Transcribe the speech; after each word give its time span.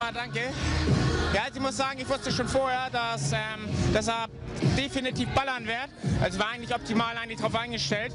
Ah, 0.00 0.12
danke. 0.12 0.40
Ja, 1.32 1.44
also 1.44 1.56
ich 1.56 1.62
muss 1.62 1.78
sagen, 1.78 1.98
ich 1.98 2.06
wusste 2.06 2.30
schon 2.30 2.46
vorher, 2.46 2.90
dass, 2.92 3.32
ähm, 3.32 3.66
dass 3.94 4.08
er 4.08 4.26
definitiv 4.76 5.26
ballern 5.30 5.66
wird. 5.66 5.88
Also 6.20 6.38
war 6.38 6.50
eigentlich 6.50 6.74
optimal 6.74 7.16
eigentlich 7.16 7.40
drauf 7.40 7.54
eingestellt. 7.54 8.12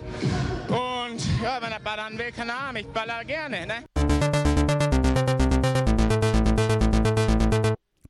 Und 0.68 1.20
ja, 1.42 1.60
wenn 1.60 1.72
er 1.72 1.80
ballern 1.80 2.20
will, 2.20 2.32
keine 2.32 2.54
Ahnung, 2.54 2.84
ich 2.84 2.88
baller 2.88 3.26
gerne. 3.26 3.66
Ne? 3.66 3.84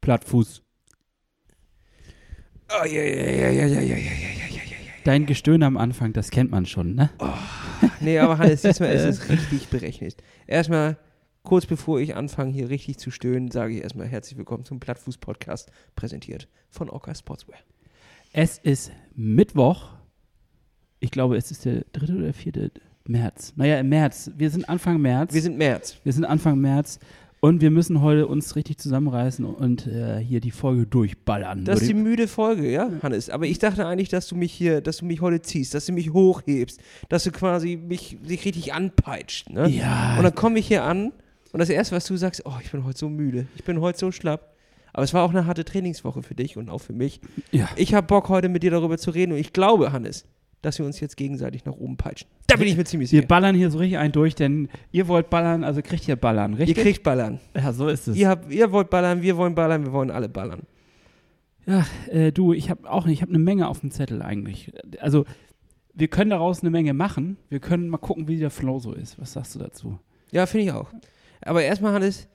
Plattfuß. 0.01 0.61
Oh, 2.71 2.85
ja, 2.85 2.87
ja, 2.87 3.01
ja, 3.01 3.49
ja, 3.49 3.65
ja, 3.65 3.65
ja, 3.65 3.81
ja, 3.81 3.95
ja, 3.95 3.95
ja. 3.95 4.11
Dein 5.05 5.25
Gestöhne 5.25 5.65
am 5.65 5.77
Anfang, 5.77 6.11
das 6.11 6.29
kennt 6.29 6.51
man 6.51 6.65
schon, 6.65 6.95
ne? 6.95 7.09
Nee, 8.01 8.19
aber 8.19 8.37
Hannes, 8.37 8.63
diesmal 8.63 8.91
ist 8.91 9.05
es 9.05 9.29
richtig 9.29 9.69
berechnet. 9.69 10.17
Erstmal, 10.45 10.97
kurz 11.43 11.65
bevor 11.65 11.99
ich 11.99 12.15
anfange, 12.15 12.53
hier 12.53 12.69
richtig 12.69 12.97
zu 12.97 13.11
stöhnen, 13.11 13.51
sage 13.51 13.75
ich 13.75 13.83
erstmal 13.83 14.07
herzlich 14.07 14.37
willkommen 14.37 14.65
zum 14.65 14.79
Plattfuß-Podcast, 14.79 15.71
präsentiert 15.95 16.47
von 16.69 16.89
Orca 16.89 17.13
Sportswear. 17.15 17.59
Es 18.31 18.57
ist 18.57 18.91
Mittwoch. 19.15 19.89
Ich 20.99 21.11
glaube, 21.11 21.37
es 21.37 21.51
ist 21.51 21.65
der 21.65 21.83
dritte 21.91 22.15
oder 22.15 22.33
vierte 22.33 22.71
März. 23.05 23.53
Naja, 23.55 23.79
im 23.79 23.89
März. 23.89 24.31
Wir 24.37 24.49
sind 24.49 24.69
Anfang 24.69 25.01
März. 25.01 25.33
Wir 25.33 25.41
sind 25.41 25.57
März. 25.57 25.97
Wir 26.03 26.13
sind 26.13 26.25
Anfang 26.25 26.59
März. 26.59 26.99
Und 27.43 27.59
wir 27.59 27.71
müssen 27.71 28.01
heute 28.01 28.27
uns 28.27 28.55
richtig 28.55 28.77
zusammenreißen 28.77 29.43
und 29.43 29.87
äh, 29.87 30.19
hier 30.19 30.41
die 30.41 30.51
Folge 30.51 30.85
durchballern. 30.85 31.65
Das 31.65 31.81
ist 31.81 31.89
die 31.89 31.95
müde 31.95 32.27
Folge, 32.27 32.71
ja, 32.71 32.91
Hannes. 33.01 33.31
Aber 33.31 33.47
ich 33.47 33.57
dachte 33.57 33.87
eigentlich, 33.87 34.09
dass 34.09 34.27
du 34.27 34.35
mich 34.35 34.53
hier, 34.53 34.79
dass 34.79 34.97
du 34.97 35.05
mich 35.05 35.21
heute 35.21 35.41
ziehst, 35.41 35.73
dass 35.73 35.87
du 35.87 35.91
mich 35.91 36.13
hochhebst, 36.13 36.79
dass 37.09 37.23
du 37.23 37.31
quasi 37.31 37.77
mich, 37.77 38.19
dich 38.21 38.45
richtig 38.45 38.73
anpeitscht, 38.73 39.49
ne? 39.49 39.67
ja, 39.67 40.17
Und 40.17 40.23
dann 40.23 40.35
komme 40.35 40.59
ich 40.59 40.67
hier 40.67 40.83
an 40.83 41.11
und 41.53 41.59
das 41.59 41.69
Erste, 41.69 41.95
was 41.95 42.05
du 42.05 42.15
sagst, 42.17 42.43
oh, 42.45 42.53
ich 42.63 42.71
bin 42.71 42.83
heute 42.85 42.97
so 42.97 43.09
müde, 43.09 43.47
ich 43.55 43.63
bin 43.63 43.79
heute 43.81 43.97
so 43.99 44.11
schlapp. 44.11 44.55
Aber 44.93 45.03
es 45.03 45.13
war 45.13 45.23
auch 45.23 45.29
eine 45.29 45.45
harte 45.45 45.63
Trainingswoche 45.63 46.21
für 46.21 46.35
dich 46.35 46.57
und 46.57 46.69
auch 46.69 46.79
für 46.79 46.91
mich. 46.93 47.21
ja. 47.51 47.69
Ich 47.77 47.93
habe 47.93 48.07
Bock, 48.07 48.27
heute 48.27 48.49
mit 48.49 48.61
dir 48.63 48.71
darüber 48.71 48.97
zu 48.97 49.11
reden 49.11 49.31
und 49.31 49.37
ich 49.37 49.53
glaube, 49.53 49.93
Hannes, 49.93 50.25
dass 50.61 50.79
wir 50.79 50.85
uns 50.85 50.99
jetzt 50.99 51.15
gegenseitig 51.15 51.63
nach 51.63 51.73
oben 51.73 51.95
peitschen. 51.95 52.27
Da 52.47 52.57
bin 52.57 52.67
ich 52.67 52.75
mir 52.75 52.83
ziemlich 52.83 53.09
Wir 53.11 53.19
sicher. 53.19 53.27
ballern 53.27 53.55
hier 53.55 53.71
so 53.71 53.77
richtig 53.77 53.97
ein 53.99 54.11
durch, 54.11 54.35
denn 54.35 54.67
ihr 54.91 55.07
wollt 55.07 55.29
ballern, 55.29 55.63
also 55.63 55.81
kriegt 55.81 56.07
ihr 56.09 56.17
ballern, 56.17 56.53
Ihr 56.53 56.59
richtig? 56.59 56.77
kriegt 56.77 57.03
ballern. 57.03 57.39
ja, 57.55 57.71
so 57.71 57.87
ist 57.87 58.09
es. 58.09 58.17
Ihr, 58.17 58.27
habt, 58.27 58.51
ihr 58.51 58.71
wollt 58.73 58.89
ballern, 58.89 59.21
wir 59.21 59.37
wollen 59.37 59.55
ballern, 59.55 59.85
wir 59.85 59.93
wollen 59.93 60.11
alle 60.11 60.27
ballern. 60.27 60.63
Ja, 61.65 61.85
äh, 62.09 62.31
du, 62.33 62.51
ich 62.53 62.69
habe 62.69 62.89
auch 62.91 63.05
nicht, 63.05 63.15
ich 63.19 63.21
habe 63.21 63.29
eine 63.31 63.39
Menge 63.39 63.67
auf 63.69 63.79
dem 63.79 63.91
Zettel 63.91 64.21
eigentlich. 64.21 64.71
Also, 64.99 65.25
wir 65.93 66.07
können 66.09 66.31
daraus 66.31 66.61
eine 66.61 66.69
Menge 66.69 66.93
machen. 66.93 67.37
Wir 67.49 67.59
können 67.59 67.87
mal 67.87 67.97
gucken, 67.97 68.27
wie 68.27 68.37
der 68.37 68.49
Flow 68.49 68.79
so 68.79 68.93
ist. 68.93 69.19
Was 69.19 69.33
sagst 69.33 69.55
du 69.55 69.59
dazu? 69.59 69.99
Ja, 70.31 70.45
finde 70.47 70.65
ich 70.65 70.71
auch. 70.73 70.89
Aber 71.41 71.63
erstmal, 71.63 71.93
Hannes, 71.93 72.27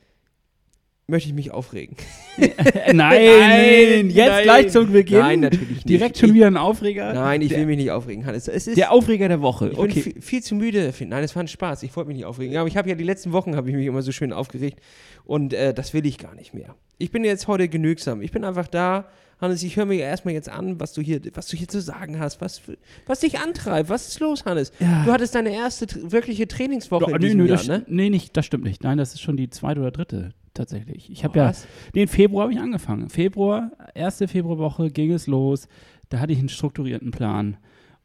möchte 1.08 1.28
ich 1.28 1.34
mich 1.34 1.50
aufregen. 1.52 1.96
nein, 2.92 4.10
jetzt 4.10 4.28
nein. 4.28 4.42
gleich 4.42 4.68
zum 4.70 4.90
Beginn. 4.92 5.18
Nein, 5.20 5.40
natürlich 5.40 5.68
nicht. 5.68 5.88
Direkt 5.88 6.18
schon 6.18 6.34
wieder 6.34 6.48
ein 6.48 6.56
Aufreger. 6.56 7.12
Nein, 7.12 7.42
ich 7.42 7.50
der, 7.50 7.58
will 7.58 7.66
mich 7.66 7.76
nicht 7.76 7.90
aufregen, 7.92 8.26
Hannes. 8.26 8.48
Es 8.48 8.66
ist, 8.66 8.76
Der 8.76 8.90
Aufreger 8.92 9.28
der 9.28 9.40
Woche. 9.40 9.68
ich 9.68 9.76
bin 9.76 9.84
Okay. 9.84 10.00
viel, 10.02 10.20
viel 10.20 10.42
zu 10.42 10.54
müde. 10.56 10.84
dafür. 10.84 11.06
Nein, 11.06 11.22
es 11.22 11.34
war 11.36 11.44
ein 11.44 11.48
Spaß. 11.48 11.84
Ich 11.84 11.94
wollte 11.94 12.08
mich 12.08 12.16
nicht 12.16 12.26
aufregen. 12.26 12.56
Aber 12.56 12.68
ich 12.68 12.76
habe 12.76 12.88
ja 12.88 12.94
die 12.96 13.04
letzten 13.04 13.32
Wochen 13.32 13.54
habe 13.56 13.70
ich 13.70 13.76
mich 13.76 13.86
immer 13.86 14.02
so 14.02 14.10
schön 14.12 14.32
aufgeregt 14.32 14.80
und 15.24 15.52
äh, 15.54 15.72
das 15.72 15.94
will 15.94 16.04
ich 16.06 16.18
gar 16.18 16.34
nicht 16.34 16.54
mehr. 16.54 16.74
Ich 16.98 17.12
bin 17.12 17.24
jetzt 17.24 17.46
heute 17.46 17.68
genügsam. 17.68 18.20
Ich 18.22 18.32
bin 18.32 18.44
einfach 18.44 18.66
da. 18.68 19.06
Hannes, 19.38 19.62
ich 19.62 19.76
höre 19.76 19.84
mir 19.84 19.98
erstmal 19.98 20.32
jetzt 20.32 20.48
an, 20.48 20.80
was 20.80 20.94
du 20.94 21.02
hier, 21.02 21.20
was 21.34 21.48
du 21.48 21.56
hier 21.56 21.68
zu 21.68 21.80
sagen 21.80 22.18
hast, 22.18 22.40
was, 22.40 22.62
was 23.06 23.20
dich 23.20 23.38
antreibt. 23.38 23.90
Was 23.90 24.08
ist 24.08 24.20
los, 24.20 24.44
Hannes? 24.44 24.72
Ja. 24.80 25.04
Du 25.04 25.12
hattest 25.12 25.34
deine 25.34 25.54
erste 25.54 25.86
wirkliche 26.10 26.48
Trainingswoche 26.48 27.04
Doch, 27.04 27.08
in 27.08 27.14
nee, 27.16 27.20
diesem 27.20 27.42
nee, 27.42 27.48
Jahr, 27.48 27.56
das, 27.58 27.68
ne? 27.68 27.84
nee, 27.86 28.08
nicht, 28.08 28.36
das 28.36 28.46
stimmt 28.46 28.64
nicht. 28.64 28.82
Nein, 28.82 28.96
das 28.96 29.12
ist 29.12 29.20
schon 29.20 29.36
die 29.36 29.50
zweite 29.50 29.80
oder 29.80 29.90
dritte 29.90 30.32
tatsächlich. 30.54 31.10
Ich 31.10 31.22
habe 31.24 31.38
ja, 31.38 31.48
Was? 31.48 31.66
nee, 31.94 32.02
im 32.02 32.08
Februar 32.08 32.44
habe 32.44 32.54
ich 32.54 32.60
angefangen. 32.60 33.10
Februar, 33.10 33.72
erste 33.94 34.26
Februarwoche 34.26 34.90
ging 34.90 35.12
es 35.12 35.26
los. 35.26 35.68
Da 36.08 36.20
hatte 36.20 36.32
ich 36.32 36.38
einen 36.38 36.48
strukturierten 36.48 37.10
Plan. 37.10 37.58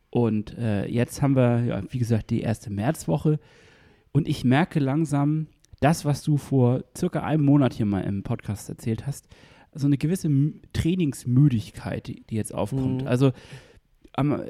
Und 0.10 0.58
äh, 0.58 0.86
jetzt 0.88 1.22
haben 1.22 1.38
wir, 1.38 1.64
ja, 1.64 1.82
wie 1.90 2.00
gesagt, 2.00 2.30
die 2.30 2.42
erste 2.42 2.70
Märzwoche. 2.70 3.40
Und 4.12 4.28
ich 4.28 4.44
merke 4.44 4.80
langsam, 4.80 5.48
das, 5.80 6.04
was 6.06 6.22
du 6.22 6.38
vor 6.38 6.84
circa 6.96 7.22
einem 7.24 7.46
Monat 7.46 7.74
hier 7.74 7.86
mal 7.86 8.02
im 8.02 8.24
Podcast 8.24 8.70
erzählt 8.70 9.08
hast, 9.08 9.28
so 9.74 9.88
eine 9.88 9.98
gewisse 9.98 10.30
Trainingsmüdigkeit, 10.74 12.08
die, 12.08 12.24
die 12.30 12.36
jetzt 12.36 12.54
aufkommt. 12.54 13.02
Mhm. 13.02 13.08
Also 13.08 13.32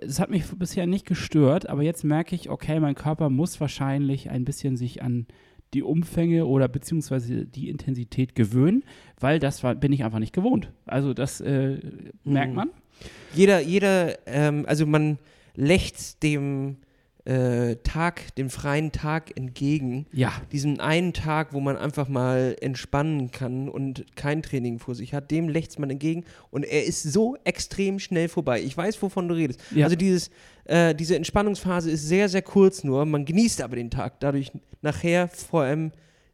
es 0.02 0.20
hat 0.20 0.32
mich 0.32 0.44
bisher 0.58 0.88
nicht 0.88 1.06
gestört, 1.06 1.70
aber 1.70 1.84
jetzt 1.84 2.04
merke 2.04 2.34
ich, 2.36 2.50
okay, 2.50 2.80
mein 2.80 2.96
Körper 2.96 3.30
muss 3.30 3.62
wahrscheinlich 3.62 4.30
ein 4.32 4.44
bisschen 4.44 4.76
sich 4.76 5.04
an 5.04 5.28
die 5.76 5.84
Umfänge 5.84 6.48
oder 6.48 6.68
beziehungsweise 6.68 7.46
die 7.46 7.70
Intensität 7.70 8.36
gewöhnen, 8.36 8.84
weil 9.20 9.40
das 9.40 9.64
war, 9.64 9.76
bin 9.76 9.94
ich 9.94 10.04
einfach 10.04 10.20
nicht 10.20 10.34
gewohnt. 10.34 10.72
Also 10.86 11.14
das 11.14 11.42
äh, 11.42 11.78
merkt 12.24 12.50
Mhm. 12.50 12.56
man. 12.56 12.70
Jeder, 13.34 13.62
jeder, 13.62 14.18
ähm, 14.28 14.66
also 14.68 14.86
man 14.86 15.18
lächzt 15.56 16.24
dem 16.24 16.78
äh, 17.26 17.76
Tag, 17.84 18.36
dem 18.36 18.50
freien 18.50 18.92
Tag 18.92 19.38
entgegen. 19.38 20.08
Ja, 20.12 20.34
Diesen 20.52 20.80
einen 20.80 21.14
Tag, 21.14 21.54
wo 21.54 21.60
man 21.60 21.78
einfach 21.78 22.08
mal 22.08 22.56
entspannen 22.62 23.32
kann 23.32 23.70
und 23.70 24.06
kein 24.16 24.42
Training 24.42 24.80
vor 24.80 24.96
sich 24.96 25.14
hat, 25.14 25.32
dem 25.32 25.50
lächzt 25.50 25.80
man 25.80 25.90
entgegen 25.90 26.26
und 26.50 26.64
er 26.64 26.84
ist 26.86 27.04
so 27.04 27.38
extrem 27.44 28.00
schnell 28.00 28.28
vorbei. 28.28 28.62
Ich 28.62 28.76
weiß, 28.76 29.02
wovon 29.02 29.28
du 29.28 29.36
redest. 29.36 29.60
Ja. 29.76 29.86
Also 29.86 29.96
dieses, 29.96 30.32
äh, 30.66 30.96
diese 30.96 31.16
Entspannungsphase 31.16 31.92
ist 31.92 32.08
sehr, 32.08 32.30
sehr 32.30 32.42
kurz 32.42 32.84
nur. 32.84 33.06
Man 33.06 33.26
genießt 33.26 33.62
aber 33.62 33.76
den 33.76 33.92
Tag 33.92 34.20
dadurch 34.20 34.52
nachher 34.82 35.28
vor 35.28 35.62
allem 35.64 35.92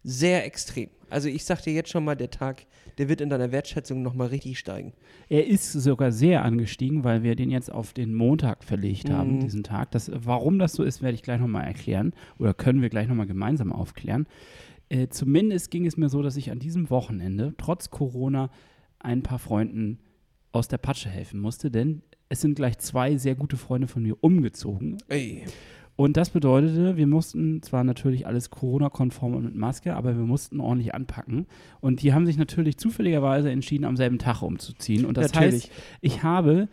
sehr 0.10 0.46
extrem. 0.46 0.90
Also 1.10 1.28
ich 1.28 1.44
sag 1.44 1.62
dir 1.62 1.74
jetzt 1.74 1.90
schon 1.90 2.04
mal, 2.06 2.16
der 2.16 2.30
Tag, 2.30 2.66
der 2.98 3.10
wird 3.10 3.20
in 3.22 3.30
deiner 3.30 3.52
Wertschätzung 3.52 4.02
nochmal 4.04 4.28
richtig 4.28 4.58
steigen. 4.60 4.94
er 5.30 5.46
ist 5.48 5.72
sogar 5.74 6.12
sehr 6.14 6.44
angestiegen, 6.46 7.04
weil 7.04 7.24
wir 7.24 7.36
den 7.36 7.50
jetzt 7.52 7.70
auf 7.72 7.92
den 7.94 8.14
Montag 8.14 8.64
verlegt 8.64 9.10
haben, 9.10 9.36
Mhm. 9.36 9.40
diesen 9.42 9.64
Tag. 9.64 9.92
Das, 9.92 10.10
warum 10.14 10.60
das 10.60 10.74
so 10.74 10.84
ist, 10.84 11.02
werde 11.02 11.16
ich 11.16 11.24
gleich 11.24 11.40
nochmal 11.42 11.66
erklären 11.66 12.14
oder 12.40 12.54
können 12.54 12.82
wir 12.82 12.90
gleich 12.90 13.08
nochmal 13.10 13.28
gemeinsam 13.28 13.74
aufklären. 13.74 14.28
Äh, 14.90 15.08
zumindest 15.10 15.72
ging 15.72 15.86
es 15.86 15.98
mir 15.98 16.08
so, 16.08 16.22
dass 16.22 16.38
ich 16.38 16.52
an 16.52 16.60
diesem 16.60 16.90
Wochenende, 16.90 17.54
trotz 17.58 17.90
Corona, 17.90 18.50
ein 19.00 19.22
paar 19.24 19.40
Freunden 19.40 20.00
aus 20.54 20.70
der 20.70 20.78
Patsche 20.78 21.10
helfen 21.10 21.40
musste, 21.42 21.70
denn 21.70 22.02
es 22.30 22.40
sind 22.42 22.56
gleich 22.56 22.78
zwei 22.80 23.18
sehr 23.18 23.36
gute 23.36 23.58
Freunde 23.58 23.88
von 23.88 24.04
mir 24.04 24.16
umgezogen. 24.22 24.98
Ey. 25.10 25.44
Und 25.98 26.16
das 26.16 26.30
bedeutete, 26.30 26.96
wir 26.96 27.08
mussten 27.08 27.64
zwar 27.64 27.84
natürlich 27.84 28.28
alles 28.28 28.52
Corona-konform 28.52 29.34
und 29.34 29.44
mit 29.46 29.56
Maske, 29.56 29.96
aber 29.96 30.16
wir 30.16 30.26
mussten 30.26 30.60
ordentlich 30.60 30.94
anpacken. 30.94 31.48
Und 31.82 32.04
die 32.04 32.14
haben 32.14 32.28
sich 32.28 32.38
natürlich 32.38 32.78
zufälligerweise 32.78 33.50
entschieden, 33.50 33.84
am 33.84 33.98
selben 33.98 34.20
Tag 34.20 34.44
umzuziehen. 34.44 35.06
Und 35.06 35.18
das 35.18 35.34
Natürlich. 35.34 35.64
heißt, 35.64 35.72
ich 36.02 36.22
habe 36.22 36.70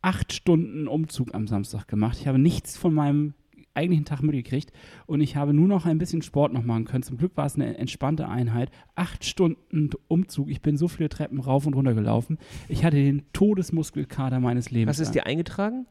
acht 0.00 0.32
Stunden 0.32 0.88
Umzug 0.88 1.34
am 1.34 1.46
Samstag 1.46 1.86
gemacht. 1.86 2.16
Ich 2.18 2.26
habe 2.26 2.38
nichts 2.38 2.78
von 2.78 2.94
meinem 2.94 3.34
eigentlichen 3.74 4.06
Tag 4.06 4.22
mitgekriegt 4.22 4.72
und 5.04 5.20
ich 5.20 5.36
habe 5.36 5.52
nur 5.52 5.68
noch 5.68 5.84
ein 5.84 5.98
bisschen 5.98 6.22
Sport 6.22 6.54
noch 6.54 6.64
machen 6.64 6.86
können. 6.86 7.02
Zum 7.02 7.18
Glück 7.18 7.36
war 7.36 7.44
es 7.44 7.56
eine 7.56 7.76
entspannte 7.76 8.26
Einheit. 8.26 8.70
Acht 8.94 9.26
Stunden 9.26 9.90
Umzug. 10.08 10.48
Ich 10.48 10.62
bin 10.62 10.78
so 10.78 10.88
viele 10.88 11.10
Treppen 11.10 11.40
rauf 11.40 11.66
und 11.66 11.74
runter 11.74 11.92
gelaufen. 11.92 12.38
Ich 12.70 12.86
hatte 12.86 12.96
den 12.96 13.24
Todesmuskelkater 13.34 14.40
meines 14.40 14.70
Lebens. 14.70 14.92
Hast 14.92 14.98
du 15.00 15.02
es 15.02 15.08
lang. 15.08 15.24
dir 15.24 15.26
eingetragen? 15.26 15.86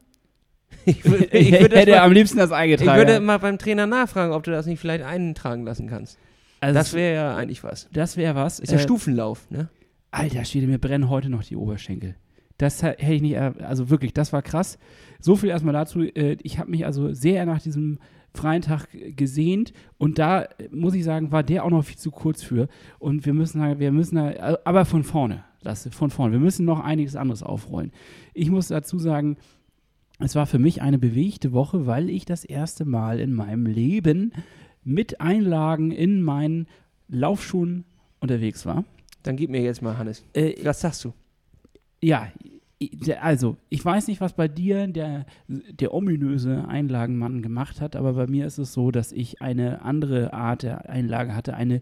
Ich, 0.84 1.02
würd- 1.04 1.32
ich, 1.32 1.52
ich 1.52 1.52
würde 1.52 1.68
das 1.70 1.78
hätte 1.80 1.90
mal- 1.92 1.98
am 2.00 2.12
liebsten 2.12 2.38
das 2.38 2.50
ich 2.50 2.56
eingetragen. 2.56 2.98
würde 2.98 3.20
mal 3.20 3.38
beim 3.38 3.58
Trainer 3.58 3.86
nachfragen, 3.86 4.32
ob 4.32 4.44
du 4.44 4.50
das 4.50 4.66
nicht 4.66 4.78
vielleicht 4.80 5.04
eintragen 5.04 5.64
lassen 5.64 5.88
kannst. 5.88 6.18
also 6.60 6.74
Das 6.74 6.92
wäre 6.94 7.14
ja 7.14 7.36
eigentlich 7.36 7.62
was. 7.64 7.88
das 7.92 8.16
wäre 8.16 8.34
was. 8.34 8.60
Ist 8.60 8.70
ja 8.72 8.78
Äh, 8.78 8.82
Stufenlauf, 8.82 9.50
ne? 9.50 9.68
Alter 10.10 10.44
Schwede, 10.44 10.66
mir 10.66 10.78
brennen 10.78 11.08
heute 11.10 11.28
noch 11.28 11.42
die 11.44 11.56
Oberschenkel. 11.56 12.14
Das 12.58 12.82
hätte 12.82 13.02
ich 13.12 13.20
nicht, 13.20 13.36
also 13.36 13.90
wirklich, 13.90 14.14
das 14.14 14.32
war 14.32 14.40
krass. 14.42 14.78
So 15.20 15.36
viel 15.36 15.50
erstmal 15.50 15.74
dazu. 15.74 16.00
äh, 16.02 16.36
Ich 16.42 16.58
habe 16.58 16.70
mich 16.70 16.86
also 16.86 17.12
sehr 17.12 17.44
nach 17.44 17.60
diesem 17.60 17.98
freien 18.32 18.62
Tag 18.62 18.86
gesehnt 19.16 19.72
und 19.98 20.18
da 20.18 20.42
äh, 20.42 20.68
muss 20.70 20.94
ich 20.94 21.04
sagen, 21.04 21.32
war 21.32 21.42
der 21.42 21.64
auch 21.64 21.70
noch 21.70 21.84
viel 21.84 21.96
zu 21.98 22.10
kurz 22.10 22.42
für. 22.42 22.68
Und 22.98 23.26
wir 23.26 23.34
müssen, 23.34 23.60
da- 23.60 23.78
wir 23.78 23.92
müssen, 23.92 24.16
da- 24.16 24.58
aber 24.64 24.84
von 24.84 25.02
vorne, 25.04 25.44
Lasse, 25.62 25.90
von 25.90 26.10
vorne. 26.10 26.32
Wir 26.32 26.38
müssen 26.40 26.64
noch 26.64 26.80
einiges 26.80 27.16
anderes 27.16 27.42
aufrollen. 27.42 27.92
Ich 28.34 28.50
muss 28.50 28.68
dazu 28.68 28.98
sagen, 28.98 29.36
es 30.18 30.34
war 30.34 30.46
für 30.46 30.58
mich 30.58 30.82
eine 30.82 30.98
bewegte 30.98 31.52
Woche, 31.52 31.86
weil 31.86 32.10
ich 32.10 32.24
das 32.24 32.44
erste 32.44 32.84
Mal 32.84 33.20
in 33.20 33.32
meinem 33.32 33.66
Leben 33.66 34.32
mit 34.84 35.20
Einlagen 35.20 35.90
in 35.90 36.22
meinen 36.22 36.66
Laufschuhen 37.08 37.84
unterwegs 38.20 38.66
war. 38.66 38.84
Dann 39.22 39.36
gib 39.36 39.50
mir 39.50 39.62
jetzt 39.62 39.82
mal, 39.82 39.98
Hannes. 39.98 40.24
Äh, 40.32 40.54
Was 40.64 40.80
sagst 40.80 41.04
du? 41.04 41.12
ja, 42.02 42.28
also, 43.20 43.56
ich 43.70 43.82
weiß 43.84 44.06
nicht, 44.08 44.20
was 44.20 44.34
bei 44.34 44.48
dir 44.48 44.86
der, 44.86 45.24
der 45.48 45.94
ominöse 45.94 46.68
Einlagenmann 46.68 47.40
gemacht 47.40 47.80
hat, 47.80 47.96
aber 47.96 48.12
bei 48.12 48.26
mir 48.26 48.46
ist 48.46 48.58
es 48.58 48.74
so, 48.74 48.90
dass 48.90 49.12
ich 49.12 49.40
eine 49.40 49.82
andere 49.82 50.34
Art 50.34 50.62
der 50.62 50.88
Einlage 50.90 51.34
hatte, 51.34 51.54
eine 51.54 51.80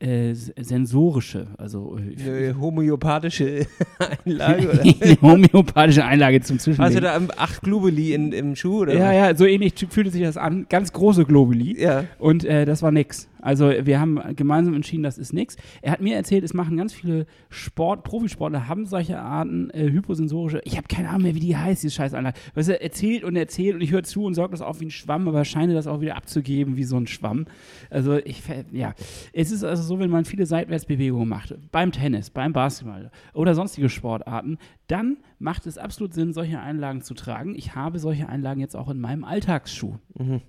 äh, 0.00 0.34
sensorische, 0.34 1.48
also 1.58 1.98
äh, 1.98 2.48
Eine 2.48 2.60
homöopathische 2.60 3.66
Einlage? 4.24 4.70
Oder? 4.70 4.82
eine 5.00 5.20
homöopathische 5.20 6.04
Einlage 6.04 6.40
zum 6.40 6.58
Zwischenlegen. 6.58 7.04
Hast 7.04 7.18
du 7.20 7.28
da 7.28 7.34
acht 7.36 7.62
Globuli 7.62 8.14
in, 8.14 8.32
im 8.32 8.54
Schuh? 8.54 8.82
Oder 8.82 8.94
ja, 8.94 9.12
ja, 9.12 9.34
so 9.34 9.44
ähnlich 9.44 9.74
fühlte 9.90 10.10
sich 10.10 10.22
das 10.22 10.36
an. 10.36 10.66
Ganz 10.68 10.92
große 10.92 11.24
Globuli. 11.24 11.80
ja. 11.80 12.04
Und 12.18 12.44
äh, 12.44 12.64
das 12.64 12.82
war 12.82 12.92
nix. 12.92 13.28
Also 13.40 13.70
wir 13.70 14.00
haben 14.00 14.20
gemeinsam 14.36 14.74
entschieden, 14.74 15.02
das 15.02 15.18
ist 15.18 15.32
nichts. 15.32 15.56
Er 15.82 15.92
hat 15.92 16.00
mir 16.00 16.16
erzählt, 16.16 16.44
es 16.44 16.54
machen 16.54 16.76
ganz 16.76 16.92
viele 16.92 17.26
Sport, 17.50 18.04
Profisportler 18.04 18.68
haben 18.68 18.86
solche 18.86 19.18
Arten, 19.18 19.70
äh, 19.70 19.90
hyposensorische, 19.90 20.60
ich 20.64 20.76
habe 20.76 20.88
keine 20.88 21.08
Ahnung 21.08 21.22
mehr, 21.22 21.34
wie 21.34 21.40
die 21.40 21.56
heißt, 21.56 21.82
diese 21.82 21.94
Scheißanlage. 21.94 22.38
Weißt 22.54 22.68
du, 22.68 22.72
er 22.72 22.82
erzählt 22.82 23.24
und 23.24 23.36
erzählt 23.36 23.74
und 23.74 23.80
ich 23.80 23.92
höre 23.92 24.02
zu 24.02 24.24
und 24.24 24.34
sorge 24.34 24.52
das 24.52 24.62
auf 24.62 24.80
wie 24.80 24.86
ein 24.86 24.90
Schwamm, 24.90 25.28
aber 25.28 25.44
scheine 25.44 25.74
das 25.74 25.86
auch 25.86 26.00
wieder 26.00 26.16
abzugeben 26.16 26.76
wie 26.76 26.84
so 26.84 26.96
ein 26.96 27.06
Schwamm. 27.06 27.46
Also 27.90 28.16
ich, 28.16 28.42
ja, 28.72 28.94
es 29.32 29.50
ist 29.50 29.64
also 29.64 29.82
so, 29.82 29.98
wenn 29.98 30.10
man 30.10 30.24
viele 30.24 30.46
Seitwärtsbewegungen 30.46 31.28
macht, 31.28 31.54
beim 31.70 31.92
Tennis, 31.92 32.30
beim 32.30 32.52
Basketball 32.52 33.10
oder 33.34 33.54
sonstige 33.54 33.88
Sportarten, 33.88 34.58
dann 34.86 35.18
macht 35.38 35.66
es 35.66 35.78
absolut 35.78 36.14
Sinn, 36.14 36.32
solche 36.32 36.60
Einlagen 36.60 37.02
zu 37.02 37.14
tragen. 37.14 37.54
Ich 37.54 37.74
habe 37.74 37.98
solche 37.98 38.28
Einlagen 38.28 38.60
jetzt 38.60 38.76
auch 38.76 38.88
in 38.88 39.00
meinem 39.00 39.24
Alltagsschuh. 39.24 39.96
Mhm. 40.14 40.40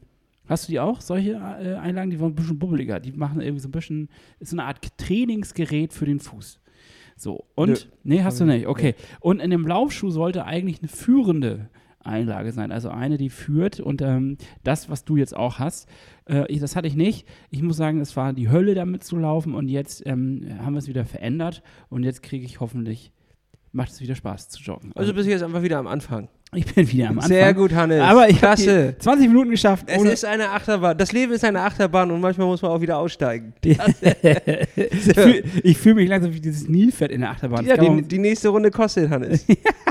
Hast 0.50 0.68
du 0.68 0.72
die 0.72 0.80
auch, 0.80 1.00
solche 1.00 1.34
äh, 1.34 1.76
Einlagen? 1.76 2.10
Die 2.10 2.20
waren 2.20 2.32
ein 2.32 2.36
bisschen 2.36 2.58
bubbeliger. 2.58 3.00
Die 3.00 3.12
machen 3.12 3.40
irgendwie 3.40 3.62
so 3.62 3.70
ein 3.70 3.72
bisschen, 3.72 4.10
ist 4.40 4.50
so 4.50 4.56
eine 4.56 4.66
Art 4.66 4.80
Trainingsgerät 4.98 5.94
für 5.94 6.06
den 6.06 6.20
Fuß. 6.20 6.60
So, 7.16 7.46
und, 7.56 7.70
Nö. 7.70 7.76
nee, 8.04 8.24
hast 8.24 8.40
du 8.40 8.46
nicht, 8.46 8.66
okay. 8.66 8.96
Und 9.20 9.42
in 9.42 9.52
dem 9.52 9.68
Laufschuh 9.68 10.10
sollte 10.10 10.46
eigentlich 10.46 10.80
eine 10.80 10.88
führende 10.88 11.70
Einlage 12.02 12.52
sein, 12.54 12.72
also 12.72 12.90
eine, 12.90 13.18
die 13.18 13.30
führt 13.30 13.82
und 13.82 14.02
ähm, 14.02 14.38
das, 14.64 14.90
was 14.90 15.04
du 15.04 15.18
jetzt 15.18 15.36
auch 15.36 15.60
hast, 15.60 15.90
äh, 16.30 16.46
ich, 16.48 16.62
das 16.62 16.78
hatte 16.78 16.88
ich 16.88 16.96
nicht. 16.96 17.28
Ich 17.50 17.62
muss 17.62 17.76
sagen, 17.76 18.00
es 18.00 18.16
war 18.16 18.32
die 18.32 18.50
Hölle, 18.50 18.74
damit 18.74 19.04
zu 19.04 19.18
laufen 19.18 19.54
und 19.54 19.68
jetzt 19.68 20.06
ähm, 20.08 20.48
haben 20.64 20.74
wir 20.74 20.80
es 20.80 20.88
wieder 20.88 21.04
verändert 21.04 21.62
und 21.90 22.04
jetzt 22.04 22.24
kriege 22.24 22.46
ich 22.46 22.62
hoffentlich, 22.62 23.12
macht 23.74 23.92
es 23.92 24.00
wieder 24.00 24.16
Spaß 24.16 24.48
zu 24.48 24.64
joggen. 24.64 24.94
Also 24.96 25.14
bist 25.14 25.28
du 25.28 25.32
jetzt 25.32 25.44
einfach 25.44 25.62
wieder 25.62 25.78
am 25.78 25.88
Anfang. 25.88 26.30
Ich 26.56 26.66
bin 26.74 26.92
wieder 26.92 27.10
am 27.10 27.20
Anfang. 27.20 27.30
Sehr 27.30 27.54
gut, 27.54 27.74
Hannes. 27.74 28.02
Aber 28.02 28.28
ich 28.28 28.42
habe 28.42 28.56
Klasse. 28.56 28.96
20 28.98 29.28
Minuten 29.28 29.52
geschafft. 29.52 29.86
Es 29.88 30.04
ist 30.04 30.26
eine 30.26 30.50
Achterbahn. 30.50 30.98
Das 30.98 31.12
Leben 31.12 31.32
ist 31.32 31.46
eine 31.46 31.62
Achterbahn 31.62 32.10
und 32.10 32.20
manchmal 32.22 32.48
muss 32.48 32.64
man 32.64 32.72
auch 32.72 32.82
wieder 32.82 32.98
aussteigen. 32.98 33.54
ich 33.64 33.78
fühle 35.14 35.44
fühl 35.76 35.94
mich 35.94 36.10
langsam 36.10 36.34
wie 36.34 36.40
dieses 36.40 36.68
Nilpferd 36.68 37.12
in 37.12 37.22
der 37.22 37.30
Achterbahn. 37.30 37.66
Ja, 37.66 37.78
die, 37.78 38.02
die 38.02 38.18
nächste 38.18 38.50
Runde 38.50 38.72
kostet, 38.72 39.12
Hannes. 39.12 39.46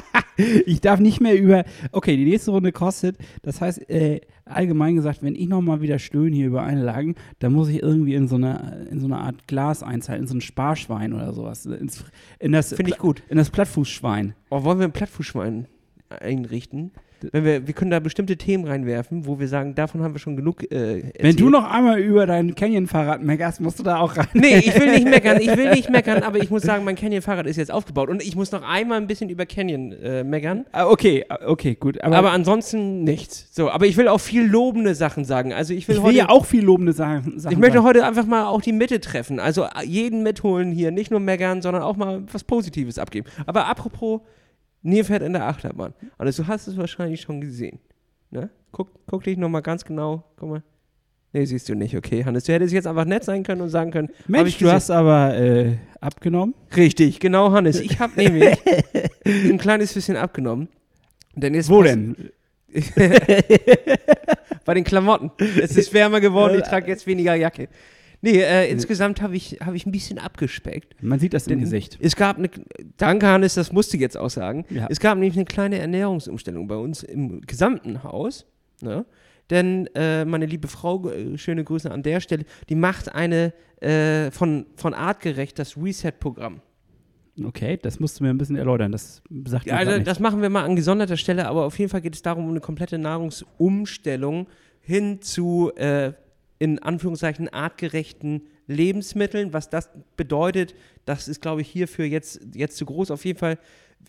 ich 0.66 0.81
darf 0.81 0.99
nicht 0.99 1.20
mehr 1.20 1.40
über. 1.40 1.64
Okay, 1.93 2.16
die 2.16 2.25
nächste 2.25 2.50
Runde 2.50 2.72
kostet. 2.72 3.19
Das 3.43 3.61
heißt, 3.61 3.88
äh, 3.88 4.20
allgemein 4.44 4.96
gesagt, 4.96 5.22
wenn 5.22 5.37
ich 5.37 5.49
nochmal 5.49 5.81
wieder 5.81 6.00
stöhne 6.00 6.34
hier 6.34 6.49
über 6.49 6.64
Einlagen, 6.64 7.14
dann 7.38 7.52
muss 7.52 7.69
ich 7.69 7.81
irgendwie 7.81 8.14
in 8.14 8.26
so 8.26 8.34
eine, 8.34 8.88
in 8.90 8.99
so 8.99 9.06
eine 9.06 9.19
Art 9.19 9.46
Glas 9.46 9.84
einzahlen, 9.84 10.22
in 10.22 10.26
so 10.26 10.34
ein 10.34 10.40
Sparschwein 10.40 11.12
oder 11.12 11.32
sowas. 11.32 11.66
Ins, 11.66 12.04
in 12.40 12.50
das, 12.50 12.72
Finde 12.72 12.90
ich 12.90 12.99
gut. 12.99 13.22
In 13.28 13.37
das 13.37 13.50
Plattfußschwein. 13.50 14.34
Oh, 14.50 14.64
wollen 14.64 14.81
wir 14.81 14.88
ein 14.88 14.93
Plattfußschwein 14.93 15.69
einrichten? 16.10 16.93
Wenn 17.32 17.44
wir, 17.44 17.66
wir 17.66 17.75
können 17.75 17.90
da 17.90 17.99
bestimmte 17.99 18.37
Themen 18.37 18.64
reinwerfen, 18.64 19.26
wo 19.26 19.40
wir 19.40 19.49
sagen, 19.49 19.75
davon 19.75 20.02
haben 20.02 20.14
wir 20.14 20.20
schon 20.20 20.37
genug 20.37 20.62
äh, 20.70 21.00
erzählt. 21.00 21.14
Wenn 21.20 21.37
du 21.37 21.50
noch 21.50 21.69
einmal 21.69 21.99
über 21.99 22.26
dein 22.26 22.55
Canyon-Fahrrad 22.55 23.22
meckerst, 23.22 23.60
musst 23.60 23.78
du 23.81 23.82
da 23.82 23.99
auch 23.99 24.16
rein. 24.16 24.28
Nee, 24.34 24.58
ich 24.58 24.78
will 24.78 24.93
nicht 24.93 25.05
meckern, 25.10 25.40
ich 25.40 25.56
will 25.56 25.70
nicht 25.70 25.90
meckern, 25.90 26.22
aber 26.22 26.38
ich 26.38 26.50
muss 26.50 26.62
sagen, 26.62 26.84
mein 26.84 26.94
Canyon-Fahrrad 26.94 27.46
ist 27.46 27.56
jetzt 27.56 27.72
aufgebaut 27.72 28.08
und 28.08 28.22
ich 28.22 28.37
muss 28.37 28.52
noch 28.52 28.62
einmal 28.62 28.99
ein 28.99 29.08
bisschen 29.08 29.31
über 29.31 29.46
Canyon 29.46 29.93
äh, 29.93 30.22
meckern. 30.22 30.66
Ah, 30.70 30.87
okay, 30.87 31.25
ah, 31.28 31.38
okay, 31.46 31.75
gut. 31.75 32.00
Aber, 32.02 32.16
Aber, 32.16 32.31
ansonsten 32.31 33.02
nichts. 33.02 33.49
So, 33.50 33.69
aber 33.69 33.87
ich 33.87 33.96
will 33.96 34.06
auch 34.06 34.20
viel 34.20 34.46
lobende 34.46 34.94
Sachen 34.94 35.25
sagen. 35.25 35.52
Also 35.52 35.75
ich 35.75 35.88
will, 35.88 35.96
ich 35.96 36.02
will 36.02 36.08
heute, 36.08 36.19
ja 36.19 36.28
auch 36.28 36.46
viel 36.46 36.62
lobende 36.62 36.93
Sachen. 36.93 37.40
Sachen 37.40 37.52
ich 37.52 37.58
möchte 37.58 37.78
sagen. 37.78 37.87
heute 37.87 38.04
einfach 38.06 38.26
mal 38.26 38.46
auch 38.46 38.62
die 38.62 38.72
Mitte 38.72 39.00
treffen. 39.00 39.40
Also 39.40 39.64
äh, 39.64 39.84
jeden 39.84 40.22
mitholen 40.22 40.70
hier, 40.70 40.93
nicht 40.93 41.11
nur 41.11 41.20
meckern, 41.20 41.62
sondern 41.62 41.82
auch 41.82 41.96
mal 41.96 42.22
was 42.32 42.44
Positives 42.44 42.99
abgeben. 42.99 43.26
Aber 43.46 43.66
apropos 43.66 44.20
Nilpferd 44.82 45.22
in 45.22 45.32
der 45.32 45.46
Achterbahn. 45.46 45.94
Also 46.16 46.42
du 46.42 46.48
hast 46.48 46.66
es 46.66 46.76
wahrscheinlich 46.76 47.20
schon 47.20 47.40
gesehen. 47.40 47.78
Ne? 48.30 48.50
Guck, 48.72 48.90
guck 49.06 49.25
dich 49.25 49.36
nochmal 49.36 49.62
ganz 49.62 49.84
genau. 49.84 50.25
Guck 50.36 50.48
mal. 50.48 50.62
Nee, 51.32 51.44
siehst 51.44 51.69
du 51.69 51.75
nicht, 51.75 51.94
okay, 51.94 52.25
Hannes. 52.25 52.44
Du 52.44 52.52
hättest 52.54 52.72
jetzt 52.72 52.86
einfach 52.86 53.04
nett 53.04 53.22
sein 53.22 53.42
können 53.42 53.60
und 53.60 53.69
sagen 53.69 53.90
können, 53.90 54.08
Mensch, 54.28 54.56
du 54.58 54.72
hast 54.72 54.90
aber 54.90 55.36
äh, 55.36 55.76
abgenommen. 56.00 56.54
Richtig, 56.75 57.20
genau, 57.20 57.52
Hannes. 57.52 57.80
Ich 57.80 58.00
habe 58.00 58.14
nämlich 58.16 58.56
ein 59.26 59.58
kleines 59.58 59.92
bisschen 59.92 60.16
abgenommen. 60.16 60.69
Denn 61.34 61.54
jetzt 61.54 61.69
Wo 61.69 61.82
denn? 61.82 62.16
Bei 64.64 64.75
den 64.75 64.84
Klamotten. 64.84 65.30
Es 65.60 65.76
ist 65.76 65.92
wärmer 65.92 66.20
geworden, 66.20 66.58
ich 66.58 66.62
trage 66.62 66.88
jetzt 66.90 67.06
weniger 67.06 67.34
Jacke. 67.34 67.69
Nee, 68.20 68.38
äh, 68.40 68.68
insgesamt 68.70 69.22
habe 69.22 69.36
ich, 69.36 69.58
hab 69.60 69.74
ich 69.74 69.86
ein 69.86 69.92
bisschen 69.92 70.18
abgespeckt. 70.18 71.00
Man 71.02 71.20
sieht 71.20 71.34
das 71.34 71.46
im 71.46 71.50
Denn 71.50 71.60
Gesicht. 71.60 71.98
Es 72.00 72.16
gab 72.16 72.38
eine, 72.38 72.50
danke 72.96 73.26
Hannes, 73.26 73.54
das 73.54 73.72
musste 73.72 73.96
ich 73.96 74.00
jetzt 74.00 74.16
auch 74.16 74.30
sagen. 74.30 74.64
Ja. 74.70 74.86
Es 74.90 74.98
gab 74.98 75.16
nämlich 75.16 75.36
eine 75.36 75.44
kleine 75.44 75.78
Ernährungsumstellung 75.78 76.66
bei 76.66 76.76
uns 76.76 77.02
im 77.02 77.40
gesamten 77.42 78.02
Haus. 78.02 78.46
Ne? 78.82 79.06
Denn 79.50 79.88
äh, 79.94 80.24
meine 80.24 80.46
liebe 80.46 80.68
Frau, 80.68 81.08
äh, 81.08 81.38
schöne 81.38 81.64
Grüße 81.64 81.90
an 81.90 82.02
der 82.02 82.20
Stelle, 82.20 82.44
die 82.68 82.74
macht 82.74 83.14
eine 83.14 83.52
äh, 83.80 84.30
von, 84.30 84.66
von 84.74 84.94
Artgerecht 84.94 85.58
das 85.58 85.76
Reset-Programm. 85.76 86.60
Okay, 87.44 87.78
das 87.80 88.00
musst 88.00 88.18
du 88.18 88.24
mir 88.24 88.30
ein 88.30 88.38
bisschen 88.38 88.56
erläutern. 88.56 88.90
Das 88.90 89.22
sagt 89.46 89.66
Ja, 89.66 89.76
also, 89.76 90.00
das 90.00 90.18
machen 90.18 90.42
wir 90.42 90.50
mal 90.50 90.64
an 90.64 90.74
gesonderter 90.74 91.16
Stelle, 91.16 91.46
aber 91.46 91.66
auf 91.66 91.78
jeden 91.78 91.88
Fall 91.88 92.00
geht 92.00 92.16
es 92.16 92.22
darum, 92.22 92.44
um 92.44 92.50
eine 92.50 92.60
komplette 92.60 92.98
Nahrungsumstellung 92.98 94.48
hin 94.80 95.22
zu, 95.22 95.70
äh, 95.76 96.12
in 96.58 96.78
Anführungszeichen, 96.81 97.49
artgerechten 97.49 98.43
Lebensmitteln. 98.66 99.52
Was 99.52 99.70
das 99.70 99.90
bedeutet, 100.16 100.75
das 101.05 101.28
ist, 101.28 101.40
glaube 101.40 101.60
ich, 101.60 101.69
hierfür 101.69 102.05
jetzt, 102.05 102.40
jetzt 102.55 102.76
zu 102.76 102.87
groß. 102.87 103.10
Auf 103.10 103.25
jeden 103.25 103.38
Fall 103.38 103.58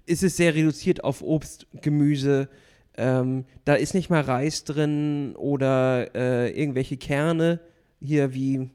ist 0.05 0.23
es 0.23 0.37
sehr 0.37 0.55
reduziert 0.55 1.03
auf 1.03 1.21
Obst, 1.21 1.67
Gemüse. 1.81 2.49
Ähm, 2.97 3.45
da 3.65 3.75
ist 3.75 3.93
nicht 3.93 4.09
mal 4.09 4.21
Reis 4.21 4.63
drin 4.63 5.35
oder 5.35 6.13
äh, 6.15 6.49
irgendwelche 6.59 6.97
Kerne 6.97 7.59
hier 8.01 8.33
wie, 8.33 8.69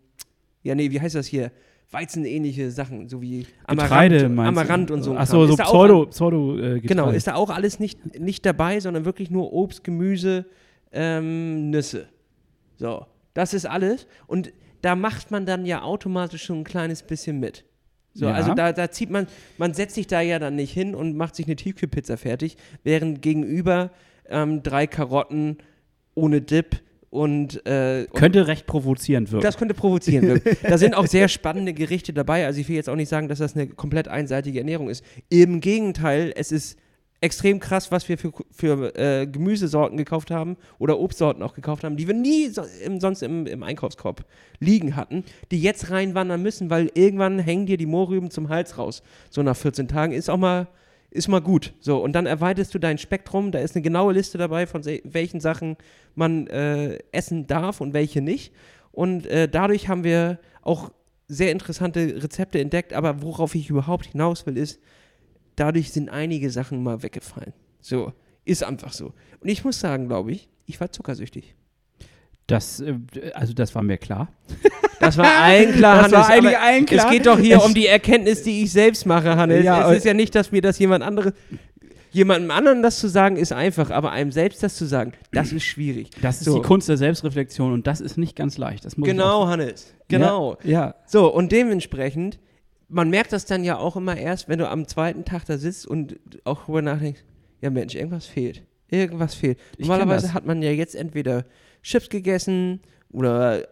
ja, 0.62 0.74
nee, 0.74 0.90
wie 0.90 1.00
heißt 1.00 1.14
das 1.14 1.26
hier? 1.26 1.50
Weizenähnliche 1.90 2.70
Sachen, 2.70 3.08
so 3.08 3.22
wie 3.22 3.46
Getreide 3.68 4.26
Amaranth, 4.26 4.38
du? 4.38 4.42
Amaranth 4.42 4.90
und 4.90 5.02
so. 5.02 5.16
Achso, 5.16 5.46
so 5.46 5.54
auch 5.54 5.68
Pseudo, 5.68 6.06
Pseudo 6.06 6.58
äh, 6.58 6.80
Genau, 6.80 7.10
ist 7.10 7.26
da 7.26 7.34
auch 7.34 7.50
alles 7.50 7.78
nicht, 7.78 8.18
nicht 8.18 8.44
dabei, 8.44 8.80
sondern 8.80 9.04
wirklich 9.04 9.30
nur 9.30 9.52
Obst, 9.52 9.84
Gemüse, 9.84 10.46
ähm, 10.90 11.70
Nüsse. 11.70 12.08
So, 12.76 13.06
das 13.34 13.54
ist 13.54 13.66
alles. 13.66 14.06
Und 14.26 14.52
da 14.82 14.96
macht 14.96 15.30
man 15.30 15.46
dann 15.46 15.66
ja 15.66 15.82
automatisch 15.82 16.44
schon 16.44 16.60
ein 16.60 16.64
kleines 16.64 17.02
bisschen 17.02 17.40
mit. 17.40 17.64
So, 18.12 18.26
Ja. 18.26 18.32
also 18.34 18.54
da, 18.54 18.72
da 18.72 18.90
zieht 18.90 19.10
man, 19.10 19.26
man 19.58 19.74
setzt 19.74 19.94
sich 19.96 20.06
da 20.06 20.20
ja 20.20 20.38
dann 20.38 20.54
nicht 20.56 20.72
hin 20.72 20.94
und 20.94 21.16
macht 21.16 21.34
sich 21.34 21.46
eine 21.46 21.56
Tiefkühlpizza 21.56 22.16
fertig, 22.16 22.56
während 22.84 23.22
gegenüber 23.22 23.90
ähm, 24.28 24.62
drei 24.62 24.86
Karotten 24.86 25.58
ohne 26.14 26.40
Dip 26.40 26.80
und, 27.10 27.64
äh, 27.66 28.06
und 28.10 28.18
Könnte 28.18 28.46
recht 28.46 28.66
provozierend 28.66 29.30
wirken. 29.32 29.42
das 29.44 29.56
könnte 29.56 29.74
provozieren 29.74 30.26
wirken. 30.28 30.56
da 30.68 30.78
sind 30.78 30.94
auch 30.94 31.06
sehr 31.06 31.28
spannende 31.28 31.72
Gerichte 31.72 32.12
dabei. 32.12 32.46
Also 32.46 32.60
ich 32.60 32.68
will 32.68 32.76
jetzt 32.76 32.88
auch 32.88 32.96
nicht 32.96 33.08
sagen, 33.08 33.28
dass 33.28 33.38
das 33.38 33.54
eine 33.54 33.68
komplett 33.68 34.08
einseitige 34.08 34.58
Ernährung 34.58 34.88
ist. 34.90 35.04
Im 35.28 35.60
Gegenteil, 35.60 36.32
es 36.36 36.52
ist 36.52 36.78
extrem 37.24 37.58
krass, 37.58 37.90
was 37.90 38.06
wir 38.08 38.18
für, 38.18 38.32
für 38.50 38.94
äh, 38.96 39.26
Gemüsesorten 39.26 39.96
gekauft 39.96 40.30
haben 40.30 40.58
oder 40.78 41.00
Obstsorten 41.00 41.42
auch 41.42 41.54
gekauft 41.54 41.82
haben, 41.82 41.96
die 41.96 42.06
wir 42.06 42.14
nie 42.14 42.48
so, 42.48 42.62
im, 42.84 43.00
sonst 43.00 43.22
im, 43.22 43.46
im 43.46 43.62
Einkaufskorb 43.62 44.26
liegen 44.60 44.94
hatten, 44.94 45.24
die 45.50 45.60
jetzt 45.60 45.90
reinwandern 45.90 46.42
müssen, 46.42 46.68
weil 46.68 46.90
irgendwann 46.92 47.38
hängen 47.38 47.64
dir 47.64 47.78
die 47.78 47.86
Mohrrüben 47.86 48.30
zum 48.30 48.50
Hals 48.50 48.76
raus. 48.76 49.02
So 49.30 49.42
nach 49.42 49.56
14 49.56 49.88
Tagen 49.88 50.12
ist 50.12 50.28
auch 50.28 50.36
mal 50.36 50.68
ist 51.10 51.28
mal 51.28 51.40
gut. 51.40 51.72
So, 51.80 52.02
und 52.02 52.12
dann 52.12 52.26
erweiterst 52.26 52.74
du 52.74 52.80
dein 52.80 52.98
Spektrum. 52.98 53.52
Da 53.52 53.60
ist 53.60 53.76
eine 53.76 53.82
genaue 53.82 54.12
Liste 54.12 54.36
dabei, 54.36 54.66
von 54.66 54.84
welchen 55.04 55.38
Sachen 55.40 55.76
man 56.16 56.48
äh, 56.48 56.98
essen 57.12 57.46
darf 57.46 57.80
und 57.80 57.94
welche 57.94 58.20
nicht. 58.20 58.52
Und 58.90 59.24
äh, 59.26 59.48
dadurch 59.48 59.88
haben 59.88 60.02
wir 60.02 60.40
auch 60.60 60.90
sehr 61.28 61.52
interessante 61.52 62.20
Rezepte 62.20 62.60
entdeckt. 62.60 62.92
Aber 62.92 63.22
worauf 63.22 63.54
ich 63.54 63.70
überhaupt 63.70 64.06
hinaus 64.06 64.44
will, 64.44 64.58
ist, 64.58 64.80
dadurch 65.56 65.92
sind 65.92 66.08
einige 66.08 66.50
Sachen 66.50 66.82
mal 66.82 67.02
weggefallen. 67.02 67.52
So, 67.80 68.12
ist 68.44 68.62
einfach 68.64 68.92
so. 68.92 69.12
Und 69.40 69.48
ich 69.48 69.64
muss 69.64 69.80
sagen, 69.80 70.08
glaube 70.08 70.32
ich, 70.32 70.48
ich 70.66 70.80
war 70.80 70.90
zuckersüchtig. 70.90 71.54
Das, 72.46 72.80
äh, 72.80 72.94
also 73.34 73.54
das 73.54 73.74
war 73.74 73.82
mir 73.82 73.98
klar. 73.98 74.28
Das 75.00 75.18
war 75.18 75.26
allen 75.42 75.72
klar, 75.74 76.04
Das 76.04 76.12
war 76.12 76.28
eigentlich 76.30 76.56
allen 76.56 76.86
klar. 76.86 77.06
Es 77.06 77.12
geht 77.12 77.26
doch 77.26 77.38
hier 77.38 77.56
Es- 77.58 77.64
um 77.64 77.74
die 77.74 77.86
Erkenntnis, 77.86 78.42
die 78.42 78.62
ich 78.62 78.72
selbst 78.72 79.04
mache, 79.04 79.36
Hannes. 79.36 79.62
Ja, 79.62 79.90
es 79.90 79.98
ist 79.98 80.04
ja 80.04 80.14
nicht, 80.14 80.34
dass 80.34 80.50
mir 80.50 80.62
das 80.62 80.78
jemand 80.78 81.04
anderes. 81.04 81.34
Jemandem 82.10 82.50
anderen 82.52 82.80
das 82.82 83.00
zu 83.00 83.08
sagen, 83.08 83.36
ist 83.36 83.52
einfach, 83.52 83.90
aber 83.90 84.12
einem 84.12 84.30
selbst 84.32 84.62
das 84.62 84.76
zu 84.76 84.86
sagen, 84.86 85.12
das 85.32 85.52
ist 85.52 85.64
schwierig. 85.64 86.08
Das 86.22 86.38
ist 86.38 86.44
So. 86.44 86.54
die 86.54 86.62
Kunst 86.62 86.88
der 86.88 86.96
Selbstreflexion 86.96 87.72
und 87.72 87.86
das 87.86 88.00
ist 88.00 88.16
nicht 88.16 88.34
ganz 88.36 88.56
leicht. 88.56 88.86
Ich 88.86 88.94
Genau, 88.94 89.46
Hannes. 89.48 89.92
Genau. 90.08 90.56
Ja, 90.62 90.70
ja. 90.70 90.94
So, 91.06 91.30
und 91.34 91.50
dementsprechend, 91.52 92.38
man 92.94 93.10
merkt 93.10 93.32
das 93.32 93.44
dann 93.44 93.64
ja 93.64 93.76
auch 93.76 93.96
immer 93.96 94.16
erst, 94.16 94.48
wenn 94.48 94.60
du 94.60 94.68
am 94.68 94.86
zweiten 94.86 95.24
Tag 95.24 95.44
da 95.46 95.58
sitzt 95.58 95.86
und 95.86 96.16
auch 96.44 96.62
darüber 96.62 96.80
nachdenkst, 96.80 97.24
ja 97.60 97.70
Mensch, 97.70 97.94
irgendwas 97.94 98.26
fehlt. 98.26 98.62
Irgendwas 98.88 99.34
fehlt. 99.34 99.58
Ich 99.76 99.88
Normalerweise 99.88 100.32
hat 100.32 100.46
man 100.46 100.62
ja 100.62 100.70
jetzt 100.70 100.94
entweder 100.94 101.44
Chips 101.82 102.08
gegessen 102.08 102.80
oder 103.12 103.66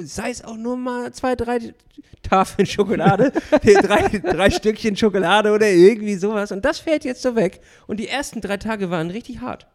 sei 0.00 0.30
es 0.30 0.44
auch 0.44 0.56
nur 0.56 0.76
mal 0.76 1.12
zwei, 1.12 1.36
drei 1.36 1.74
Tafeln 2.22 2.66
Schokolade, 2.66 3.32
drei, 3.50 4.08
drei 4.18 4.50
Stückchen 4.50 4.96
Schokolade 4.96 5.52
oder 5.52 5.70
irgendwie 5.70 6.16
sowas. 6.16 6.52
Und 6.52 6.64
das 6.64 6.78
fällt 6.78 7.04
jetzt 7.04 7.22
so 7.22 7.34
weg. 7.34 7.60
Und 7.86 7.98
die 7.98 8.08
ersten 8.08 8.42
drei 8.42 8.58
Tage 8.58 8.90
waren 8.90 9.10
richtig 9.10 9.40
hart. 9.40 9.66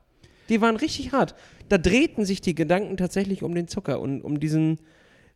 Die 0.50 0.62
waren 0.62 0.76
richtig 0.76 1.12
hart. 1.12 1.34
Da 1.70 1.80
drehten 1.80 2.26
sich 2.26 2.42
die 2.42 2.54
Gedanken 2.54 2.98
tatsächlich 2.98 3.42
um 3.42 3.56
den 3.56 3.68
Zucker 3.68 4.00
und 4.00 4.22
um 4.22 4.40
diesen 4.40 4.80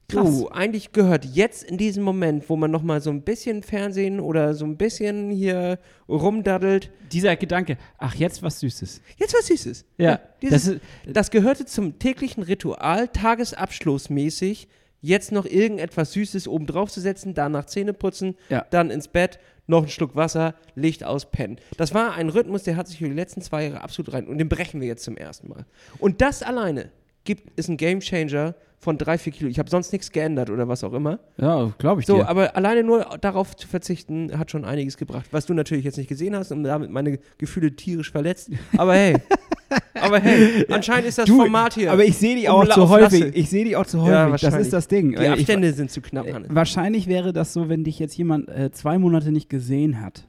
Du, 0.07 0.50
eigentlich 0.50 0.91
gehört 0.91 1.25
jetzt 1.25 1.63
in 1.63 1.77
diesem 1.77 2.03
Moment, 2.03 2.47
wo 2.50 2.55
man 2.55 2.69
nochmal 2.69 3.01
so 3.01 3.09
ein 3.09 3.24
bisschen 3.24 3.63
Fernsehen 3.63 4.19
oder 4.19 4.53
so 4.53 4.63
ein 4.65 4.77
bisschen 4.77 5.31
hier 5.31 5.79
rumdaddelt, 6.07 6.91
Dieser 7.12 7.35
Gedanke, 7.35 7.77
ach, 7.97 8.13
jetzt 8.15 8.43
was 8.43 8.59
Süßes. 8.59 9.01
jetzt 9.17 9.33
was 9.33 9.47
Süßes. 9.47 9.85
Ja, 9.97 10.19
dieses, 10.43 10.63
das 10.65 10.74
ist- 10.75 10.81
das 11.07 11.31
gehörte 11.31 11.65
zum 11.65 11.97
täglichen 11.97 12.43
Ritual, 12.43 13.07
tagesabschlussmäßig, 13.07 14.67
jetzt 15.01 15.31
noch 15.31 15.45
irgendetwas 15.45 16.13
Süßes 16.13 16.47
oben 16.47 16.65
drauf 16.67 16.91
zu 16.91 17.01
setzen, 17.01 17.33
danach 17.33 17.65
Zähne 17.65 17.93
putzen, 17.93 18.35
Ja. 18.50 18.65
dann 18.69 18.91
ins 18.91 19.07
Bett, 19.07 19.39
noch 19.67 19.83
ein 19.83 19.89
Schluck 19.89 20.15
Wasser, 20.15 20.53
Licht 20.75 21.03
aus, 21.03 21.31
pennen. 21.31 21.57
Das 21.77 21.93
war 21.95 22.13
ein 22.13 22.29
Rhythmus, 22.29 22.62
der 22.63 22.75
hat 22.75 22.88
sich 22.88 23.01
über 23.01 23.09
die 23.09 23.15
letzten 23.15 23.41
zwei 23.41 23.65
Jahre 23.65 23.81
absolut 23.81 24.13
rein 24.13 24.27
und 24.27 24.38
den 24.38 24.50
brechen 24.50 24.81
wir 24.81 24.88
jetzt 24.88 25.03
zum 25.03 25.17
ersten 25.17 25.50
Mal. 25.50 25.65
Und 25.97 26.21
das 26.21 26.43
alleine 26.43 26.91
gibt, 27.24 27.57
ist 27.59 27.69
ein 27.69 27.77
Gamechanger 27.77 28.53
von 28.86 28.98
drei, 28.98 29.18
vier 29.18 29.34
Kilo. 29.34 29.50
Ich 29.50 29.60
habe 29.60 29.70
sonst 29.70 29.92
nichts 29.92 30.12
geändert 30.12 30.50
oder 30.50 30.68
was 30.70 30.84
auch 30.84 30.94
immer. 30.94 31.20
Ja, 31.38 31.72
glaube 31.80 32.00
ich 32.01 32.08
So, 32.08 32.18
dir. 32.18 32.30
aber 32.30 32.56
alleine 32.56 32.84
nur 32.84 33.04
darauf 33.20 33.56
zu 33.56 33.68
verzichten, 33.68 34.38
hat 34.38 34.51
schon 34.51 34.63
einiges 34.63 34.96
gebracht. 34.96 35.25
Was 35.32 35.46
du 35.48 35.54
natürlich 35.54 35.84
jetzt 35.84 35.98
nicht 35.98 36.08
gesehen 36.08 36.36
hast 36.36 36.51
und 36.51 36.63
damit 36.63 36.89
meine 36.92 37.20
Gefühle 37.38 37.75
tierisch 37.75 38.12
verletzt. 38.12 38.51
Aber 38.77 38.94
hey, 38.94 39.18
aber 40.00 40.20
hey, 40.20 40.65
anscheinend 40.70 41.08
ist 41.08 41.18
das 41.18 41.25
Du, 41.25 41.38
Format 41.38 41.74
hier. 41.74 41.92
aber 41.92 42.06
ich 42.06 42.15
sehe 42.15 42.36
die 42.36 42.48
auch 42.48 42.65
zu 42.70 42.88
häufig. 42.89 43.20
Lasse. 43.22 43.32
Ich 43.34 43.50
sehe 43.50 43.65
die 43.65 43.75
auch 43.75 43.86
zu 43.88 43.98
Ja, 43.98 44.04
häufig. 44.04 44.13
das 44.13 44.44
wahrscheinlich. 44.44 44.62
ist 44.68 44.74
das 44.74 44.88
Ding. 44.88 45.10
die 45.12 45.18
Weil 45.18 45.24
ich- 45.25 45.32
Abstände 45.32 45.74
sind 45.74 45.89
zu 45.92 46.01
knapp, 46.01 46.32
Hannes. 46.32 46.50
Wahrscheinlich 46.54 47.08
wäre 47.08 47.34
das 47.34 47.51
so, 47.54 47.68
wenn 47.68 47.84
dich 47.84 47.98
jetzt 48.00 48.15
jemand 48.18 48.48
äh, 48.50 48.72
zwei 48.72 48.98
Monate 49.00 49.32
nicht 49.32 49.50
gesehen 49.50 50.00
hat. 50.01 50.25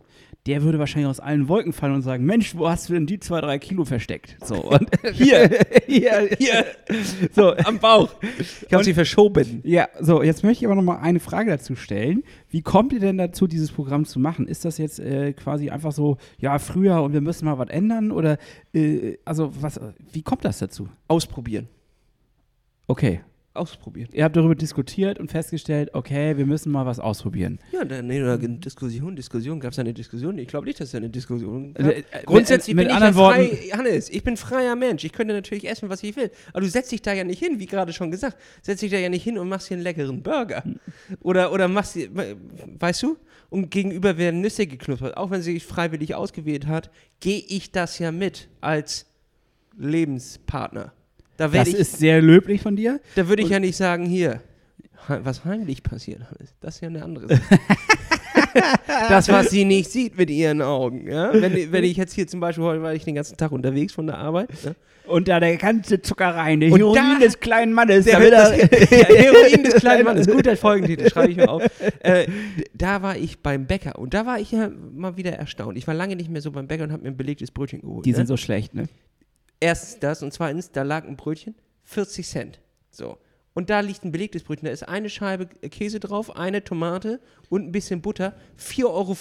Der 0.47 0.63
würde 0.63 0.79
wahrscheinlich 0.79 1.11
aus 1.11 1.19
allen 1.19 1.49
Wolken 1.49 1.73
fallen 1.73 1.95
und 1.95 2.03
sagen: 2.03 2.25
Mensch, 2.25 2.55
wo 2.57 2.69
hast 2.69 2.89
du 2.89 2.95
denn 2.95 3.07
die 3.07 3.19
zwei, 3.19 3.41
drei 3.41 3.59
Kilo 3.59 3.85
versteckt? 3.85 4.37
So, 4.45 4.63
und 4.71 4.89
hier, 5.13 5.51
hier, 5.87 6.31
hier. 6.39 6.65
So, 7.35 7.57
Am 7.57 7.79
Bauch. 7.79 8.15
Ich 8.67 8.73
habe 8.73 8.85
sie 8.85 8.95
verschoben. 8.95 9.61
Ja, 9.65 9.89
so, 10.01 10.23
jetzt 10.23 10.45
möchte 10.45 10.65
ich 10.65 10.67
aber 10.67 10.77
noch 10.77 10.83
mal 10.83 10.99
eine 10.99 11.21
Frage 11.21 11.51
dazu 11.51 11.75
stellen. 11.75 12.23
Wie 12.49 12.63
kommt 12.63 12.93
ihr 12.93 13.01
denn 13.01 13.19
dazu, 13.19 13.47
dieses 13.47 13.73
Programm 13.73 14.05
zu 14.05 14.21
machen? 14.21 14.47
Ist 14.47 14.65
das 14.65 14.79
jetzt 14.79 15.01
äh, 15.01 15.33
quasi 15.33 15.71
einfach 15.71 15.93
so, 15.93 16.17
ja, 16.39 16.59
früher 16.59 17.03
und 17.03 17.13
wir 17.13 17.21
müssen 17.21 17.45
mal 17.47 17.59
was 17.59 17.69
ändern? 17.69 18.13
Oder, 18.13 18.39
äh, 18.73 19.17
also, 19.25 19.51
was, 19.61 19.81
wie 20.13 20.23
kommt 20.23 20.45
das 20.45 20.59
dazu? 20.59 20.89
Ausprobieren. 21.09 21.69
Okay. 22.87 23.21
Ausprobieren. 23.57 24.09
Ihr 24.13 24.25
habt 24.25 24.37
darüber 24.37 24.55
diskutiert 24.55 25.19
und 25.19 25.31
festgestellt, 25.31 25.91
okay, 25.95 26.37
wir 26.37 26.47
müssen 26.47 26.71
mal 26.73 26.87
was 26.87 27.01
ausprobieren. 27.01 27.59
Ja, 27.73 27.85
dann 27.85 28.07
nee, 28.07 28.23
oder 28.23 28.39
Diskussion, 28.39 29.17
Diskussion. 29.17 29.59
Gab 29.61 29.73
es 29.73 29.79
eine 29.79 29.93
Diskussion? 29.95 30.39
Ich 30.39 30.49
glaube 30.49 30.67
nicht, 30.67 30.79
dass 30.81 30.89
es 30.89 30.95
eine 30.95 31.09
Diskussion 31.11 31.75
gab. 31.75 31.87
Äh, 31.87 31.99
äh, 31.99 32.03
Grundsätzlich 32.25 32.75
mit- 32.77 32.89
bin 32.89 32.95
mit 32.95 32.97
ich 32.97 33.01
ja 33.01 33.07
anderen 33.09 33.15
frei, 33.15 33.51
Worten- 33.51 33.79
Hannes, 33.79 34.11
ich 34.11 34.23
bin 34.23 34.37
freier 34.37 34.77
Mensch. 34.77 35.05
Ich 35.05 35.13
könnte 35.13 35.35
natürlich 35.35 35.69
essen, 35.69 35.89
was 35.89 36.03
ich 36.03 36.15
will. 36.17 36.31
Aber 36.53 36.61
du 36.61 36.69
setzt 36.69 36.93
dich 36.93 37.03
da 37.03 37.13
ja 37.13 37.25
nicht 37.25 37.39
hin, 37.39 37.59
wie 37.59 37.67
gerade 37.67 37.93
schon 37.93 38.11
gesagt. 38.11 38.37
Setzt 38.63 38.83
dich 38.83 38.91
da 38.91 38.99
ja 38.99 39.09
nicht 39.09 39.23
hin 39.25 39.39
und 39.39 39.49
machst 39.49 39.69
hier 39.69 39.77
einen 39.77 39.85
leckeren 39.85 40.23
Burger. 40.23 40.63
Oder, 41.21 41.53
oder 41.53 41.69
machst, 41.69 41.97
weißt 42.79 43.03
du? 43.03 43.17
Und 43.49 43.71
gegenüber 43.71 44.19
werden 44.19 44.41
Nüsse 44.41 44.67
geknuspert. 44.67 45.17
Auch 45.17 45.31
wenn 45.31 45.41
sie 45.43 45.53
sich 45.55 45.65
freiwillig 45.65 46.15
ausgewählt 46.15 46.67
hat, 46.67 46.91
gehe 47.21 47.43
ich 47.49 47.71
das 47.73 47.99
ja 47.99 48.11
mit 48.13 48.49
als 48.61 49.07
Lebenspartner. 49.79 50.93
Da 51.37 51.49
Das 51.49 51.69
ich, 51.69 51.75
ist 51.75 51.99
sehr 51.99 52.23
löblich 52.23 52.63
von 52.63 52.77
dir. 52.77 53.01
da 53.15 53.29
würde 53.29 53.43
ich 53.43 53.51
ja 53.51 53.61
nicht 53.61 53.77
sagen, 53.77 54.07
hier, 54.07 54.41
was 55.09 55.45
heimlich 55.45 55.83
passiert, 55.83 56.21
Hannes. 56.21 56.55
Das 56.61 56.77
ist 56.77 56.81
ja 56.81 56.89
eine 56.89 57.03
andere 57.05 57.29
Sache. 57.29 57.41
das, 59.09 59.29
was 59.29 59.51
sie 59.51 59.65
nicht 59.65 59.91
sieht 59.91 60.17
mit 60.17 60.31
ihren 60.31 60.63
Augen. 60.63 61.09
Ja? 61.11 61.33
Wenn, 61.33 61.73
wenn 61.73 61.85
ich 61.85 61.97
jetzt 61.97 62.15
hier 62.15 62.27
zum 62.27 62.41
Beispiel, 62.41 62.65
heute 62.65 62.83
war 62.83 62.95
ich 62.95 63.05
den 63.05 63.15
ganzen 63.15 63.37
Tag 63.37 63.53
unterwegs 63.53 63.93
von 63.93 64.07
der 64.07 64.19
Arbeit. 64.19 64.49
Ja? 64.65 64.73
Und 65.07 65.29
da 65.29 65.39
der 65.39 65.57
ganze 65.57 66.03
Zucker 66.03 66.35
rein, 66.35 66.59
der 66.61 66.73
Und 66.73 66.81
Heroin 66.81 66.95
da- 66.95 67.25
des 67.25 67.39
kleinen 67.39 67.73
Mannes. 67.73 68.07
Der, 68.07 68.19
das, 68.31 68.59
ja, 68.91 69.07
Heroin 69.07 69.63
des 69.63 69.75
kleinen 69.75 70.05
Mannes. 70.07 70.27
Guter 70.27 70.57
Folgentitel, 70.57 71.09
schreibe 71.09 71.31
ich 71.31 71.37
mir 71.37 71.49
auf. 71.49 71.63
Äh, 72.01 72.27
da 72.75 73.03
war 73.03 73.17
ich 73.17 73.39
beim 73.39 73.67
Bäcker 73.67 73.99
und 73.99 74.15
da 74.15 74.27
war 74.27 74.41
ich 74.41 74.51
ja 74.51 74.71
mal 74.95 75.17
wieder 75.17 75.33
erstaunt. 75.33 75.79
Ich 75.79 75.87
war 75.87 75.95
lange 75.95 76.17
nicht 76.17 76.31
mehr 76.31 76.41
so 76.43 76.51
beim 76.51 76.67
Bäcker 76.67 76.85
und 76.85 76.93
habe 76.93 77.03
mir 77.05 77.11
ein 77.11 77.17
belegtes 77.17 77.53
Brötchen 77.53 77.83
geholt. 77.83 78.05
Die 78.05 78.11
ne? 78.11 78.17
sind 78.17 78.27
so 78.27 78.37
schlecht, 78.37 78.75
ne? 78.75 78.89
Erstens 79.61 79.99
das 80.01 80.23
und 80.23 80.33
zweitens, 80.33 80.71
da 80.73 80.83
lag 80.83 81.05
ein 81.05 81.17
Brötchen, 81.17 81.55
40 81.85 82.27
Cent. 82.27 82.61
So. 82.91 83.19
Und 83.55 83.71
da 83.71 83.81
liegt 83.81 84.05
ein 84.05 84.13
belegtes 84.13 84.43
Brötchen. 84.43 84.67
Da 84.67 84.73
ist 84.73 84.87
eine 84.87 85.09
Scheibe 85.09 85.47
Käse 85.47 85.99
drauf, 85.99 86.37
eine 86.37 86.63
Tomate 86.63 87.21
und 87.49 87.65
ein 87.67 87.73
bisschen 87.73 88.03
Butter. 88.03 88.35
4,95 88.61 88.85
Euro. 88.85 89.15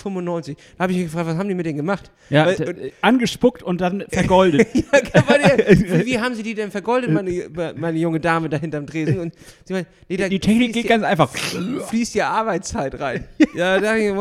Da 0.77 0.84
habe 0.84 0.92
ich 0.92 0.98
mich 0.98 1.08
gefragt, 1.08 1.27
was 1.27 1.38
haben 1.38 1.48
die 1.48 1.56
mit 1.56 1.65
denen 1.65 1.77
gemacht? 1.77 2.12
Ja, 2.30 2.46
Weil- 2.48 2.56
d- 2.58 2.92
angespuckt 3.00 3.63
und 3.63 3.80
dann 3.80 4.04
vergoldet. 4.10 4.68
Ja, 4.74 5.24
man 5.30 5.39
ja- 5.42 5.58
wie, 6.06 6.20
haben 6.20 6.36
sie 6.36 6.44
die 6.44 6.54
denn 6.54 6.70
vergoldet, 6.70 7.12
meine, 7.12 7.50
meine 7.77 7.98
junge 7.98 8.20
Dame 8.20 8.50
da 8.50 8.58
hinterm 8.58 8.86
Tresen? 8.88 9.20
Und 9.20 9.34
sie 9.63 9.72
meint, 9.72 9.88
nee, 10.10 10.18
Die 10.18 10.39
Technik 10.42 10.74
geht 10.74 10.84
ja- 10.84 10.89
ganz 10.89 11.06
einfach. 11.06 11.32
fließt 11.34 12.13
ja 12.15 12.30
Arbeitszeit 12.32 13.00
rein. 13.00 13.24
ja, 13.56 13.80
da 13.80 13.96
ich, 13.96 14.12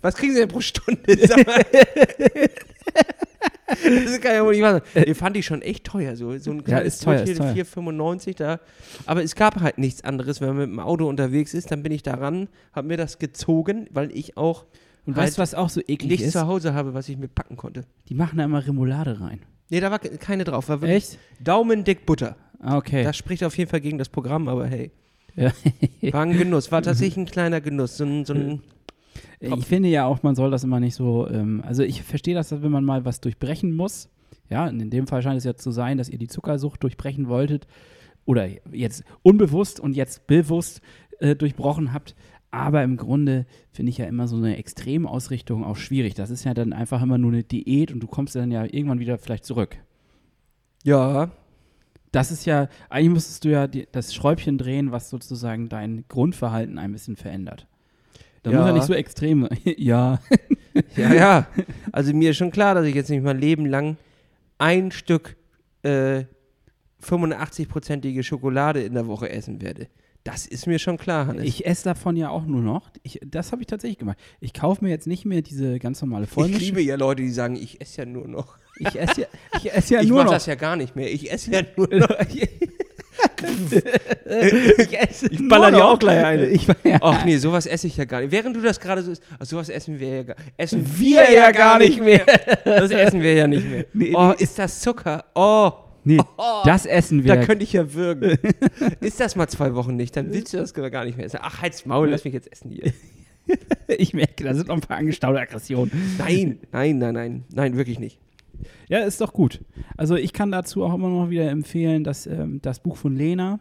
was 0.00 0.14
kriegen 0.16 0.32
sie 0.32 0.40
denn 0.40 0.48
pro 0.48 0.62
Stunde? 0.62 1.02
Das 3.66 4.20
kann 4.20 4.34
ja 4.34 4.44
wohl 4.44 4.52
nicht 4.54 4.62
wahr 4.62 4.80
sein. 4.94 5.04
Den 5.04 5.14
fand 5.14 5.36
ich 5.36 5.44
schon 5.46 5.60
echt 5.62 5.84
teuer. 5.84 6.14
So, 6.16 6.36
so 6.38 6.50
ein 6.52 6.62
kleines 6.64 6.98
teuer, 6.98 7.22
ist 7.22 7.38
Brötchen, 7.38 7.54
teuer. 7.54 7.64
4,95 7.64 8.36
da. 8.36 8.60
Aber 9.06 9.22
es 9.24 9.34
gab 9.34 9.60
halt 9.60 9.78
nichts 9.78 10.04
anderes. 10.04 10.40
Wenn 10.40 10.48
man 10.48 10.56
mit 10.58 10.66
dem 10.68 10.80
Auto 10.80 11.08
unterwegs 11.08 11.52
ist, 11.54 11.70
dann 11.72 11.82
bin 11.82 11.92
ich 11.92 12.02
daran, 12.02 12.48
habe 12.72 12.86
mir 12.88 12.96
das 12.96 13.18
gezogen, 13.18 13.88
weil 13.90 14.10
ich 14.16 14.36
auch 14.36 14.66
Und 15.04 15.16
halt 15.16 15.26
weißt 15.26 15.38
du, 15.38 15.42
was 15.42 15.54
auch 15.54 15.68
so 15.68 15.80
eklig 15.80 16.10
nichts 16.10 16.26
ist? 16.26 16.32
zu 16.32 16.46
Hause 16.46 16.74
habe, 16.74 16.94
was 16.94 17.08
ich 17.08 17.16
mir 17.16 17.28
packen 17.28 17.56
konnte. 17.56 17.82
Die 18.08 18.14
machen 18.14 18.38
da 18.38 18.44
immer 18.44 18.64
Remoulade 18.64 19.20
rein. 19.20 19.40
Nee, 19.68 19.80
da 19.80 19.90
war 19.90 19.98
ke- 19.98 20.16
keine 20.16 20.44
drauf. 20.44 20.68
War 20.68 20.80
Echt? 20.84 21.18
Daumendick 21.40 22.06
Butter. 22.06 22.36
Ah, 22.60 22.76
okay. 22.76 23.02
Das 23.02 23.16
spricht 23.16 23.42
auf 23.42 23.56
jeden 23.58 23.68
Fall 23.68 23.80
gegen 23.80 23.98
das 23.98 24.08
Programm, 24.08 24.46
aber 24.48 24.66
hey. 24.66 24.90
Ja. 25.34 25.50
War 26.12 26.22
ein 26.22 26.32
Genuss, 26.38 26.72
war 26.72 26.80
tatsächlich 26.80 27.18
ein 27.18 27.26
kleiner 27.26 27.60
Genuss. 27.60 27.98
So 27.98 28.04
ein, 28.04 28.24
so 28.24 28.32
ein 28.32 28.62
Ich 29.40 29.66
finde 29.66 29.88
ja 29.88 30.06
auch, 30.06 30.22
man 30.22 30.34
soll 30.34 30.50
das 30.50 30.64
immer 30.64 30.80
nicht 30.80 30.94
so, 30.94 31.28
ähm, 31.28 31.62
also 31.66 31.82
ich 31.82 32.02
verstehe 32.02 32.34
das, 32.34 32.50
wenn 32.50 32.70
man 32.70 32.84
mal 32.84 33.04
was 33.04 33.20
durchbrechen 33.20 33.74
muss. 33.74 34.08
Ja, 34.48 34.68
und 34.68 34.80
in 34.80 34.90
dem 34.90 35.06
Fall 35.06 35.22
scheint 35.22 35.38
es 35.38 35.44
ja 35.44 35.54
zu 35.56 35.70
sein, 35.70 35.98
dass 35.98 36.08
ihr 36.08 36.18
die 36.18 36.28
Zuckersucht 36.28 36.82
durchbrechen 36.82 37.28
wolltet 37.28 37.66
oder 38.24 38.48
jetzt 38.72 39.04
unbewusst 39.22 39.80
und 39.80 39.96
jetzt 39.96 40.26
bewusst 40.26 40.80
äh, 41.18 41.34
durchbrochen 41.34 41.92
habt. 41.92 42.14
Aber 42.50 42.82
im 42.82 42.96
Grunde 42.96 43.44
finde 43.72 43.90
ich 43.90 43.98
ja 43.98 44.06
immer 44.06 44.28
so 44.28 44.36
eine 44.36 44.56
Extremausrichtung 44.56 45.64
auch 45.64 45.76
schwierig. 45.76 46.14
Das 46.14 46.30
ist 46.30 46.44
ja 46.44 46.54
dann 46.54 46.72
einfach 46.72 47.02
immer 47.02 47.18
nur 47.18 47.32
eine 47.32 47.44
Diät 47.44 47.92
und 47.92 48.00
du 48.00 48.06
kommst 48.06 48.34
dann 48.36 48.50
ja 48.50 48.64
irgendwann 48.64 49.00
wieder 49.00 49.18
vielleicht 49.18 49.44
zurück. 49.44 49.76
ja, 50.84 51.30
Das 52.12 52.30
ist 52.30 52.46
ja, 52.46 52.68
eigentlich 52.88 53.10
müsstest 53.12 53.44
du 53.44 53.50
ja 53.50 53.66
die, 53.66 53.86
das 53.92 54.14
Schräubchen 54.14 54.58
drehen, 54.58 54.92
was 54.92 55.10
sozusagen 55.10 55.68
dein 55.68 56.04
Grundverhalten 56.08 56.78
ein 56.78 56.92
bisschen 56.92 57.16
verändert. 57.16 57.66
Da 58.46 58.52
muss 58.52 58.60
Ja. 58.60 58.66
ja 58.68 58.72
nicht 58.74 58.86
so 58.86 58.94
extrem 58.94 59.48
ja. 59.76 60.20
Ja, 60.96 61.12
ja. 61.14 61.46
Also 61.90 62.12
mir 62.14 62.30
ist 62.30 62.36
schon 62.36 62.50
klar, 62.52 62.74
dass 62.76 62.86
ich 62.86 62.94
jetzt 62.94 63.10
nicht 63.10 63.24
mein 63.24 63.38
Leben 63.40 63.66
lang 63.66 63.96
ein 64.58 64.92
Stück 64.92 65.36
äh, 65.82 66.24
85-prozentige 67.02 68.22
Schokolade 68.22 68.82
in 68.82 68.94
der 68.94 69.06
Woche 69.06 69.28
essen 69.30 69.60
werde. 69.60 69.88
Das 70.24 70.46
ist 70.46 70.66
mir 70.66 70.78
schon 70.78 70.96
klar, 70.96 71.26
Hannes. 71.28 71.44
Ich 71.44 71.66
esse 71.66 71.84
davon 71.84 72.16
ja 72.16 72.30
auch 72.30 72.46
nur 72.46 72.60
noch. 72.60 72.90
Ich, 73.04 73.20
das 73.24 73.52
habe 73.52 73.62
ich 73.62 73.66
tatsächlich 73.68 73.98
gemacht. 73.98 74.18
Ich 74.40 74.52
kaufe 74.54 74.82
mir 74.84 74.90
jetzt 74.90 75.06
nicht 75.06 75.24
mehr 75.24 75.40
diese 75.42 75.78
ganz 75.78 76.00
normale 76.02 76.24
Ich 76.24 76.30
Vollmischung. 76.30 76.60
liebe 76.60 76.82
ja 76.82 76.96
Leute, 76.96 77.22
die 77.22 77.30
sagen, 77.30 77.54
ich 77.56 77.80
esse 77.80 78.02
ja 78.02 78.06
nur 78.06 78.26
noch. 78.26 78.56
Ich 78.78 78.98
esse 78.98 79.22
ja, 79.22 79.26
ich 79.56 79.72
esse 79.72 79.94
ja 79.94 80.00
ich 80.02 80.08
nur 80.08 80.18
mache 80.18 80.26
noch. 80.26 80.32
das 80.34 80.46
ja 80.46 80.54
gar 80.56 80.74
nicht 80.76 80.96
mehr. 80.96 81.12
Ich 81.12 81.30
esse 81.32 81.50
ja 81.52 81.62
nur 81.76 81.88
noch. 81.92 82.08
ich 84.80 84.98
esse 84.98 85.26
Ich 85.30 85.48
baller 85.48 85.70
dir 85.70 85.84
auch 85.84 85.98
gleich 85.98 86.24
eine. 86.24 86.46
Ich, 86.46 86.66
ja. 86.66 86.98
Ach 87.00 87.24
nee, 87.24 87.36
sowas 87.36 87.66
esse 87.66 87.86
ich 87.86 87.96
ja 87.96 88.04
gar 88.04 88.20
nicht. 88.20 88.32
Während 88.32 88.56
du 88.56 88.60
das 88.60 88.80
gerade 88.80 89.02
so 89.02 89.12
isst, 89.12 89.22
ach, 89.38 89.46
sowas 89.46 89.68
essen 89.68 89.98
wir 89.98 90.08
ja 90.08 90.22
gar 90.22 90.36
Essen 90.56 90.84
wir 90.98 91.30
ja 91.32 91.50
gar 91.50 91.78
nicht 91.78 92.00
mehr. 92.00 92.24
Das 92.64 92.90
essen 92.90 93.20
wir 93.22 93.34
ja 93.34 93.46
nicht 93.46 93.68
mehr. 93.68 93.84
Nee, 93.92 94.12
Oh, 94.14 94.28
nee. 94.36 94.42
ist 94.42 94.58
das 94.58 94.80
Zucker? 94.80 95.24
Oh, 95.34 95.72
Nee, 96.04 96.18
Oh. 96.36 96.62
das 96.64 96.86
essen 96.86 97.24
wir. 97.24 97.34
da 97.34 97.44
könnte 97.44 97.64
ich 97.64 97.72
ja 97.72 97.92
würgen. 97.92 98.38
ist 99.00 99.18
das 99.18 99.34
mal 99.34 99.48
zwei 99.48 99.74
Wochen 99.74 99.96
nicht, 99.96 100.16
dann 100.16 100.32
willst 100.32 100.52
du 100.52 100.58
das 100.58 100.72
gar 100.72 101.04
nicht 101.04 101.16
mehr 101.16 101.26
essen. 101.26 101.40
Ach, 101.42 101.62
halt's 101.62 101.84
Maul, 101.84 102.08
lass 102.08 102.24
mich 102.24 102.32
jetzt 102.32 102.50
essen 102.52 102.70
hier. 102.70 102.92
ich 103.88 104.14
merke, 104.14 104.44
da 104.44 104.54
sind 104.54 104.68
noch 104.68 104.76
ein 104.76 104.80
paar 104.80 104.98
angestaute 104.98 105.40
Aggressionen. 105.40 105.90
Nein, 106.18 106.60
nein, 106.70 106.98
nein, 106.98 107.14
nein, 107.14 107.44
nein, 107.52 107.76
wirklich 107.76 107.98
nicht. 107.98 108.20
Ja, 108.88 109.00
ist 109.00 109.20
doch 109.20 109.32
gut. 109.32 109.64
Also 109.96 110.16
ich 110.16 110.32
kann 110.32 110.50
dazu 110.50 110.84
auch 110.84 110.94
immer 110.94 111.08
noch 111.08 111.30
wieder 111.30 111.50
empfehlen, 111.50 112.04
dass 112.04 112.26
ähm, 112.26 112.60
das 112.62 112.80
Buch 112.80 112.96
von 112.96 113.16
Lena, 113.16 113.60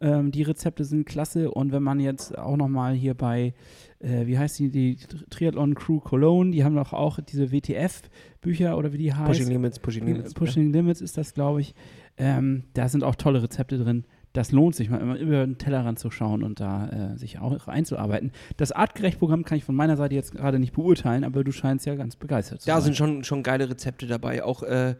ähm, 0.00 0.30
die 0.30 0.42
Rezepte 0.42 0.84
sind 0.84 1.06
klasse 1.06 1.50
und 1.50 1.72
wenn 1.72 1.82
man 1.82 2.00
jetzt 2.00 2.36
auch 2.38 2.56
noch 2.56 2.68
mal 2.68 2.94
hier 2.94 3.14
bei, 3.14 3.54
äh, 3.98 4.26
wie 4.26 4.38
heißt 4.38 4.58
die, 4.58 4.70
die 4.70 4.96
Triathlon 5.28 5.74
Crew 5.74 6.00
Cologne, 6.00 6.52
die 6.52 6.64
haben 6.64 6.74
doch 6.74 6.92
auch 6.92 7.20
diese 7.20 7.52
WTF-Bücher 7.52 8.78
oder 8.78 8.92
wie 8.92 8.98
die 8.98 9.12
heißen. 9.12 9.26
Pushing 9.26 9.48
Limits, 9.48 9.78
Pushing 9.78 10.06
Limits. 10.06 10.34
Pushing 10.34 10.72
Limits 10.72 11.00
ist 11.00 11.18
das, 11.18 11.34
glaube 11.34 11.60
ich. 11.60 11.74
Ähm, 12.16 12.64
da 12.74 12.88
sind 12.88 13.04
auch 13.04 13.14
tolle 13.14 13.42
Rezepte 13.42 13.78
drin. 13.78 14.04
Das 14.32 14.52
lohnt 14.52 14.76
sich 14.76 14.88
mal 14.90 15.00
immer 15.00 15.16
über 15.18 15.44
den 15.44 15.58
Tellerrand 15.58 15.98
zu 15.98 16.10
schauen 16.10 16.42
und 16.44 16.60
da 16.60 16.88
äh, 17.14 17.18
sich 17.18 17.38
auch 17.40 17.66
einzuarbeiten. 17.66 18.30
Das 18.56 18.70
Artgerecht-Programm 18.70 19.44
kann 19.44 19.58
ich 19.58 19.64
von 19.64 19.74
meiner 19.74 19.96
Seite 19.96 20.14
jetzt 20.14 20.32
gerade 20.32 20.58
nicht 20.60 20.72
beurteilen, 20.72 21.24
aber 21.24 21.42
du 21.42 21.50
scheinst 21.50 21.84
ja 21.86 21.96
ganz 21.96 22.14
begeistert 22.14 22.60
zu 22.60 22.66
Da 22.66 22.74
sein. 22.76 22.84
sind 22.84 22.96
schon, 22.96 23.24
schon 23.24 23.42
geile 23.42 23.68
Rezepte 23.68 24.06
dabei. 24.06 24.44
Auch, 24.44 24.62
äh, 24.62 24.94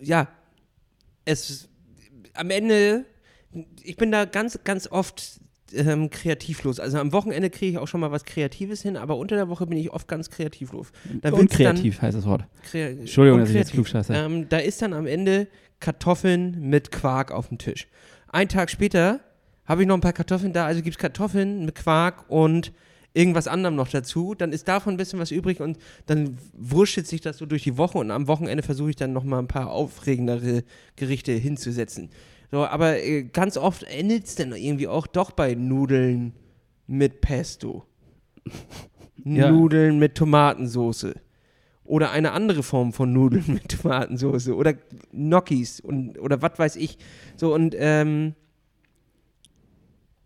ja, 0.00 0.28
es 1.24 1.68
am 2.34 2.50
Ende, 2.50 3.04
ich 3.82 3.96
bin 3.96 4.10
da 4.10 4.24
ganz, 4.24 4.58
ganz 4.64 4.88
oft 4.90 5.40
ähm, 5.74 6.10
kreativlos. 6.10 6.80
Also 6.80 6.98
am 6.98 7.12
Wochenende 7.12 7.50
kriege 7.50 7.72
ich 7.72 7.78
auch 7.78 7.88
schon 7.88 8.00
mal 8.00 8.10
was 8.10 8.24
Kreatives 8.24 8.82
hin, 8.82 8.96
aber 8.96 9.16
unter 9.16 9.36
der 9.36 9.48
Woche 9.48 9.66
bin 9.66 9.78
ich 9.78 9.90
oft 9.90 10.08
ganz 10.08 10.30
kreativlos. 10.30 10.92
Da 11.20 11.30
Unkreativ 11.32 12.00
heißt 12.02 12.16
das 12.16 12.26
Wort. 12.26 12.42
Dann, 12.42 12.62
krea 12.62 12.88
Entschuldigung, 12.88 13.40
dass 13.40 13.50
ich 13.50 13.56
jetzt 13.56 13.72
klugscheiße. 13.72 14.14
Ähm, 14.14 14.48
da 14.48 14.58
ist 14.58 14.82
dann 14.82 14.92
am 14.92 15.06
Ende 15.06 15.48
Kartoffeln 15.80 16.68
mit 16.68 16.92
Quark 16.92 17.32
auf 17.32 17.48
dem 17.48 17.58
Tisch. 17.58 17.88
Ein 18.32 18.48
Tag 18.48 18.70
später 18.70 19.20
habe 19.66 19.82
ich 19.82 19.88
noch 19.88 19.94
ein 19.94 20.00
paar 20.00 20.14
Kartoffeln 20.14 20.52
da, 20.52 20.66
also 20.66 20.82
gibt 20.82 20.96
es 20.96 20.98
Kartoffeln 20.98 21.64
mit 21.66 21.74
Quark 21.76 22.24
und 22.28 22.72
irgendwas 23.14 23.46
anderem 23.46 23.76
noch 23.76 23.88
dazu. 23.88 24.34
Dann 24.34 24.52
ist 24.52 24.68
davon 24.68 24.94
ein 24.94 24.96
bisschen 24.96 25.18
was 25.18 25.30
übrig 25.30 25.60
und 25.60 25.78
dann 26.06 26.38
wurschtelt 26.54 27.06
sich 27.06 27.20
das 27.20 27.38
so 27.38 27.46
durch 27.46 27.62
die 27.62 27.76
Woche 27.76 27.98
und 27.98 28.10
am 28.10 28.26
Wochenende 28.26 28.62
versuche 28.62 28.90
ich 28.90 28.96
dann 28.96 29.12
noch 29.12 29.24
mal 29.24 29.38
ein 29.38 29.48
paar 29.48 29.70
aufregendere 29.70 30.64
Gerichte 30.96 31.32
hinzusetzen. 31.32 32.10
So, 32.50 32.64
aber 32.64 33.02
äh, 33.02 33.22
ganz 33.24 33.56
oft 33.56 33.82
endet 33.84 34.24
es 34.24 34.34
dann 34.34 34.52
irgendwie 34.52 34.88
auch 34.88 35.06
doch 35.06 35.30
bei 35.32 35.54
Nudeln 35.54 36.34
mit 36.86 37.20
Pesto. 37.20 37.84
Ja. 39.24 39.50
Nudeln 39.50 39.98
mit 39.98 40.16
Tomatensoße. 40.16 41.14
Oder 41.92 42.10
eine 42.10 42.32
andere 42.32 42.62
Form 42.62 42.94
von 42.94 43.12
Nudeln 43.12 43.44
mit 43.48 43.68
Tomatensoße. 43.68 44.56
Oder 44.56 44.72
Gnocchis 45.12 45.78
und, 45.78 46.18
oder 46.18 46.40
was 46.40 46.58
weiß 46.58 46.76
ich. 46.76 46.96
So, 47.36 47.52
und 47.54 47.74
ähm, 47.78 48.32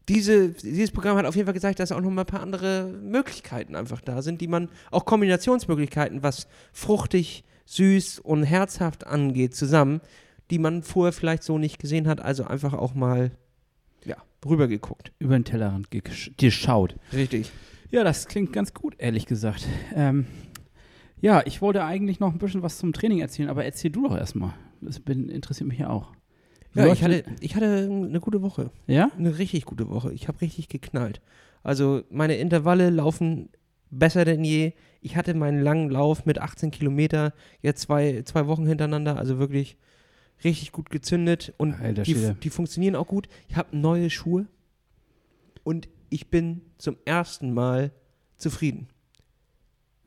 diese, 0.08 0.50
dieses 0.50 0.92
Programm 0.92 1.16
hat 1.16 1.26
auf 1.26 1.35
jeden 1.35 1.46
Fall 1.46 1.54
gezeigt, 1.54 1.80
dass 1.80 1.90
auch 1.90 2.00
noch 2.00 2.11
mal 2.11 2.23
ein 2.23 2.26
paar 2.26 2.40
andere 2.40 2.87
Möglichkeiten 3.02 3.75
einfach 3.75 4.00
da 4.00 4.23
sind, 4.23 4.40
die 4.40 4.46
man, 4.46 4.68
auch 4.92 5.04
Kombinationsmöglichkeiten, 5.06 6.23
was 6.23 6.46
fruchtig, 6.73 7.42
süß 7.64 8.20
und 8.20 8.44
herzhaft 8.44 9.04
angeht, 9.04 9.56
zusammen, 9.56 10.00
die 10.52 10.61
man 10.61 10.85
vorher 10.85 11.12
vielleicht 11.12 11.42
so 11.42 11.58
nicht 11.58 11.80
gesehen 11.80 12.06
hat. 12.06 12.20
Also 12.20 12.44
einfach 12.44 12.75
auch 12.75 12.94
mal, 12.94 13.32
ja, 14.04 14.18
rübergeguckt. 14.49 15.11
Über 15.18 15.37
den 15.37 15.44
Tellerrand 15.44 15.88
gesch- 15.90 16.30
geschaut. 16.37 16.94
Richtig. 17.12 17.50
Ja, 17.90 18.04
das 18.04 18.28
klingt 18.28 18.52
ganz 18.52 18.73
gut, 18.73 18.94
ehrlich 18.99 19.26
gesagt. 19.26 19.66
Ähm, 19.96 20.26
ja, 21.20 21.42
ich 21.46 21.62
wollte 21.62 21.85
eigentlich 21.85 22.20
noch 22.20 22.32
ein 22.32 22.38
bisschen 22.38 22.62
was 22.62 22.78
zum 22.78 22.92
Training 22.92 23.20
erzählen, 23.20 23.49
aber 23.49 23.64
erzähl 23.64 23.90
du 23.90 24.02
doch 24.08 24.16
erstmal. 24.16 24.54
Das 24.80 25.00
bin, 25.00 25.28
interessiert 25.28 25.68
mich 25.68 25.78
ja 25.78 25.88
auch. 25.88 26.12
Wie 26.73 26.80
Ja, 26.80 26.92
ich 26.92 27.02
hatte, 27.02 27.25
ich 27.40 27.56
hatte 27.56 27.88
eine 27.90 28.20
gute 28.20 28.42
Woche. 28.42 28.70
Ja? 28.87 29.11
Eine 29.16 29.38
richtig 29.38 29.64
gute 29.64 29.88
Woche. 29.88 30.12
Ich 30.12 30.28
habe 30.28 30.40
richtig 30.40 30.68
geknallt. 30.68 31.20
Also 31.62 32.02
meine 32.11 32.37
Intervalle 32.37 32.90
laufen 32.90 33.49
besser 33.90 34.25
denn 34.25 34.44
je. 34.44 34.73
Ich 35.00 35.16
hatte 35.16 35.35
meinen 35.35 35.61
langen 35.61 35.90
Lauf 35.90 36.26
mit 36.26 36.38
18 36.38 36.70
Kilometer 36.70 37.32
jetzt 37.62 37.82
zwei, 37.82 38.23
zwei 38.23 38.46
Wochen 38.46 38.66
hintereinander, 38.66 39.16
also 39.16 39.38
wirklich 39.38 39.76
richtig 40.44 40.73
gut 40.73 40.90
gezündet 40.90 41.54
und 41.56 41.75
Alter 41.75 42.02
die, 42.02 42.35
die 42.42 42.50
funktionieren 42.50 42.96
auch 42.96 43.06
gut. 43.06 43.28
Ich 43.49 43.56
habe 43.56 43.76
neue 43.76 44.11
Schuhe 44.11 44.46
und 45.64 45.88
ich 46.11 46.28
bin 46.28 46.61
zum 46.78 46.96
ersten 47.04 47.54
Mal 47.54 47.90
zufrieden. 48.37 48.88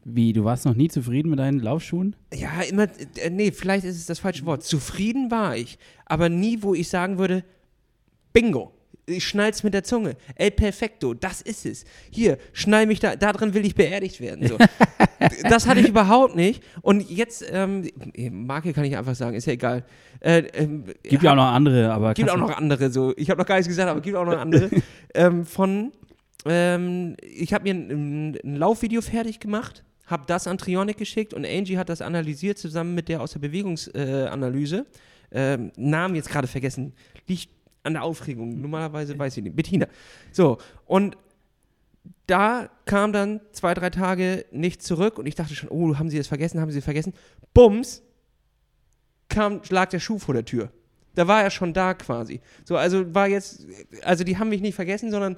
Wie, 0.06 0.34
du 0.34 0.44
warst 0.44 0.66
noch 0.66 0.76
nie 0.76 0.88
zufrieden 0.88 1.30
mit 1.30 1.40
deinen 1.40 1.60
Laufschuhen? 1.60 2.16
Ja, 2.34 2.62
immer, 2.62 2.88
äh, 3.18 3.30
nee, 3.30 3.52
vielleicht 3.52 3.86
ist 3.86 3.98
es 3.98 4.06
das 4.06 4.20
falsche 4.20 4.46
Wort. 4.46 4.64
Zufrieden 4.64 5.30
war 5.30 5.56
ich, 5.56 5.78
aber 6.06 6.30
nie, 6.30 6.62
wo 6.62 6.74
ich 6.74 6.90
sagen 6.90 7.18
würde, 7.18 7.44
Bingo, 8.34 8.74
ich 9.10 9.28
schnall's 9.28 9.64
mit 9.64 9.74
der 9.74 9.84
Zunge. 9.84 10.16
El 10.36 10.52
Perfecto, 10.52 11.14
das 11.14 11.42
ist 11.42 11.66
es. 11.66 11.86
Hier, 12.12 12.38
schnall 12.54 12.86
mich 12.86 13.00
da, 13.00 13.16
da 13.16 13.34
drin 13.34 13.54
will 13.54 13.66
ich 13.66 13.76
beerdigt 13.76 14.22
werden. 14.22 14.48
So. 14.48 14.58
das 15.50 15.68
hatte 15.68 15.82
ich 15.82 15.90
überhaupt 15.90 16.36
nicht. 16.36 16.64
Und 16.82 17.10
jetzt, 17.10 17.44
ähm, 17.52 17.90
Marke 18.32 18.74
kann 18.74 18.86
ich 18.86 18.96
einfach 18.96 19.16
sagen, 19.16 19.36
ist 19.36 19.48
ja 19.48 19.54
egal. 19.54 19.84
Äh, 20.20 20.44
ähm, 20.54 20.86
Gibt 21.04 21.24
ja 21.24 21.32
auch 21.32 21.36
noch 21.36 21.52
andere, 21.52 21.92
aber. 21.92 22.14
Gibt 22.14 22.30
auch 22.30 22.38
noch 22.38 22.56
andere, 22.56 22.92
so. 22.92 23.14
Ich 23.18 23.30
habe 23.30 23.40
noch 23.40 23.48
gar 23.48 23.56
nichts 23.56 23.68
gesagt, 23.68 23.90
aber 23.90 24.02
gibt 24.02 24.16
auch 24.16 24.26
noch 24.26 24.38
andere. 24.38 24.70
ähm, 25.14 25.46
von, 25.46 25.92
ähm, 26.46 27.16
ich 27.22 27.54
habe 27.54 27.64
mir 27.64 27.74
ein, 27.74 28.38
ein 28.44 28.56
Laufvideo 28.56 29.02
fertig 29.02 29.40
gemacht, 29.40 29.84
habe 30.10 30.24
das 30.28 30.48
an 30.48 30.58
Trionic 30.58 30.98
geschickt 30.98 31.34
und 31.34 31.46
Angie 31.46 31.78
hat 31.78 31.90
das 31.90 32.02
analysiert 32.02 32.58
zusammen 32.58 32.96
mit 32.96 33.10
der 33.10 33.22
aus 33.22 33.34
der 33.34 33.40
Bewegungsanalyse. 33.40 34.86
Äh, 35.32 35.54
ähm, 35.54 35.72
Namen 35.78 36.16
jetzt 36.16 36.30
gerade 36.30 36.48
vergessen. 36.48 36.94
Liegt 37.28 37.50
an 37.84 37.94
der 37.94 38.04
Aufregung. 38.04 38.60
Normalerweise 38.60 39.18
weiß 39.18 39.38
ich 39.38 39.44
nicht. 39.44 39.56
Bettina. 39.56 39.88
So, 40.32 40.58
und 40.86 41.18
da 42.26 42.70
kam 42.86 43.14
dann 43.14 43.42
zwei, 43.52 43.74
drei 43.74 43.90
Tage 43.90 44.46
nicht 44.52 44.82
zurück 44.82 45.18
und 45.18 45.26
ich 45.26 45.36
dachte 45.36 45.56
schon, 45.56 45.70
oh, 45.70 45.98
haben 45.98 46.10
sie 46.10 46.18
es 46.18 46.28
vergessen, 46.28 46.60
haben 46.60 46.72
sie 46.72 46.80
es 46.80 46.84
vergessen. 46.86 47.14
Bums, 47.54 48.02
kam, 49.30 49.62
lag 49.70 49.90
der 49.90 50.00
Schuh 50.00 50.20
vor 50.20 50.34
der 50.34 50.46
Tür. 50.46 50.72
Da 51.16 51.28
war 51.28 51.44
er 51.44 51.50
schon 51.50 51.74
da 51.74 51.94
quasi. 51.94 52.40
So, 52.64 52.78
also 52.78 53.14
war 53.14 53.28
jetzt, 53.28 53.66
also 54.04 54.24
die 54.24 54.38
haben 54.38 54.50
mich 54.50 54.62
nicht 54.62 54.76
vergessen, 54.76 55.12
sondern 55.12 55.38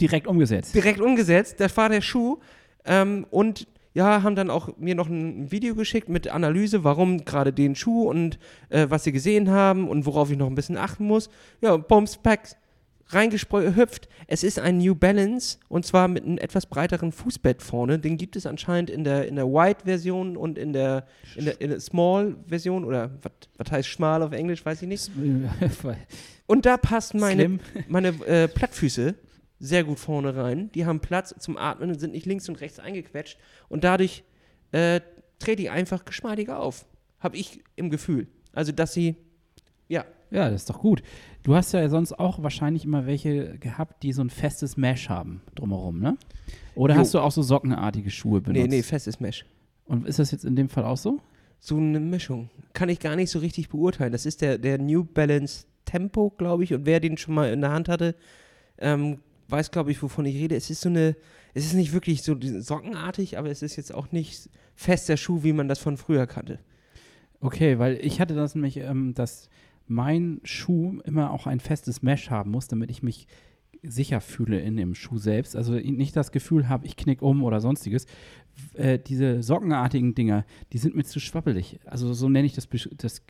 direkt 0.00 0.26
umgesetzt. 0.26 0.74
direkt 0.74 1.00
umgesetzt. 1.00 1.56
Das 1.58 1.76
war 1.76 1.88
der 1.88 2.00
Schuh. 2.00 2.38
Ähm, 2.84 3.26
und 3.30 3.66
ja, 3.94 4.22
haben 4.22 4.36
dann 4.36 4.50
auch 4.50 4.76
mir 4.78 4.94
noch 4.94 5.08
ein 5.08 5.50
Video 5.50 5.74
geschickt 5.74 6.08
mit 6.08 6.28
Analyse, 6.28 6.84
warum 6.84 7.24
gerade 7.24 7.52
den 7.52 7.74
Schuh 7.74 8.08
und 8.08 8.38
äh, 8.70 8.86
was 8.88 9.04
sie 9.04 9.12
gesehen 9.12 9.50
haben 9.50 9.88
und 9.88 10.06
worauf 10.06 10.30
ich 10.30 10.38
noch 10.38 10.46
ein 10.46 10.54
bisschen 10.54 10.76
achten 10.76 11.04
muss. 11.04 11.28
Ja, 11.60 11.76
Bums, 11.76 12.16
Packs, 12.16 12.56
reingehüpft. 13.12 14.08
Es 14.26 14.42
ist 14.42 14.58
ein 14.58 14.78
New 14.78 14.94
Balance 14.94 15.58
und 15.68 15.84
zwar 15.84 16.08
mit 16.08 16.24
einem 16.24 16.38
etwas 16.38 16.66
breiteren 16.66 17.12
Fußbett 17.12 17.62
vorne. 17.62 17.98
Den 17.98 18.16
gibt 18.16 18.36
es 18.36 18.46
anscheinend 18.46 18.90
in 18.90 19.04
der, 19.04 19.28
in 19.28 19.36
der 19.36 19.46
White-Version 19.46 20.36
und 20.36 20.58
in 20.58 20.72
der, 20.72 21.06
in 21.36 21.44
der, 21.44 21.54
der 21.54 21.80
Small-Version 21.80 22.84
oder 22.84 23.10
was 23.58 23.70
heißt 23.70 23.88
schmal 23.88 24.22
auf 24.22 24.32
Englisch, 24.32 24.64
weiß 24.64 24.82
ich 24.82 24.88
nicht. 24.88 25.10
Und 26.46 26.66
da 26.66 26.76
passt 26.76 27.14
meine, 27.14 27.44
Slim. 27.44 27.60
meine 27.88 28.08
äh, 28.26 28.48
Plattfüße 28.48 29.14
sehr 29.64 29.84
gut 29.84 29.98
vorne 30.00 30.34
rein. 30.34 30.70
Die 30.74 30.84
haben 30.86 30.98
Platz 31.00 31.34
zum 31.38 31.56
Atmen 31.56 31.90
und 31.90 31.98
sind 32.00 32.12
nicht 32.12 32.26
links 32.26 32.48
und 32.48 32.60
rechts 32.60 32.80
eingequetscht. 32.80 33.38
Und 33.68 33.84
dadurch 33.84 34.24
äh, 34.72 35.00
trete 35.38 35.62
ich 35.62 35.70
einfach 35.70 36.04
geschmeidiger 36.04 36.58
auf. 36.58 36.84
Habe 37.20 37.36
ich 37.36 37.62
im 37.76 37.88
Gefühl. 37.88 38.26
Also, 38.52 38.72
dass 38.72 38.92
sie, 38.92 39.14
ja, 39.88 40.04
Ja, 40.32 40.50
das 40.50 40.62
ist 40.62 40.70
doch 40.70 40.80
gut. 40.80 41.02
Du 41.44 41.54
hast 41.54 41.72
ja 41.72 41.88
sonst 41.88 42.18
auch 42.18 42.42
wahrscheinlich 42.42 42.84
immer 42.84 43.06
welche 43.06 43.56
gehabt, 43.58 44.02
die 44.02 44.12
so 44.12 44.22
ein 44.22 44.30
festes 44.30 44.76
Mesh 44.76 45.08
haben 45.08 45.42
drumherum, 45.54 46.00
ne? 46.00 46.16
Oder 46.74 46.94
Jo. 46.94 47.00
hast 47.00 47.14
du 47.14 47.20
auch 47.20 47.30
so 47.32 47.42
sockenartige 47.42 48.10
Schuhe 48.10 48.40
benutzt? 48.40 48.62
nee, 48.68 48.76
nee, 48.76 48.82
festes 48.82 49.20
Mesh. 49.20 49.44
Und 49.84 50.06
ist 50.08 50.18
das 50.18 50.30
jetzt 50.32 50.44
in 50.44 50.56
dem 50.56 50.68
Fall 50.68 50.84
auch 50.84 50.96
so? 50.96 51.20
So 51.60 51.76
eine 51.76 52.00
Mischung. 52.00 52.50
Kann 52.72 52.88
ich 52.88 52.98
gar 52.98 53.14
nicht 53.14 53.30
so 53.30 53.38
richtig 53.38 53.68
beurteilen. 53.68 54.10
Das 54.10 54.26
ist 54.26 54.40
der, 54.42 54.58
der 54.58 54.78
New 54.78 55.04
Balance 55.04 55.66
Tempo, 55.84 56.30
glaube 56.30 56.64
ich. 56.64 56.74
Und 56.74 56.86
wer 56.86 56.98
den 56.98 57.16
schon 57.16 57.34
mal 57.34 57.52
in 57.52 57.60
der 57.60 57.70
Hand 57.70 57.88
hatte, 57.88 58.16
ähm, 58.78 59.18
weiß, 59.52 59.70
glaube 59.70 59.90
ich, 59.90 60.02
wovon 60.02 60.24
ich 60.24 60.34
rede. 60.36 60.56
Es 60.56 60.70
ist 60.70 60.80
so 60.80 60.88
eine, 60.88 61.14
es 61.54 61.66
ist 61.66 61.74
nicht 61.74 61.92
wirklich 61.92 62.22
so 62.22 62.36
sockenartig, 62.40 63.38
aber 63.38 63.50
es 63.50 63.62
ist 63.62 63.76
jetzt 63.76 63.94
auch 63.94 64.10
nicht 64.10 64.48
fester 64.74 65.16
Schuh, 65.16 65.42
wie 65.42 65.52
man 65.52 65.68
das 65.68 65.78
von 65.78 65.96
früher 65.96 66.26
kannte. 66.26 66.58
Okay, 67.40 67.78
weil 67.78 67.98
ich 68.02 68.20
hatte 68.20 68.34
das 68.34 68.54
nämlich, 68.54 68.78
ähm, 68.78 69.14
dass 69.14 69.50
mein 69.86 70.40
Schuh 70.44 71.00
immer 71.04 71.30
auch 71.30 71.46
ein 71.46 71.60
festes 71.60 72.02
Mesh 72.02 72.30
haben 72.30 72.50
muss, 72.50 72.68
damit 72.68 72.90
ich 72.90 73.02
mich 73.02 73.26
sicher 73.82 74.20
fühle 74.20 74.60
in 74.60 74.76
dem 74.76 74.94
Schuh 74.94 75.18
selbst. 75.18 75.56
Also 75.56 75.74
nicht 75.74 76.14
das 76.16 76.30
Gefühl 76.30 76.68
habe, 76.68 76.86
ich 76.86 76.96
knick 76.96 77.20
um 77.20 77.42
oder 77.42 77.60
sonstiges. 77.60 78.06
Äh, 78.74 78.98
diese 78.98 79.42
sockenartigen 79.42 80.14
Dinger, 80.14 80.44
die 80.72 80.78
sind 80.78 80.94
mir 80.94 81.04
zu 81.04 81.20
schwabbelig. 81.20 81.80
Also 81.84 82.14
so 82.14 82.28
nenne 82.28 82.46
ich 82.46 82.54
das, 82.54 82.68
das, 82.96 83.22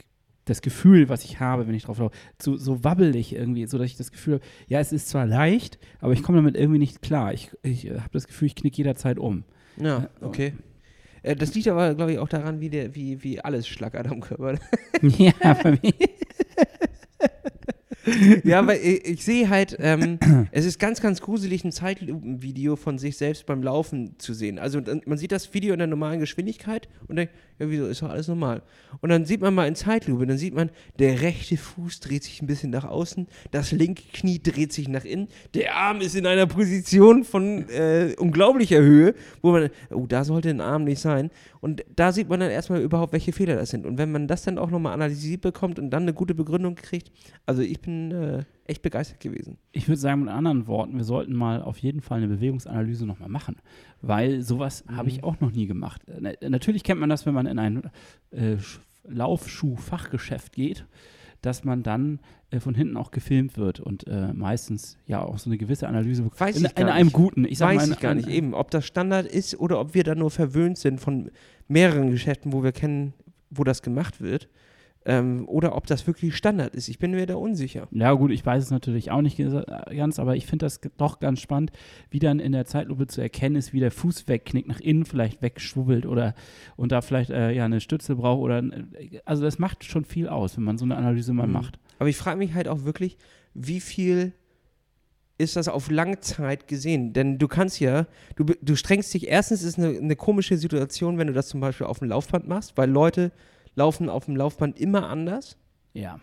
das 0.45 0.63
Gefühl, 0.63 1.09
was 1.09 1.25
ich 1.25 1.41
habe, 1.41 1.67
wenn 1.67 1.75
ich 1.75 1.85
drauf 1.85 1.99
laufe. 1.99 2.17
So, 2.41 2.57
so 2.57 2.85
wabbelig 2.85 3.35
irgendwie, 3.35 3.67
so 3.67 3.79
dass 3.79 3.87
ich 3.87 3.97
das 3.97 4.11
Gefühl 4.11 4.35
habe, 4.35 4.45
ja, 4.67 4.81
es 4.81 4.93
ist 4.93 5.09
zwar 5.09 5.27
leicht, 5.27 5.79
aber 6.01 6.13
ich 6.13 6.23
komme 6.23 6.39
damit 6.39 6.57
irgendwie 6.57 6.79
nicht 6.79 7.03
klar. 7.03 7.33
Ich, 7.33 7.51
ich 7.63 7.87
äh, 7.87 7.99
habe 7.99 8.11
das 8.13 8.27
Gefühl, 8.27 8.47
ich 8.47 8.55
knick 8.55 8.77
jederzeit 8.77 9.19
um. 9.19 9.45
Ja, 9.77 10.09
okay. 10.21 10.55
Äh, 11.23 11.37
das 11.37 11.55
liegt 11.55 11.69
aber, 11.69 11.95
glaube 11.95 12.13
ich, 12.13 12.19
auch 12.19 12.29
daran, 12.29 12.61
wie, 12.61 12.71
der, 12.71 12.95
wie, 12.95 13.23
wie 13.23 13.41
alles 13.41 13.69
schlackert 13.69 14.09
am 14.09 14.21
Körper. 14.21 14.59
ja, 15.03 15.33
bei 15.63 15.79
mir. 15.83 15.93
ja, 18.45 18.67
weil 18.67 18.79
ich, 18.79 19.05
ich 19.05 19.25
sehe 19.25 19.49
halt, 19.49 19.77
ähm, 19.79 20.19
es 20.51 20.65
ist 20.65 20.79
ganz, 20.79 21.01
ganz 21.01 21.21
gruselig, 21.21 21.65
ein 21.65 21.73
Zeitlupenvideo 21.73 22.77
von 22.77 22.99
sich 22.99 23.17
selbst 23.17 23.47
beim 23.47 23.63
Laufen 23.63 24.19
zu 24.19 24.35
sehen. 24.35 24.59
Also 24.59 24.81
man 25.07 25.19
sieht 25.19 25.33
das 25.33 25.55
Video 25.55 25.73
in 25.73 25.79
der 25.79 25.87
normalen 25.87 26.21
Geschwindigkeit 26.21 26.89
und 27.07 27.17
denkt, 27.17 27.35
ja, 27.63 27.71
wieso 27.71 27.87
ist 27.87 28.03
doch 28.03 28.11
alles 28.11 28.29
normal. 28.29 28.63
Und 29.01 29.11
dann 29.11 29.25
sieht 29.25 29.41
man 29.41 29.55
mal 29.55 29.67
in 29.67 29.75
Zeitlupe, 29.75 30.27
dann 30.27 30.39
sieht 30.39 30.55
man, 30.55 30.71
der 30.99 31.23
rechte 31.23 31.57
Fuß 31.57 32.01
dreht 32.01 32.25
sich 32.25 32.43
ein 32.43 32.47
bisschen 32.47 32.71
nach 32.71 32.85
außen, 32.85 33.29
das 33.51 33.73
linke 33.73 34.03
Knie 34.13 34.43
dreht 34.43 34.73
sich 34.73 34.89
nach 34.89 35.05
innen, 35.05 35.29
der 35.55 35.75
Arm 35.77 36.01
ist 36.01 36.15
in 36.15 36.27
einer 36.27 36.47
Position 36.47 37.25
von 37.25 37.69
äh, 37.69 38.15
unglaublicher 38.19 38.81
Höhe, 38.81 39.15
wo 39.41 39.53
man, 39.53 39.71
oh, 39.91 40.07
da 40.07 40.25
sollte 40.25 40.51
ein 40.51 40.61
Arm 40.61 40.85
nicht 40.85 41.01
sein. 41.01 41.31
Und 41.61 41.85
da 41.95 42.13
sieht 42.13 42.29
man 42.29 42.41
dann 42.41 42.51
erstmal 42.51 42.83
überhaupt, 42.83 43.13
welche 43.13 43.33
Fehler 43.33 43.55
das 43.55 43.71
sind. 43.71 43.87
Und 43.87 43.97
wenn 43.97 44.11
man 44.11 44.27
das 44.27 44.43
dann 44.43 44.59
auch 44.59 44.71
nochmal 44.71 44.95
analysiert 44.95 45.43
bekommt 45.43 45.79
und 45.79 45.91
dann 45.91 46.03
eine 46.03 46.13
gute 46.13 46.35
Begründung 46.35 46.75
kriegt, 46.75 47.13
also 47.47 47.63
ich 47.63 47.81
bin 47.81 48.11
äh, 48.11 48.45
echt 48.67 48.83
begeistert 48.83 49.21
gewesen. 49.21 49.59
Ich 49.73 49.89
würde 49.89 49.99
sagen, 50.01 50.21
mit 50.21 50.29
anderen 50.31 50.67
Worten, 50.67 50.97
wir 50.97 51.05
sollten 51.05 51.35
mal 51.35 51.63
auf 51.63 51.79
jeden 51.79 52.01
Fall 52.01 52.19
eine 52.19 52.29
Bewegungsanalyse 52.29 53.07
nochmal 53.07 53.29
machen, 53.29 53.57
weil 54.01 54.43
sowas 54.43 54.85
habe 54.95 55.09
ich 55.09 55.25
auch 55.25 55.41
noch 55.41 55.51
nie 55.53 55.67
gemacht. 55.67 56.03
Äh, 56.09 56.19
na- 56.41 56.49
Natürlich 56.49 56.85
kennt 56.85 57.01
man 57.01 57.09
das, 57.11 57.27
wenn 57.27 57.35
man 57.35 57.47
in 57.47 57.59
ein 57.59 57.83
äh, 58.31 58.55
Sch- 58.55 58.79
Laufschuh-Fachgeschäft 59.09 60.53
geht. 60.53 60.87
dass 61.41 61.65
man 61.65 61.83
dann 61.83 62.21
äh, 62.53 62.61
von 62.61 62.73
hinten 62.77 62.97
auch 62.97 63.11
gefilmt 63.11 63.57
wird 63.59 63.81
und 63.81 64.07
äh, 64.07 64.33
meistens 64.33 64.97
ja 65.09 65.23
auch 65.23 65.39
so 65.41 65.51
eine 65.51 65.59
gewisse 65.59 65.89
Analyse 65.89 66.25
Weiß 66.39 66.57
in, 66.57 66.67
ich 66.67 66.75
gar 66.77 66.87
in 66.87 66.93
einem 66.93 67.07
nicht. 67.07 67.15
guten. 67.15 67.45
Ich 67.45 67.59
Weiß 67.59 67.75
mal, 67.79 67.85
in, 67.87 67.93
ich 67.95 67.99
gar 67.99 68.15
nicht 68.15 68.29
eben, 68.29 68.55
ob 68.55 68.71
das 68.71 68.87
Standard 68.87 69.27
ist 69.27 69.59
oder 69.59 69.81
ob 69.81 69.93
wir 69.95 70.05
da 70.05 70.15
nur 70.15 70.31
verwöhnt 70.31 70.79
sind 70.79 71.01
von 71.01 71.33
mehreren 71.67 72.13
Geschäften, 72.13 72.53
wo 72.53 72.63
wir 72.63 72.71
kennen, 72.71 73.13
wo 73.51 73.65
das 73.65 73.83
gemacht 73.83 74.21
wird. 74.21 74.49
Ähm, 75.05 75.49
oder 75.49 75.75
ob 75.75 75.87
das 75.89 76.07
wirklich 76.07 76.37
Standard 76.37 76.75
ist. 76.77 76.89
Ich 76.89 76.99
bin 77.01 77.11
mir 77.11 77.27
da 77.27 77.35
unsicher. 77.35 77.89
Ja, 77.91 78.13
gut, 78.13 78.31
ich 78.31 78.47
weiß 78.47 78.63
es 78.63 78.71
natürlich 78.71 79.11
auch 79.11 79.21
nicht 79.21 79.37
ganz, 79.37 80.19
aber 80.21 80.37
ich 80.37 80.47
finde 80.47 80.65
das 80.67 80.81
doch 80.97 81.19
ganz 81.19 81.41
spannend, 81.41 81.73
wie 82.11 82.21
dann 82.21 82.39
in 82.39 82.53
der 82.53 82.67
Zeitlupe 82.67 83.09
zu 83.09 83.21
erkennen 83.21 83.57
ist, 83.57 83.73
wie 83.73 83.81
der 83.81 83.91
Fuß 83.91 84.29
wegknickt, 84.29 84.69
nach 84.69 84.79
innen 84.81 85.05
vielleicht 85.05 85.43
wegschwubbelt 85.43 86.07
oder 86.07 86.35
und 86.77 86.93
da 86.93 87.01
vielleicht 87.01 87.31
äh, 87.31 87.51
ja 87.53 87.65
eine 87.65 87.81
Stütze 87.81 88.15
braucht 88.15 88.41
oder 88.43 88.59
ein- 88.63 88.93
also 89.25 89.43
das 89.43 89.59
macht 89.59 89.83
schon 89.85 90.05
viel 90.05 90.29
aus, 90.29 90.57
wenn 90.57 90.65
man 90.65 90.79
so 90.79 90.85
eine 90.85 90.97
Analyse 90.97 91.33
mal 91.33 91.47
Mhm. 91.49 91.53
macht. 91.53 91.79
Aber 91.99 92.09
ich 92.09 92.17
frage 92.17 92.39
mich 92.39 92.55
halt 92.55 92.69
auch 92.69 92.85
wirklich, 92.85 93.17
wie 93.55 93.81
viel 93.81 94.33
ist 95.39 95.57
das 95.57 95.67
auf 95.67 95.91
Langzeit 95.91 96.69
gesehen? 96.69 97.13
Denn 97.13 97.39
du 97.39 97.49
kannst 97.49 97.81
ja, 97.81 98.07
du, 98.37 98.45
du 98.45 98.77
strengst 98.77 99.13
dich, 99.15 99.27
erstens 99.29 99.63
ist 99.65 99.79
eine, 99.79 99.99
eine 99.99 100.15
komische 100.17 100.57
Situation, 100.57 101.19
wenn 101.19 101.27
du 101.27 101.33
das 101.33 101.49
zum 101.49 101.61
Beispiel 101.61 101.87
auf 101.87 101.99
dem 101.99 102.09
Laufband 102.09 102.47
machst, 102.47 102.77
weil 102.77 102.89
Leute 102.91 103.33
laufen 103.75 104.09
auf 104.09 104.27
dem 104.27 104.37
Laufband 104.37 104.79
immer 104.79 105.09
anders. 105.09 105.57
Ja. 105.95 106.21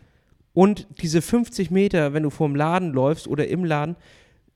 Und 0.54 0.88
diese 1.02 1.22
50 1.22 1.72
Meter, 1.72 2.14
wenn 2.14 2.24
du 2.24 2.30
vorm 2.30 2.56
Laden 2.56 2.92
läufst 2.92 3.28
oder 3.28 3.48
im 3.48 3.64
Laden, 3.66 3.96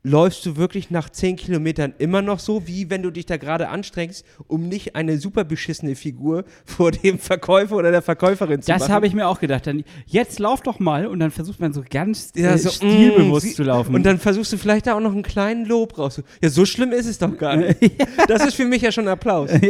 läufst 0.04 0.46
du 0.46 0.58
wirklich 0.58 0.92
nach 0.92 1.10
10 1.10 1.38
Kilometern 1.38 1.94
immer 1.98 2.22
noch 2.22 2.40
so, 2.40 2.68
wie 2.68 2.90
wenn 2.90 3.02
du 3.04 3.10
dich 3.10 3.26
da 3.26 3.38
gerade 3.38 3.70
anstrengst, 3.70 4.26
um 4.48 4.68
nicht 4.68 4.96
eine 4.96 5.18
super 5.18 5.46
beschissene 5.46 5.96
Figur 5.96 6.44
vor 6.66 6.92
dem 6.92 7.18
Verkäufer 7.20 7.78
oder 7.78 7.92
der 7.92 8.02
Verkäuferin 8.02 8.62
zu 8.62 8.70
machen. 8.70 8.80
Das 8.80 8.90
habe 8.90 9.08
ich 9.08 9.14
mir 9.14 9.28
auch 9.28 9.40
gedacht. 9.40 9.66
Dann, 9.66 9.86
jetzt 10.06 10.40
lauf 10.40 10.62
doch 10.62 10.80
mal 10.80 11.08
und 11.08 11.20
dann 11.20 11.32
versucht 11.32 11.62
man 11.62 11.72
so 11.72 11.84
ganz 11.90 12.34
Ja, 12.36 12.52
äh, 12.52 12.58
so, 12.58 12.70
stilbewusst 12.70 13.46
mm, 13.46 13.56
zu 13.56 13.64
laufen. 13.64 13.96
Und 13.96 14.04
dann 14.04 14.20
versuchst 14.20 14.52
du 14.52 14.58
vielleicht 14.58 14.88
da 14.88 14.96
auch 14.96 15.00
noch 15.00 15.14
einen 15.14 15.24
kleinen 15.24 15.66
Lob 15.66 15.98
raus. 15.98 16.22
Ja, 16.42 16.50
so 16.50 16.66
schlimm 16.66 16.92
ist 16.92 17.06
es 17.06 17.18
doch 17.18 17.38
gar 17.38 17.56
nicht. 17.56 17.78
Das 18.28 18.46
ist 18.46 18.56
für 18.56 18.66
mich 18.66 18.82
ja 18.82 18.92
schon 18.92 19.08
Applaus. 19.08 19.50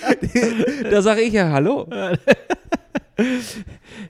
da 0.90 1.02
sage 1.02 1.22
ich 1.22 1.32
ja 1.32 1.50
Hallo. 1.50 1.88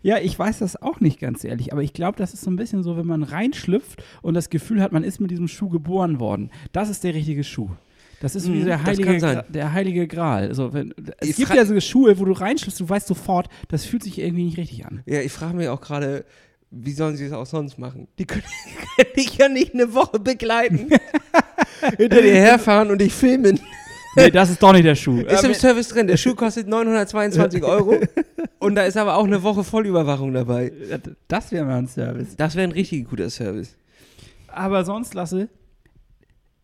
Ja, 0.02 0.18
ich 0.18 0.38
weiß 0.38 0.60
das 0.60 0.80
auch 0.80 1.00
nicht 1.00 1.20
ganz 1.20 1.44
ehrlich, 1.44 1.72
aber 1.72 1.82
ich 1.82 1.92
glaube, 1.92 2.16
das 2.16 2.34
ist 2.34 2.42
so 2.42 2.50
ein 2.50 2.56
bisschen 2.56 2.82
so, 2.82 2.96
wenn 2.96 3.06
man 3.06 3.24
reinschlüpft 3.24 4.02
und 4.22 4.34
das 4.34 4.48
Gefühl 4.48 4.80
hat, 4.80 4.92
man 4.92 5.04
ist 5.04 5.20
mit 5.20 5.30
diesem 5.30 5.48
Schuh 5.48 5.68
geboren 5.68 6.20
worden. 6.20 6.50
Das 6.72 6.88
ist 6.88 7.04
der 7.04 7.12
richtige 7.12 7.44
Schuh. 7.44 7.68
Das 8.20 8.36
ist 8.36 8.46
wie 8.46 8.60
Mhm, 8.60 8.66
der 8.66 8.82
heilige, 8.84 9.44
der 9.48 9.72
heilige 9.72 10.06
Gral. 10.06 10.46
Also 10.48 10.72
wenn, 10.72 10.94
es 11.18 11.30
Ich 11.30 11.36
gibt 11.36 11.52
ja 11.52 11.64
so 11.64 11.78
Schuhe, 11.80 12.18
wo 12.20 12.24
du 12.24 12.32
reinschlüpfst, 12.32 12.78
du 12.78 12.88
weißt 12.88 13.08
sofort, 13.08 13.48
das 13.68 13.84
fühlt 13.84 14.04
sich 14.04 14.20
irgendwie 14.20 14.44
nicht 14.44 14.56
richtig 14.58 14.86
an. 14.86 15.02
Ja, 15.06 15.20
ich 15.20 15.32
frage 15.32 15.56
mich 15.56 15.68
auch 15.68 15.80
gerade, 15.80 16.24
wie 16.70 16.92
sollen 16.92 17.16
sie 17.16 17.24
es 17.24 17.32
auch 17.32 17.46
sonst 17.46 17.78
machen? 17.78 18.06
Die 18.18 18.24
können, 18.24 18.44
können 18.96 19.10
dich 19.16 19.36
ja 19.36 19.48
nicht 19.48 19.74
eine 19.74 19.92
Woche 19.92 20.20
begleiten. 20.20 20.88
Hinter 21.98 22.22
dir 22.22 22.34
herfahren 22.34 22.90
und 22.92 23.00
dich 23.00 23.12
filmen. 23.12 23.58
Nee, 24.16 24.30
das 24.30 24.50
ist 24.50 24.62
doch 24.62 24.72
nicht 24.72 24.84
der 24.84 24.94
Schuh. 24.94 25.20
Ist 25.20 25.44
im 25.44 25.54
Service 25.54 25.88
drin. 25.88 26.06
Der 26.06 26.16
Schuh 26.16 26.34
kostet 26.34 26.68
922 26.68 27.62
Euro. 27.62 27.98
Und 28.58 28.74
da 28.74 28.82
ist 28.82 28.96
aber 28.96 29.16
auch 29.16 29.24
eine 29.24 29.42
Woche 29.42 29.64
Vollüberwachung 29.64 30.32
dabei. 30.34 30.72
das 31.28 31.50
wäre 31.50 31.64
mal 31.64 31.78
ein 31.78 31.88
Service. 31.88 32.36
Das 32.36 32.54
wäre 32.54 32.68
ein 32.68 32.72
richtig 32.72 33.08
guter 33.08 33.30
Service. 33.30 33.76
Aber 34.48 34.84
sonst, 34.84 35.14
Lasse, 35.14 35.48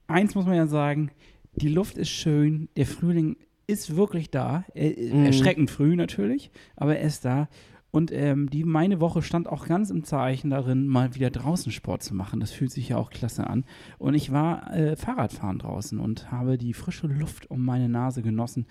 eins 0.07 0.35
muss 0.35 0.45
man 0.47 0.57
ja 0.57 0.67
sagen, 0.67 1.11
die 1.55 1.69
Luft 1.69 1.97
ist 1.97 2.11
schön, 2.11 2.69
der 2.77 2.87
Frühling 2.87 3.37
ist 3.67 3.97
wirklich 3.97 4.31
da. 4.31 4.65
Er, 4.75 4.91
Mhm. 4.91 5.27
Erschreckend 5.27 5.71
früh 5.71 5.97
natürlich, 5.97 6.51
aber 6.77 6.97
er 6.99 7.07
ist 7.07 7.25
da. 7.25 7.49
Und 7.91 8.13
ähm, 8.13 8.51
die, 8.51 8.65
meine 8.65 9.01
Woche 9.01 9.23
stand 9.23 9.49
auch 9.49 9.67
ganz 9.67 9.91
im 9.91 10.05
Zeichen 10.05 10.51
darin, 10.51 10.87
mal 10.87 11.15
wieder 11.15 11.31
draußen 11.31 11.73
Sport 11.73 12.03
zu 12.03 12.15
machen. 12.15 12.39
Das 12.39 12.51
fühlt 12.51 12.71
sich 12.71 12.91
ja 12.91 12.99
auch 12.99 13.11
klasse 13.11 13.47
an. 13.47 13.65
Und 13.99 14.15
ich 14.15 14.31
war 14.31 14.75
äh, 14.75 14.97
Fahrradfahren 14.97 15.59
draußen 15.59 15.99
und 15.99 16.31
habe 16.31 16.59
die 16.59 16.75
frische 16.75 17.07
Luft 17.07 17.51
um 17.51 17.65
meine 17.65 17.89
Nase 17.89 18.23
genossen. 18.23 18.67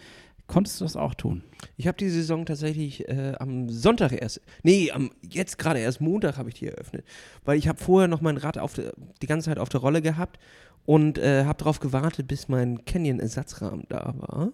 Konntest 0.45 0.79
du 0.79 0.85
das 0.85 0.95
auch 0.95 1.13
tun? 1.13 1.43
Ich 1.75 1.87
habe 1.87 1.97
die 1.97 2.09
Saison 2.09 2.45
tatsächlich 2.45 3.07
äh, 3.09 3.33
am 3.37 3.69
Sonntag 3.69 4.13
erst, 4.13 4.41
nee, 4.63 4.91
am, 4.91 5.11
jetzt 5.21 5.57
gerade 5.57 5.79
erst 5.79 5.99
Montag 5.99 6.37
habe 6.37 6.49
ich 6.49 6.55
die 6.55 6.67
eröffnet, 6.67 7.03
weil 7.43 7.57
ich 7.57 7.67
habe 7.67 7.79
vorher 7.79 8.07
noch 8.07 8.21
mein 8.21 8.37
Rad 8.37 8.57
auf 8.57 8.73
der, 8.73 8.93
die 9.21 9.27
ganze 9.27 9.49
Zeit 9.49 9.59
auf 9.59 9.67
der 9.67 9.81
Rolle 9.81 10.01
gehabt 10.01 10.39
und 10.85 11.17
äh, 11.17 11.43
habe 11.43 11.57
darauf 11.57 11.81
gewartet, 11.81 12.29
bis 12.29 12.47
mein 12.47 12.85
Canyon-Ersatzrahmen 12.85 13.85
da 13.89 14.13
war. 14.17 14.53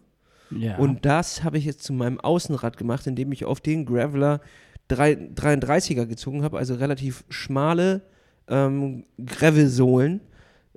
Ja. 0.60 0.78
Und 0.78 1.06
das 1.06 1.44
habe 1.44 1.58
ich 1.58 1.66
jetzt 1.66 1.84
zu 1.84 1.94
meinem 1.94 2.20
Außenrad 2.20 2.78
gemacht, 2.78 3.08
indem 3.08 3.32
ich 3.32 3.46
auf 3.46 3.62
den 3.62 3.86
Graveler 3.86 4.42
3, 4.88 5.32
33er 5.36 6.06
gezogen 6.06 6.44
habe, 6.44 6.58
also 6.58 6.76
relativ 6.76 7.24
schmale 7.30 8.02
ähm, 8.48 9.06
Gravelsohlen, 9.24 10.22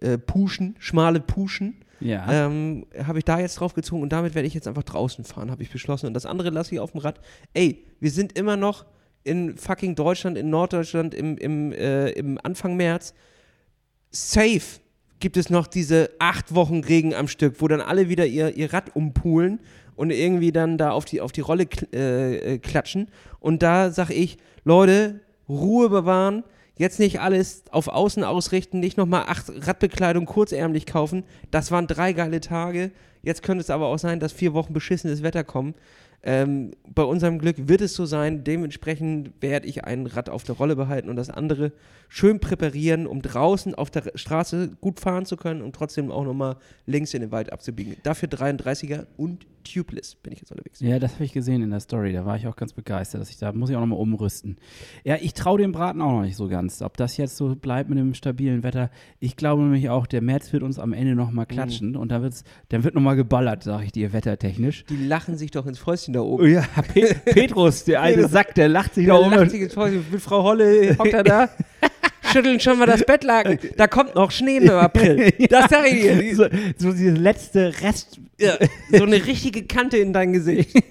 äh, 0.01 0.19
Puschen, 0.19 0.77
schmale 0.79 1.21
Puschen 1.21 1.85
ja. 2.01 2.47
ähm, 2.47 2.87
habe 3.05 3.19
ich 3.19 3.25
da 3.25 3.39
jetzt 3.39 3.57
drauf 3.57 3.75
gezogen 3.75 4.03
und 4.03 4.12
damit 4.12 4.35
werde 4.35 4.47
ich 4.47 4.55
jetzt 4.55 4.69
einfach 4.69 4.83
draußen 4.83 5.25
fahren, 5.25 5.51
habe 5.51 5.62
ich 5.62 5.71
beschlossen. 5.71 6.07
Und 6.07 6.15
das 6.15 6.27
andere 6.27 6.51
lasse 6.51 6.75
ich 6.75 6.81
auf 6.81 6.93
dem 6.93 7.01
Rad. 7.01 7.21
Ey, 7.55 7.85
wir 8.01 8.11
sind 8.11 8.39
immer 8.39 8.57
noch 8.57 8.85
in 9.25 9.57
fucking 9.57 9.95
Deutschland, 9.95 10.39
in 10.39 10.51
Norddeutschland 10.51 11.15
im, 11.15 11.37
im, 11.39 11.73
äh, 11.73 12.11
im 12.11 12.39
Anfang 12.43 12.77
März. 12.77 13.15
Safe 14.11 14.81
gibt 15.20 15.37
es 15.37 15.50
noch 15.50 15.66
diese 15.66 16.11
acht 16.18 16.55
Wochen 16.55 16.81
Regen 16.81 17.14
am 17.14 17.29
Stück, 17.29 17.57
wo 17.61 17.68
dann 17.68 17.81
alle 17.81 18.09
wieder 18.09 18.26
ihr, 18.26 18.57
ihr 18.57 18.72
Rad 18.72 18.94
umpulen 18.94 19.61
und 19.96 20.11
irgendwie 20.11 20.52
dann 20.52 20.79
da 20.79 20.90
auf 20.90 21.05
die, 21.05 21.20
auf 21.20 21.33
die 21.33 21.40
Rolle 21.40 21.66
kl 21.66 21.87
äh, 21.94 22.55
äh, 22.55 22.59
klatschen. 22.59 23.09
Und 23.40 23.62
da 23.62 23.90
sage 23.90 24.14
ich, 24.14 24.37
Leute, 24.64 25.20
Ruhe 25.48 25.88
bewahren, 25.88 26.44
jetzt 26.76 26.98
nicht 26.98 27.20
alles 27.20 27.64
auf 27.70 27.88
Außen 27.88 28.24
ausrichten, 28.24 28.81
nicht 28.81 28.98
nochmal 28.98 29.24
acht 29.26 29.50
Radbekleidung 29.66 30.26
kurzärmlich 30.26 30.87
kaufen. 30.87 31.24
Das 31.50 31.70
waren 31.70 31.87
drei 31.87 32.12
geile 32.12 32.40
Tage. 32.40 32.90
Jetzt 33.22 33.42
könnte 33.42 33.62
es 33.62 33.70
aber 33.70 33.87
auch 33.87 33.98
sein, 33.98 34.20
dass 34.20 34.33
vier 34.33 34.52
Wochen 34.52 34.72
beschissenes 34.72 35.22
Wetter 35.22 35.44
kommen. 35.44 35.74
Ähm, 36.22 36.72
bei 36.92 37.02
unserem 37.02 37.38
Glück 37.38 37.68
wird 37.68 37.81
es 37.81 37.94
so 37.94 38.07
sein. 38.07 38.44
Dementsprechend 38.44 39.31
werde 39.40 39.66
ich 39.66 39.85
ein 39.85 40.07
Rad 40.07 40.29
auf 40.29 40.44
der 40.44 40.57
Rolle 40.57 40.76
behalten 40.76 41.09
und 41.09 41.16
das 41.16 41.31
andere 41.31 41.72
schön 42.09 42.40
präparieren, 42.40 43.07
um 43.07 43.22
draußen 43.22 43.74
auf 43.74 43.90
der 43.90 44.12
Straße 44.14 44.76
gut 44.81 45.00
fahren 45.00 45.26
zu 45.26 45.37
können 45.37 45.62
und 45.62 45.74
trotzdem 45.74 46.11
auch 46.11 46.24
nochmal 46.24 46.57
links 46.87 47.14
in 47.14 47.20
den 47.20 47.31
Wald 47.31 47.52
abzubiegen. 47.52 47.96
Dafür 48.02 48.29
33er 48.29 49.07
und 49.16 49.46
tubeless 49.72 50.14
bin 50.16 50.33
ich 50.33 50.40
jetzt 50.40 50.50
unterwegs. 50.50 50.81
Ja, 50.81 50.98
das 50.98 51.14
habe 51.14 51.24
ich 51.24 51.33
gesehen 51.33 51.62
in 51.62 51.70
der 51.70 51.81
Story. 51.81 52.12
Da 52.12 52.24
war 52.24 52.37
ich 52.37 52.46
auch 52.46 52.57
ganz 52.57 52.72
begeistert, 52.72 53.20
dass 53.20 53.31
ich 53.31 53.38
da 53.38 53.52
muss 53.52 53.70
ich 53.70 53.76
auch 53.76 53.81
nochmal 53.81 53.98
umrüsten. 53.98 54.57
Ja, 55.05 55.16
ich 55.20 55.35
traue 55.35 55.59
dem 55.59 55.72
Braten 55.72 56.00
auch 56.02 56.12
noch 56.12 56.22
nicht 56.22 56.37
so 56.37 56.48
ganz. 56.48 56.83
Ob 56.83 56.96
das 56.96 57.16
jetzt 57.16 57.37
so 57.37 57.55
bleibt 57.55 57.88
mit 57.88 57.98
dem 57.98 58.14
stabilen 58.14 58.62
Wetter. 58.62 58.90
Ich 59.20 59.37
glaube 59.37 59.62
nämlich 59.62 59.88
auch, 59.90 60.07
der 60.07 60.22
März 60.22 60.52
wird 60.52 60.62
uns 60.62 60.79
am 60.79 60.92
Ende 60.92 61.14
nochmal 61.14 61.46
klatschen 61.46 61.96
und 61.96 62.11
dann, 62.11 62.22
wird's, 62.22 62.44
dann 62.68 62.85
wird 62.85 62.94
nochmal 62.94 63.16
geballert, 63.16 63.62
sage 63.62 63.85
ich 63.85 63.92
dir, 63.92 64.12
wettertechnisch. 64.12 64.85
Die 64.87 65.07
lachen 65.07 65.37
sich 65.37 65.50
doch 65.50 65.66
ins 65.66 65.79
Fäustchen 65.79 66.14
da 66.14 66.20
oben. 66.20 66.50
Ja, 66.50 66.62
Pe 66.92 67.14
Petrus, 67.26 67.85
der 67.85 68.02
alte 68.02 68.29
Sack, 68.29 68.55
der 68.55 68.68
lacht 68.68 68.94
sich 68.94 69.07
da 69.07 69.16
Der 69.18 69.26
um. 69.26 69.33
lacht 69.33 69.50
sich 69.50 69.61
ins 69.62 69.74
Fäustchen. 69.74 70.05
Mit 70.11 70.20
Frau 70.20 70.42
Holle 70.42 70.96
hockt 70.98 71.12
er 71.12 71.24
da. 71.24 71.48
Schütteln 72.37 72.61
schon 72.61 72.79
mal 72.79 72.87
das 72.87 73.05
Bettlaken. 73.05 73.59
Da 73.77 73.87
kommt 73.87 74.14
noch 74.14 74.31
Schnee 74.31 74.59
im 74.59 74.70
April. 74.70 75.33
Das 75.49 75.70
sag 75.70 75.87
ich 75.87 76.03
dir. 76.03 76.37
so, 76.37 76.44
so 76.77 76.92
diese 76.92 77.12
letzte 77.12 77.72
Rest. 77.81 78.20
Ja, 78.38 78.59
so 78.92 79.05
eine 79.05 79.25
richtige 79.27 79.64
Kante 79.64 79.96
in 79.96 80.12
dein 80.12 80.33
Gesicht. 80.33 80.70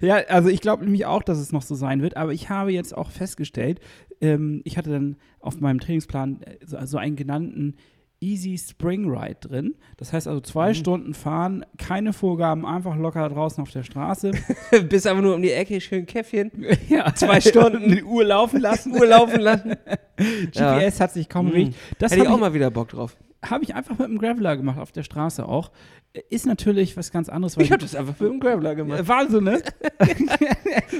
Ja, 0.00 0.16
also 0.28 0.48
ich 0.48 0.60
glaube 0.60 0.84
nämlich 0.84 1.06
auch, 1.06 1.22
dass 1.22 1.38
es 1.38 1.52
noch 1.52 1.62
so 1.62 1.76
sein 1.76 2.02
wird, 2.02 2.16
aber 2.16 2.32
ich 2.32 2.50
habe 2.50 2.72
jetzt 2.72 2.92
auch 2.92 3.12
festgestellt, 3.12 3.78
ähm, 4.20 4.62
ich 4.64 4.76
hatte 4.76 4.90
dann 4.90 5.16
auf 5.38 5.60
meinem 5.60 5.78
Trainingsplan 5.78 6.42
äh, 6.42 6.56
so, 6.66 6.76
so 6.84 6.98
einen 6.98 7.14
genannten 7.14 7.76
Easy 8.24 8.56
Spring 8.56 9.08
Ride 9.10 9.36
drin. 9.40 9.74
Das 9.98 10.12
heißt 10.14 10.26
also 10.28 10.40
zwei 10.40 10.72
Stunden 10.72 11.12
fahren, 11.12 11.64
keine 11.76 12.12
Vorgaben, 12.14 12.64
einfach 12.64 12.96
locker 12.96 13.28
draußen 13.28 13.62
auf 13.62 13.70
der 13.70 13.82
Straße. 13.82 14.30
Bist 14.88 15.06
aber 15.06 15.20
nur 15.20 15.34
um 15.34 15.42
die 15.42 15.50
Ecke, 15.52 15.78
schön 15.80 16.06
Käffchen. 16.06 16.50
ja, 16.88 17.14
Zwei 17.14 17.40
Stunden. 17.40 17.90
die 17.94 18.02
Uhr 18.02 18.24
laufen 18.24 18.60
lassen. 18.60 18.92
Uhr 18.92 19.06
laufen 19.06 19.40
lassen. 19.40 19.74
Ja. 20.54 20.78
GPS 20.78 21.00
hat 21.00 21.12
sich 21.12 21.28
kaum 21.28 21.46
Mhm. 21.46 21.50
bewegt. 21.50 21.74
Das 21.98 22.12
Hätte 22.12 22.22
ich 22.22 22.28
auch 22.28 22.38
mal 22.38 22.54
wieder 22.54 22.70
Bock 22.70 22.88
drauf. 22.88 23.16
Hab 23.50 23.62
ich 23.62 23.74
einfach 23.74 23.98
mit 23.98 24.08
einem 24.08 24.18
Graveler 24.18 24.56
gemacht, 24.56 24.78
auf 24.78 24.92
der 24.92 25.02
Straße 25.02 25.46
auch. 25.46 25.70
Ist 26.30 26.46
natürlich 26.46 26.96
was 26.96 27.10
ganz 27.10 27.28
anderes. 27.28 27.56
Ich 27.56 27.72
habe 27.72 27.82
das 27.82 27.96
einfach 27.96 28.14
mit 28.20 28.30
dem 28.30 28.38
Graveler 28.38 28.76
gemacht. 28.76 29.08
Wahnsinn, 29.08 29.44
ne? 29.44 29.60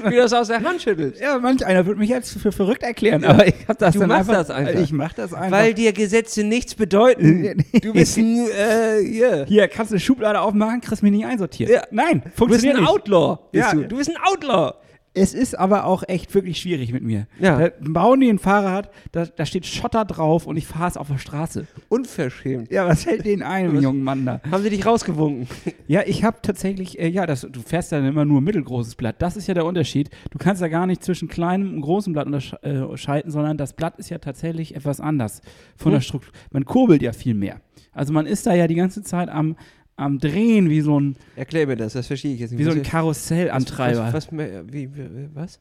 Wie 0.03 0.09
du 0.09 0.15
das 0.17 0.33
aus 0.33 0.47
der 0.49 0.61
Hand 0.61 0.81
schüttelst. 0.81 1.21
Ja, 1.21 1.37
manch 1.39 1.65
einer 1.65 1.85
würde 1.85 1.99
mich 1.99 2.09
jetzt 2.09 2.37
für 2.37 2.51
verrückt 2.51 2.83
erklären, 2.83 3.23
aber 3.23 3.47
ich 3.47 3.55
habe 3.67 3.77
das 3.79 3.93
Du 3.93 3.99
dann 4.01 4.09
machst 4.09 4.29
einfach, 4.29 4.33
das 4.45 4.49
einfach. 4.49 4.81
Ich 4.81 4.91
mach 4.91 5.13
das 5.13 5.33
einfach. 5.33 5.51
Weil 5.51 5.73
dir 5.73 5.93
Gesetze 5.93 6.43
nichts 6.43 6.75
bedeuten. 6.75 7.63
Du 7.81 7.93
bist 7.93 8.17
ein, 8.17 8.47
äh, 8.49 9.01
hier. 9.05 9.45
Hier, 9.47 9.67
kannst 9.67 9.91
du 9.91 9.95
eine 9.95 9.99
Schublade 10.01 10.41
aufmachen, 10.41 10.81
kriegst 10.81 11.01
mich 11.03 11.11
nicht 11.11 11.25
einsortiert. 11.25 11.69
Ja. 11.69 11.83
Nein, 11.91 12.19
Du 12.19 12.21
bist 12.25 12.37
funktioniert 12.37 12.77
ein 12.77 12.81
nicht. 12.83 12.91
Outlaw. 12.91 13.37
Bist 13.51 13.67
Ja. 13.67 13.73
du. 13.73 13.87
du 13.87 13.97
bist 13.97 14.09
ein 14.09 14.17
Outlaw. 14.21 14.73
Es 15.15 15.33
ist 15.33 15.57
aber 15.57 15.85
auch 15.85 16.03
echt 16.07 16.33
wirklich 16.35 16.59
schwierig 16.59 16.91
mit 16.91 17.01
mir. 17.01 17.27
Ja. 17.39 17.57
Da 17.57 17.71
bauen 17.79 18.19
die 18.19 18.29
ein 18.29 18.37
Fahrrad, 18.37 18.91
da, 19.13 19.25
da 19.25 19.45
steht 19.45 19.65
Schotter 19.65 20.03
drauf 20.05 20.45
und 20.45 20.57
ich 20.57 20.67
fahre 20.67 20.89
es 20.89 20.97
auf 20.97 21.07
der 21.07 21.17
Straße. 21.17 21.65
Unverschämt. 21.89 22.69
Ja, 22.69 22.85
was 22.85 23.05
hält 23.05 23.25
den 23.25 23.41
ein, 23.41 23.71
den 23.73 23.81
jungen 23.81 24.03
Mann 24.03 24.25
da? 24.25 24.41
Haben 24.51 24.61
sie 24.63 24.69
dich 24.69 24.85
rausgewunken? 24.85 25.47
Ja, 25.87 26.01
ich 26.05 26.23
habe 26.23 26.37
tatsächlich, 26.41 26.99
äh, 26.99 27.07
ja, 27.07 27.25
das, 27.25 27.47
du 27.49 27.61
fährst 27.61 27.91
dann 27.91 28.05
immer 28.05 28.25
nur 28.25 28.41
mittelgroßes 28.41 28.95
Blatt. 28.95 29.15
Das 29.19 29.37
ist 29.37 29.47
ja 29.47 29.53
der 29.53 29.65
Unterschied. 29.65 30.09
Du 30.31 30.37
kannst 30.37 30.61
ja 30.61 30.67
gar 30.67 30.85
nicht 30.85 31.03
zwischen 31.03 31.27
kleinem 31.29 31.73
und 31.75 31.81
großem 31.81 32.13
Blatt 32.13 32.27
unterscheiden, 32.27 33.31
sondern 33.31 33.57
das 33.57 33.73
Blatt 33.73 33.97
ist 33.97 34.09
ja 34.09 34.17
tatsächlich 34.17 34.75
etwas 34.75 34.99
anders 34.99 35.41
von 35.77 35.91
der 35.91 36.01
Hm. 36.01 36.03
Struktur. 36.05 36.33
Man 36.51 36.65
kurbelt 36.65 37.01
ja 37.01 37.13
viel 37.13 37.33
mehr. 37.35 37.61
Also 37.93 38.11
man 38.11 38.25
ist 38.25 38.45
da 38.45 38.53
ja 38.53 38.67
die 38.67 38.75
ganze 38.75 39.01
Zeit 39.03 39.29
am, 39.29 39.55
am 39.97 40.19
Drehen 40.19 40.69
wie 40.69 40.81
so 40.81 40.99
ein, 40.99 41.15
Erklär 41.35 41.67
mir 41.67 41.75
das, 41.77 41.93
das 41.93 42.07
verstehe 42.07 42.33
ich 42.33 42.39
jetzt 42.41 42.51
nicht. 42.51 42.59
wie 42.59 42.63
so 42.65 42.71
ein 42.71 42.81
Was- 42.81 42.87
Karussellantreiber. 42.89 43.99
Was, 44.07 44.13
was, 44.13 44.31
mehr- 44.31 44.63
wie, 44.71 44.89
was? 45.33 45.59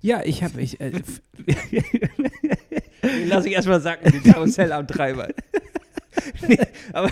Ja, 0.00 0.22
ich 0.24 0.42
habe, 0.44 0.60
ich, 0.60 0.80
äh, 0.80 0.92
lasse 3.26 3.48
ich 3.48 3.54
erstmal 3.54 3.80
sacken, 3.80 4.12
den 4.12 4.22
Karussellantreiber. 4.22 5.28
nee, 6.48 6.58
aber 6.92 7.10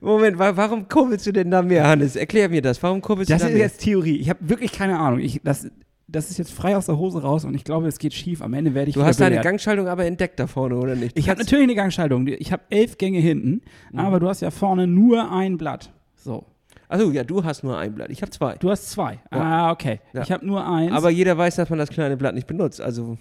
Moment, 0.00 0.38
wa- 0.38 0.56
warum 0.56 0.88
kurbelst 0.88 1.26
du 1.26 1.32
denn 1.32 1.50
da 1.50 1.62
mehr, 1.62 1.86
Hannes? 1.86 2.16
Erklär 2.16 2.48
mir 2.48 2.62
das. 2.62 2.82
Warum 2.82 3.00
kurbelst 3.00 3.30
das 3.30 3.38
du 3.40 3.44
da 3.44 3.48
ist 3.50 3.54
mehr? 3.54 3.66
jetzt 3.66 3.80
Theorie. 3.80 4.16
Ich 4.18 4.28
habe 4.30 4.38
wirklich 4.48 4.72
keine 4.72 4.98
Ahnung. 4.98 5.20
Ich, 5.20 5.40
das, 5.42 5.68
das 6.12 6.30
ist 6.30 6.38
jetzt 6.38 6.52
frei 6.52 6.76
aus 6.76 6.86
der 6.86 6.98
Hose 6.98 7.22
raus 7.22 7.44
und 7.44 7.54
ich 7.54 7.64
glaube, 7.64 7.88
es 7.88 7.98
geht 7.98 8.12
schief. 8.14 8.42
Am 8.42 8.52
Ende 8.54 8.74
werde 8.74 8.90
ich 8.90 8.94
du 8.94 9.02
hast 9.02 9.18
deine. 9.20 9.40
Gangschaltung 9.40 9.88
aber 9.88 10.04
entdeckt 10.04 10.38
da 10.38 10.46
vorne, 10.46 10.76
oder 10.76 10.94
nicht? 10.94 11.18
Ich 11.18 11.28
habe 11.28 11.40
natürlich 11.40 11.64
eine 11.64 11.74
Gangschaltung. 11.74 12.26
Ich 12.26 12.52
habe 12.52 12.62
elf 12.70 12.98
Gänge 12.98 13.18
hinten, 13.18 13.62
Mhm. 13.90 13.98
aber 13.98 14.20
du 14.20 14.28
hast 14.28 14.40
ja 14.42 14.50
vorne 14.50 14.86
nur 14.86 15.32
ein 15.32 15.56
Blatt. 15.58 15.90
So. 16.14 16.44
Achso, 16.88 17.10
ja, 17.10 17.24
du 17.24 17.42
hast 17.42 17.64
nur 17.64 17.78
ein 17.78 17.94
Blatt. 17.94 18.10
Ich 18.10 18.20
habe 18.20 18.30
zwei. 18.30 18.54
Du 18.56 18.70
hast 18.70 18.90
zwei. 18.90 19.14
Ja. 19.32 19.40
Ah, 19.68 19.70
okay. 19.72 20.00
Ja. 20.12 20.22
Ich 20.22 20.30
habe 20.30 20.46
nur 20.46 20.66
eins. 20.66 20.92
Aber 20.92 21.08
jeder 21.10 21.36
weiß, 21.38 21.56
dass 21.56 21.70
man 21.70 21.78
das 21.78 21.88
kleine 21.88 22.16
Blatt 22.18 22.34
nicht 22.34 22.46
benutzt. 22.46 22.80
Also, 22.82 23.16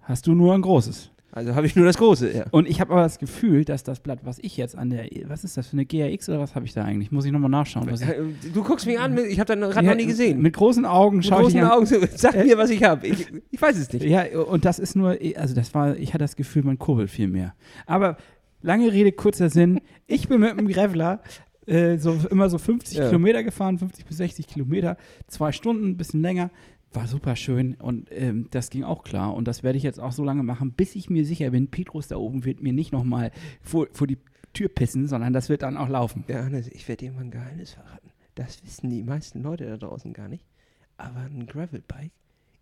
hast 0.00 0.26
du 0.26 0.32
nur 0.34 0.54
ein 0.54 0.62
großes. 0.62 1.10
Also 1.30 1.54
habe 1.54 1.66
ich 1.66 1.76
nur 1.76 1.84
das 1.84 1.98
große, 1.98 2.34
ja. 2.34 2.44
Und 2.50 2.68
ich 2.68 2.80
habe 2.80 2.92
aber 2.92 3.02
das 3.02 3.18
Gefühl, 3.18 3.64
dass 3.64 3.84
das 3.84 4.00
Blatt, 4.00 4.20
was 4.24 4.38
ich 4.40 4.56
jetzt 4.56 4.76
an 4.76 4.90
der, 4.90 5.06
was 5.26 5.44
ist 5.44 5.56
das 5.56 5.66
für 5.68 5.74
eine 5.74 5.84
GRX 5.86 6.28
oder 6.28 6.40
was 6.40 6.54
habe 6.54 6.64
ich 6.64 6.72
da 6.72 6.84
eigentlich? 6.84 7.10
Muss 7.12 7.24
ich 7.26 7.32
nochmal 7.32 7.50
nachschauen. 7.50 7.90
Was 7.90 8.00
ich, 8.00 8.08
Äh, 8.08 8.22
Du 8.54 8.62
guckst 8.64 8.86
mich 8.86 8.98
an, 8.98 9.16
ich 9.18 9.38
habe 9.38 9.46
dein 9.54 9.62
Rad 9.62 9.76
Ja, 9.84 9.90
noch 9.90 9.94
nie 9.96 10.06
gesehen. 10.06 10.40
Mit 10.40 10.54
großen 10.56 10.84
Augen 10.86 11.16
Mit 11.18 11.26
schaue 11.26 11.40
ich 11.42 11.54
großen 11.54 11.60
an. 11.60 11.70
Augen. 11.70 11.86
so, 11.86 11.96
Sag 12.16 12.34
mir, 12.44 12.56
was 12.56 12.70
ich 12.70 12.82
habe. 12.82 13.06
Ich, 13.06 13.26
ich 13.50 13.60
weiß 13.60 13.76
es 13.78 13.92
nicht. 13.92 14.04
Ja, 14.04 14.24
und 14.40 14.64
das 14.64 14.78
ist 14.78 14.96
nur, 14.96 15.16
also 15.36 15.54
das 15.54 15.74
war, 15.74 15.96
ich 15.96 16.10
hatte 16.14 16.24
das 16.24 16.34
Gefühl, 16.36 16.62
man 16.64 16.78
kurbelt 16.78 17.10
viel 17.10 17.28
mehr. 17.28 17.54
Aber 17.86 18.16
lange 18.62 18.90
Rede, 18.92 19.12
kurzer 19.12 19.50
Sinn. 19.50 19.80
Ich 20.06 20.28
bin 20.28 20.40
mit 20.40 20.58
dem 20.58 20.66
Graveler 20.68 21.20
äh, 21.66 21.98
so, 21.98 22.16
immer 22.30 22.48
so 22.48 22.56
50 22.56 22.96
Ja. 22.98 23.06
Kilometer 23.06 23.42
gefahren, 23.44 23.78
50 23.78 24.06
bis 24.06 24.16
60 24.16 24.46
Kilometer, 24.46 24.96
zwei 25.26 25.52
Stunden, 25.52 25.88
ein 25.90 25.96
bisschen 25.98 26.22
länger. 26.22 26.50
War 26.92 27.06
super 27.06 27.36
schön 27.36 27.74
und 27.74 28.08
ähm, 28.10 28.48
das 28.50 28.70
ging 28.70 28.82
auch 28.82 29.04
klar. 29.04 29.34
Und 29.34 29.46
das 29.46 29.62
werde 29.62 29.76
ich 29.76 29.84
jetzt 29.84 30.00
auch 30.00 30.12
so 30.12 30.24
lange 30.24 30.42
machen, 30.42 30.72
bis 30.72 30.94
ich 30.94 31.10
mir 31.10 31.24
sicher 31.24 31.50
bin, 31.50 31.68
Petrus 31.68 32.08
da 32.08 32.16
oben 32.16 32.44
wird 32.44 32.62
mir 32.62 32.72
nicht 32.72 32.92
nochmal 32.92 33.30
vor, 33.60 33.88
vor 33.92 34.06
die 34.06 34.18
Tür 34.54 34.68
pissen, 34.68 35.06
sondern 35.06 35.32
das 35.32 35.48
wird 35.48 35.62
dann 35.62 35.76
auch 35.76 35.88
laufen. 35.88 36.24
Ja, 36.28 36.48
ich 36.48 36.88
werde 36.88 37.06
dir 37.06 37.12
mal 37.12 37.20
ein 37.20 37.30
Geheimnis 37.30 37.72
verraten. 37.72 38.10
Das 38.34 38.64
wissen 38.64 38.88
die 38.88 39.02
meisten 39.02 39.42
Leute 39.42 39.66
da 39.66 39.76
draußen 39.76 40.12
gar 40.12 40.28
nicht. 40.28 40.46
Aber 40.96 41.20
ein 41.20 41.46
Gravelbike 41.46 42.12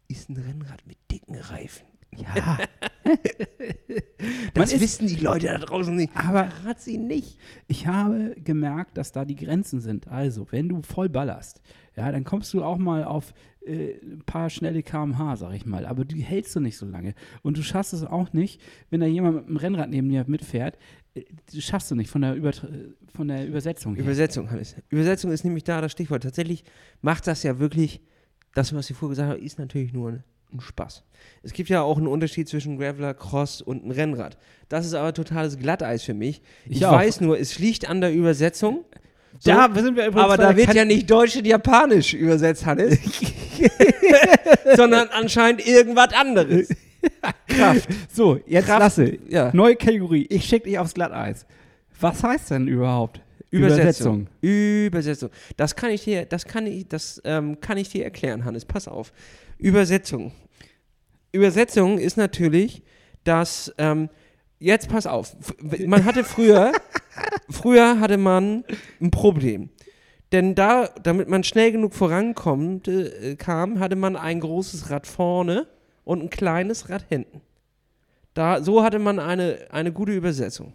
ist 0.08 0.28
ein 0.28 0.36
Rennrad 0.36 0.86
mit 0.86 0.98
dicken 1.10 1.36
Reifen. 1.36 1.86
Ja. 2.16 2.58
Das 4.54 4.72
ist- 4.72 4.80
wissen 4.80 5.06
die 5.06 5.16
Leute 5.16 5.46
da 5.46 5.58
draußen 5.58 5.94
nicht. 5.94 6.14
Aber 6.16 6.46
Verrat 6.50 6.80
sie 6.80 6.98
nicht. 6.98 7.38
Ich 7.68 7.86
habe 7.86 8.34
gemerkt, 8.42 8.96
dass 8.96 9.12
da 9.12 9.24
die 9.24 9.36
Grenzen 9.36 9.80
sind. 9.80 10.08
Also, 10.08 10.46
wenn 10.50 10.68
du 10.68 10.82
voll 10.82 11.08
ballerst, 11.08 11.60
ja, 11.96 12.10
dann 12.10 12.24
kommst 12.24 12.52
du 12.54 12.62
auch 12.62 12.78
mal 12.78 13.04
auf 13.04 13.32
äh, 13.66 13.94
ein 14.02 14.22
paar 14.26 14.48
schnelle 14.50 14.82
kmh, 14.82 15.36
sag 15.36 15.54
ich 15.54 15.66
mal. 15.66 15.86
Aber 15.86 16.04
die 16.04 16.22
hältst 16.22 16.54
du 16.56 16.60
nicht 16.60 16.76
so 16.76 16.86
lange. 16.86 17.14
Und 17.42 17.58
du 17.58 17.62
schaffst 17.62 17.92
es 17.92 18.04
auch 18.04 18.32
nicht, 18.32 18.60
wenn 18.90 19.00
da 19.00 19.06
jemand 19.06 19.36
mit 19.36 19.46
einem 19.48 19.56
Rennrad 19.56 19.90
neben 19.90 20.08
dir 20.08 20.24
mitfährt, 20.26 20.78
äh, 21.14 21.24
schaffst 21.58 21.90
du 21.90 21.94
nicht 21.94 22.10
von 22.10 22.22
der, 22.22 22.34
Übertra 22.34 22.68
von 23.14 23.28
der 23.28 23.46
Übersetzung 23.46 23.94
her. 23.94 24.04
Übersetzung, 24.04 24.50
Hannes. 24.50 24.76
Übersetzung 24.88 25.32
ist 25.32 25.44
nämlich 25.44 25.64
da 25.64 25.80
das 25.80 25.92
Stichwort. 25.92 26.22
Tatsächlich 26.22 26.64
macht 27.02 27.26
das 27.26 27.42
ja 27.42 27.58
wirklich, 27.58 28.00
das, 28.54 28.74
was 28.74 28.88
ich 28.90 28.96
vorher 28.96 29.12
gesagt 29.14 29.30
habe, 29.30 29.40
ist 29.40 29.58
natürlich 29.58 29.92
nur 29.92 30.22
ein, 30.52 30.58
ein 30.58 30.60
Spaß. 30.60 31.02
Es 31.42 31.52
gibt 31.52 31.68
ja 31.68 31.82
auch 31.82 31.96
einen 31.96 32.06
Unterschied 32.06 32.48
zwischen 32.48 32.78
Graveler, 32.78 33.14
Cross 33.14 33.62
und 33.62 33.82
einem 33.82 33.92
Rennrad. 33.92 34.36
Das 34.68 34.86
ist 34.86 34.94
aber 34.94 35.12
totales 35.14 35.58
Glatteis 35.58 36.02
für 36.02 36.14
mich. 36.14 36.42
Ich, 36.68 36.82
Ich 36.82 36.82
weiß 36.82 37.20
nur, 37.20 37.38
es 37.38 37.58
liegt 37.58 37.88
an 37.88 38.00
der 38.00 38.12
Übersetzung. 38.12 38.84
So, 39.38 39.50
da 39.50 39.68
sind 39.74 39.96
wir 39.96 40.06
übrigens 40.06 40.24
aber 40.24 40.36
da 40.38 40.56
wird 40.56 40.72
ja 40.74 40.84
nicht 40.84 41.10
Deutsch 41.10 41.36
und 41.36 41.46
Japanisch 41.46 42.14
übersetzt, 42.14 42.64
Hannes. 42.64 42.98
sondern 44.76 45.08
anscheinend 45.08 45.66
irgendwas 45.66 46.12
anderes. 46.14 46.68
Kraft. 47.46 47.88
So, 48.12 48.40
jetzt 48.46 48.66
Kraft, 48.66 48.80
lasse. 48.80 49.18
ja. 49.28 49.50
Neue 49.52 49.76
Kategorie. 49.76 50.26
Ich 50.30 50.44
schicke 50.44 50.68
dich 50.68 50.78
aufs 50.78 50.94
Glatteis. 50.94 51.46
Was 52.00 52.22
heißt 52.22 52.50
denn 52.50 52.66
überhaupt? 52.66 53.20
Übersetzung. 53.50 54.28
Übersetzung. 54.40 55.30
Das 55.56 55.76
kann 55.76 55.90
ich 55.90 56.04
dir, 56.04 56.24
das 56.26 56.44
kann 56.44 56.66
ich, 56.66 56.88
das 56.88 57.20
ähm, 57.24 57.60
kann 57.60 57.78
ich 57.78 57.88
dir 57.88 58.04
erklären, 58.04 58.44
Hannes. 58.44 58.64
Pass 58.64 58.88
auf. 58.88 59.12
Übersetzung. 59.58 60.32
Übersetzung 61.32 61.98
ist 61.98 62.16
natürlich, 62.16 62.82
dass 63.24 63.72
ähm, 63.78 64.08
jetzt 64.58 64.88
pass 64.88 65.06
auf. 65.06 65.36
Man 65.60 66.04
hatte 66.04 66.24
früher, 66.24 66.72
früher 67.50 68.00
hatte 68.00 68.16
man 68.18 68.64
ein 69.00 69.10
Problem. 69.10 69.70
Denn 70.32 70.54
da, 70.54 70.88
damit 71.02 71.28
man 71.28 71.44
schnell 71.44 71.70
genug 71.72 71.94
vorankommt, 71.94 72.88
äh, 72.88 73.36
kam, 73.36 73.78
hatte 73.78 73.96
man 73.96 74.16
ein 74.16 74.40
großes 74.40 74.90
Rad 74.90 75.06
vorne 75.06 75.68
und 76.04 76.22
ein 76.22 76.30
kleines 76.30 76.88
Rad 76.88 77.04
hinten. 77.08 77.42
Da, 78.34 78.62
so 78.62 78.82
hatte 78.82 78.98
man 78.98 79.18
eine, 79.18 79.66
eine 79.70 79.92
gute 79.92 80.12
Übersetzung. 80.12 80.72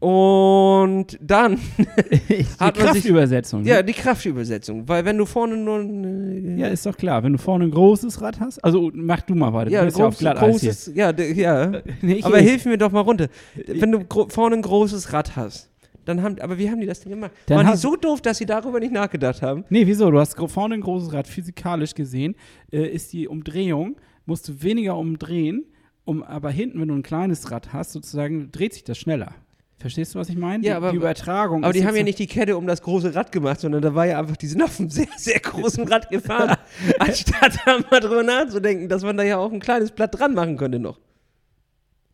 Und 0.00 1.18
dann, 1.20 1.58
Die 2.28 2.44
Hat 2.60 2.76
man 2.76 2.86
Kraftübersetzung. 2.86 3.62
ne? 3.62 3.68
ja, 3.68 3.82
die 3.82 3.92
Kraftübersetzung. 3.92 4.88
Weil 4.88 5.04
wenn 5.04 5.18
du 5.18 5.26
vorne 5.26 5.56
nur 5.56 5.78
ein, 5.78 6.56
Ja, 6.56 6.68
ist 6.68 6.86
doch 6.86 6.96
klar. 6.96 7.24
Wenn 7.24 7.32
du 7.32 7.38
vorne 7.38 7.64
ein 7.64 7.70
großes 7.72 8.20
Rad 8.20 8.38
hast, 8.38 8.62
also 8.64 8.90
mach 8.94 9.22
du 9.22 9.34
mal 9.34 9.52
weiter. 9.52 9.70
ja, 9.70 9.84
du 9.84 9.98
ja 9.98 10.08
groß, 10.08 10.18
hier. 10.20 10.34
großes, 10.34 10.92
ja, 10.94 11.10
ja. 11.10 11.82
Nee, 12.00 12.20
aber 12.22 12.38
hilf 12.38 12.64
mir 12.64 12.78
doch 12.78 12.92
mal 12.92 13.00
runter. 13.00 13.26
Wenn 13.66 13.90
du 13.90 14.04
vorne 14.28 14.56
ein 14.56 14.62
großes 14.62 15.12
Rad 15.12 15.34
hast, 15.34 15.68
dann 16.04 16.22
haben, 16.22 16.40
aber 16.40 16.58
wie 16.58 16.70
haben 16.70 16.80
die 16.80 16.86
das 16.86 17.00
denn 17.00 17.10
gemacht? 17.10 17.32
Dann 17.46 17.58
Waren 17.58 17.72
die 17.72 17.76
so 17.78 17.96
doof, 17.96 18.20
dass 18.22 18.38
sie 18.38 18.46
darüber 18.46 18.78
nicht 18.78 18.92
nachgedacht 18.92 19.42
haben? 19.42 19.64
Nee, 19.68 19.86
wieso? 19.86 20.10
Du 20.12 20.20
hast 20.20 20.36
vorne 20.48 20.74
ein 20.74 20.80
großes 20.80 21.12
Rad. 21.12 21.26
Physikalisch 21.26 21.94
gesehen 21.94 22.36
äh, 22.72 22.86
ist 22.86 23.12
die 23.12 23.26
Umdrehung, 23.26 23.96
musst 24.26 24.48
du 24.48 24.62
weniger 24.62 24.96
umdrehen, 24.96 25.64
um, 26.04 26.22
aber 26.22 26.50
hinten, 26.50 26.80
wenn 26.80 26.88
du 26.88 26.94
ein 26.94 27.02
kleines 27.02 27.50
Rad 27.50 27.72
hast, 27.72 27.92
sozusagen, 27.92 28.50
dreht 28.52 28.72
sich 28.74 28.84
das 28.84 28.96
schneller. 28.96 29.34
Verstehst 29.78 30.14
du, 30.14 30.18
was 30.18 30.28
ich 30.28 30.36
meine? 30.36 30.64
Ja, 30.64 30.72
Die- 30.72 30.76
aber- 30.76 30.90
die 30.90 30.96
Übertragung. 30.96 31.62
Aber 31.62 31.72
die 31.72 31.86
haben 31.86 31.94
ja 31.94 32.02
nicht 32.02 32.18
die 32.18 32.26
Kette 32.26 32.56
um 32.56 32.66
das 32.66 32.82
große 32.82 33.14
Rad 33.14 33.30
gemacht, 33.30 33.60
sondern 33.60 33.80
da 33.80 33.94
war 33.94 34.06
ja 34.06 34.18
einfach, 34.18 34.36
die 34.36 34.48
sind 34.48 34.60
auf 34.62 34.78
einem 34.80 34.90
sehr, 34.90 35.06
sehr 35.16 35.38
großen 35.38 35.86
Rad 35.86 36.10
gefahren. 36.10 36.56
Anstatt 36.98 37.58
da 37.64 37.78
mal 37.90 38.00
drüber 38.00 38.22
nachzudenken, 38.24 38.88
dass 38.88 39.02
man 39.04 39.16
da 39.16 39.22
ja 39.22 39.38
auch 39.38 39.52
ein 39.52 39.60
kleines 39.60 39.92
Blatt 39.92 40.18
dran 40.18 40.34
machen 40.34 40.56
könnte 40.56 40.78
noch. 40.80 40.98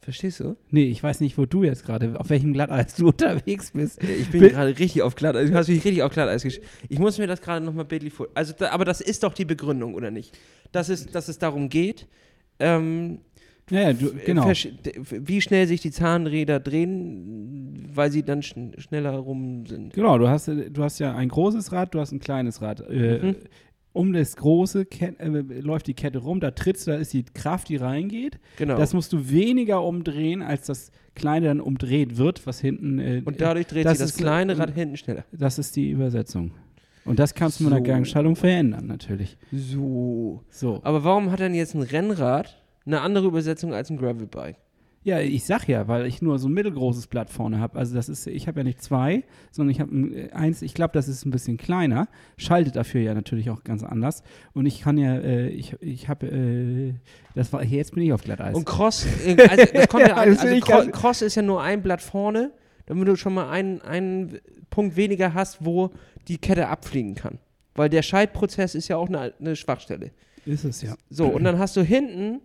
Verstehst 0.01 0.41
du? 0.41 0.57
Nee, 0.71 0.85
ich 0.91 1.03
weiß 1.03 1.21
nicht, 1.21 1.39
wo 1.39 1.47
du 1.47 1.63
jetzt 1.65 1.87
gerade, 1.87 2.21
auf 2.21 2.29
welchem 2.29 2.53
Glatteis 2.53 2.95
du 2.97 3.07
unterwegs 3.09 3.71
bist. 3.71 4.03
Ich 4.03 4.29
bin 4.31 4.43
Bi- 4.43 4.49
gerade 4.51 4.79
richtig 4.79 5.01
auf 5.01 5.15
Glatteis. 5.15 5.49
Du 5.49 5.57
hast 5.57 5.69
mich 5.69 5.83
richtig 5.83 6.03
auf 6.03 6.13
Glatteis 6.13 6.43
gesch 6.43 6.61
Ich 6.91 6.99
muss 6.99 7.17
mir 7.17 7.27
das 7.27 7.41
gerade 7.41 7.65
nochmal 7.65 7.87
bildlich 7.87 8.13
vor. 8.13 8.29
Also, 8.35 8.53
da, 8.59 8.69
aber 8.73 8.85
das 8.85 9.01
ist 9.01 9.23
doch 9.23 9.33
die 9.33 9.47
Begründung, 9.47 9.95
oder 9.95 10.11
nicht? 10.11 10.37
Dass 10.73 10.91
es, 10.91 11.07
dass 11.07 11.29
es 11.29 11.39
darum 11.39 11.71
geht, 11.71 12.07
ähm, 12.59 13.21
Ja, 13.71 13.93
du, 13.93 14.13
genau. 14.27 14.47
versch- 14.47 14.73
d- 14.83 14.93
wie 15.27 15.41
schnell 15.41 15.67
sich 15.67 15.81
die 15.81 15.91
Zahnräder 15.91 16.61
drehen, 16.61 17.89
weil 17.95 18.11
sie 18.13 18.23
dann 18.23 18.43
schn 18.43 18.73
schneller 18.79 19.13
rum 19.13 19.65
sind. 19.67 19.95
Genau, 19.95 20.19
du 20.19 20.29
hast, 20.29 20.49
äh, 20.49 20.71
du 20.71 20.83
hast 20.83 20.99
ja 20.99 21.15
ein 21.15 21.29
großes 21.29 21.73
Rad, 21.73 21.95
du 21.95 22.01
hast 22.01 22.13
ein 22.13 22.21
kleines 22.21 22.61
Rad. 22.63 22.81
Äh, 22.89 23.19
Mhm. 23.23 23.37
Um 23.97 24.13
das 24.13 24.35
große 24.35 24.87
Ket 24.87 25.21
äh, 25.21 25.29
läuft 25.61 25.87
die 25.87 25.95
Kette 25.95 26.19
rum, 26.19 26.41
da 26.41 26.51
trittst 26.51 26.89
du, 26.89 26.91
da 26.91 26.97
ist 26.97 27.13
die 27.13 27.23
Kraft, 27.23 27.69
die 27.69 27.77
reingeht. 27.77 28.41
Genau. 28.57 28.77
Das 28.77 28.93
musst 28.93 29.13
du 29.13 29.31
weniger 29.31 29.85
umdrehen, 29.85 30.43
als 30.43 30.67
das 30.67 30.91
kleine 31.15 31.47
dann 31.47 31.61
umdreht 31.61 32.17
wird, 32.17 32.45
was 32.45 32.59
hinten. 32.61 32.99
Äh, 32.99 33.23
Und 33.25 33.41
dadurch 33.41 33.69
dreht 33.69 33.85
das 33.87 33.99
sich 33.99 34.07
das 34.07 34.11
ist, 34.17 34.19
kleine 34.19 34.55
äh, 34.55 34.57
Rad 34.57 34.75
hinten 34.75 34.97
schneller. 34.97 35.25
Das 35.31 35.61
ist 35.61 35.77
die 35.77 35.91
Übersetzung. 35.93 36.51
Und 37.05 37.21
das 37.21 37.35
kannst 37.35 37.61
du 37.61 37.65
mit 37.65 37.73
einer 37.73 37.85
So. 37.85 37.93
Gangschaltung 37.93 38.35
verändern, 38.35 38.87
natürlich. 38.89 39.37
So. 39.53 40.43
So. 40.51 40.81
Aber 40.83 41.05
warum 41.05 41.31
hat 41.31 41.39
denn 41.39 41.55
jetzt 41.55 41.75
ein 41.77 41.83
Rennrad 41.83 42.61
eine 42.87 43.01
andere 43.01 43.27
Übersetzung 43.27 43.73
als 43.75 43.91
ein 43.91 43.97
Gravelbike? 43.97 44.57
Ja, 45.07 45.21
ich 45.21 45.45
sag 45.45 45.69
ja, 45.69 45.87
weil 45.87 46.07
ich 46.07 46.23
nur 46.23 46.39
so 46.39 46.49
ein 46.49 46.55
mittelgroßes 46.55 47.09
Blatt 47.09 47.29
vorne 47.29 47.61
habe. 47.61 47.79
Also 47.79 47.95
das 47.95 48.09
ist, 48.09 48.27
ich 48.27 48.49
habe 48.49 48.61
ja 48.61 48.65
nicht 48.65 48.81
zwei, 48.83 49.23
sondern 49.51 49.71
ich 49.71 49.81
habe 49.81 49.95
ein- 49.95 50.33
eins, 50.33 50.63
ich 50.63 50.73
glaube, 50.73 50.93
das 50.95 51.09
ist 51.09 51.27
ein 51.27 51.31
bisschen 51.31 51.59
kleiner, 51.59 52.09
schaltet 52.39 52.75
dafür 52.77 53.03
ja 53.03 53.13
natürlich 53.13 53.51
auch 53.51 53.65
ganz 53.65 53.83
anders. 53.83 54.23
Und 54.55 54.65
ich 54.65 54.81
kann 54.81 54.97
ja, 54.97 55.17
äh, 55.17 55.49
ich, 55.49 55.77
ich 55.83 56.09
habe, 56.09 56.27
äh, 56.29 56.95
das 57.35 57.53
war, 57.53 57.63
jetzt 57.63 57.93
bin 57.95 58.03
ich 58.03 58.15
auf 58.15 58.23
Glatteis. 58.25 58.55
Und 58.57 58.65
Cross, 58.65 59.07
äh, 59.27 59.37
also, 59.47 59.65
das 59.75 59.89
kommt 59.89 60.09
ja, 60.09 60.15
also 60.17 60.43
will 60.43 60.55
ich 60.55 60.65
Cro 60.65 60.73
gar- 60.73 60.87
Cross 60.87 61.21
ist 61.21 61.35
ja 61.35 61.43
nur 61.43 61.61
ein 61.63 61.83
Blatt 61.83 62.01
vorne, 62.01 62.53
damit 62.87 63.07
du 63.07 63.15
schon 63.17 63.35
mal 63.35 63.51
einen, 63.51 63.83
einen 63.83 64.39
Punkt 64.71 64.97
weniger 64.97 65.35
hast, 65.35 65.63
wo 65.67 65.91
die 66.29 66.39
Kette 66.39 66.69
abfliegen 66.69 67.15
kann. 67.15 67.39
Weil 67.75 67.91
der 67.91 68.01
Scheidprozess 68.01 68.75
ist 68.75 68.89
ja 68.89 68.97
auch 68.97 69.09
eine, 69.09 69.35
eine 69.39 69.55
Schwachstelle. 69.55 70.13
Ist 70.47 70.65
es 70.65 70.81
ja. 70.81 70.95
So, 71.11 71.27
und 71.27 71.45
dann 71.45 71.59
hast 71.59 71.77
du 71.77 71.83
hinten. 71.83 72.41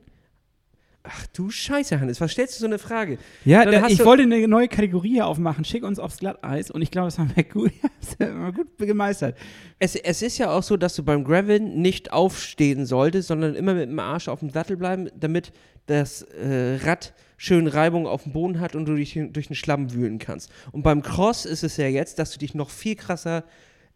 Ach 1.11 1.25
du 1.33 1.49
Scheiße, 1.49 1.99
Hannes, 1.99 2.21
was 2.21 2.31
stellst 2.31 2.55
du 2.55 2.59
so 2.61 2.65
eine 2.67 2.77
Frage? 2.77 3.17
Ja, 3.43 3.65
da, 3.65 3.87
ich 3.87 4.03
wollte 4.05 4.23
eine 4.23 4.47
neue 4.47 4.67
Kategorie 4.67 5.13
hier 5.13 5.27
aufmachen. 5.27 5.65
Schick 5.65 5.83
uns 5.83 5.97
aufs 5.97 6.19
Glatteis. 6.19 6.69
Und 6.69 6.81
ich 6.81 6.91
glaube, 6.91 7.07
das 7.07 7.17
haben 7.17 7.31
wir 7.35 7.43
gut, 7.43 7.71
wir 8.19 8.51
gut 8.51 8.77
gemeistert. 8.77 9.35
Es, 9.79 9.95
es 9.95 10.21
ist 10.21 10.37
ja 10.37 10.51
auch 10.51 10.61
so, 10.63 10.77
dass 10.77 10.95
du 10.95 11.03
beim 11.03 11.23
Graveln 11.23 11.81
nicht 11.81 12.13
aufstehen 12.13 12.85
solltest, 12.85 13.29
sondern 13.29 13.55
immer 13.55 13.73
mit 13.73 13.89
dem 13.89 13.99
Arsch 13.99 14.27
auf 14.27 14.39
dem 14.39 14.51
Sattel 14.51 14.77
bleiben, 14.77 15.09
damit 15.19 15.51
das 15.87 16.21
äh, 16.21 16.77
Rad 16.83 17.13
schön 17.37 17.67
Reibung 17.67 18.05
auf 18.05 18.23
dem 18.23 18.33
Boden 18.33 18.59
hat 18.59 18.75
und 18.75 18.85
du 18.85 18.95
dich 18.95 19.17
durch 19.31 19.47
den 19.47 19.55
Schlamm 19.55 19.93
wühlen 19.93 20.19
kannst. 20.19 20.51
Und 20.71 20.83
beim 20.83 21.01
Cross 21.01 21.45
ist 21.45 21.63
es 21.63 21.77
ja 21.77 21.87
jetzt, 21.87 22.19
dass 22.19 22.31
du 22.31 22.37
dich 22.37 22.53
noch 22.53 22.69
viel 22.69 22.95
krasser 22.95 23.45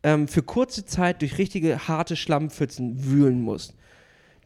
ähm, 0.02 0.28
für 0.28 0.42
kurze 0.42 0.86
Zeit 0.86 1.22
durch 1.22 1.38
richtige 1.38 1.88
harte 1.88 2.16
Schlammpfützen 2.16 3.06
wühlen 3.06 3.42
musst. 3.42 3.76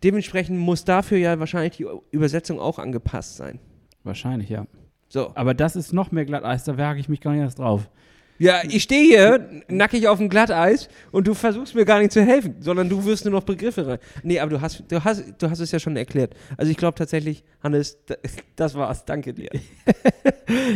Dementsprechend 0.04 0.58
muss 0.60 0.86
dafür 0.86 1.18
ja 1.18 1.40
wahrscheinlich 1.40 1.78
die 1.78 1.86
Übersetzung 2.12 2.60
auch 2.60 2.80
angepasst 2.80 3.38
sein. 3.38 3.60
Wahrscheinlich, 4.04 4.50
ja. 4.50 4.66
So. 5.10 5.32
Aber 5.36 5.54
das 5.54 5.76
ist 5.76 5.94
noch 5.94 6.12
mehr 6.12 6.26
Glatteis, 6.26 6.64
da 6.64 6.78
wage 6.78 7.00
ich 7.00 7.10
mich 7.10 7.22
gar 7.22 7.32
nicht 7.32 7.42
erst 7.42 7.60
drauf. 7.60 7.90
Ja, 8.40 8.62
ich 8.70 8.84
stehe 8.84 9.04
hier 9.04 9.64
nackig 9.68 10.08
auf 10.08 10.20
dem 10.20 10.30
Glatteis 10.30 10.90
und 11.12 11.28
du 11.28 11.34
versuchst 11.34 11.74
mir 11.74 11.86
gar 11.86 11.98
nicht 12.00 12.12
zu 12.12 12.22
helfen, 12.24 12.58
sondern 12.60 12.88
du 12.88 13.04
wirst 13.04 13.26
nur 13.26 13.32
noch 13.32 13.42
Begriffe 13.44 13.88
rein. 13.88 13.98
Nee, 14.22 14.40
aber 14.40 14.52
du 14.52 14.62
hast, 14.62 14.84
du 14.90 15.04
hast, 15.04 15.24
du 15.40 15.50
hast 15.50 15.60
es 15.60 15.72
ja 15.72 15.80
schon 15.80 15.98
erklärt. 15.98 16.36
Also 16.56 16.70
ich 16.72 16.78
glaube 16.78 16.94
tatsächlich, 16.96 17.44
Hannes, 17.64 17.98
da- 18.06 18.16
das 18.56 18.76
war's. 18.76 19.06
Danke 19.06 19.34
dir. 19.34 19.50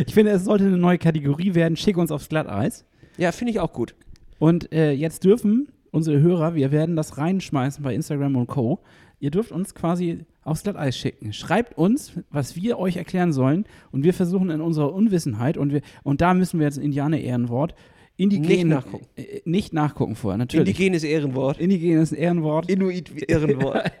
Ich 0.06 0.12
finde, 0.14 0.32
es 0.32 0.44
sollte 0.44 0.64
eine 0.64 0.76
neue 0.76 0.98
Kategorie 0.98 1.54
werden. 1.54 1.76
Schick 1.76 1.96
uns 1.96 2.10
aufs 2.12 2.28
Glatteis. 2.28 2.84
Ja, 3.16 3.32
finde 3.32 3.52
ich 3.52 3.60
auch 3.60 3.72
gut. 3.72 3.94
Und 4.38 4.70
äh, 4.72 4.92
jetzt 4.92 5.24
dürfen 5.24 5.68
unsere 5.90 6.20
Hörer, 6.20 6.54
wir 6.54 6.72
werden 6.72 6.94
das 6.96 7.16
reinschmeißen 7.18 7.82
bei 7.82 7.94
Instagram 7.94 8.36
und 8.36 8.46
Co. 8.48 8.80
Ihr 9.22 9.30
dürft 9.30 9.52
uns 9.52 9.74
quasi 9.76 10.26
aufs 10.42 10.64
Glatteis 10.64 10.98
schicken. 10.98 11.32
Schreibt 11.32 11.78
uns, 11.78 12.14
was 12.30 12.56
wir 12.56 12.76
euch 12.80 12.96
erklären 12.96 13.32
sollen. 13.32 13.66
Und 13.92 14.02
wir 14.02 14.14
versuchen 14.14 14.50
in 14.50 14.60
unserer 14.60 14.92
Unwissenheit, 14.92 15.56
und, 15.56 15.72
wir, 15.72 15.82
und 16.02 16.20
da 16.20 16.34
müssen 16.34 16.58
wir 16.58 16.66
jetzt 16.66 16.78
Indianer-Ehrenwort, 16.78 17.76
indigen, 18.16 18.42
Nicht 18.42 18.64
nachgucken. 18.64 19.06
Äh, 19.14 19.42
nicht 19.44 19.72
nachgucken 19.72 20.16
vorher, 20.16 20.38
natürlich. 20.38 20.70
Indigenes 20.70 21.04
Ehrenwort. 21.04 21.60
Indigen 21.60 22.00
ist 22.00 22.10
ein 22.10 22.18
Ehrenwort. 22.18 22.68
Inuit-Ehrenwort. 22.68 23.92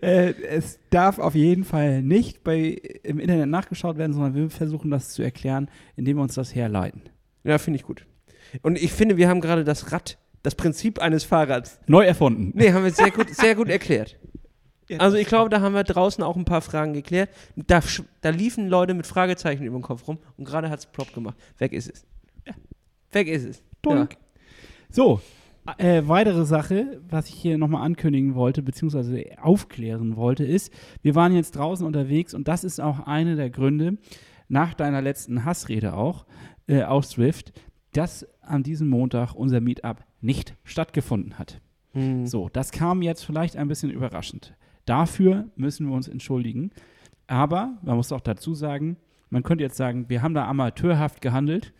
äh, 0.00 0.32
es 0.48 0.78
darf 0.90 1.18
auf 1.18 1.34
jeden 1.34 1.64
Fall 1.64 2.00
nicht 2.00 2.44
bei, 2.44 2.80
im 3.02 3.18
Internet 3.18 3.48
nachgeschaut 3.48 3.98
werden, 3.98 4.12
sondern 4.12 4.36
wir 4.36 4.50
versuchen 4.50 4.92
das 4.92 5.08
zu 5.08 5.22
erklären, 5.22 5.68
indem 5.96 6.18
wir 6.18 6.22
uns 6.22 6.36
das 6.36 6.54
herleiten. 6.54 7.02
ja, 7.42 7.58
finde 7.58 7.80
ich 7.80 7.84
gut. 7.84 8.06
Und 8.62 8.80
ich 8.80 8.92
finde, 8.92 9.16
wir 9.16 9.28
haben 9.28 9.40
gerade 9.40 9.64
das 9.64 9.90
Rad, 9.90 10.18
das 10.46 10.54
Prinzip 10.54 11.00
eines 11.00 11.24
Fahrrads. 11.24 11.80
Neu 11.88 12.04
erfunden. 12.04 12.52
Nee, 12.54 12.72
haben 12.72 12.84
wir 12.84 12.92
sehr 12.92 13.10
gut, 13.10 13.28
sehr 13.30 13.56
gut 13.56 13.68
erklärt. 13.68 14.16
Also 14.98 15.16
ich 15.16 15.26
glaube, 15.26 15.50
da 15.50 15.60
haben 15.60 15.74
wir 15.74 15.82
draußen 15.82 16.22
auch 16.22 16.36
ein 16.36 16.44
paar 16.44 16.60
Fragen 16.60 16.92
geklärt. 16.92 17.30
Da, 17.56 17.80
da 18.20 18.28
liefen 18.28 18.68
Leute 18.68 18.94
mit 18.94 19.04
Fragezeichen 19.04 19.64
über 19.64 19.76
den 19.76 19.82
Kopf 19.82 20.06
rum 20.06 20.18
und 20.36 20.44
gerade 20.44 20.70
hat 20.70 20.78
es 20.78 20.86
plopp 20.86 21.12
gemacht. 21.12 21.36
Weg 21.58 21.72
ist 21.72 21.90
es. 21.90 22.06
Weg 23.10 23.26
ist 23.26 23.44
es. 23.44 23.64
Dunk. 23.82 24.16
So, 24.88 25.20
äh, 25.78 26.02
weitere 26.06 26.44
Sache, 26.44 27.00
was 27.10 27.28
ich 27.28 27.34
hier 27.34 27.58
nochmal 27.58 27.82
ankündigen 27.82 28.36
wollte, 28.36 28.62
beziehungsweise 28.62 29.24
aufklären 29.42 30.14
wollte, 30.14 30.44
ist, 30.44 30.72
wir 31.02 31.16
waren 31.16 31.34
jetzt 31.34 31.56
draußen 31.56 31.84
unterwegs 31.84 32.32
und 32.32 32.46
das 32.46 32.62
ist 32.62 32.80
auch 32.80 33.08
einer 33.08 33.34
der 33.34 33.50
Gründe, 33.50 33.98
nach 34.46 34.72
deiner 34.72 35.02
letzten 35.02 35.44
Hassrede 35.44 35.94
auch, 35.94 36.26
äh, 36.68 36.84
auf 36.84 37.06
Swift, 37.06 37.52
dass 37.96 38.26
an 38.42 38.62
diesem 38.62 38.88
Montag 38.88 39.34
unser 39.34 39.60
Meetup 39.60 40.04
nicht 40.26 40.54
stattgefunden 40.64 41.38
hat. 41.38 41.60
Hm. 41.92 42.26
So, 42.26 42.50
das 42.52 42.72
kam 42.72 43.00
jetzt 43.00 43.24
vielleicht 43.24 43.56
ein 43.56 43.68
bisschen 43.68 43.90
überraschend. 43.90 44.54
Dafür 44.84 45.46
müssen 45.56 45.88
wir 45.88 45.94
uns 45.94 46.08
entschuldigen. 46.08 46.70
Aber 47.26 47.78
man 47.82 47.96
muss 47.96 48.12
auch 48.12 48.20
dazu 48.20 48.54
sagen, 48.54 48.96
man 49.30 49.42
könnte 49.42 49.64
jetzt 49.64 49.76
sagen, 49.76 50.08
wir 50.08 50.22
haben 50.22 50.34
da 50.34 50.46
amateurhaft 50.46 51.20
gehandelt. 51.20 51.72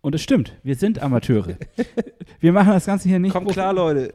Und 0.00 0.14
es 0.14 0.22
stimmt, 0.22 0.56
wir 0.62 0.74
sind 0.74 1.00
Amateure. 1.00 1.56
wir 2.40 2.52
machen 2.52 2.70
das 2.70 2.86
Ganze 2.86 3.08
hier 3.08 3.18
nicht. 3.18 3.32
Kommt 3.32 3.50
klar, 3.50 3.72
Leute. 3.72 4.14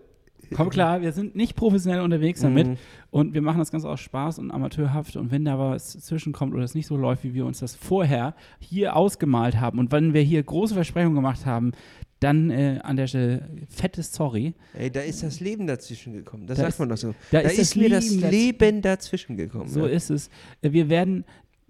Komm 0.56 0.70
klar, 0.70 1.02
wir 1.02 1.12
sind 1.12 1.36
nicht 1.36 1.56
professionell 1.56 2.02
unterwegs 2.02 2.41
damit. 2.41 2.67
Mhm. 2.67 2.78
Und 3.10 3.34
wir 3.34 3.41
machen 3.41 3.60
das 3.60 3.72
Ganze 3.72 3.89
aus 3.89 4.00
Spaß 4.00 4.39
und 4.39 4.52
amateurhaft. 4.52 5.15
Und 5.15 5.32
wenn 5.32 5.46
da 5.46 5.60
was 5.60 5.91
zwischenkommt 6.00 6.54
oder 6.54 6.63
es 6.63 6.74
nicht 6.74 6.88
so 6.88 6.96
läuft, 6.96 7.24
wie 7.24 7.34
wir 7.34 7.46
uns 7.46 7.60
das 7.60 7.76
vorher 7.76 8.34
hier 8.60 8.96
ausgemalt 8.96 9.60
haben 9.60 9.80
und 9.80 9.91
wenn 9.91 10.13
wir 10.13 10.22
hier 10.22 10.41
große 10.41 10.74
Versprechungen 10.74 11.15
gemacht 11.15 11.46
haben, 11.46 11.72
dann 12.20 12.50
äh, 12.50 12.80
an 12.84 12.96
der 12.98 13.08
Stelle 13.08 13.50
fettes 13.70 14.14
Sorry. 14.14 14.54
Ey, 14.74 14.90
da 14.92 15.02
ist 15.02 15.22
das 15.24 15.40
Leben 15.40 15.68
dazwischen 15.68 16.14
gekommen. 16.14 16.48
Das 16.48 16.58
Da 16.58 16.64
sagt 16.64 16.74
ist- 16.74 16.80
man 16.80 16.90
doch 16.90 16.98
so. 16.98 17.14
Da, 17.32 17.42
Da, 17.44 17.50
ist, 17.50 17.76
mir 17.76 17.90
das 17.90 18.10
Leben 18.10 18.22
daz- 18.22 18.32
Leben 18.32 18.82
dazwischen 18.82 19.38
gekommen. 19.38 19.68
So 19.70 19.82
ja. 19.86 19.94
ist 19.94 20.10
es. 20.10 20.30
Äh, 20.62 20.72
Wir 20.72 20.90
werden 20.90 21.26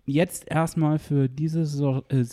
jetzt 0.05 0.47
erstmal 0.49 0.99
für 0.99 1.27
diese 1.27 1.65
Saison, 1.65 2.01
äh, 2.09 2.23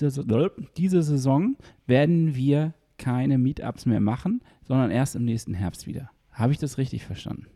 diese 0.77 1.03
Saison 1.03 1.57
werden 1.87 2.35
wir 2.37 2.72
keine 2.98 3.37
Meetups 3.38 3.87
mehr 3.87 3.98
machen, 4.00 4.42
sondern 4.62 4.92
erst 4.92 5.16
im 5.16 5.24
nächsten 5.24 5.55
Herbst 5.55 5.87
wieder. 5.88 6.11
Habe 6.31 6.53
ich 6.53 6.59
das 6.59 6.79
richtig 6.79 7.05
verstanden? 7.05 7.46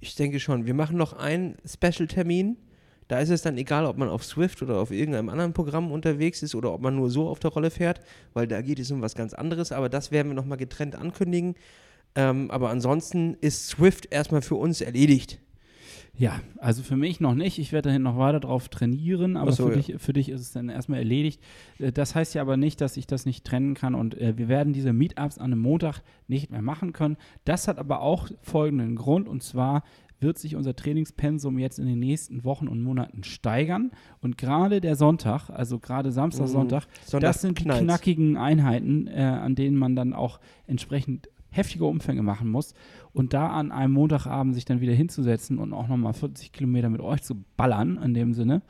Ich 0.00 0.14
denke 0.14 0.40
schon. 0.40 0.66
Wir 0.66 0.74
machen 0.74 0.96
noch 0.96 1.12
einen 1.12 1.56
Special-Termin. 1.66 2.56
Da 3.08 3.18
ist 3.18 3.30
es 3.30 3.42
dann 3.42 3.58
egal, 3.58 3.86
ob 3.86 3.98
man 3.98 4.08
auf 4.08 4.24
Swift 4.24 4.62
oder 4.62 4.78
auf 4.78 4.90
irgendeinem 4.90 5.28
anderen 5.28 5.52
Programm 5.52 5.92
unterwegs 5.92 6.42
ist 6.42 6.54
oder 6.54 6.72
ob 6.72 6.80
man 6.80 6.96
nur 6.96 7.10
so 7.10 7.28
auf 7.28 7.38
der 7.38 7.50
Rolle 7.50 7.70
fährt, 7.70 8.00
weil 8.32 8.46
da 8.46 8.62
geht 8.62 8.78
es 8.78 8.90
um 8.90 9.02
was 9.02 9.14
ganz 9.14 9.34
anderes. 9.34 9.72
Aber 9.72 9.88
das 9.88 10.10
werden 10.10 10.28
wir 10.28 10.34
nochmal 10.34 10.58
getrennt 10.58 10.94
ankündigen. 10.96 11.54
Ähm, 12.14 12.50
aber 12.50 12.70
ansonsten 12.70 13.36
ist 13.40 13.68
Swift 13.68 14.12
erstmal 14.12 14.42
für 14.42 14.54
uns 14.54 14.80
erledigt. 14.80 15.40
Ja, 16.16 16.40
also 16.58 16.84
für 16.84 16.96
mich 16.96 17.18
noch 17.18 17.34
nicht. 17.34 17.58
Ich 17.58 17.72
werde 17.72 17.88
dahin 17.88 18.02
noch 18.02 18.16
weiter 18.16 18.38
drauf 18.38 18.68
trainieren, 18.68 19.36
aber 19.36 19.50
so, 19.50 19.66
für, 19.66 19.70
ja. 19.70 19.76
dich, 19.80 19.94
für 19.98 20.12
dich 20.12 20.28
ist 20.28 20.42
es 20.42 20.52
dann 20.52 20.68
erstmal 20.68 21.00
erledigt. 21.00 21.40
Äh, 21.80 21.90
Das 21.90 22.14
heißt 22.14 22.34
ja 22.34 22.42
aber 22.42 22.56
nicht, 22.56 22.80
dass 22.80 22.96
ich 22.96 23.08
das 23.08 23.26
nicht 23.26 23.44
trennen 23.44 23.74
kann 23.74 23.96
und 23.96 24.16
äh, 24.16 24.38
wir 24.38 24.46
werden 24.48 24.72
diese 24.72 24.92
Meetups 24.92 25.38
an 25.38 25.52
einem 25.52 25.60
Montag 25.60 26.02
nicht 26.28 26.50
mehr 26.50 26.62
machen 26.62 26.92
können. 26.92 27.16
Das 27.44 27.66
hat 27.66 27.78
aber 27.78 28.00
auch 28.00 28.28
folgenden 28.42 28.94
Grund 28.94 29.28
und 29.28 29.42
zwar 29.42 29.82
wird 30.24 30.38
sich 30.38 30.56
unser 30.56 30.74
Trainingspensum 30.74 31.58
jetzt 31.60 31.78
in 31.78 31.86
den 31.86 32.00
nächsten 32.00 32.42
Wochen 32.42 32.66
und 32.66 32.82
Monaten 32.82 33.22
steigern 33.22 33.92
und 34.20 34.36
gerade 34.36 34.80
der 34.80 34.96
Sonntag, 34.96 35.48
also 35.50 35.78
gerade 35.78 36.10
Samstag, 36.10 36.46
Mhm. 36.46 36.52
Sonntag, 36.52 36.86
Sonntag 37.04 37.28
das 37.28 37.40
sind 37.42 37.60
die 37.60 37.62
knallt's. 37.64 37.84
knackigen 37.84 38.36
Einheiten, 38.36 39.06
äh, 39.06 39.20
an 39.22 39.54
denen 39.54 39.76
man 39.76 39.94
dann 39.94 40.12
auch 40.12 40.40
entsprechend 40.66 41.28
heftige 41.50 41.84
Umfänge 41.84 42.24
machen 42.24 42.48
muss. 42.50 42.74
Und 43.12 43.32
da 43.32 43.46
an 43.50 43.70
einem 43.70 43.92
Montagabend 43.92 44.56
sich 44.56 44.64
dann 44.64 44.80
wieder 44.80 44.92
hinzusetzen 44.94 45.58
und 45.58 45.72
auch 45.72 45.86
nochmal 45.86 46.12
40 46.12 46.50
Kilometer 46.50 46.90
mit 46.90 47.00
euch 47.00 47.22
zu 47.22 47.44
ballern, 47.56 48.00
in 48.02 48.12
dem 48.12 48.34
Sinne, 48.34 48.62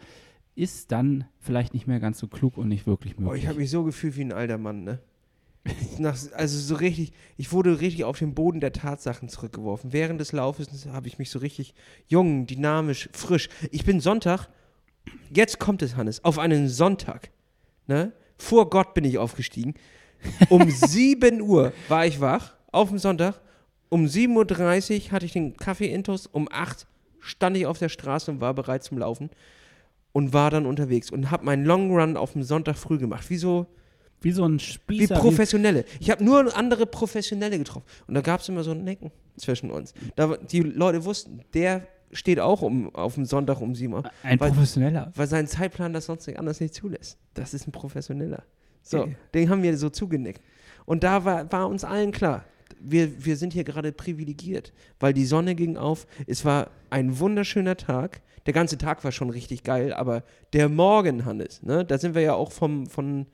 ist 0.55 0.93
dann 0.93 1.25
vielleicht 1.41 1.73
nicht 1.73 1.87
mehr 1.87 1.99
ganz 1.99 2.19
so 2.19 2.29
klug 2.29 2.59
und 2.59 2.69
nicht 2.69 2.87
wirklich 2.87 3.15
Oh, 3.17 3.23
möglich. 3.23 3.43
ich 3.45 3.49
habe 3.49 3.59
mich 3.59 3.71
so 3.71 3.85
gefühlt 3.85 4.17
wie 4.19 4.21
ein 4.25 4.33
alter 4.33 4.59
Mann, 4.59 4.85
ne? 4.85 4.99
Nach, 5.99 6.17
also 6.35 6.59
so 6.59 6.75
richtig, 6.75 7.13
ich 7.37 7.53
wurde 7.53 7.81
richtig 7.81 8.05
auf 8.05 8.19
den 8.19 8.35
Boden 8.35 8.61
der 8.61 8.73
Tatsachen 8.73 9.29
zurückgeworfen. 9.29 9.93
Während 9.93 10.21
des 10.21 10.33
Laufes 10.33 10.69
habe 10.87 11.09
ich 11.09 11.19
mich 11.19 11.31
so 11.31 11.39
richtig 11.39 11.75
jung, 12.07 12.47
dynamisch, 12.47 13.09
frisch. 13.13 13.49
Ich 13.71 13.85
bin 13.85 14.01
Sonntag, 14.01 14.49
jetzt 15.31 15.59
kommt 15.59 15.83
es, 15.83 15.97
Hannes, 15.97 16.25
auf 16.25 16.39
einen 16.39 16.69
Sonntag, 16.69 17.31
ne? 17.87 18.13
Vor 18.37 18.69
Gott 18.69 18.95
bin 18.95 19.05
ich 19.05 19.19
aufgestiegen. 19.19 19.75
Um 20.49 20.69
7 20.71 21.41
Uhr 21.41 21.73
war 21.89 22.05
ich 22.05 22.21
wach, 22.21 22.55
auf 22.73 22.89
dem 22.89 22.99
Sonntag. 22.99 23.41
Um 23.89 24.07
7.30 24.07 25.07
Uhr 25.07 25.13
hatte 25.13 25.27
ich 25.27 25.33
den 25.33 25.57
Kaffee 25.57 25.87
intus. 25.87 26.27
Um 26.27 26.49
8 26.51 26.87
stand 27.21 27.57
ich 27.57 27.67
auf 27.67 27.79
der 27.79 27.89
Straße 27.89 28.31
und 28.31 28.41
war 28.41 28.53
bereit 28.53 28.83
zum 28.83 28.99
Laufen. 28.99 29.31
Und 30.13 30.33
war 30.33 30.51
dann 30.51 30.67
unterwegs 30.67 31.11
und 31.11 31.31
habe 31.31 31.45
meinen 31.45 31.65
Long 31.65 31.91
Run 31.91 32.17
auf 32.17 32.33
dem 32.33 32.43
Sonntag 32.43 32.77
früh 32.77 32.99
gemacht. 32.99 33.31
Wie 33.31 33.37
so, 33.37 33.67
wie 34.25 34.33
so 34.33 34.45
ein 34.45 34.55
wie 34.59 34.63
Spießer. 34.65 35.15
Professionelle. 35.17 35.85
Ich 36.01 36.11
habe 36.11 36.25
nur 36.25 36.57
andere 36.57 36.87
Professionelle 36.87 37.59
getroffen. 37.59 37.85
Und 38.09 38.15
da 38.15 38.21
gab 38.21 38.41
es 38.41 38.49
immer 38.49 38.65
so 38.65 38.73
ein 38.73 38.83
Necken 38.85 39.13
zwischen 39.37 39.71
uns. 39.71 39.95
Da, 40.17 40.37
die 40.37 40.61
Leute 40.61 41.05
wussten, 41.05 41.43
der 41.55 41.87
steht 42.13 42.41
auch 42.41 42.63
um, 42.63 42.95
auf 42.95 43.15
dem 43.15 43.25
Sonntag 43.25 43.61
um 43.61 43.75
7 43.75 43.93
Uhr, 43.93 44.03
ein 44.23 44.39
weil- 44.41 44.51
Professioneller. 44.51 45.13
weil 45.15 45.27
sein 45.27 45.47
Zeitplan 45.47 45.93
das 45.93 46.07
sonst 46.07 46.27
nicht 46.27 46.39
anders 46.39 46.61
nicht 46.61 46.75
zulässt. 46.75 47.19
Das 47.35 47.55
ist 47.55 47.67
ein 47.69 47.73
Professioneller. 47.73 48.43
So, 48.83 49.01
Okay. 49.03 49.17
den 49.35 49.51
haben 49.51 49.63
wir 49.63 49.77
so 49.79 49.91
zugenickt. 49.91 50.41
Und 50.85 51.03
da 51.05 51.25
war, 51.25 51.51
war 51.51 51.69
uns 51.69 51.85
allen 51.85 52.13
klar, 52.13 52.45
wir, 52.81 53.25
wir 53.25 53.37
sind 53.37 53.53
hier 53.53 53.65
gerade 53.65 53.93
privilegiert, 53.93 54.73
weil 55.01 55.13
die 55.15 55.25
Sonne 55.25 55.55
ging 55.55 55.77
auf. 55.77 56.07
Es 56.27 56.45
war 56.45 56.71
ein 56.91 57.19
wunderschöner 57.19 57.77
Tag. 57.77 58.21
Der 58.47 58.53
ganze 58.53 58.77
Tag 58.77 59.03
war 59.05 59.11
schon 59.13 59.31
richtig 59.31 59.65
geil, 59.65 59.93
aber 59.95 60.23
der 60.53 60.69
Morgen, 60.69 61.25
Hannes, 61.25 61.63
ne, 61.63 61.85
da 61.85 61.97
sind 61.99 62.15
wir 62.15 62.21
ja 62.23 62.35
auch 62.35 62.53
vom, 62.53 62.87
von, 62.87 63.27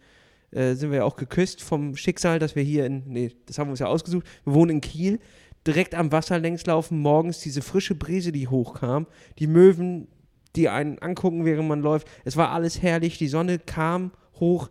äh, 0.52 0.74
sind 0.74 0.90
wir 0.90 0.98
ja 0.98 1.04
auch 1.04 1.16
geküsst 1.16 1.62
vom 1.62 1.96
Schicksal, 1.96 2.38
dass 2.38 2.56
wir 2.56 2.62
hier 2.62 2.86
in, 2.86 3.04
nee, 3.06 3.32
das 3.46 3.58
haben 3.58 3.68
wir 3.68 3.72
uns 3.72 3.80
ja 3.80 3.86
ausgesucht, 3.86 4.26
wir 4.44 4.54
wohnen 4.54 4.70
in 4.70 4.80
Kiel, 4.80 5.20
direkt 5.66 5.94
am 5.94 6.10
Wasser 6.12 6.38
längs 6.38 6.66
laufen, 6.66 7.00
morgens 7.00 7.40
diese 7.40 7.62
frische 7.62 7.94
Brise, 7.94 8.32
die 8.32 8.48
hochkam, 8.48 9.06
die 9.38 9.46
Möwen, 9.46 10.08
die 10.56 10.68
einen 10.68 10.98
angucken, 10.98 11.44
während 11.44 11.68
man 11.68 11.80
läuft. 11.80 12.08
Es 12.24 12.36
war 12.36 12.50
alles 12.50 12.82
herrlich, 12.82 13.18
die 13.18 13.28
Sonne 13.28 13.58
kam 13.58 14.12
hoch, 14.38 14.70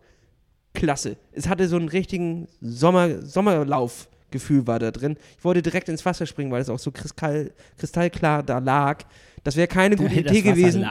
klasse. 0.74 1.18
Es 1.32 1.48
hatte 1.48 1.68
so 1.68 1.78
einen 1.78 1.90
richtigen 1.90 2.48
Sommer, 2.62 3.22
Sommerlaufgefühl 3.22 4.68
war 4.68 4.80
da 4.80 4.92
drin. 4.92 5.18
Ich 5.38 5.44
wollte 5.44 5.62
direkt 5.62 5.90
ins 5.90 6.06
Wasser 6.06 6.26
springen, 6.26 6.52
weil 6.52 6.62
es 6.62 6.70
auch 6.70 6.80
so 6.80 6.92
kristall, 6.92 7.52
kristallklar 7.78 8.44
da 8.44 8.60
lag. 8.60 9.04
Das 9.44 9.56
wäre 9.56 9.68
keine 9.68 9.96
gute 9.98 10.16
Idee 10.16 10.42
gewesen, 10.42 10.86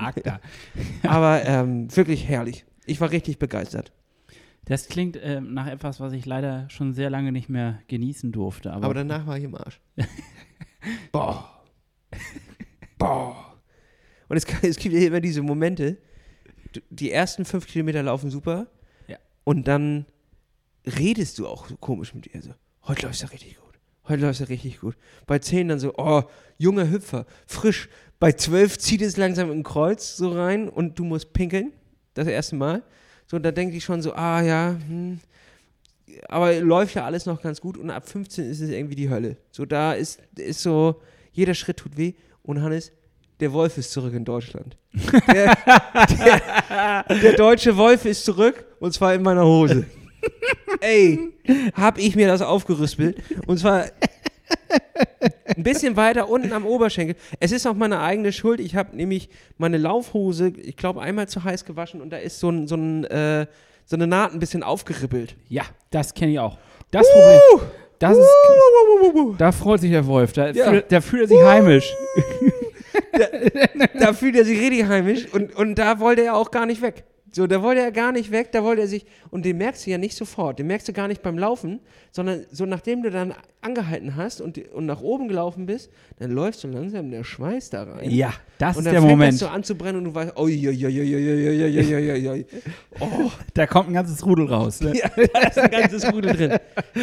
aber 1.02 1.44
ähm, 1.44 1.94
wirklich 1.94 2.26
herrlich. 2.26 2.64
Ich 2.86 3.00
war 3.00 3.10
richtig 3.10 3.38
begeistert. 3.38 3.92
Das 4.68 4.88
klingt 4.88 5.18
ähm, 5.22 5.54
nach 5.54 5.66
etwas, 5.66 5.98
was 5.98 6.12
ich 6.12 6.26
leider 6.26 6.68
schon 6.68 6.92
sehr 6.92 7.08
lange 7.08 7.32
nicht 7.32 7.48
mehr 7.48 7.80
genießen 7.88 8.32
durfte. 8.32 8.70
Aber, 8.70 8.84
Aber 8.84 8.94
danach 8.94 9.26
war 9.26 9.38
ich 9.38 9.44
im 9.44 9.54
Arsch. 9.54 9.80
Boah. 11.12 11.62
Boah. 12.98 13.56
Und 14.28 14.36
es, 14.36 14.44
es 14.62 14.76
gibt 14.76 14.94
ja 14.94 15.00
immer 15.00 15.20
diese 15.20 15.42
Momente, 15.42 15.96
die 16.90 17.10
ersten 17.10 17.46
fünf 17.46 17.66
Kilometer 17.66 18.02
laufen 18.02 18.30
super. 18.30 18.66
Ja. 19.06 19.16
Und 19.44 19.66
dann 19.66 20.04
redest 20.84 21.38
du 21.38 21.46
auch 21.48 21.66
so 21.66 21.76
komisch 21.78 22.14
mit 22.14 22.26
dir. 22.26 22.42
So, 22.42 22.52
heute 22.86 23.06
läuft 23.06 23.22
ja 23.22 23.28
richtig 23.28 23.56
gut. 23.56 23.80
Heute 24.06 24.22
läuft 24.22 24.40
ja 24.40 24.46
richtig 24.46 24.80
gut. 24.80 24.96
Bei 25.26 25.38
zehn 25.38 25.68
dann 25.68 25.78
so, 25.78 25.94
oh, 25.96 26.24
junger 26.58 26.90
Hüpfer, 26.90 27.24
frisch. 27.46 27.88
Bei 28.18 28.32
zwölf 28.32 28.78
zieht 28.78 29.00
es 29.00 29.16
langsam 29.16 29.50
im 29.50 29.62
Kreuz 29.62 30.16
so 30.16 30.30
rein 30.30 30.68
und 30.68 30.98
du 30.98 31.04
musst 31.04 31.32
pinkeln. 31.32 31.72
Das 32.12 32.26
erste 32.26 32.56
Mal. 32.56 32.82
So, 33.30 33.38
da 33.38 33.52
denke 33.52 33.76
ich 33.76 33.84
schon 33.84 34.00
so, 34.00 34.14
ah 34.14 34.40
ja, 34.40 34.76
hm, 34.86 35.20
aber 36.28 36.58
läuft 36.60 36.94
ja 36.94 37.04
alles 37.04 37.26
noch 37.26 37.42
ganz 37.42 37.60
gut 37.60 37.76
und 37.76 37.90
ab 37.90 38.08
15 38.08 38.50
ist 38.50 38.60
es 38.60 38.70
irgendwie 38.70 38.96
die 38.96 39.10
Hölle. 39.10 39.36
So, 39.50 39.66
da 39.66 39.92
ist, 39.92 40.20
ist 40.36 40.62
so, 40.62 41.00
jeder 41.32 41.54
Schritt 41.54 41.76
tut 41.76 41.96
weh. 41.96 42.14
Und 42.42 42.62
Hannes, 42.62 42.92
der 43.40 43.52
Wolf 43.52 43.76
ist 43.76 43.92
zurück 43.92 44.14
in 44.14 44.24
Deutschland. 44.24 44.76
Der, 45.32 45.56
der, 46.08 47.04
der 47.08 47.32
deutsche 47.34 47.76
Wolf 47.76 48.04
ist 48.06 48.24
zurück 48.24 48.64
und 48.80 48.92
zwar 48.92 49.14
in 49.14 49.22
meiner 49.22 49.44
Hose. 49.44 49.84
Ey, 50.80 51.34
hab 51.74 51.98
ich 51.98 52.16
mir 52.16 52.26
das 52.26 52.40
aufgerüspelt. 52.42 53.22
Und 53.46 53.58
zwar 53.58 53.84
ein 55.56 55.62
bisschen 55.62 55.96
weiter 55.96 56.28
unten 56.28 56.52
am 56.52 56.66
Oberschenkel. 56.66 57.16
Es 57.40 57.52
ist 57.52 57.66
auch 57.66 57.74
meine 57.74 58.00
eigene 58.00 58.32
Schuld. 58.32 58.60
Ich 58.60 58.76
habe 58.76 58.96
nämlich 58.96 59.28
meine 59.56 59.76
Laufhose, 59.78 60.52
ich 60.56 60.76
glaube, 60.76 61.00
einmal 61.02 61.28
zu 61.28 61.44
heiß 61.44 61.64
gewaschen 61.64 62.00
und 62.00 62.10
da 62.10 62.16
ist 62.18 62.38
so, 62.40 62.50
ein, 62.50 62.66
so, 62.66 62.76
ein, 62.76 63.04
äh, 63.04 63.46
so 63.84 63.96
eine 63.96 64.06
Naht 64.06 64.32
ein 64.32 64.38
bisschen 64.38 64.62
aufgeribbelt. 64.62 65.36
ja, 65.48 65.62
das 65.90 66.14
kenne 66.14 66.32
ich 66.32 66.38
auch. 66.38 66.58
Das 66.90 67.06
Problem, 67.10 67.40
das 67.98 68.16
ist, 68.16 68.28
da 69.38 69.52
freut 69.52 69.80
sich 69.80 69.90
der 69.90 70.06
Wolf. 70.06 70.32
Da, 70.32 70.50
Ja. 70.50 70.70
fühlt, 70.70 70.92
da 70.92 71.00
fühlt 71.00 71.22
er 71.22 71.28
sich 71.28 71.42
heimisch. 71.42 71.92
da 73.98 74.12
fühlt 74.12 74.36
er 74.36 74.44
sich 74.44 74.58
richtig 74.60 74.86
heimisch 74.86 75.26
und, 75.32 75.54
und 75.54 75.74
da 75.76 76.00
wollte 76.00 76.22
er 76.22 76.36
auch 76.36 76.50
gar 76.50 76.66
nicht 76.66 76.80
weg. 76.82 77.04
So, 77.32 77.46
da 77.46 77.62
wollte 77.62 77.82
er 77.82 77.92
gar 77.92 78.12
nicht 78.12 78.30
weg, 78.30 78.52
da 78.52 78.64
wollte 78.64 78.82
er 78.82 78.88
sich, 78.88 79.04
und 79.30 79.44
den 79.44 79.58
merkst 79.58 79.86
du 79.86 79.90
ja 79.90 79.98
nicht 79.98 80.16
sofort, 80.16 80.58
den 80.58 80.66
merkst 80.66 80.88
du 80.88 80.92
gar 80.92 81.08
nicht 81.08 81.22
beim 81.22 81.36
Laufen, 81.38 81.80
sondern 82.10 82.46
so 82.50 82.64
nachdem 82.64 83.02
du 83.02 83.10
dann 83.10 83.34
angehalten 83.60 84.16
hast 84.16 84.40
und, 84.40 84.58
und 84.72 84.86
nach 84.86 85.00
oben 85.00 85.28
gelaufen 85.28 85.66
bist, 85.66 85.90
dann 86.18 86.30
läuft 86.30 86.58
so 86.58 86.68
langsam 86.68 87.10
der 87.10 87.24
Schweiß 87.24 87.70
da 87.70 87.82
rein. 87.82 88.10
Ja, 88.10 88.32
das 88.58 88.76
und 88.76 88.80
ist 88.80 88.86
dann 88.86 88.92
der 88.94 89.02
Moment. 89.02 89.32
das 89.34 89.40
so 89.40 89.48
an 89.48 89.62
zu 89.62 89.74
brennen 89.74 89.98
und 89.98 90.04
du 90.04 90.14
weißt, 90.14 90.32
oh, 90.36 90.46
ja, 90.48 90.70
ja, 90.70 90.88
ja, 90.88 91.02
ja, 91.02 91.18
ja, 91.18 91.52
ja, 91.52 91.66
ja, 91.66 91.98
ja, 91.98 92.14
ja, 92.14 92.34
ja. 92.34 92.44
Oh, 93.00 93.30
Da 93.54 93.66
kommt 93.66 93.88
ein 93.90 93.94
ganzes 93.94 94.24
Rudel 94.24 94.46
raus. 94.46 94.80
Ne? 94.80 94.96
ja, 94.96 95.10
da 95.32 95.48
ist 95.48 95.58
ein 95.58 95.70
ganzes 95.70 96.12
Rudel 96.12 96.34
drin. 96.34 96.58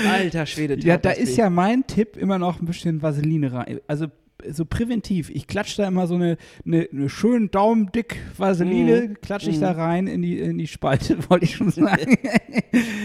Alter 0.10 0.46
Schwede. 0.46 0.80
Ja, 0.80 0.98
da 0.98 1.12
ist 1.12 1.38
ja 1.38 1.50
mein 1.50 1.86
Tipp 1.86 2.18
immer 2.18 2.40
noch 2.40 2.60
ein 2.60 2.66
bisschen 2.66 3.02
Vaseline 3.02 3.52
rein. 3.54 3.80
Also 3.88 4.08
so 4.50 4.66
präventiv. 4.66 5.30
Ich 5.30 5.48
klatsche 5.48 5.82
da 5.82 5.88
immer 5.88 6.08
so 6.08 6.16
eine, 6.16 6.38
eine, 6.66 6.88
eine 6.92 7.10
schön 7.10 7.50
daumendick 7.52 8.18
Vaseline, 8.38 9.02
Mhm. 9.10 9.14
klatsche 9.22 9.50
ich 9.50 9.60
da 9.60 9.72
rein 9.72 10.08
in 10.08 10.22
die, 10.22 10.38
in 10.40 10.58
die 10.58 10.68
Spalte, 10.68 11.18
wollte 11.30 11.46
ich 11.46 11.56
schon 11.56 11.72
sagen. 11.72 12.18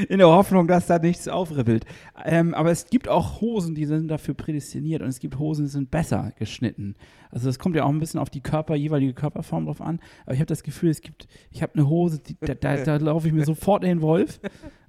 in 0.09 0.19
der 0.19 0.29
Hoffnung, 0.29 0.67
dass 0.67 0.87
da 0.87 0.99
nichts 0.99 1.29
aufribbelt. 1.29 1.85
Ähm, 2.25 2.53
aber 2.55 2.71
es 2.71 2.87
gibt 2.87 3.09
auch 3.09 3.41
Hosen, 3.41 3.75
die 3.75 3.87
sind 3.87 4.09
dafür 4.09 4.35
prädestiniert 4.35 5.03
und 5.03 5.09
es 5.09 5.21
gibt 5.21 5.39
Hosen, 5.39 5.65
die 5.67 5.71
sind 5.71 5.91
besser 5.91 6.33
geschnitten. 6.39 6.95
Also 7.31 7.47
das 7.47 7.59
kommt 7.61 7.77
ja 7.77 7.85
auch 7.85 7.89
ein 7.91 8.01
bisschen 8.01 8.19
auf 8.19 8.29
die 8.29 8.41
Körper, 8.41 8.75
jeweilige 8.75 9.15
Körperform 9.15 9.67
drauf 9.67 9.81
an. 9.81 10.01
Aber 10.27 10.35
ich 10.35 10.41
habe 10.41 10.47
das 10.47 10.65
Gefühl, 10.65 10.91
es 10.91 11.01
gibt, 11.01 11.29
ich 11.53 11.63
habe 11.63 11.75
eine 11.75 11.89
Hose, 11.89 12.19
die, 12.19 12.37
da, 12.41 12.55
da, 12.55 12.77
da 12.77 12.97
laufe 12.97 13.29
ich 13.29 13.33
mir 13.33 13.45
sofort 13.45 13.85
in 13.85 13.89
den 13.91 14.01
Wolf. 14.03 14.41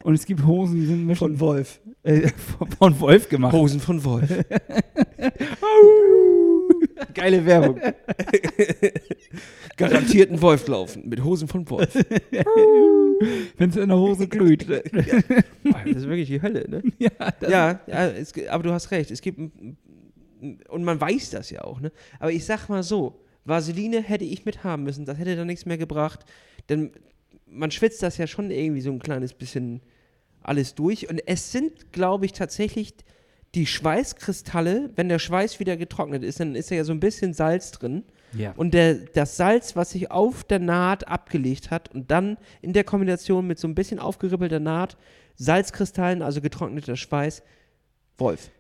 Und 0.04 0.16
es 0.16 0.26
gibt 0.26 0.44
Hosen, 0.48 0.80
die 0.80 0.86
sind 0.88 1.04
ein 1.04 1.08
bisschen 1.08 1.38
Von 1.38 1.40
Wolf. 1.40 1.80
äh, 2.02 2.28
von- 2.58 2.68
von 2.72 3.00
Wolf 3.00 3.30
gemacht. 3.30 3.54
Hosen 3.54 3.80
von 3.80 4.04
Wolf. 4.04 4.28
Geile 7.14 7.46
Werbung. 7.46 7.80
Garantiert 9.78 10.32
ein 10.32 10.42
Wolf 10.42 10.68
laufen 10.68 11.08
mit 11.08 11.24
Hosen 11.24 11.48
von 11.48 11.70
Wolf. 11.70 11.94
Wenn 13.58 13.70
es 13.70 13.76
in 13.76 13.90
der 13.90 13.98
Hose 13.98 14.28
glüht. 14.28 14.68
Boah, 15.64 15.82
das 15.86 15.96
ist 15.96 16.08
wirklich 16.08 16.28
die 16.28 16.42
Hölle, 16.42 16.70
ne? 16.70 16.82
ja, 16.98 17.10
Ja, 17.42 17.80
ja 17.88 18.08
es, 18.08 18.34
aber 18.50 18.64
du 18.64 18.72
hast 18.72 18.92
recht. 18.92 19.12
Es 19.12 19.22
gibt 19.22 19.40
und 19.40 20.84
man 20.84 21.00
weiß 21.00 21.30
das 21.32 21.52
ja 21.52 21.64
auch, 21.64 21.80
ne? 21.80 21.92
Aber 22.20 22.32
ich 22.32 22.46
sag 22.46 22.68
mal 22.68 22.84
so, 22.84 23.24
Vaseline 23.46 24.02
hätte 24.02 24.26
ich 24.26 24.46
mit 24.46 24.64
haben 24.64 24.84
müssen, 24.84 25.06
das 25.06 25.18
hätte 25.20 25.36
dann 25.36 25.48
nichts 25.48 25.66
mehr 25.66 25.78
gebracht, 25.78 26.26
denn 26.70 26.92
man 27.46 27.70
schwitzt 27.70 28.02
das 28.02 28.18
ja 28.18 28.28
schon 28.28 28.50
irgendwie 28.50 28.82
so 28.82 28.92
ein 28.92 29.00
kleines 29.00 29.34
bisschen 29.34 29.82
alles 30.42 30.74
durch 30.74 31.10
und 31.10 31.22
es 31.28 31.52
sind, 31.52 31.92
glaube 31.92 32.26
ich, 32.26 32.34
tatsächlich 32.34 32.96
die 33.56 33.66
Schweißkristalle, 33.66 34.92
wenn 34.96 35.10
der 35.10 35.20
Schweiß 35.20 35.60
wieder 35.60 35.78
getrocknet 35.78 36.24
ist, 36.24 36.40
dann 36.40 36.56
ist 36.56 36.70
ja 36.70 36.84
so 36.84 36.94
ein 36.94 37.00
bisschen 37.00 37.34
Salz 37.34 37.72
drin. 37.72 38.04
ja. 38.34 38.54
Und 38.56 38.74
der, 38.74 38.96
das 38.96 39.36
Salz, 39.38 39.76
was 39.76 39.92
sich 39.92 40.10
auf 40.12 40.44
der 40.44 40.60
Naht 40.60 41.08
abgelegt 41.08 41.70
hat 41.72 41.94
und 41.94 42.12
dann 42.12 42.38
in 42.62 42.74
der 42.74 42.84
Kombination 42.84 43.46
mit 43.48 43.60
so 43.60 43.68
ein 43.68 43.76
bisschen 43.76 44.00
aufgeribbelter 44.00 44.60
Naht, 44.60 44.98
Salzkristallen, 45.36 46.22
also 46.22 46.40
getrockneter 46.42 46.96
Schweiß, 46.96 47.44
Wolf. 48.18 48.52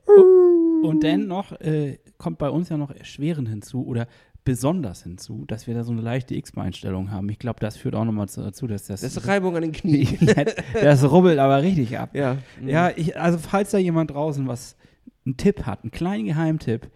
Und 0.83 1.03
dann 1.03 1.27
noch 1.27 1.51
äh, 1.61 1.99
kommt 2.17 2.39
bei 2.39 2.49
uns 2.49 2.69
ja 2.69 2.77
noch 2.77 2.89
erschwerend 2.91 3.47
hinzu 3.47 3.85
oder 3.85 4.07
besonders 4.43 5.03
hinzu, 5.03 5.45
dass 5.45 5.67
wir 5.67 5.75
da 5.75 5.83
so 5.83 5.91
eine 5.91 6.01
leichte 6.01 6.33
X-Beinstellung 6.33 7.11
haben. 7.11 7.29
Ich 7.29 7.37
glaube, 7.37 7.59
das 7.59 7.77
führt 7.77 7.93
auch 7.93 8.05
nochmal 8.05 8.25
dazu, 8.25 8.65
dass 8.65 8.87
das, 8.87 9.01
Das 9.01 9.15
ist 9.15 9.27
Reibung 9.27 9.55
an 9.55 9.61
den 9.61 9.71
Knien. 9.73 10.17
das 10.73 11.09
rubbelt 11.09 11.37
aber 11.37 11.61
richtig 11.61 11.99
ab. 11.99 12.15
ja. 12.15 12.37
Ja, 12.65 12.89
ich, 12.95 13.15
also 13.19 13.37
falls 13.37 13.69
da 13.71 13.77
jemand 13.77 14.09
draußen 14.11 14.47
was, 14.47 14.75
einen 15.25 15.37
Tipp 15.37 15.65
hat, 15.65 15.83
einen 15.83 15.91
kleinen 15.91 16.25
Geheimtipp, 16.25 16.89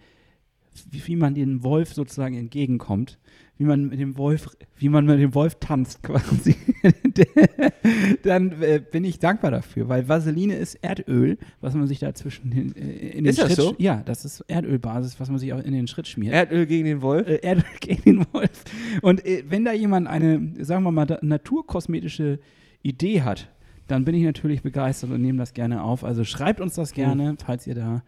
wie, 0.90 1.08
wie 1.08 1.16
man 1.16 1.36
dem 1.36 1.64
Wolf 1.64 1.94
sozusagen 1.94 2.36
entgegenkommt, 2.36 3.18
wie 3.58 3.64
man 3.64 3.88
mit 3.88 4.00
dem 4.00 4.18
Wolf, 4.18 4.50
wie 4.78 4.90
man 4.90 5.06
mit 5.06 5.20
dem 5.20 5.34
Wolf 5.34 5.56
tanzt 5.60 6.04
quasi, 6.04 6.56
dann 8.24 8.62
äh, 8.62 8.82
bin 8.92 9.06
ich 9.06 9.20
dankbar 9.20 9.52
dafür, 9.52 9.88
weil 9.88 10.10
Vaseline 10.10 10.56
ist 10.56 10.76
Erdöl, 10.76 11.38
was 11.62 11.74
man 11.74 11.88
sich 11.88 12.00
da 12.00 12.14
zwischen 12.14 12.52
den, 12.52 12.76
äh, 12.76 13.10
in 13.10 13.24
den 13.24 13.26
Ist 13.28 13.40
das 13.40 13.54
Schritt, 13.54 13.56
so? 13.56 13.76
Ja, 13.78 14.02
das 14.06 14.26
ist 14.26 14.42
Erdölbasis, 14.48 15.20
was 15.20 15.30
man 15.30 15.40
sich 15.40 15.54
auch 15.54 15.64
in 15.64 15.72
den 15.72 15.88
Schritt 15.88 16.08
schmiert. 16.08 16.34
Erdöl 16.34 16.66
gegen 16.66 16.86
den 16.86 17.02
Wolf. 17.02 17.28
äh, 17.28 17.36
Erdöl 17.36 17.64
gegen 17.80 18.04
den 18.04 18.26
Wolf. 18.34 18.66
Und 19.02 19.26
äh, 19.26 19.44
wenn 19.48 19.64
da 19.64 19.72
jemand 19.72 20.08
eine, 20.08 20.54
sagen 20.60 20.84
wir 20.84 20.92
mal, 20.92 21.20
naturkosmetische 21.22 22.40
Idee 22.84 23.22
hat, 23.22 23.50
dann 23.88 24.06
bin 24.06 24.16
ich 24.16 24.24
natürlich 24.24 24.62
begeistert 24.62 25.12
und 25.12 25.22
nehme 25.22 25.38
das 25.38 25.54
gerne 25.54 25.84
auf. 25.84 26.04
Also 26.04 26.24
schreibt 26.24 26.60
uns 26.60 26.76
das 26.76 26.94
gerne, 26.94 27.36
falls 27.44 27.68
ihr 27.68 27.76
da 27.76 28.04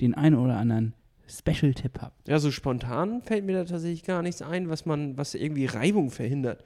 den 0.00 0.14
einen 0.14 0.36
oder 0.36 0.56
anderen 0.56 0.94
Special-Tipp 1.28 2.00
habt. 2.00 2.28
Ja, 2.28 2.38
so 2.38 2.50
spontan 2.50 3.22
fällt 3.22 3.44
mir 3.44 3.52
da 3.52 3.64
tatsächlich 3.64 4.02
gar 4.02 4.22
nichts 4.22 4.42
ein, 4.42 4.68
was 4.68 4.86
man, 4.86 5.16
was 5.16 5.34
irgendwie 5.34 5.66
Reibung 5.66 6.10
verhindert. 6.10 6.64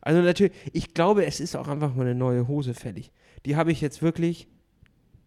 Also 0.00 0.20
natürlich, 0.20 0.52
ich 0.72 0.94
glaube, 0.94 1.24
es 1.24 1.40
ist 1.40 1.56
auch 1.56 1.66
einfach 1.66 1.94
mal 1.94 2.02
eine 2.02 2.14
neue 2.14 2.46
Hose 2.46 2.74
fällig. 2.74 3.10
Die 3.46 3.56
habe 3.56 3.72
ich 3.72 3.80
jetzt 3.80 4.02
wirklich 4.02 4.48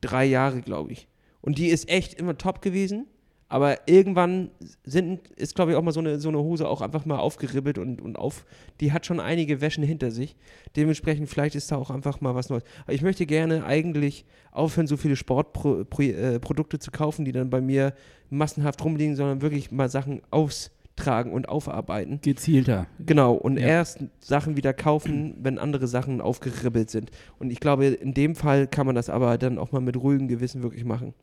drei 0.02 0.26
Jahre, 0.26 0.62
glaube 0.62 0.92
ich. 0.92 1.08
Und 1.42 1.58
die 1.58 1.68
ist 1.68 1.90
echt 1.90 2.14
immer 2.14 2.38
top 2.38 2.62
gewesen. 2.62 3.08
Aber 3.50 3.88
irgendwann 3.88 4.50
sind, 4.84 5.26
ist, 5.30 5.56
glaube 5.56 5.72
ich, 5.72 5.78
auch 5.78 5.82
mal 5.82 5.94
so 5.94 6.02
eine, 6.02 6.20
so 6.20 6.28
eine 6.28 6.40
Hose 6.40 6.68
auch 6.68 6.82
einfach 6.82 7.06
mal 7.06 7.18
aufgeribbelt 7.18 7.78
und, 7.78 8.02
und 8.02 8.20
auf. 8.20 8.46
Die 8.82 8.92
hat 8.92 9.06
schon 9.06 9.22
einige 9.22 9.62
Wäschen 9.62 9.86
hinter 9.86 10.12
sich. 10.12 10.36
Dementsprechend, 10.76 11.30
vielleicht 11.30 11.56
ist 11.56 11.72
da 11.72 11.78
auch 11.78 11.90
einfach 11.90 12.20
mal 12.20 12.36
was 12.36 12.50
Neues. 12.50 12.64
Aber 12.84 12.94
ich 12.94 13.02
möchte 13.02 13.26
gerne 13.26 13.64
eigentlich 13.64 14.26
aufhören, 14.52 14.88
so 14.88 14.98
viele 14.98 15.16
Sportprodukte 15.16 15.86
Pro, 15.86 16.04
äh, 16.04 16.80
zu 16.80 16.92
kaufen, 16.92 17.24
die 17.24 17.32
dann 17.32 17.50
bei 17.50 17.62
mir 17.62 17.94
massenhaft 18.30 18.84
rumliegen, 18.84 19.16
sondern 19.16 19.42
wirklich 19.42 19.72
mal 19.72 19.88
Sachen 19.88 20.22
austragen 20.30 21.32
und 21.32 21.48
aufarbeiten. 21.48 22.20
Gezielter. 22.22 22.88
Genau, 23.00 23.34
und 23.34 23.58
Ja. 23.58 23.68
erst 23.68 24.00
Sachen 24.20 24.58
wieder 24.58 24.74
kaufen, 24.74 25.36
wenn 25.42 25.58
andere 25.58 25.88
Sachen 25.88 26.20
aufgeribbelt 26.20 26.90
sind. 26.90 27.12
Und 27.40 27.52
ich 27.52 27.62
glaube, 27.62 27.86
in 27.86 28.14
dem 28.14 28.36
Fall 28.36 28.68
kann 28.68 28.86
man 28.88 28.96
das 28.96 29.10
aber 29.10 29.38
dann 29.38 29.58
auch 29.58 29.72
mal 29.72 29.80
mit 29.80 29.96
ruhigem 29.96 30.28
Gewissen 30.28 30.64
wirklich 30.64 30.84
machen. 30.84 31.14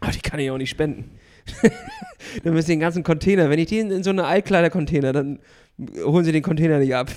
Aber 0.00 0.12
die 0.12 0.20
kann 0.20 0.38
ich 0.40 0.50
auch 0.50 0.58
nicht 0.58 0.70
spenden. 0.70 1.10
dann 2.44 2.54
müssen 2.54 2.68
den 2.70 2.80
ganzen 2.80 3.02
Container, 3.02 3.48
wenn 3.50 3.58
ich 3.58 3.66
die 3.66 3.78
in, 3.78 3.90
in 3.90 4.02
so 4.02 4.10
eine 4.10 4.24
Altkleider-Container, 4.24 5.12
dann 5.12 5.38
holen 6.04 6.24
sie 6.24 6.32
den 6.32 6.42
Container 6.42 6.78
nicht 6.78 6.94
ab. 6.94 7.10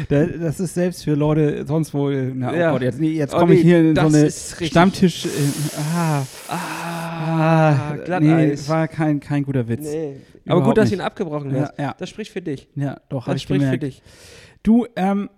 Da- 0.10 0.26
Das 0.26 0.60
ist 0.60 0.74
selbst 0.74 1.04
für 1.04 1.14
Leute 1.14 1.66
sonst 1.68 1.94
wo, 1.94 2.10
na, 2.10 2.52
oh 2.52 2.56
Ja. 2.56 2.72
Gott, 2.72 2.82
jetzt, 2.82 3.00
nee, 3.00 3.12
jetzt 3.12 3.34
Oh 3.36 3.40
komme 3.40 3.54
ich 3.54 3.64
nee, 3.64 3.70
hier 3.70 3.80
in 3.82 3.96
so 3.96 4.02
eine. 4.02 4.32
Stammtisch, 4.32 5.26
äh, 5.26 5.30
ah, 5.96 6.24
Ah, 6.50 7.94
nee, 7.96 8.04
Glatteis. 8.06 8.68
war 8.70 8.88
kein, 8.88 9.20
kein 9.20 9.44
guter 9.44 9.68
Witz. 9.68 9.82
Nee. 9.84 10.18
Aber 10.48 10.64
gut, 10.64 10.78
dass 10.78 10.90
du 10.90 10.96
nicht. 10.96 11.00
ihn 11.02 11.06
abgebrochen 11.06 11.54
Ja, 11.54 11.62
hast. 11.64 11.78
ja, 11.80 11.96
Das 11.98 12.10
spricht 12.10 12.32
für 12.32 12.42
dich. 12.42 12.68
ja, 12.76 13.00
doch, 13.10 13.26
Das 13.26 13.36
ich 13.36 13.44
spricht 13.44 13.62
für 13.66 13.78
gemerkt. 13.78 13.84
dich. 13.84 14.02
Du, 14.64 14.88
ähm, 14.96 15.30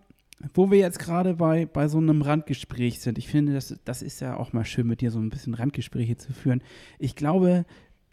wo 0.53 0.71
wir 0.71 0.79
jetzt 0.79 0.99
gerade 0.99 1.33
bei, 1.35 1.65
bei 1.65 1.87
so 1.87 1.97
einem 1.97 2.21
Randgespräch 2.21 2.99
sind, 3.01 3.17
ich 3.17 3.27
finde, 3.27 3.53
das, 3.53 3.77
das 3.85 4.01
ist 4.01 4.21
ja 4.21 4.37
auch 4.37 4.53
mal 4.53 4.65
schön, 4.65 4.87
mit 4.87 5.01
dir 5.01 5.11
so 5.11 5.19
ein 5.19 5.29
bisschen 5.29 5.53
Randgespräche 5.53 6.15
zu 6.17 6.31
führen. 6.33 6.61
Ich 6.97 7.15
glaube, 7.15 7.65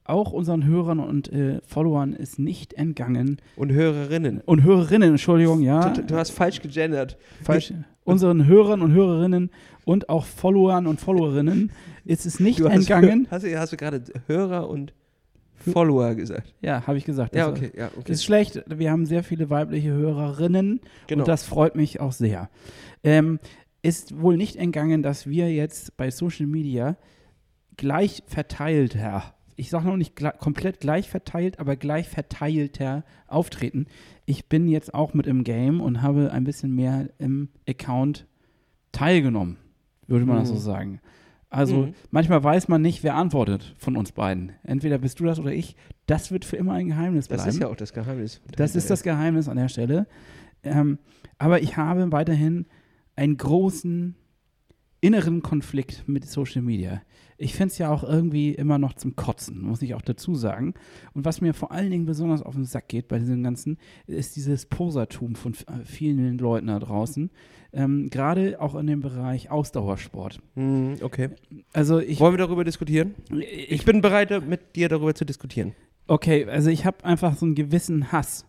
auch 0.04 0.32
unseren 0.32 0.64
Hörern 0.64 1.00
und 1.00 1.32
äh, 1.32 1.60
Followern 1.66 2.12
ist 2.12 2.38
nicht 2.38 2.74
entgangen. 2.74 3.38
Und 3.56 3.72
Hörerinnen. 3.72 4.40
Und 4.40 4.62
Hörerinnen, 4.62 5.10
Entschuldigung, 5.10 5.60
ja. 5.60 5.90
Du, 5.90 6.02
du 6.04 6.16
hast 6.16 6.30
falsch 6.30 6.60
gegendert. 6.62 7.16
Falsch. 7.42 7.72
Unseren 8.04 8.46
Hörern 8.46 8.82
und 8.82 8.92
Hörerinnen 8.92 9.50
und 9.84 10.08
auch 10.08 10.24
Followern 10.24 10.86
und 10.86 11.00
Followerinnen 11.00 11.72
ist 12.04 12.24
es 12.24 12.38
nicht 12.38 12.60
Du 12.60 12.66
hast, 12.68 12.74
entgangen. 12.76 13.26
Hast, 13.30 13.44
du- 13.44 13.58
hast 13.58 13.72
du 13.72 13.76
gerade 13.76 14.00
Hörer 14.28 14.68
und 14.68 14.92
Follower 15.72 16.14
gesagt? 16.14 16.54
Ja, 16.60 16.86
habe 16.86 16.98
ich 16.98 17.04
gesagt. 17.04 17.34
Ja, 17.34 17.50
Das 17.50 17.58
okay, 17.58 17.72
ja, 17.76 17.90
okay. 17.96 18.12
Ist 18.12 18.24
schlecht. 18.24 18.62
Wir 18.68 18.90
haben 18.90 19.06
sehr 19.06 19.22
viele 19.22 19.50
weibliche 19.50 19.90
Hörerinnen 19.92 20.80
Genau. 21.06 21.22
und 21.22 21.28
das 21.28 21.44
freut 21.44 21.74
mich 21.76 22.00
auch 22.00 22.12
sehr. 22.12 22.48
Ähm, 23.04 23.38
ist 23.82 24.20
wohl 24.20 24.36
nicht 24.36 24.56
entgangen, 24.56 25.02
dass 25.02 25.26
wir 25.26 25.52
jetzt 25.52 25.96
bei 25.96 26.10
Social 26.10 26.46
Media 26.46 26.96
gleich 27.76 28.22
verteilter, 28.26 29.34
ich 29.54 29.70
sage 29.70 29.86
noch 29.86 29.96
nicht 29.96 30.16
gle 30.16 30.32
komplett 30.38 30.80
gleich 30.80 31.08
verteilt, 31.08 31.58
aber 31.60 31.76
gleich 31.76 32.08
verteilter 32.08 33.04
auftreten. 33.26 33.86
Ich 34.24 34.48
bin 34.48 34.68
jetzt 34.68 34.92
auch 34.94 35.14
mit 35.14 35.26
im 35.26 35.44
Game 35.44 35.80
und 35.80 36.02
habe 36.02 36.32
ein 36.32 36.44
bisschen 36.44 36.74
mehr 36.74 37.08
im 37.18 37.48
Account 37.68 38.26
teilgenommen, 38.92 39.56
würde 40.06 40.24
man 40.26 40.38
das 40.38 40.48
so 40.48 40.54
Mhm. 40.54 40.58
sagen. 40.58 41.00
Also 41.56 41.86
Mhm. 41.86 41.94
manchmal 42.10 42.42
weiß 42.44 42.68
man 42.68 42.82
nicht, 42.82 43.02
wer 43.02 43.14
antwortet 43.14 43.74
von 43.78 43.96
uns 43.96 44.12
beiden. 44.12 44.52
Entweder 44.62 44.98
bist 44.98 45.18
du 45.20 45.24
das 45.24 45.38
oder 45.40 45.52
ich. 45.52 45.74
Das 46.06 46.30
wird 46.30 46.44
für 46.44 46.56
immer 46.56 46.72
ein 46.74 46.88
Geheimnis 46.88 47.28
bleiben. 47.28 47.44
das 47.44 47.54
ist 47.54 47.60
ja 47.60 47.68
auch 47.68 47.76
das 47.76 47.92
Geheimnis. 47.92 48.40
Das 48.56 48.76
ist 48.76 48.90
das 48.90 49.02
Geheimnis 49.02 49.48
an 49.48 49.56
der 49.56 49.68
Stelle. 49.68 50.06
Ähm, 50.62 50.98
aber 51.38 51.62
ich 51.62 51.76
habe 51.76 52.10
weiterhin 52.12 52.66
einen 53.16 53.36
großen 53.36 54.14
inneren 55.00 55.42
Konflikt 55.42 56.04
mit 56.06 56.26
Social 56.26 56.62
Media. 56.62 57.02
Ich 57.38 57.54
finde 57.54 57.72
es 57.72 57.78
ja 57.78 57.90
auch 57.90 58.02
irgendwie 58.02 58.52
immer 58.54 58.78
noch 58.78 58.94
zum 58.94 59.14
Kotzen, 59.14 59.60
muss 59.60 59.82
ich 59.82 59.94
auch 59.94 60.00
dazu 60.02 60.34
sagen. 60.34 60.72
Und 61.12 61.24
was 61.26 61.42
mir 61.42 61.52
vor 61.52 61.70
allen 61.70 61.90
Dingen 61.90 62.06
besonders 62.06 62.40
auf 62.42 62.54
den 62.54 62.64
Sack 62.64 62.88
geht 62.88 63.08
bei 63.08 63.18
diesem 63.18 63.42
Ganzen, 63.42 63.76
ist 64.06 64.36
dieses 64.36 64.64
Posertum 64.66 65.34
von 65.34 65.52
äh, 65.52 65.84
vielen 65.84 66.38
Leuten 66.38 66.68
da 66.68 66.78
draußen. 66.78 67.30
Ähm, 67.76 68.08
Gerade 68.08 68.58
auch 68.60 68.74
in 68.74 68.86
dem 68.86 69.00
Bereich 69.00 69.50
Ausdauersport. 69.50 70.40
Mhm, 70.54 70.96
okay. 71.02 71.28
Also 71.74 71.98
ich, 71.98 72.18
Wollen 72.18 72.32
wir 72.32 72.38
darüber 72.38 72.64
diskutieren? 72.64 73.14
ich 73.38 73.70
Ich 73.70 73.84
bin 73.84 74.00
bereit, 74.00 74.48
mit 74.48 74.74
dir 74.76 74.88
darüber 74.88 75.14
zu 75.14 75.26
diskutieren. 75.26 75.74
Okay, 76.06 76.46
also 76.46 76.70
ich 76.70 76.86
habe 76.86 77.04
einfach 77.04 77.36
so 77.36 77.44
einen 77.44 77.54
gewissen 77.54 78.12
Hass 78.12 78.46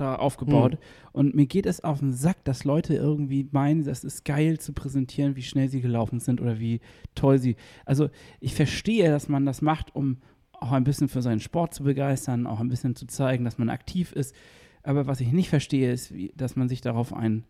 da 0.00 0.14
aufgebaut. 0.14 0.78
Und 1.12 1.34
mir 1.34 1.46
geht 1.46 1.66
es 1.66 1.84
auf 1.84 1.98
den 1.98 2.12
Sack, 2.12 2.42
dass 2.44 2.64
Leute 2.64 2.94
irgendwie 2.94 3.46
meinen, 3.50 3.84
das 3.84 4.02
ist 4.02 4.24
geil 4.24 4.58
zu 4.58 4.72
präsentieren, 4.72 5.36
wie 5.36 5.42
schnell 5.42 5.68
sie 5.68 5.82
gelaufen 5.82 6.18
sind 6.18 6.40
oder 6.40 6.58
wie 6.58 6.80
toll 7.14 7.38
sie. 7.38 7.56
Also 7.84 8.08
ich 8.40 8.54
verstehe, 8.54 9.10
dass 9.10 9.28
man 9.28 9.44
das 9.44 9.60
macht, 9.60 9.94
um 9.94 10.18
auch 10.52 10.72
ein 10.72 10.84
bisschen 10.84 11.08
für 11.08 11.20
seinen 11.20 11.40
Sport 11.40 11.74
zu 11.74 11.84
begeistern, 11.84 12.46
auch 12.46 12.60
ein 12.60 12.68
bisschen 12.68 12.96
zu 12.96 13.06
zeigen, 13.06 13.44
dass 13.44 13.58
man 13.58 13.68
aktiv 13.68 14.12
ist. 14.12 14.34
Aber 14.82 15.06
was 15.06 15.20
ich 15.20 15.32
nicht 15.32 15.50
verstehe, 15.50 15.92
ist, 15.92 16.14
wie, 16.14 16.32
dass 16.34 16.56
man 16.56 16.68
sich 16.68 16.80
darauf 16.80 17.12
ein, 17.12 17.44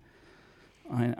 ein, 0.91 1.15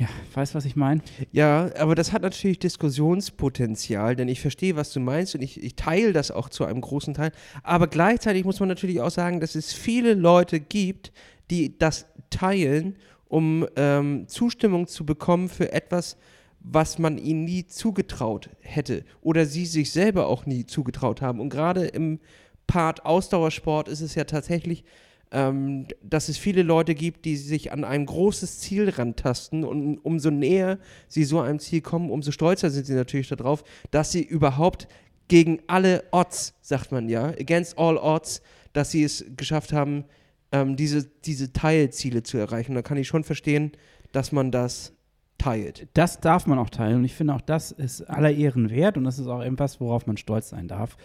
ja, 0.00 0.08
weißt 0.34 0.54
was 0.54 0.64
ich 0.64 0.76
meine? 0.76 1.00
Ja, 1.32 1.70
aber 1.78 1.94
das 1.94 2.12
hat 2.12 2.22
natürlich 2.22 2.58
Diskussionspotenzial, 2.58 4.16
denn 4.16 4.28
ich 4.28 4.40
verstehe, 4.40 4.76
was 4.76 4.92
du 4.92 5.00
meinst 5.00 5.34
und 5.34 5.42
ich, 5.42 5.62
ich 5.62 5.76
teile 5.76 6.12
das 6.12 6.30
auch 6.30 6.48
zu 6.48 6.64
einem 6.64 6.80
großen 6.80 7.14
Teil. 7.14 7.32
Aber 7.62 7.86
gleichzeitig 7.86 8.44
muss 8.44 8.60
man 8.60 8.68
natürlich 8.68 9.00
auch 9.00 9.10
sagen, 9.10 9.40
dass 9.40 9.54
es 9.54 9.72
viele 9.72 10.14
Leute 10.14 10.60
gibt, 10.60 11.12
die 11.50 11.78
das 11.78 12.06
teilen, 12.30 12.96
um 13.28 13.66
ähm, 13.76 14.28
Zustimmung 14.28 14.86
zu 14.86 15.06
bekommen 15.06 15.48
für 15.48 15.72
etwas, 15.72 16.16
was 16.60 16.98
man 16.98 17.18
ihnen 17.18 17.44
nie 17.44 17.66
zugetraut 17.66 18.50
hätte 18.60 19.04
oder 19.20 19.46
sie 19.46 19.66
sich 19.66 19.92
selber 19.92 20.26
auch 20.26 20.46
nie 20.46 20.66
zugetraut 20.66 21.22
haben. 21.22 21.40
Und 21.40 21.48
gerade 21.48 21.86
im 21.86 22.18
Part 22.66 23.04
Ausdauersport 23.04 23.88
ist 23.88 24.00
es 24.00 24.16
ja 24.16 24.24
tatsächlich 24.24 24.84
ähm, 25.32 25.86
dass 26.02 26.28
es 26.28 26.38
viele 26.38 26.62
Leute 26.62 26.94
gibt, 26.94 27.24
die 27.24 27.36
sich 27.36 27.72
an 27.72 27.84
ein 27.84 28.06
großes 28.06 28.60
Ziel 28.60 28.88
rantasten 28.88 29.64
und 29.64 29.98
umso 29.98 30.30
näher 30.30 30.78
sie 31.08 31.24
so 31.24 31.40
einem 31.40 31.58
Ziel 31.58 31.80
kommen, 31.80 32.10
umso 32.10 32.30
stolzer 32.30 32.70
sind 32.70 32.86
sie 32.86 32.94
natürlich 32.94 33.28
darauf, 33.28 33.64
dass 33.90 34.12
sie 34.12 34.22
überhaupt 34.22 34.88
gegen 35.28 35.60
alle 35.66 36.04
Odds, 36.12 36.54
sagt 36.60 36.92
man 36.92 37.08
ja, 37.08 37.26
against 37.26 37.78
all 37.78 37.96
odds, 37.96 38.40
dass 38.72 38.90
sie 38.90 39.02
es 39.02 39.24
geschafft 39.36 39.72
haben, 39.72 40.04
ähm, 40.52 40.76
diese, 40.76 41.04
diese 41.24 41.52
Teilziele 41.52 42.22
zu 42.22 42.38
erreichen. 42.38 42.74
Da 42.74 42.82
kann 42.82 42.96
ich 42.96 43.08
schon 43.08 43.24
verstehen, 43.24 43.72
dass 44.12 44.32
man 44.32 44.52
das 44.52 44.92
teilt. 45.38 45.88
Das 45.94 46.20
darf 46.20 46.46
man 46.46 46.58
auch 46.58 46.70
teilen 46.70 46.98
und 46.98 47.04
ich 47.04 47.14
finde 47.14 47.34
auch 47.34 47.40
das 47.40 47.72
ist 47.72 48.02
aller 48.02 48.30
Ehren 48.30 48.70
wert 48.70 48.96
und 48.96 49.04
das 49.04 49.18
ist 49.18 49.26
auch 49.26 49.42
etwas, 49.42 49.80
worauf 49.80 50.06
man 50.06 50.16
stolz 50.16 50.50
sein 50.50 50.68
darf. 50.68 50.96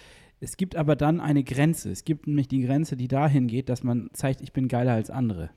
Es 0.44 0.58
gibt 0.58 0.76
aber 0.76 0.96
dann 0.96 1.22
eine 1.22 1.44
Grenze. 1.44 1.92
Es 1.92 2.04
gibt 2.04 2.26
nämlich 2.26 2.48
die 2.48 2.64
Grenze, 2.64 2.98
die 2.98 3.08
dahin 3.08 3.48
geht, 3.48 3.70
dass 3.70 3.84
man 3.84 4.10
zeigt, 4.14 4.42
ich 4.42 4.52
bin 4.52 4.68
geiler 4.68 4.94
als 4.94 5.12
andere. 5.12 5.52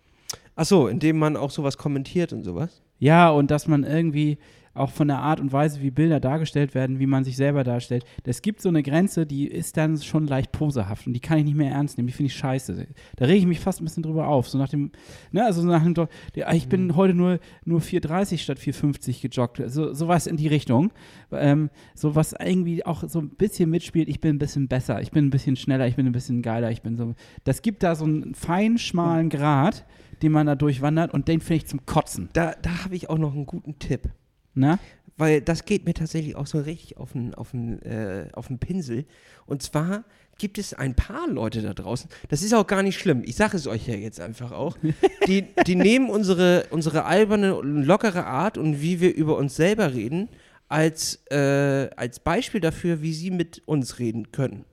Achso, 0.56 0.88
indem 0.88 1.18
man 1.18 1.38
auch 1.38 1.50
sowas 1.50 1.78
kommentiert 1.78 2.34
und 2.34 2.44
sowas. 2.44 2.82
Ja, 2.98 3.30
und 3.30 3.50
dass 3.50 3.66
man 3.66 3.82
irgendwie 3.82 4.38
auch 4.74 4.90
von 4.90 5.08
der 5.08 5.18
Art 5.18 5.40
und 5.40 5.52
Weise, 5.52 5.80
wie 5.82 5.90
Bilder 5.90 6.20
dargestellt 6.20 6.74
werden, 6.74 6.98
wie 6.98 7.06
man 7.06 7.24
sich 7.24 7.36
selber 7.36 7.64
darstellt. 7.64 8.04
Es 8.24 8.42
gibt 8.42 8.60
so 8.60 8.68
eine 8.68 8.82
Grenze, 8.82 9.24
die 9.26 9.46
ist 9.46 9.76
dann 9.76 9.96
schon 9.98 10.26
leicht 10.26 10.52
poserhaft 10.52 11.06
und 11.06 11.12
die 11.12 11.20
kann 11.20 11.38
ich 11.38 11.44
nicht 11.44 11.56
mehr 11.56 11.70
ernst 11.72 11.96
nehmen. 11.96 12.08
Die 12.08 12.12
finde 12.12 12.26
ich 12.28 12.36
scheiße. 12.36 12.86
Da 13.16 13.24
rege 13.24 13.38
ich 13.38 13.46
mich 13.46 13.60
fast 13.60 13.80
ein 13.80 13.84
bisschen 13.84 14.02
drüber 14.02 14.28
auf. 14.28 14.48
So 14.48 14.58
nach 14.58 14.68
dem, 14.68 14.90
ne, 15.32 15.44
also 15.44 15.62
nach 15.64 15.82
dem, 15.82 15.94
der- 16.34 16.52
ich 16.52 16.68
bin 16.68 16.96
heute 16.96 17.14
nur, 17.14 17.38
nur 17.64 17.80
4,30 17.80 18.38
statt 18.38 18.58
4,50 18.58 19.22
gejoggt. 19.22 19.62
So, 19.66 19.92
sowas 19.94 20.26
in 20.26 20.36
die 20.36 20.48
Richtung. 20.48 20.92
Ähm, 21.32 21.70
so 21.94 22.14
was 22.14 22.34
irgendwie 22.38 22.84
auch 22.84 23.04
so 23.08 23.20
ein 23.20 23.30
bisschen 23.30 23.70
mitspielt. 23.70 24.08
Ich 24.08 24.20
bin 24.20 24.36
ein 24.36 24.38
bisschen 24.38 24.68
besser, 24.68 25.00
ich 25.00 25.10
bin 25.10 25.26
ein 25.26 25.30
bisschen 25.30 25.56
schneller, 25.56 25.86
ich 25.86 25.96
bin 25.96 26.06
ein 26.06 26.12
bisschen 26.12 26.42
geiler, 26.42 26.70
ich 26.70 26.82
bin 26.82 26.96
so. 26.96 27.14
Das 27.44 27.62
gibt 27.62 27.82
da 27.82 27.94
so 27.94 28.04
einen 28.04 28.34
feinen, 28.34 28.78
schmalen 28.78 29.28
Grat, 29.30 29.84
den 30.22 30.32
man 30.32 30.46
da 30.46 30.54
durchwandert 30.54 31.12
und 31.14 31.28
den 31.28 31.40
finde 31.40 31.56
ich 31.56 31.66
zum 31.66 31.86
Kotzen. 31.86 32.28
Da, 32.32 32.54
da 32.62 32.84
habe 32.84 32.94
ich 32.96 33.08
auch 33.10 33.18
noch 33.18 33.34
einen 33.34 33.46
guten 33.46 33.78
Tipp. 33.78 34.08
Ne? 34.54 34.78
weil 35.16 35.40
das 35.40 35.64
geht 35.64 35.84
mir 35.84 35.94
tatsächlich 35.94 36.36
auch 36.36 36.46
so 36.46 36.60
richtig 36.60 36.96
auf 36.96 37.12
den, 37.12 37.34
auf 37.34 37.52
den, 37.52 37.80
äh, 37.82 38.28
auf 38.32 38.48
den 38.48 38.58
Pinsel. 38.58 39.04
Und 39.46 39.62
zwar 39.62 40.04
gibt 40.38 40.58
es 40.58 40.74
ein 40.74 40.94
paar 40.94 41.28
Leute 41.28 41.62
da 41.62 41.74
draußen, 41.74 42.10
das 42.28 42.42
ist 42.42 42.52
auch 42.54 42.66
gar 42.66 42.82
nicht 42.82 42.98
schlimm, 42.98 43.22
ich 43.24 43.36
sage 43.36 43.56
es 43.56 43.68
euch 43.68 43.86
ja 43.86 43.94
jetzt 43.94 44.20
einfach 44.20 44.50
auch, 44.50 44.76
die, 45.28 45.46
die 45.66 45.76
nehmen 45.76 46.10
unsere, 46.10 46.66
unsere 46.70 47.04
alberne, 47.04 47.54
und 47.54 47.84
lockere 47.84 48.26
Art 48.26 48.58
und 48.58 48.80
wie 48.82 49.00
wir 49.00 49.14
über 49.14 49.36
uns 49.36 49.54
selber 49.54 49.94
reden, 49.94 50.28
als, 50.68 51.24
äh, 51.30 51.88
als 51.96 52.18
Beispiel 52.18 52.60
dafür, 52.60 53.00
wie 53.00 53.12
sie 53.12 53.30
mit 53.30 53.62
uns 53.66 54.00
reden 54.00 54.32
können. 54.32 54.64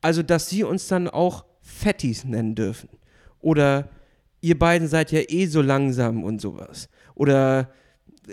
Also, 0.00 0.22
dass 0.22 0.48
sie 0.48 0.64
uns 0.64 0.88
dann 0.88 1.08
auch 1.08 1.44
Fettis 1.60 2.24
nennen 2.24 2.54
dürfen. 2.54 2.88
Oder 3.40 3.90
ihr 4.40 4.58
beiden 4.58 4.88
seid 4.88 5.12
ja 5.12 5.20
eh 5.28 5.44
so 5.44 5.60
langsam 5.60 6.24
und 6.24 6.40
sowas. 6.40 6.88
Oder 7.14 7.68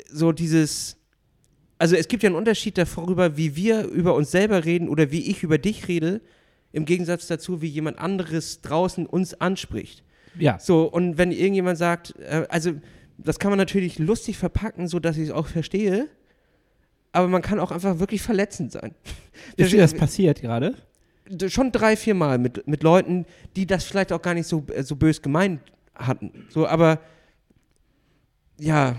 so 0.09 0.31
dieses, 0.31 0.97
also 1.77 1.95
es 1.95 2.07
gibt 2.07 2.23
ja 2.23 2.27
einen 2.27 2.35
Unterschied 2.35 2.77
darüber, 2.77 3.37
wie 3.37 3.55
wir 3.55 3.85
über 3.85 4.15
uns 4.15 4.31
selber 4.31 4.65
reden 4.65 4.89
oder 4.89 5.11
wie 5.11 5.29
ich 5.29 5.43
über 5.43 5.57
dich 5.57 5.87
rede, 5.87 6.21
im 6.71 6.85
Gegensatz 6.85 7.27
dazu, 7.27 7.61
wie 7.61 7.67
jemand 7.67 7.97
anderes 7.97 8.61
draußen 8.61 9.05
uns 9.05 9.33
anspricht. 9.39 10.03
Ja. 10.37 10.59
So, 10.59 10.83
und 10.83 11.17
wenn 11.17 11.31
irgendjemand 11.31 11.77
sagt, 11.77 12.15
äh, 12.19 12.45
also 12.49 12.73
das 13.17 13.39
kann 13.39 13.49
man 13.49 13.57
natürlich 13.57 13.99
lustig 13.99 14.37
verpacken, 14.37 14.87
so 14.87 14.99
dass 14.99 15.17
ich 15.17 15.23
es 15.23 15.31
auch 15.31 15.47
verstehe, 15.47 16.07
aber 17.11 17.27
man 17.27 17.41
kann 17.41 17.59
auch 17.59 17.71
einfach 17.71 17.99
wirklich 17.99 18.21
verletzend 18.21 18.71
sein. 18.71 18.93
Ist 19.55 19.71
dir 19.71 19.79
das 19.79 19.93
passiert 19.93 20.41
gerade? 20.41 20.75
Schon 21.47 21.71
drei, 21.71 21.97
vier 21.97 22.13
Mal 22.13 22.37
mit, 22.37 22.67
mit 22.67 22.83
Leuten, 22.83 23.25
die 23.55 23.65
das 23.65 23.83
vielleicht 23.83 24.13
auch 24.13 24.21
gar 24.21 24.33
nicht 24.33 24.47
so, 24.47 24.65
äh, 24.73 24.83
so 24.83 24.95
bös 24.95 25.21
gemeint 25.21 25.61
hatten. 25.95 26.45
So, 26.49 26.67
aber 26.67 26.99
ja. 28.59 28.97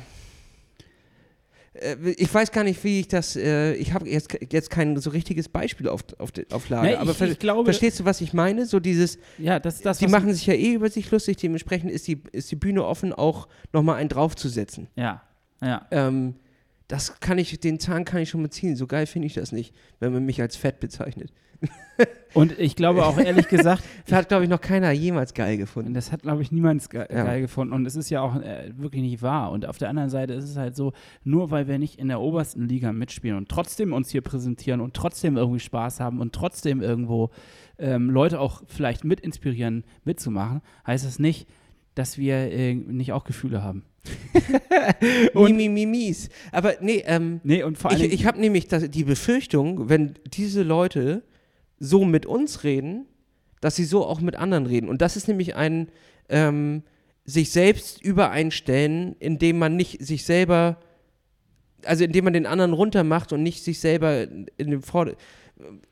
Äh, 1.81 1.97
Ich 2.17 2.33
weiß 2.33 2.53
gar 2.53 2.65
nicht, 2.65 2.83
wie 2.85 3.01
ich 3.01 3.09
das. 3.09 3.37
Äh, 3.37 3.75
ich 3.75 3.93
habe 3.93 4.09
jetzt, 4.09 4.37
jetzt 4.53 4.71
kein 4.71 4.97
so 4.99 5.11
richtiges 5.11 5.49
Beispiel 5.49 5.89
auf, 5.89 6.03
auf, 6.19 6.31
auf 6.53 6.69
Lager. 6.69 6.89
Nee, 6.89 6.95
aber 6.97 7.11
ich- 7.13 7.21
ich 7.21 7.39
glaube- 7.39 7.65
verstehst 7.65 8.01
du, 8.01 8.05
was 8.05 8.21
ich 8.21 8.33
meine? 8.33 8.67
So 8.67 8.81
dieses. 8.81 9.19
Ja, 9.39 9.59
das 9.61 9.81
das, 9.81 9.99
die 9.99 10.07
machen 10.09 10.33
sich 10.33 10.47
ja 10.47 10.55
eh 10.55 10.73
über 10.75 10.91
sich 10.91 11.11
lustig, 11.11 11.37
dementsprechend 11.39 11.91
ist 11.91 12.07
die, 12.09 12.21
ist 12.33 12.51
die 12.51 12.57
Bühne 12.57 12.85
offen, 12.85 13.13
auch 13.13 13.49
nochmal 13.73 13.97
einen 13.97 14.09
draufzusetzen. 14.09 14.89
Ja, 14.97 15.23
ja. 15.63 15.87
Ähm, 15.91 16.35
das 16.89 17.21
kann 17.21 17.37
ich, 17.39 17.61
den 17.61 17.79
Zahn 17.81 18.05
kann 18.07 18.21
ich 18.23 18.31
schon 18.31 18.43
beziehen. 18.43 18.75
So 18.77 18.87
geil 18.87 19.07
finde 19.07 19.27
ich 19.27 19.35
das 19.35 19.53
nicht, 19.53 19.75
wenn 20.01 20.13
man 20.13 20.25
mich 20.25 20.41
als 20.41 20.57
fett 20.57 20.81
bezeichnet. 20.81 21.33
Und 22.35 22.57
ich 22.59 22.77
glaube 22.77 23.05
auch 23.05 23.19
ehrlich 23.19 23.49
gesagt, 23.49 23.83
Das 24.07 24.17
hat, 24.17 24.29
glaube 24.29 24.45
ich, 24.45 24.51
noch 24.51 24.61
keiner 24.61 24.93
jemals 24.93 25.35
geil 25.35 25.57
gefunden. 25.57 25.95
das 25.95 26.13
hat, 26.13 26.23
glaube 26.23 26.43
ich, 26.43 26.53
niemand 26.53 26.89
ge 26.91 27.01
Ja. 27.01 27.25
geil 27.25 27.41
gefunden. 27.41 27.73
Und 27.75 27.87
es 27.87 27.97
ist 27.97 28.11
ja 28.11 28.21
auch 28.21 28.37
äh, 28.37 28.71
wirklich 28.77 29.03
nicht 29.03 29.23
wahr. 29.23 29.51
Und 29.51 29.67
auf 29.67 29.79
der 29.79 29.89
anderen 29.89 30.11
Seite 30.11 30.35
ist 30.35 30.45
es 30.45 30.57
halt 30.57 30.77
so, 30.77 30.93
nur 31.25 31.51
weil 31.51 31.67
wir 31.67 31.79
nicht 31.79 31.99
in 31.99 32.09
der 32.09 32.21
obersten 32.21 32.69
Liga 32.69 32.93
mitspielen 32.93 33.37
und 33.37 33.49
trotzdem 33.49 33.93
uns 33.93 34.11
hier 34.11 34.21
präsentieren 34.21 34.81
und 34.81 34.95
trotzdem 34.95 35.37
irgendwie 35.37 35.59
Spaß 35.61 35.99
haben 36.01 36.21
und 36.21 36.33
trotzdem 36.35 36.81
irgendwo 36.83 37.31
ähm, 37.79 38.11
Leute 38.11 38.39
auch 38.41 38.63
vielleicht 38.67 39.03
mit 39.05 39.21
inspirieren, 39.21 39.83
mitzumachen, 40.05 40.61
heißt 40.87 41.05
das 41.07 41.19
nicht, 41.19 41.49
dass 41.97 42.19
wir 42.19 42.37
äh, 42.53 42.75
nicht 42.75 43.13
auch 43.13 43.25
Gefühle 43.25 43.63
haben. 43.65 43.83
Und 45.35 45.57
Mimimis. 45.57 46.29
Aber 46.53 46.75
nee, 46.81 47.03
ähm, 47.07 47.41
Nee, 47.45 47.63
und 47.63 47.77
vor 47.77 47.91
allem. 47.91 48.01
ich, 48.03 48.13
ich 48.13 48.27
habe 48.27 48.41
nämlich 48.41 48.69
das, 48.69 48.89
die 48.91 49.05
Befürchtung, 49.05 49.89
wenn 49.89 50.15
diese 50.33 50.63
Leute 50.63 51.23
so 51.79 52.05
mit 52.05 52.27
uns 52.27 52.65
reden, 52.65 53.07
dass 53.61 53.77
sie 53.77 53.85
so 53.85 54.05
auch 54.05 54.21
mit 54.21 54.37
anderen 54.37 54.67
reden. 54.67 54.89
Und 54.89 55.03
das 55.03 55.17
ist 55.17 55.29
nämlich 55.29 55.57
ein 55.57 55.89
ähm, 56.29 56.83
sich 57.25 57.51
selbst 57.51 58.03
übereinstellen, 58.03 59.17
indem 59.19 59.59
man 59.59 59.77
nicht 59.77 60.05
sich 60.05 60.25
selber, 60.25 60.79
also 61.85 62.05
indem 62.05 62.25
man 62.25 62.33
den 62.33 62.47
anderen 62.47 62.73
runtermacht 62.73 63.33
und 63.33 63.43
nicht 63.43 63.63
sich 63.65 63.81
selber 63.81 64.23
in 64.23 64.71
dem 64.71 64.83
Vorder... 64.83 65.15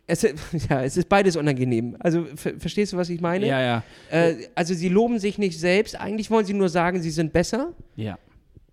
Es, 0.07 0.23
ja, 0.71 0.85
es 0.85 0.97
ist 0.97 1.09
beides 1.09 1.35
unangenehm. 1.35 1.97
Also 1.99 2.25
ver 2.37 2.55
verstehst 2.61 2.93
du, 2.93 2.97
was 2.97 3.09
ich 3.09 3.21
meine? 3.21 3.49
ja, 3.49 3.61
ja. 3.61 3.83
Äh, 4.11 4.47
also 4.55 4.75
sie 4.75 4.89
loben 4.89 5.19
sich 5.19 5.39
nicht 5.39 5.59
selbst. 5.59 6.01
Eigentlich 6.01 6.31
wollen 6.31 6.47
sie 6.47 6.55
nur 6.55 6.69
sagen, 6.69 7.03
sie 7.03 7.11
sind 7.11 7.33
besser. 7.33 7.73
Ja. 7.97 8.17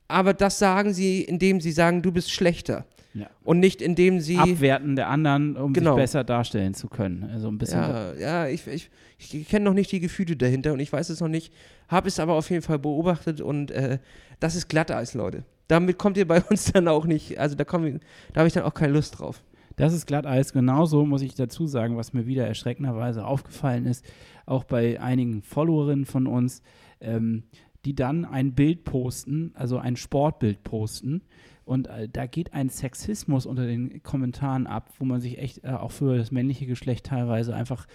Aber 0.08 0.36
das 0.36 0.60
sagen 0.60 0.94
sie, 0.94 1.24
indem 1.24 1.60
sie 1.62 1.72
sagen, 1.72 2.04
du 2.04 2.12
bist 2.12 2.32
schlechter. 2.32 2.86
Ja. 3.14 3.30
Und 3.44 3.60
nicht 3.60 3.82
indem 3.82 4.20
sie. 4.20 4.38
Abwerten 4.38 4.96
der 4.96 5.10
anderen, 5.10 5.56
um 5.56 5.74
Genau. 5.74 5.94
sich 5.94 6.04
besser 6.04 6.24
darstellen 6.24 6.74
zu 6.74 6.88
können. 6.88 7.24
Also 7.32 7.48
ein 7.48 7.58
bisschen. 7.58 7.80
Ja, 7.80 8.14
ja, 8.14 8.48
ich, 8.48 8.66
ich, 8.68 8.90
ich 9.20 9.48
kenne 9.48 9.66
noch 9.66 9.74
nicht 9.74 9.92
die 9.92 10.00
Gefühle 10.00 10.36
dahinter 10.36 10.74
und 10.74 10.80
ich 10.80 10.92
weiß 10.92 11.10
es 11.10 11.20
noch 11.20 11.28
nicht, 11.28 11.54
habe 11.88 12.08
es 12.08 12.20
aber 12.20 12.34
auf 12.34 12.50
jeden 12.50 12.64
Fall 12.64 12.80
beobachtet 12.80 13.42
und 13.42 13.72
äh, 13.72 14.00
das 14.40 14.56
ist 14.56 14.68
Glatteis, 14.68 15.14
Leute. 15.14 15.46
Damit 15.68 15.98
kommt 15.98 16.18
ihr 16.18 16.28
bei 16.28 16.42
uns 16.50 16.72
dann 16.72 16.88
auch 16.88 17.06
nicht, 17.06 17.40
also 17.40 17.56
da, 17.56 17.64
da 17.64 17.74
habe 17.74 18.48
ich 18.48 18.54
dann 18.54 18.64
auch 18.64 18.74
keine 18.74 18.94
Lust 18.94 19.20
drauf. 19.20 19.44
Das 19.76 19.94
ist 19.94 20.06
Glatteis. 20.06 20.54
Genauso 20.54 21.06
muss 21.06 21.22
ich 21.24 21.34
dazu 21.36 21.66
sagen, 21.68 21.98
was 21.98 22.14
mir 22.14 22.28
wieder 22.28 22.48
erschreckenderweise 22.48 23.26
aufgefallen 23.26 23.86
ist, 23.86 24.06
auch 24.46 24.64
bei 24.66 25.02
einigen 25.02 25.42
Followerinnen 25.42 26.06
von 26.06 26.28
uns, 26.28 26.62
ähm, 27.02 27.44
die 27.86 27.96
dann 27.96 28.24
ein 28.24 28.54
Bild 28.54 28.84
posten, 28.84 29.52
also 29.56 29.78
ein 29.78 29.96
Sportbild 29.96 30.64
posten. 30.64 31.22
Und 31.66 31.88
äh, 31.88 32.10
da 32.12 32.26
geht 32.26 32.54
ein 32.54 32.70
Sexismus 32.70 33.46
unter 33.46 33.66
den 33.66 34.04
Kommentaren 34.04 34.68
ab, 34.68 34.90
wo 35.00 35.06
man 35.06 35.22
sich 35.22 35.38
echt 35.38 35.64
äh, 35.64 35.70
auch 35.70 35.92
für 35.92 36.18
das 36.18 36.32
männliche 36.32 36.66
Geschlecht 36.66 37.06
teilweise 37.06 37.56
einfach 37.56 37.88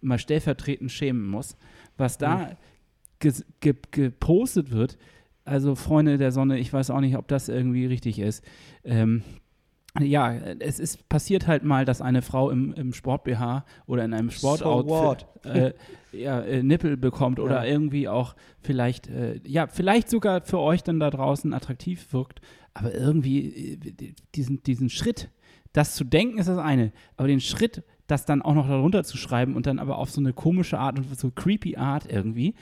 mal 0.00 0.18
stellvertretend 0.18 0.90
schämen 0.90 1.26
muss. 1.28 1.56
Was 1.96 2.18
da 2.18 2.50
ges- 3.20 3.44
ge 3.60 3.74
gepostet 3.92 4.70
wird, 4.72 4.98
also 5.44 5.74
Freunde 5.76 6.18
der 6.18 6.32
Sonne, 6.32 6.58
ich 6.58 6.72
weiß 6.72 6.90
auch 6.90 7.00
nicht, 7.00 7.16
ob 7.16 7.28
das 7.28 7.48
irgendwie 7.48 7.86
richtig 7.86 8.18
ist. 8.18 8.44
Ähm, 8.84 9.22
ja, 10.00 10.32
es 10.58 10.80
ist 10.80 11.08
passiert 11.10 11.46
halt 11.46 11.64
mal, 11.64 11.84
dass 11.84 12.00
eine 12.00 12.22
Frau 12.22 12.48
im, 12.50 12.72
im 12.72 12.94
Sport-BH 12.94 13.64
oder 13.86 14.04
in 14.06 14.14
einem 14.14 14.30
Sportoutfit 14.30 15.26
äh, 15.44 15.72
ja, 16.12 16.40
äh, 16.40 16.62
Nippel 16.62 16.96
bekommt 16.96 17.38
oder 17.38 17.64
Ja. 17.64 17.70
irgendwie 17.70 18.08
auch 18.08 18.34
vielleicht, 18.62 19.08
äh, 19.08 19.38
ja, 19.46 19.66
vielleicht 19.66 20.08
sogar 20.08 20.40
für 20.42 20.58
euch 20.60 20.82
dann 20.82 20.98
da 20.98 21.10
draußen 21.10 21.52
attraktiv 21.52 22.10
wirkt, 22.14 22.40
aber 22.74 22.94
irgendwie 22.94 23.78
diesen, 24.34 24.62
diesen 24.62 24.88
Schritt, 24.90 25.28
das 25.72 25.94
zu 25.94 26.04
denken 26.04 26.38
ist 26.38 26.48
das 26.48 26.58
eine, 26.58 26.92
aber 27.16 27.28
den 27.28 27.40
Schritt, 27.40 27.82
das 28.06 28.24
dann 28.26 28.42
auch 28.42 28.54
noch 28.54 28.68
darunter 28.68 29.04
zu 29.04 29.16
schreiben 29.16 29.56
und 29.56 29.66
dann 29.66 29.78
aber 29.78 29.98
auf 29.98 30.10
so 30.10 30.20
eine 30.20 30.32
komische 30.32 30.78
Art 30.78 30.98
und 30.98 31.18
so 31.18 31.30
creepy 31.30 31.76
Art 31.76 32.10
irgendwie. 32.10 32.54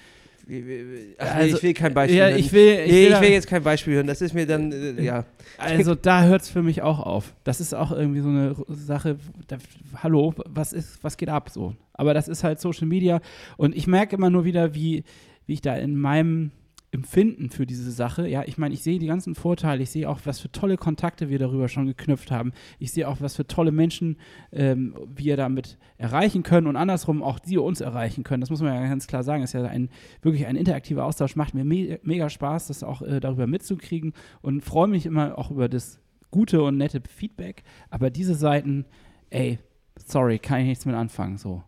Ach, 1.18 1.34
Also, 1.36 1.56
ich 1.58 1.62
will 1.62 1.74
kein 1.74 1.94
Beispiel 1.94 2.18
ja, 2.18 2.28
hören. 2.28 2.38
ich 2.38 2.52
will- 2.52 2.78
ich 2.86 2.92
nee, 2.92 3.04
will 3.06 3.12
ich 3.12 3.20
will 3.20 3.28
jetzt 3.30 3.46
kein 3.46 3.62
Beispiel 3.62 3.94
hören, 3.94 4.06
das 4.06 4.20
ist 4.20 4.34
mir 4.34 4.46
dann, 4.46 4.72
äh, 4.72 5.00
ja. 5.02 5.24
Also 5.58 5.94
da 5.94 6.24
hört 6.24 6.42
es 6.42 6.48
für 6.48 6.62
mich 6.62 6.82
auch 6.82 6.98
auf. 6.98 7.34
Das 7.44 7.60
ist 7.60 7.74
auch 7.74 7.92
irgendwie 7.92 8.20
so 8.20 8.28
eine 8.28 8.56
Sache, 8.68 9.16
da, 9.48 9.58
hallo, 10.02 10.34
was 10.48 10.72
ist, 10.72 11.02
was 11.04 11.16
geht 11.16 11.28
ab 11.28 11.50
so? 11.50 11.74
Aber 11.92 12.14
das 12.14 12.26
ist 12.26 12.42
halt 12.42 12.60
Social 12.60 12.86
Media 12.86 13.20
und 13.58 13.76
ich 13.76 13.86
merke 13.86 14.16
immer 14.16 14.30
nur 14.30 14.44
wieder, 14.44 14.74
wie, 14.74 15.04
wie 15.46 15.52
ich 15.52 15.60
da 15.60 15.76
in 15.76 15.94
meinem 15.96 16.50
Empfinden 16.92 17.50
für 17.50 17.66
diese 17.66 17.92
Sache, 17.92 18.26
ja, 18.26 18.42
ich 18.44 18.58
meine, 18.58 18.74
ich 18.74 18.82
sehe 18.82 18.98
die 18.98 19.06
ganzen 19.06 19.36
Vorteile, 19.36 19.82
ich 19.82 19.90
sehe 19.90 20.08
auch, 20.08 20.20
was 20.24 20.40
für 20.40 20.50
tolle 20.50 20.76
Kontakte 20.76 21.28
wir 21.28 21.38
darüber 21.38 21.68
schon 21.68 21.86
geknüpft 21.86 22.32
haben. 22.32 22.52
Ich 22.80 22.90
sehe 22.90 23.06
auch, 23.06 23.20
was 23.20 23.36
für 23.36 23.46
tolle 23.46 23.70
Menschen 23.70 24.16
ähm, 24.50 24.96
wir 25.06 25.36
damit 25.36 25.78
erreichen 25.98 26.42
können 26.42 26.66
und 26.66 26.74
andersrum 26.74 27.22
auch 27.22 27.38
die 27.38 27.58
uns 27.58 27.80
erreichen 27.80 28.24
können. 28.24 28.40
Das 28.40 28.50
muss 28.50 28.60
man 28.60 28.74
ja 28.74 28.88
ganz 28.88 29.06
klar 29.06 29.22
sagen. 29.22 29.42
Das 29.42 29.54
ist 29.54 29.60
ja 29.60 29.68
ein 29.68 29.88
wirklich 30.22 30.46
ein 30.46 30.56
interaktiver 30.56 31.04
Austausch. 31.04 31.36
Macht 31.36 31.54
mir 31.54 31.64
me 31.64 32.00
mega 32.02 32.28
Spaß, 32.28 32.66
das 32.66 32.82
auch 32.82 33.02
äh, 33.02 33.20
darüber 33.20 33.46
mitzukriegen 33.46 34.12
und 34.42 34.62
freue 34.62 34.88
mich 34.88 35.06
immer 35.06 35.38
auch 35.38 35.52
über 35.52 35.68
das 35.68 36.00
gute 36.32 36.62
und 36.62 36.76
nette 36.76 37.02
Feedback. 37.08 37.62
Aber 37.90 38.10
diese 38.10 38.34
Seiten, 38.34 38.84
ey, 39.30 39.60
sorry, 39.96 40.40
kann 40.40 40.60
ich 40.60 40.66
nichts 40.66 40.86
mit 40.86 40.96
anfangen. 40.96 41.38
So. 41.38 41.62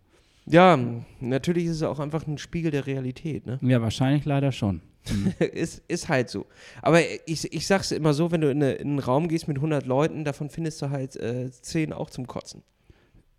Ja, 0.47 0.79
natürlich 1.21 1.67
ist 1.67 1.77
es 1.77 1.83
auch 1.83 2.01
einfach 2.01 2.27
ein 2.27 2.39
Spiegel 2.39 2.71
der 2.71 2.87
Realität, 2.87 3.47
ne? 3.47 3.59
Ja, 3.63 3.81
wahrscheinlich 3.81 4.25
leider 4.25 4.53
schon. 4.53 4.81
ist, 5.39 5.83
ist 5.89 6.09
halt 6.09 6.29
so. 6.31 6.47
Aber 6.81 7.01
ich, 7.27 7.53
ich 7.53 7.67
sag's 7.67 7.91
immer 7.91 8.13
so, 8.15 8.31
wenn 8.31 8.41
du 8.41 8.51
in, 8.51 8.63
eine, 8.63 8.73
in 8.73 8.89
einen 8.91 8.99
Raum 9.01 9.29
gehst 9.29 9.49
mit 9.49 9.57
100 9.59 9.85
Leuten, 9.87 10.25
davon 10.25 10.49
findest 10.49 10.81
du 10.83 10.91
halt 10.91 11.17
äh, 11.17 11.51
10 11.51 11.93
auch 11.93 12.11
zum 12.11 12.27
Kotzen. 12.27 12.63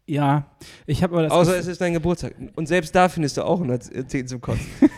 Ja, 0.06 0.47
ich 0.86 1.01
habe 1.01 1.14
aber 1.14 1.24
das 1.24 1.32
Außer 1.32 1.51
Gefühl- 1.51 1.60
es 1.62 1.68
ist 1.68 1.80
dein 1.82 1.93
Geburtstag. 1.93 2.36
Und 2.56 2.68
selbst 2.68 2.93
da 2.93 3.08
findest 3.08 3.38
du 3.38 3.43
auch 3.45 3.62
110 3.62 4.28
zum 4.28 4.41
Kotzen. 4.41 4.66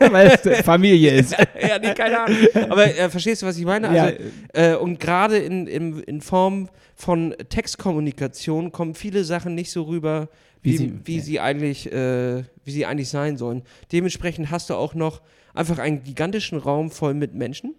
weil 0.12 0.38
es 0.42 0.60
Familie 0.64 1.12
ist. 1.12 1.32
ja, 1.32 1.78
nee, 1.78 1.94
keine 1.94 2.20
Ahnung. 2.20 2.38
Aber 2.68 2.86
äh, 2.86 3.08
verstehst 3.10 3.42
du, 3.42 3.46
was 3.46 3.56
ich 3.58 3.64
meine? 3.64 3.94
Ja, 3.94 4.04
Also, 4.04 4.16
äh, 4.54 4.74
und 4.76 4.98
gerade 5.00 5.38
in, 5.38 5.66
in, 5.66 6.00
in 6.02 6.20
Form 6.20 6.68
von 6.94 7.34
Textkommunikation 7.48 8.72
kommen 8.72 8.94
viele 8.94 9.24
Sachen 9.24 9.54
nicht 9.54 9.70
so 9.70 9.82
rüber, 9.84 10.28
Wie 10.62 10.72
wie, 10.72 10.76
sie- 10.76 10.92
wie, 11.04 11.16
ja. 11.18 11.22
sie 11.22 11.40
eigentlich, 11.40 11.92
äh, 11.92 12.42
wie 12.64 12.70
sie 12.70 12.86
eigentlich 12.86 13.08
sein 13.08 13.36
sollen. 13.36 13.62
Dementsprechend 13.92 14.50
hast 14.50 14.70
du 14.70 14.74
auch 14.74 14.94
noch 14.94 15.22
einfach 15.54 15.78
einen 15.78 16.02
gigantischen 16.02 16.58
Raum 16.58 16.90
voll 16.90 17.14
mit 17.14 17.34
Menschen, 17.34 17.74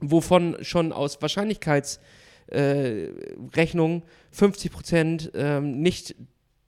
wovon 0.00 0.56
schon 0.62 0.92
aus 0.92 1.20
Wahrscheinlichkeitsrechnung 1.22 2.02
äh, 2.48 3.08
Rechnung 3.56 4.02
50 4.32 4.72
Prozent 4.72 5.30
ähm, 5.34 5.80
nicht 5.80 6.14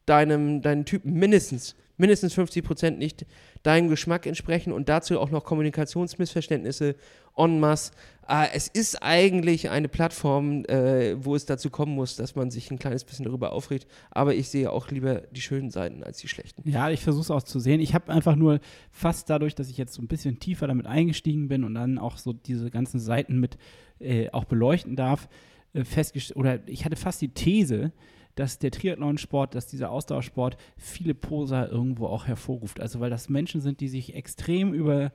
deinem, 0.07 0.61
deinen 0.63 0.85
Typen 0.85 1.15
mindestens, 1.15 1.75
mindestens 1.97 2.35
50 2.35 2.65
Prozent 2.65 2.99
nicht 2.99 3.27
deinem 3.63 3.89
Geschmack 3.89 4.27
entsprechen 4.27 4.73
und 4.73 4.89
dazu 4.89 5.19
auch 5.19 5.31
noch 5.31 5.45
Kommunikationsmissverständnisse 5.45 6.97
en 7.37 7.61
masse. 7.61 7.93
Ah, 8.27 8.47
es 8.53 8.69
ist 8.69 9.03
eigentlich 9.03 9.69
eine 9.69 9.89
Plattform, 9.89 10.65
äh, 10.65 11.23
wo 11.23 11.35
es 11.35 11.45
dazu 11.45 11.69
kommen 11.69 11.95
muss, 11.95 12.17
dass 12.17 12.35
man 12.35 12.51
sich 12.51 12.71
ein 12.71 12.79
kleines 12.79 13.05
bisschen 13.05 13.27
darüber 13.27 13.53
aufregt, 13.53 13.87
aber 14.11 14.35
ich 14.35 14.49
sehe 14.49 14.71
auch 14.71 14.91
lieber 14.91 15.23
die 15.31 15.43
schönen 15.43 15.71
Seiten 15.71 16.03
als 16.03 16.19
die 16.19 16.29
schlechten. 16.29 16.69
Ja, 16.69 16.91
ich 16.91 17.01
versuche 17.01 17.23
es 17.23 17.31
auch 17.31 17.43
zu 17.43 17.61
sehen. 17.61 17.81
Ich 17.81 17.95
habe 17.95 18.11
einfach 18.11 18.35
nur 18.35 18.61
fast 18.91 19.29
dadurch, 19.29 19.55
dass 19.55 19.69
ich 19.69 19.77
jetzt 19.77 19.95
so 19.95 20.01
ein 20.01 20.09
bisschen 20.09 20.39
tiefer 20.39 20.67
damit 20.67 20.87
eingestiegen 20.87 21.49
bin 21.49 21.65
und 21.65 21.75
dann 21.75 21.99
auch 21.99 22.17
so 22.17 22.33
diese 22.33 22.71
ganzen 22.71 22.99
Seiten 22.99 23.41
mit 23.41 23.59
äh, 24.01 24.31
auch 24.31 24.45
beleuchten 24.45 24.97
darf, 24.97 25.29
äh, 25.75 25.85
festgestellt, 25.85 26.39
oder 26.39 26.61
ich 26.67 26.85
hatte 26.87 26.97
fast 26.97 27.21
die 27.21 27.29
These, 27.29 27.93
dass 28.35 28.59
der 28.59 28.71
Triathlonsport, 28.71 29.55
dass 29.55 29.67
dieser 29.67 29.91
Ausdauersport 29.91 30.57
viele 30.77 31.15
Poser 31.15 31.71
irgendwo 31.71 32.07
auch 32.07 32.27
hervorruft. 32.27 32.81
Also 32.81 33.01
weil 33.01 33.11
das 33.11 33.29
Menschen 33.29 33.61
sind, 33.61 33.81
die 33.81 33.89
sich 33.89 34.15
extrem 34.15 34.75
über 34.75 35.13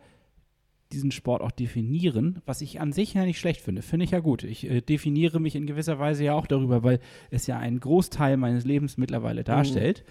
diesen 0.91 1.11
Sport 1.11 1.41
auch 1.41 1.51
definieren, 1.51 2.41
was 2.45 2.61
ich 2.61 2.79
an 2.81 2.91
sich 2.91 3.13
ja 3.13 3.23
nicht 3.23 3.39
schlecht 3.39 3.61
finde. 3.61 3.81
Finde 3.81 4.05
ich 4.05 4.11
ja 4.11 4.19
gut. 4.19 4.43
Ich 4.43 4.69
äh, 4.69 4.81
definiere 4.81 5.39
mich 5.39 5.55
in 5.55 5.67
gewisser 5.67 5.99
Weise 5.99 6.23
ja 6.23 6.33
auch 6.33 6.47
darüber, 6.47 6.83
weil 6.83 6.99
es 7.29 7.45
ja 7.45 7.59
einen 7.59 7.79
Großteil 7.79 8.37
meines 8.37 8.65
Lebens 8.65 8.97
mittlerweile 8.97 9.43
darstellt. 9.43 10.03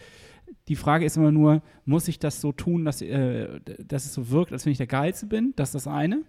Die 0.69 0.77
Frage 0.77 1.05
ist 1.05 1.17
immer 1.17 1.33
nur, 1.33 1.63
muss 1.85 2.09
ich 2.09 2.19
das 2.19 2.41
so 2.41 2.53
tun, 2.53 2.85
dass, 2.85 3.03
äh, 3.03 3.61
dass 3.85 4.05
es 4.05 4.15
so 4.15 4.31
wirkt, 4.31 4.53
als 4.53 4.67
wenn 4.67 4.73
ich 4.73 4.79
der 4.79 4.87
Geilste 4.87 5.27
bin? 5.27 5.53
Das 5.57 5.71
ist 5.71 5.75
das 5.75 5.89
eine. 5.89 6.23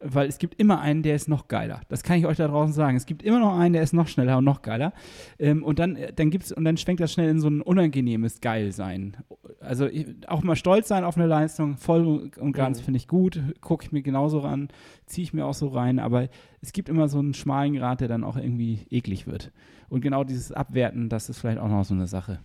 Weil 0.00 0.28
es 0.28 0.38
gibt 0.38 0.60
immer 0.60 0.80
einen, 0.80 1.02
der 1.02 1.14
ist 1.14 1.28
noch 1.28 1.48
geiler. 1.48 1.80
Das 1.88 2.02
kann 2.02 2.18
ich 2.18 2.26
euch 2.26 2.36
da 2.36 2.46
draußen 2.46 2.74
sagen. 2.74 2.96
Es 2.96 3.06
gibt 3.06 3.22
immer 3.22 3.38
noch 3.40 3.58
einen, 3.58 3.72
der 3.72 3.82
ist 3.82 3.94
noch 3.94 4.06
schneller 4.08 4.38
und 4.38 4.44
noch 4.44 4.60
geiler. 4.62 4.92
Ähm, 5.38 5.62
und 5.62 5.78
dann, 5.78 5.96
äh, 5.96 6.12
dann 6.12 6.30
gibt's, 6.30 6.52
und 6.52 6.64
dann 6.64 6.76
schwenkt 6.76 7.00
das 7.00 7.12
schnell 7.12 7.30
in 7.30 7.40
so 7.40 7.48
ein 7.48 7.62
unangenehmes 7.62 8.40
Geilsein. 8.40 9.16
Also 9.60 9.88
auch 10.26 10.42
mal 10.42 10.56
stolz 10.56 10.88
sein 10.88 11.04
auf 11.04 11.16
eine 11.16 11.26
Leistung, 11.26 11.78
voll 11.78 12.30
und 12.38 12.52
ganz 12.52 12.80
Mhm. 12.80 12.84
finde 12.84 12.96
ich 12.98 13.08
gut, 13.08 13.40
gucke 13.62 13.84
ich 13.86 13.92
mir 13.92 14.02
genauso 14.02 14.40
ran, 14.40 14.68
ziehe 15.06 15.22
ich 15.22 15.32
mir 15.32 15.46
auch 15.46 15.54
so 15.54 15.68
rein, 15.68 15.98
aber 15.98 16.28
es 16.60 16.72
gibt 16.72 16.88
immer 16.90 17.08
so 17.08 17.18
einen 17.18 17.32
schmalen 17.32 17.74
Grad, 17.74 18.00
der 18.02 18.08
dann 18.08 18.24
auch 18.24 18.36
irgendwie 18.36 18.80
eklig 18.90 19.26
wird. 19.26 19.52
Und 19.88 20.02
genau 20.02 20.24
dieses 20.24 20.52
Abwerten, 20.52 21.08
das 21.08 21.28
ist 21.30 21.38
vielleicht 21.38 21.58
auch 21.58 21.68
noch 21.68 21.84
so 21.84 21.94
eine 21.94 22.06
Sache. 22.06 22.40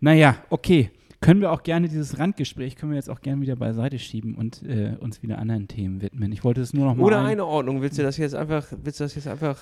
Naja, 0.00 0.36
okay. 0.50 0.90
Können 1.22 1.40
wir 1.40 1.50
auch 1.52 1.62
gerne 1.62 1.88
dieses 1.88 2.18
Randgespräch, 2.18 2.76
können 2.76 2.92
wir 2.92 2.96
jetzt 2.96 3.08
auch 3.08 3.20
gerne 3.22 3.40
wieder 3.40 3.56
beiseite 3.56 3.98
schieben 3.98 4.34
und 4.34 4.62
äh, 4.64 4.96
uns 5.00 5.22
wieder 5.22 5.38
anderen 5.38 5.68
Themen 5.68 6.02
widmen. 6.02 6.30
Ich 6.32 6.44
wollte 6.44 6.60
es 6.60 6.74
nur 6.74 6.84
noch 6.84 6.94
mal. 6.96 7.04
Oder 7.04 7.20
ein- 7.20 7.26
Einordnung, 7.26 7.80
willst 7.80 7.96
du 7.98 8.02
das 8.02 8.16
jetzt 8.18 8.34
einfach, 8.34 8.66
willst 8.82 9.00
du 9.00 9.04
das 9.04 9.14
jetzt 9.14 9.28
einfach 9.28 9.58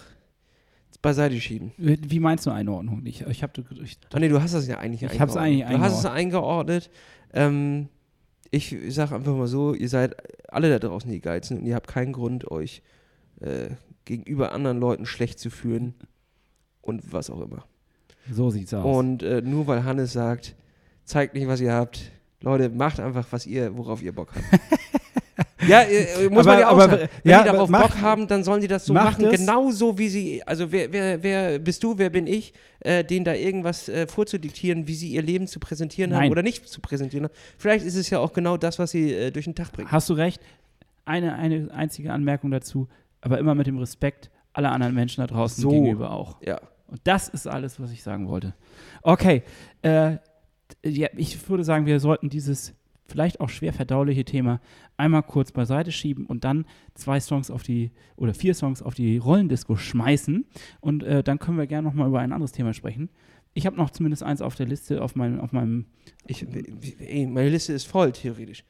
beiseite 1.02 1.40
schieben? 1.40 1.72
Wie 1.76 2.18
meinst 2.18 2.46
du 2.46 2.50
Einordnung? 2.50 3.02
Ich, 3.06 3.22
ich 3.22 3.42
habe 3.42 3.52
ich, 3.82 3.98
Ah 4.12 4.18
nee, 4.18 4.28
du 4.28 4.42
hast 4.42 4.54
das 4.54 4.66
ja 4.66 4.78
eigentlich 4.78 5.02
Ich 5.02 5.20
hab's 5.20 5.36
eigentlich 5.36 5.66
Du 5.66 5.78
hast 5.78 5.98
es 6.00 6.06
eingeordnet. 6.06 6.90
Ähm, 7.32 7.88
ich 8.50 8.76
sage 8.88 9.14
einfach 9.14 9.34
mal 9.36 9.46
so, 9.46 9.74
ihr 9.74 9.88
seid 9.88 10.16
alle 10.52 10.68
da 10.70 10.78
draußen 10.78 11.10
die 11.10 11.20
Geizen 11.20 11.58
und 11.58 11.66
ihr 11.66 11.74
habt 11.76 11.86
keinen 11.88 12.12
Grund, 12.12 12.50
euch 12.50 12.82
äh, 13.40 13.68
gegenüber 14.04 14.52
anderen 14.52 14.80
Leuten 14.80 15.06
schlecht 15.06 15.38
zu 15.38 15.50
fühlen 15.50 15.94
und 16.80 17.12
was 17.12 17.30
auch 17.30 17.40
immer. 17.40 17.64
so 18.32 18.50
sieht's 18.50 18.74
aus. 18.74 18.84
Und 18.84 19.22
äh, 19.22 19.40
nur 19.42 19.66
weil 19.66 19.84
Hannes 19.84 20.12
sagt, 20.12 20.56
zeigt 21.10 21.34
nicht, 21.34 21.46
was 21.46 21.60
ihr 21.60 21.72
habt. 21.72 22.00
Leute, 22.40 22.70
macht 22.70 22.98
einfach, 23.00 23.26
was 23.30 23.46
ihr, 23.46 23.76
worauf 23.76 24.02
ihr 24.02 24.14
Bock 24.14 24.30
habt. 24.34 24.62
Ja, 25.68 25.82
äh, 25.82 26.28
muss 26.30 26.46
Aber- 26.46 26.52
man 26.52 26.58
ja 26.60 26.68
auch 26.68 26.72
aber- 26.78 26.88
sagen. 26.96 27.08
Wenn 27.22 27.30
ja, 27.32 27.42
die 27.42 27.50
darauf 27.50 27.68
macht- 27.68 27.92
Bock 27.92 28.00
haben, 28.00 28.26
dann 28.26 28.42
sollen 28.44 28.62
die 28.62 28.66
das 28.66 28.86
so 28.86 28.94
machen, 28.94 29.26
es. 29.26 29.38
genauso 29.40 29.98
wie 29.98 30.08
sie, 30.08 30.42
also 30.46 30.72
wer, 30.72 30.90
wer, 30.90 31.22
wer 31.22 31.58
bist 31.58 31.84
du, 31.84 31.98
wer 31.98 32.08
bin 32.08 32.26
ich, 32.26 32.54
äh, 32.80 33.04
denen 33.04 33.26
da 33.26 33.34
irgendwas 33.34 33.86
äh, 33.90 34.06
vorzudiktieren, 34.06 34.88
wie 34.88 34.94
sie 34.94 35.10
ihr 35.10 35.20
Leben 35.22 35.46
zu 35.46 35.60
präsentieren 35.60 36.14
haben 36.14 36.22
Nein. 36.22 36.30
oder 36.32 36.42
nicht 36.42 36.66
zu 36.66 36.80
präsentieren 36.80 37.24
haben. 37.26 37.34
Vielleicht 37.58 37.84
ist 37.84 37.94
es 37.96 38.08
ja 38.08 38.20
auch 38.20 38.32
genau 38.32 38.56
das, 38.56 38.78
was 38.78 38.90
sie 38.92 39.12
äh, 39.12 39.30
durch 39.30 39.44
den 39.44 39.54
Tag 39.54 39.70
bringen. 39.72 39.92
Hast 39.92 40.08
du 40.08 40.14
recht. 40.14 40.40
Eine, 41.04 41.34
eine 41.34 41.70
einzige 41.72 42.10
Anmerkung 42.10 42.50
dazu, 42.50 42.88
aber 43.20 43.38
immer 43.38 43.54
mit 43.54 43.66
dem 43.66 43.76
Respekt 43.78 44.30
aller 44.54 44.72
anderen 44.72 44.94
Menschen 44.94 45.20
da 45.20 45.26
draußen 45.26 45.60
So. 45.62 45.68
gegenüber 45.68 46.10
auch. 46.10 46.40
Ja. 46.42 46.58
Und 46.86 47.00
das 47.04 47.28
ist 47.28 47.46
alles, 47.46 47.78
was 47.78 47.92
ich 47.92 48.02
sagen 48.02 48.28
wollte. 48.28 48.54
Okay, 49.02 49.42
äh, 49.82 50.16
ja, 50.84 51.08
ich 51.16 51.48
würde 51.48 51.64
sagen, 51.64 51.86
wir 51.86 52.00
sollten 52.00 52.28
dieses 52.28 52.74
vielleicht 53.06 53.40
auch 53.40 53.48
schwer 53.48 53.72
verdauliche 53.72 54.24
Thema 54.24 54.60
einmal 54.96 55.22
kurz 55.22 55.52
beiseite 55.52 55.92
schieben 55.92 56.26
und 56.26 56.44
dann 56.44 56.64
zwei 56.94 57.20
Songs 57.20 57.50
auf 57.50 57.62
die 57.62 57.90
oder 58.16 58.34
vier 58.34 58.54
Songs 58.54 58.82
auf 58.82 58.94
die 58.94 59.18
Rollendisco 59.18 59.76
schmeißen 59.76 60.46
und 60.80 61.02
äh, 61.02 61.22
dann 61.22 61.38
können 61.38 61.58
wir 61.58 61.66
gerne 61.66 61.88
noch 61.88 61.94
mal 61.94 62.06
über 62.08 62.20
ein 62.20 62.32
anderes 62.32 62.52
Thema 62.52 62.72
sprechen. 62.72 63.10
Ich 63.52 63.66
habe 63.66 63.76
noch 63.76 63.90
zumindest 63.90 64.22
eins 64.22 64.42
auf 64.42 64.54
der 64.54 64.66
Liste 64.66 65.02
auf 65.02 65.16
meinem 65.16 65.40
auf 65.40 65.52
meinem 65.52 65.86
Ich, 66.26 66.46
ey, 67.00 67.26
meine 67.26 67.50
Liste 67.50 67.72
ist 67.72 67.84
voll, 67.84 68.12
theoretisch. 68.12 68.64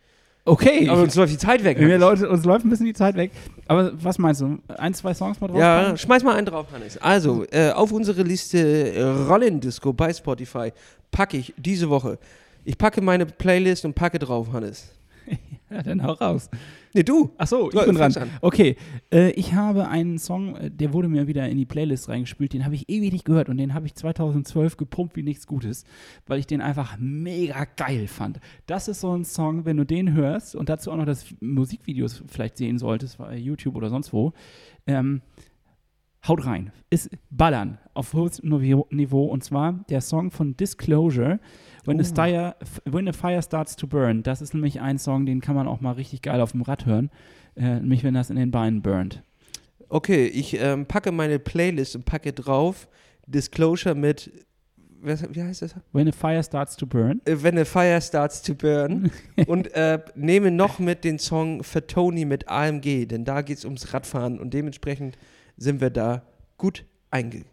Okay, 0.45 0.89
Aber 0.89 1.03
uns 1.03 1.15
läuft 1.15 1.33
die 1.33 1.39
Zeit 1.39 1.63
weg. 1.65 1.79
wir 1.79 1.99
Leute, 1.99 2.29
uns 2.29 2.45
läuft 2.45 2.65
ein 2.65 2.71
bisschen 2.71 2.87
die 2.87 2.95
Zeit 2.95 3.15
weg. 3.15 3.31
Aber 3.67 3.93
was 4.03 4.19
meinst 4.19 4.41
du? 4.41 4.59
Ein, 4.69 4.95
zwei 4.95 5.13
Songs 5.13 5.41
mal 5.41 5.49
drauf? 5.49 5.59
Ja, 5.59 5.97
schmeiß 5.97 6.25
mal 6.25 6.35
einen 6.35 6.47
drauf, 6.47 6.67
Hannes. 6.73 6.97
Also, 6.99 7.45
äh, 7.51 7.71
auf 7.71 7.93
unsere 7.93 8.23
Liste 8.23 8.59
äh, 8.95 9.03
Rollendisco 9.03 9.93
bei 9.93 10.13
Spotify 10.13 10.73
packe 11.11 11.37
ich 11.37 11.55
diese 11.57 11.91
Woche. 11.91 12.19
Ich 12.65 12.77
packe 12.79 13.01
meine 13.01 13.27
Playlist 13.27 13.85
und 13.85 13.95
packe 13.95 14.19
drauf, 14.19 14.49
Hannes. 14.53 14.89
ja, 15.75 15.83
dann 15.83 16.03
hau 16.03 16.13
raus. 16.13 16.51
Nee, 16.95 17.05
du. 17.05 17.31
Ach 17.39 17.47
so, 17.47 17.71
Du 17.71 17.79
ich 17.79 17.87
bin 17.87 17.95
dran. 17.95 18.13
an. 18.17 18.31
Okay, 18.41 18.77
äh, 19.13 19.31
ich 19.33 19.55
habe 19.55 19.89
einen 19.89 20.19
Song, 20.19 20.57
äh, 20.57 20.71
der 20.71 20.93
wurde 20.93 21.09
mir 21.09 21.29
wieder 21.29 21.49
in 21.49 21.57
die 21.57 21.67
Playlist 21.67 22.09
reingespült, 22.09 22.53
den 22.53 22.65
habe 22.65 22.75
ich 22.75 22.89
ewig 22.89 23.13
nicht 23.13 23.25
gehört 23.25 23.49
und 23.49 23.57
den 23.59 23.73
habe 23.75 23.87
ich 23.87 23.95
2012 23.95 24.77
gepumpt 24.77 25.17
wie 25.17 25.23
nichts 25.23 25.47
Gutes, 25.47 25.85
weil 26.27 26.41
ich 26.41 26.47
den 26.47 26.61
einfach 26.61 26.97
mega 26.99 27.65
geil 27.77 28.09
fand. 28.09 28.41
Das 28.67 28.89
ist 28.89 29.01
so 29.01 29.17
ein 29.17 29.25
Song, 29.25 29.65
wenn 29.65 29.77
du 29.77 29.85
den 29.85 30.13
hörst 30.13 30.57
und 30.57 30.69
dazu 30.69 30.91
auch 30.91 30.97
noch 30.97 31.07
das 31.07 31.27
Musikvideo 31.41 32.07
vielleicht 32.27 32.57
sehen 32.57 32.79
solltest, 32.79 33.19
bei 33.19 33.37
YouTube 33.37 33.77
oder 33.77 33.89
sonst 33.91 34.13
wo, 34.13 34.33
ähm, 34.87 35.23
haut 36.27 36.45
rein. 36.45 36.73
Ist 36.91 37.11
Ballern 37.31 37.79
auf 37.95 38.13
hohes 38.13 38.43
Niveau 38.43 38.87
Niveau, 38.91 39.25
und 39.27 39.45
zwar 39.45 39.85
der 39.89 40.01
Song 40.01 40.31
von 40.31 40.57
Disclosure, 40.57 41.39
When, 41.85 42.03
the 42.03 42.11
Oh. 42.11 42.15
Fire, 42.15 42.55
When 42.85 43.07
the 43.07 43.13
Fire 43.13 43.43
Starts 43.43 43.77
to 43.77 43.87
Burn. 43.87 44.23
Das 44.23 44.43
ist 44.43 44.55
nämlich 44.55 44.81
ein 44.81 44.99
Song, 44.99 45.27
den 45.27 45.41
kann 45.41 45.55
man 45.55 45.67
auch 45.67 45.81
mal 45.81 45.93
richtig 45.93 46.23
geil 46.23 46.41
auf 46.41 46.53
dem 46.53 46.63
Rad 46.63 46.87
hören, 46.87 47.11
äh, 47.57 47.81
nämlich 47.81 48.05
wenn 48.05 48.15
das 48.15 48.31
in 48.31 48.37
den 48.37 48.51
Beinen 48.51 48.83
burnt. 48.83 49.23
Okay, 49.89 50.27
ich 50.27 50.61
ähm, 50.61 50.87
packe 50.87 51.11
meine 51.11 51.39
Playlist 51.39 51.97
und 51.97 52.05
packe 52.05 52.33
drauf 52.33 52.89
Disclosure 53.27 53.95
mit, 53.95 54.31
wie 55.03 55.43
heißt 55.43 55.63
das? 55.63 55.75
When 55.93 56.07
the 56.07 56.13
Fire 56.13 56.43
Starts 56.43 56.77
to 56.77 56.87
Burn. 56.87 57.21
Äh, 57.25 57.43
When 57.43 57.57
the 57.57 57.65
Fire 57.65 58.01
Starts 58.01 58.43
to 58.43 58.55
Burn. 58.55 59.11
und 59.47 59.73
äh, 59.75 59.99
nehme 60.15 60.51
noch 60.51 60.79
mit 60.79 61.05
den 61.05 61.19
Song 61.19 61.65
Fatoni 61.65 62.25
mit 62.25 62.49
AMG, 62.49 63.07
denn 63.07 63.25
da 63.25 63.43
geht 63.43 63.59
es 63.59 63.65
ums 63.65 63.93
Radfahren 63.93 64.39
und 64.39 64.55
dementsprechend 64.55 65.17
sind 65.57 65.81
wir 65.81 65.91
da 65.91 66.23
gut 66.57 66.85
einge... 67.11 67.45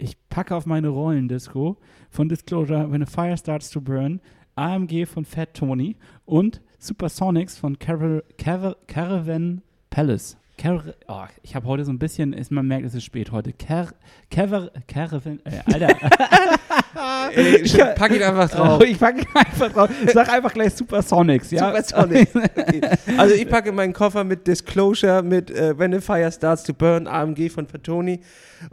Ich 0.00 0.16
packe 0.28 0.54
auf 0.54 0.64
meine 0.64 0.90
Rollendisco 0.90 1.76
von 2.08 2.28
Disclosure 2.28 2.88
When 2.90 3.04
the 3.04 3.12
Fire 3.12 3.36
Starts 3.36 3.68
to 3.70 3.80
Burn, 3.80 4.20
AMG 4.54 5.06
von 5.06 5.24
Fat 5.24 5.54
Tony 5.54 5.96
und 6.24 6.62
Supersonics 6.78 7.58
von 7.58 7.80
Car 7.80 8.22
Car 8.38 8.76
Caravan 8.86 9.62
Palace. 9.90 10.36
Car 10.58 10.82
oh, 11.06 11.24
ich 11.42 11.54
habe 11.54 11.66
heute 11.66 11.84
so 11.84 11.92
ein 11.92 11.98
bisschen, 11.98 12.32
ist, 12.32 12.50
man 12.50 12.66
merkt, 12.66 12.84
es 12.84 12.94
ist 12.94 13.04
spät 13.04 13.30
heute. 13.30 13.52
Car 13.52 13.88
Car 14.30 14.70
Caravan, 14.86 15.40
äh, 15.44 15.60
Alter. 15.72 15.88
Ey, 17.32 17.62
pack 17.94 18.14
ihn 18.14 18.22
einfach 18.22 18.50
drauf. 18.50 18.82
Ich 18.82 18.98
packe 18.98 19.24
einfach 19.34 19.72
drauf. 19.72 19.90
Sag 20.12 20.32
einfach 20.32 20.52
gleich 20.52 20.74
Supersonics, 20.74 21.50
ja? 21.52 21.68
Supersonics. 21.68 22.32
Okay. 22.58 22.80
Also 23.16 23.34
ich 23.34 23.48
packe 23.48 23.72
meinen 23.72 23.92
Koffer 23.92 24.24
mit 24.24 24.46
Disclosure, 24.46 25.22
mit 25.22 25.50
äh, 25.50 25.78
When 25.78 25.92
the 25.92 26.00
Fire 26.00 26.30
Starts 26.30 26.64
to 26.64 26.74
Burn, 26.74 27.06
AMG 27.06 27.50
von 27.50 27.66
Fatoni 27.66 28.20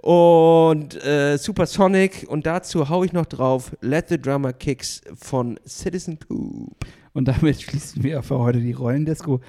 und 0.02 1.04
äh, 1.06 1.38
Supersonic 1.38 2.26
und 2.28 2.46
dazu 2.46 2.90
hau 2.90 3.04
ich 3.04 3.14
noch 3.14 3.26
drauf 3.26 3.76
Let 3.82 4.10
the 4.10 4.20
Drummer 4.20 4.54
Kicks 4.54 5.02
von 5.16 5.60
Citizen 5.66 6.18
Coop. 6.20 6.76
Und 7.14 7.28
damit 7.28 7.62
schließen 7.62 8.04
wir 8.04 8.24
für 8.24 8.40
heute 8.40 8.60
die 8.60 8.74
Rollendisco. 8.74 9.40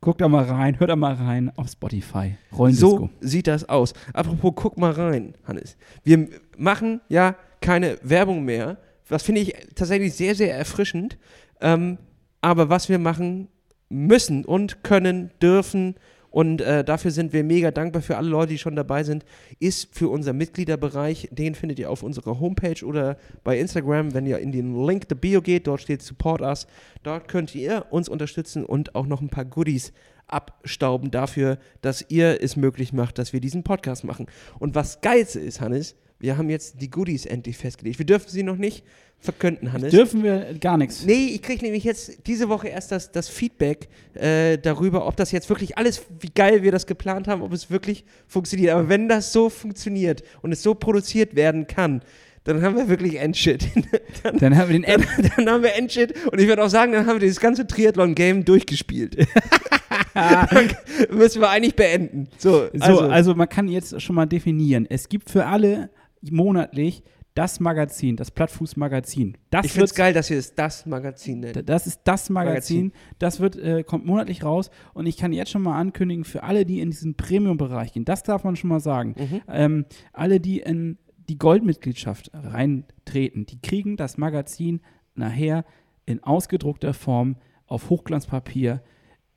Guckt 0.00 0.20
da 0.20 0.28
mal 0.28 0.44
rein, 0.44 0.78
hört 0.78 0.90
da 0.90 0.96
mal 0.96 1.14
rein 1.14 1.50
auf 1.56 1.68
Spotify. 1.68 2.36
Rollendisco. 2.56 2.88
So 2.88 3.10
sieht 3.20 3.48
das 3.48 3.68
aus. 3.68 3.94
Apropos, 4.12 4.52
guck 4.54 4.78
mal 4.78 4.92
rein, 4.92 5.34
Hannes. 5.44 5.76
Wir 6.04 6.28
machen 6.56 7.00
ja 7.08 7.34
keine 7.60 7.98
Werbung 8.02 8.44
mehr. 8.44 8.78
Das 9.08 9.24
finde 9.24 9.40
ich 9.40 9.54
tatsächlich 9.74 10.14
sehr, 10.14 10.34
sehr 10.34 10.54
erfrischend. 10.54 11.18
Ähm, 11.60 11.98
aber 12.40 12.68
was 12.68 12.88
wir 12.88 12.98
machen 12.98 13.48
müssen 13.88 14.44
und 14.44 14.84
können, 14.84 15.30
dürfen, 15.42 15.96
und 16.38 16.60
äh, 16.60 16.84
dafür 16.84 17.10
sind 17.10 17.32
wir 17.32 17.42
mega 17.42 17.72
dankbar 17.72 18.00
für 18.00 18.16
alle 18.16 18.28
Leute, 18.28 18.52
die 18.52 18.58
schon 18.58 18.76
dabei 18.76 19.02
sind, 19.02 19.24
ist 19.58 19.92
für 19.92 20.08
unser 20.08 20.32
Mitgliederbereich. 20.32 21.28
Den 21.32 21.56
findet 21.56 21.80
ihr 21.80 21.90
auf 21.90 22.04
unserer 22.04 22.38
Homepage 22.38 22.86
oder 22.86 23.16
bei 23.42 23.58
Instagram, 23.58 24.14
wenn 24.14 24.24
ihr 24.24 24.38
in 24.38 24.52
den 24.52 24.86
Link 24.86 25.06
the 25.08 25.16
Bio 25.16 25.42
geht. 25.42 25.66
Dort 25.66 25.80
steht 25.80 26.00
Support 26.00 26.40
Us. 26.40 26.68
Dort 27.02 27.26
könnt 27.26 27.56
ihr 27.56 27.86
uns 27.90 28.08
unterstützen 28.08 28.64
und 28.64 28.94
auch 28.94 29.06
noch 29.06 29.20
ein 29.20 29.30
paar 29.30 29.46
Goodies 29.46 29.92
abstauben 30.28 31.10
dafür, 31.10 31.58
dass 31.80 32.04
ihr 32.08 32.40
es 32.40 32.54
möglich 32.54 32.92
macht, 32.92 33.18
dass 33.18 33.32
wir 33.32 33.40
diesen 33.40 33.64
Podcast 33.64 34.04
machen. 34.04 34.26
Und 34.60 34.76
was 34.76 35.00
geilste 35.00 35.40
ist, 35.40 35.60
Hannes, 35.60 35.96
wir 36.20 36.36
haben 36.36 36.50
jetzt 36.50 36.80
die 36.80 36.90
Goodies 36.90 37.26
endlich 37.26 37.56
festgelegt. 37.56 37.98
Wir 37.98 38.06
dürfen 38.06 38.28
sie 38.28 38.42
noch 38.42 38.56
nicht 38.56 38.84
verkünden, 39.20 39.72
Hannes. 39.72 39.90
Dürfen 39.90 40.22
wir 40.22 40.54
gar 40.60 40.76
nichts. 40.76 41.04
Nee, 41.04 41.30
ich 41.34 41.42
kriege 41.42 41.64
nämlich 41.64 41.84
jetzt 41.84 42.26
diese 42.26 42.48
Woche 42.48 42.68
erst 42.68 42.92
das, 42.92 43.10
das 43.10 43.28
Feedback 43.28 43.88
äh, 44.14 44.58
darüber, 44.58 45.06
ob 45.06 45.16
das 45.16 45.32
jetzt 45.32 45.48
wirklich 45.48 45.76
alles, 45.76 46.02
wie 46.20 46.30
geil 46.34 46.62
wir 46.62 46.72
das 46.72 46.86
geplant 46.86 47.28
haben, 47.28 47.42
ob 47.42 47.52
es 47.52 47.70
wirklich 47.70 48.04
funktioniert. 48.26 48.72
Aber 48.72 48.88
wenn 48.88 49.08
das 49.08 49.32
so 49.32 49.48
funktioniert 49.48 50.22
und 50.42 50.52
es 50.52 50.62
so 50.62 50.74
produziert 50.74 51.34
werden 51.34 51.66
kann, 51.66 52.02
dann 52.44 52.62
haben 52.62 52.76
wir 52.76 52.88
wirklich 52.88 53.16
Endshit. 53.16 53.68
dann, 54.22 54.38
Dann 54.38 54.56
haben 54.56 54.70
wir 54.70 54.80
den 54.80 54.82
dann, 54.82 55.30
dann 55.36 55.50
haben 55.50 55.62
wir 55.62 55.74
Endshit 55.74 56.14
und 56.32 56.40
ich 56.40 56.48
würde 56.48 56.64
auch 56.64 56.70
sagen, 56.70 56.92
dann 56.92 57.06
haben 57.06 57.16
wir 57.16 57.20
dieses 57.20 57.40
ganze 57.40 57.66
Triathlon-Game 57.66 58.44
durchgespielt. 58.44 59.18
dann 60.14 60.70
müssen 61.10 61.42
wir 61.42 61.50
eigentlich 61.50 61.76
beenden. 61.76 62.28
So, 62.38 62.68
So, 62.72 62.80
also, 62.80 63.00
also, 63.00 63.34
man 63.34 63.48
kann 63.48 63.68
jetzt 63.68 64.00
schon 64.00 64.16
mal 64.16 64.26
definieren. 64.26 64.86
Es 64.88 65.08
gibt 65.08 65.28
für 65.30 65.46
alle 65.46 65.90
monatlich 66.22 67.02
das 67.34 67.60
Magazin, 67.60 68.16
das 68.16 68.32
Plattfuß-Magazin. 68.32 69.36
Das 69.50 69.64
ich 69.66 69.72
finde 69.72 69.84
es 69.84 69.90
wird- 69.92 69.96
geil, 69.98 70.12
dass 70.12 70.28
wir 70.28 70.38
es 70.38 70.56
das 70.56 70.86
Magazin 70.86 71.38
nennen. 71.40 71.64
Das 71.64 71.86
ist 71.86 72.00
das 72.02 72.30
Magazin. 72.30 72.92
Das 73.20 73.38
wird, 73.38 73.54
äh, 73.56 73.84
kommt 73.84 74.04
monatlich 74.06 74.42
raus. 74.44 74.70
Und 74.92 75.06
ich 75.06 75.16
kann 75.16 75.32
jetzt 75.32 75.50
schon 75.50 75.62
mal 75.62 75.78
ankündigen, 75.78 76.24
für 76.24 76.42
alle, 76.42 76.66
die 76.66 76.80
in 76.80 76.90
diesen 76.90 77.14
Premium-Bereich 77.14 77.92
gehen, 77.92 78.04
das 78.04 78.24
darf 78.24 78.42
man 78.42 78.56
schon 78.56 78.70
mal 78.70 78.80
sagen. 78.80 79.14
Mhm. 79.16 79.40
Ähm, 79.48 79.84
alle, 80.12 80.40
die 80.40 80.58
in 80.58 80.98
die 81.28 81.38
Goldmitgliedschaft 81.38 82.30
reintreten, 82.34 83.46
die 83.46 83.60
kriegen 83.60 83.96
das 83.96 84.18
Magazin 84.18 84.80
nachher 85.14 85.64
in 86.06 86.22
ausgedruckter 86.24 86.92
Form 86.94 87.36
auf 87.66 87.88
Hochglanzpapier 87.90 88.82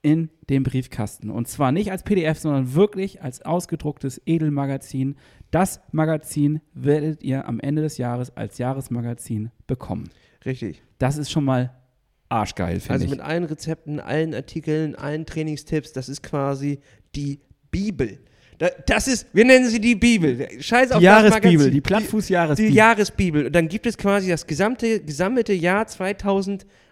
in 0.01 0.29
dem 0.49 0.63
Briefkasten. 0.63 1.29
Und 1.29 1.47
zwar 1.47 1.71
nicht 1.71 1.91
als 1.91 2.03
PDF, 2.03 2.39
sondern 2.39 2.73
wirklich 2.73 3.21
als 3.21 3.41
ausgedrucktes 3.43 4.21
Edelmagazin. 4.25 5.15
Das 5.51 5.79
Magazin 5.91 6.61
werdet 6.73 7.23
ihr 7.23 7.47
am 7.47 7.59
Ende 7.59 7.81
des 7.83 7.97
Jahres 7.97 8.35
als 8.35 8.57
Jahresmagazin 8.57 9.51
bekommen. 9.67 10.09
Richtig. 10.45 10.81
Das 10.97 11.17
ist 11.17 11.29
schon 11.31 11.45
mal 11.45 11.75
arschgeil, 12.29 12.79
finde 12.79 12.93
Also 12.93 13.05
ich. 13.05 13.11
mit 13.11 13.19
allen 13.19 13.43
Rezepten, 13.43 13.99
allen 13.99 14.33
Artikeln, 14.33 14.95
allen 14.95 15.25
Trainingstipps, 15.25 15.91
das 15.93 16.09
ist 16.09 16.23
quasi 16.23 16.79
die 17.15 17.41
Bibel. 17.69 18.19
Da, 18.57 18.69
das 18.85 19.07
ist, 19.07 19.27
wir 19.33 19.43
nennen 19.43 19.67
sie 19.67 19.81
die 19.81 19.95
Bibel. 19.95 20.47
Scheiß 20.61 20.91
auf 20.91 20.99
die 20.99 21.05
Jahresbibel, 21.05 21.71
die 21.71 21.81
Plattfuß-Jahresbibel. 21.81 22.69
Die 22.71 22.77
Jahresbibel. 22.77 23.45
Und 23.47 23.53
dann 23.55 23.67
gibt 23.67 23.85
es 23.87 23.97
quasi 23.97 24.29
das 24.29 24.45
gesamte, 24.45 24.99
gesammelte 25.01 25.53
Jahr 25.53 25.87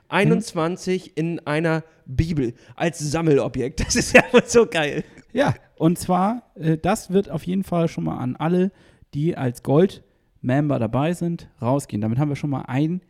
2021 0.09 1.15
in 1.17 1.39
einer 1.45 1.83
Bibel 2.05 2.53
als 2.75 2.99
Sammelobjekt. 2.99 3.79
Das 3.79 3.95
ist 3.95 4.13
ja 4.13 4.23
so 4.45 4.65
geil. 4.65 5.03
Ja, 5.31 5.53
und 5.75 5.97
zwar, 5.99 6.43
äh, 6.55 6.77
das 6.77 7.11
wird 7.11 7.29
auf 7.29 7.43
jeden 7.43 7.63
Fall 7.63 7.87
schon 7.87 8.03
mal 8.05 8.17
an 8.17 8.35
alle, 8.35 8.71
die 9.13 9.37
als 9.37 9.63
Gold-Member 9.63 10.79
dabei 10.79 11.13
sind, 11.13 11.49
rausgehen. 11.61 12.01
Damit 12.01 12.17
haben 12.17 12.29
wir 12.29 12.35
schon 12.35 12.49
mal 12.49 12.63
ein 12.63 13.01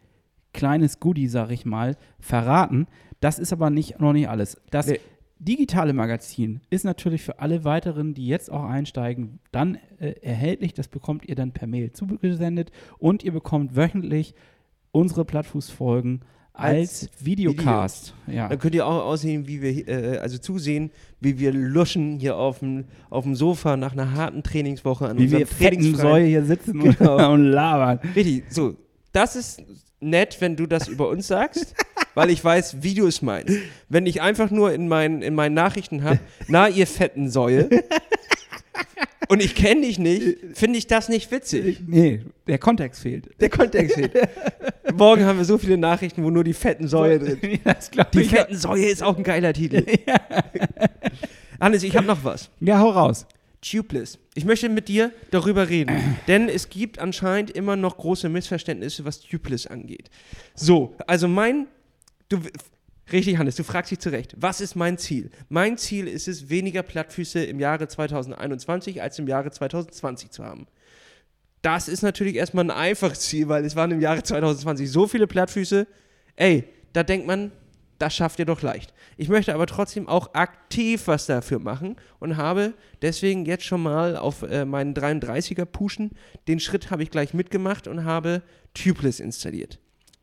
kleines 0.54 1.00
Goodie, 1.00 1.28
sag 1.28 1.52
ich 1.52 1.66
mal, 1.66 1.96
verraten. 2.20 2.88
Das 3.22 3.40
ist 3.40 3.54
aber 3.54 3.70
nicht, 3.70 4.00
noch 4.00 4.14
nicht 4.14 4.28
alles. 4.30 4.60
Das 4.72 4.88
Nee. 4.88 5.00
digitale 5.40 5.94
Magazin 5.94 6.62
ist 6.70 6.84
natürlich 6.86 7.22
für 7.22 7.40
alle 7.40 7.64
weiteren, 7.64 8.14
die 8.14 8.28
jetzt 8.28 8.52
auch 8.52 8.64
einsteigen, 8.66 9.40
dann 9.52 9.78
äh, 10.00 10.16
erhältlich. 10.22 10.74
Das 10.74 10.88
bekommt 10.90 11.26
ihr 11.28 11.36
dann 11.36 11.52
per 11.54 11.68
Mail 11.68 11.92
zugesendet 11.94 12.72
und 12.98 13.24
ihr 13.24 13.32
bekommt 13.32 13.76
wöchentlich 13.76 14.36
unsere 14.92 15.24
Plattfußfolgen 15.24 16.22
als 16.60 17.10
Videocast. 17.20 18.14
Ja. 18.28 18.48
Dann 18.48 18.60
könnt 18.60 18.76
ihr 18.76 18.86
auch 18.86 19.06
aussehen, 19.06 19.48
wie 19.48 19.62
wir, 19.62 19.88
äh, 19.88 20.18
also 20.18 20.38
zusehen, 20.38 20.92
wie 21.20 21.40
wir 21.40 21.52
luschen 21.52 22.20
hier 22.20 22.38
auf 22.38 22.60
dem, 22.60 22.86
auf 23.10 23.24
dem 23.24 23.36
Sofa 23.36 23.78
nach 23.78 23.94
einer 23.94 24.14
harten 24.14 24.44
Trainingswoche 24.44 25.08
an 25.08 25.18
Wie 25.18 25.32
wir 25.32 25.48
Säue 25.96 26.26
hier 26.26 26.46
sitzen 26.46 26.80
Genau. 26.80 27.32
und, 27.34 27.44
labern. 27.46 28.00
Richtig, 28.16 28.44
so. 28.50 28.76
Das 29.12 29.36
ist 29.36 29.64
nett, 30.00 30.38
wenn 30.40 30.56
du 30.56 30.66
das 30.66 30.88
über 30.88 31.10
uns 31.10 31.28
sagst, 31.28 31.76
weil 32.14 32.30
ich 32.30 32.44
weiß, 32.44 32.78
wie 32.82 32.94
du 32.94 33.08
es 33.08 33.22
meinst. 33.22 33.56
Wenn 33.90 34.06
ich 34.06 34.22
einfach 34.22 34.52
nur 34.52 34.72
in 34.74 34.88
meinen, 34.88 35.22
in 35.22 35.36
meinen 35.36 35.54
Nachrichten 35.54 36.04
habe, 36.04 36.20
na, 36.48 36.68
ihr 36.68 36.88
fetten 36.88 37.30
Säue, 37.30 37.70
und 39.28 39.44
ich 39.44 39.56
kenne 39.56 39.82
dich 39.82 40.00
nicht, 40.00 40.38
finde 40.54 40.80
ich 40.80 40.88
das 40.88 41.10
nicht 41.10 41.32
witzig. 41.32 41.82
Nee, 41.86 42.22
der 42.48 42.58
Kontext 42.58 43.02
fehlt. 43.02 43.30
Der 43.40 43.50
Kontext 43.50 43.96
fehlt. 43.96 44.14
Morgen 44.94 45.26
haben 45.26 45.38
wir 45.38 45.46
so 45.46 45.58
viele 45.58 45.78
Nachrichten, 45.78 46.24
wo 46.24 46.30
nur 46.30 46.44
die 46.44 46.54
fetten 46.54 46.88
Säue 46.88 47.20
drin 47.20 47.60
glaub 47.92 48.12
Die 48.12 48.24
fetten 48.24 48.56
Säue 48.56 48.86
ist 48.86 49.04
auch 49.04 49.18
ein 49.18 49.24
geiler 49.24 49.54
Titel. 49.54 49.86
Hannes, 51.60 51.84
ich 51.84 51.96
habe 51.96 52.08
noch 52.08 52.24
was. 52.24 52.50
Ja, 52.62 52.80
hau 52.80 52.90
raus. 52.90 53.26
Tubeless. 53.62 54.18
Ich 54.36 54.46
möchte 54.46 54.70
mit 54.70 54.88
dir 54.88 55.12
darüber 55.32 55.68
reden, 55.68 56.18
denn 56.28 56.48
es 56.48 56.70
gibt 56.70 57.00
anscheinend 57.00 57.52
immer 57.52 57.76
noch 57.76 57.98
große 57.98 58.30
Missverständnisse, 58.30 59.04
was 59.04 59.20
Tubeless 59.20 59.68
angeht. 59.68 60.10
So, 60.56 60.96
also 61.08 61.28
mein, 61.28 61.68
du, 62.30 62.40
richtig 63.12 63.38
Hannes, 63.38 63.56
du 63.56 63.64
fragst 63.64 63.92
dich 63.92 64.00
zurecht, 64.00 64.36
was 64.38 64.62
ist 64.62 64.76
mein 64.76 64.98
Ziel? 64.98 65.32
Mein 65.50 65.78
Ziel 65.78 66.08
ist 66.08 66.28
es, 66.28 66.50
weniger 66.50 66.84
Plattfüße 66.84 67.44
im 67.44 67.60
Jahre 67.60 67.88
2021 67.88 69.02
als 69.02 69.20
im 69.20 69.28
Jahre 69.28 69.52
2020 69.52 70.32
zu 70.32 70.44
haben. 70.44 70.68
Das 71.62 71.88
ist 71.88 72.04
natürlich 72.04 72.36
erstmal 72.36 72.66
ein 72.66 72.72
einfaches 72.72 73.22
Ziel, 73.22 73.50
weil 73.50 73.66
es 73.66 73.76
waren 73.76 73.92
im 73.92 74.00
Jahre 74.00 74.24
2020 74.24 74.90
so 74.90 75.08
viele 75.08 75.28
Plattfüße. 75.28 75.88
Ey, 76.36 76.64
da 76.94 77.04
denkt 77.04 77.28
man, 77.28 77.52
das 78.00 78.16
schafft 78.16 78.40
ihr 78.40 78.46
doch 78.46 78.62
leicht. 78.62 78.94
Ich 79.18 79.28
möchte 79.28 79.54
aber 79.54 79.68
trotzdem 79.68 80.08
auch 80.08 80.34
aktiv 80.34 81.08
was 81.08 81.26
dafür 81.26 81.60
machen 81.60 81.98
und 82.20 82.38
habe 82.38 82.74
deswegen 83.02 83.46
jetzt 83.46 83.66
schon 83.66 83.84
mal 83.84 84.16
auf 84.16 84.42
äh, 84.44 84.64
meinen 84.64 84.94
33er 84.94 85.66
Puschen, 85.66 86.12
den 86.48 86.62
Schritt 86.62 86.92
habe 86.92 87.04
ich 87.04 87.12
gleich 87.12 87.34
mitgemacht 87.34 87.88
und 87.88 88.06
habe 88.06 88.42
Tubeless 88.74 89.20
installiert. 89.20 89.80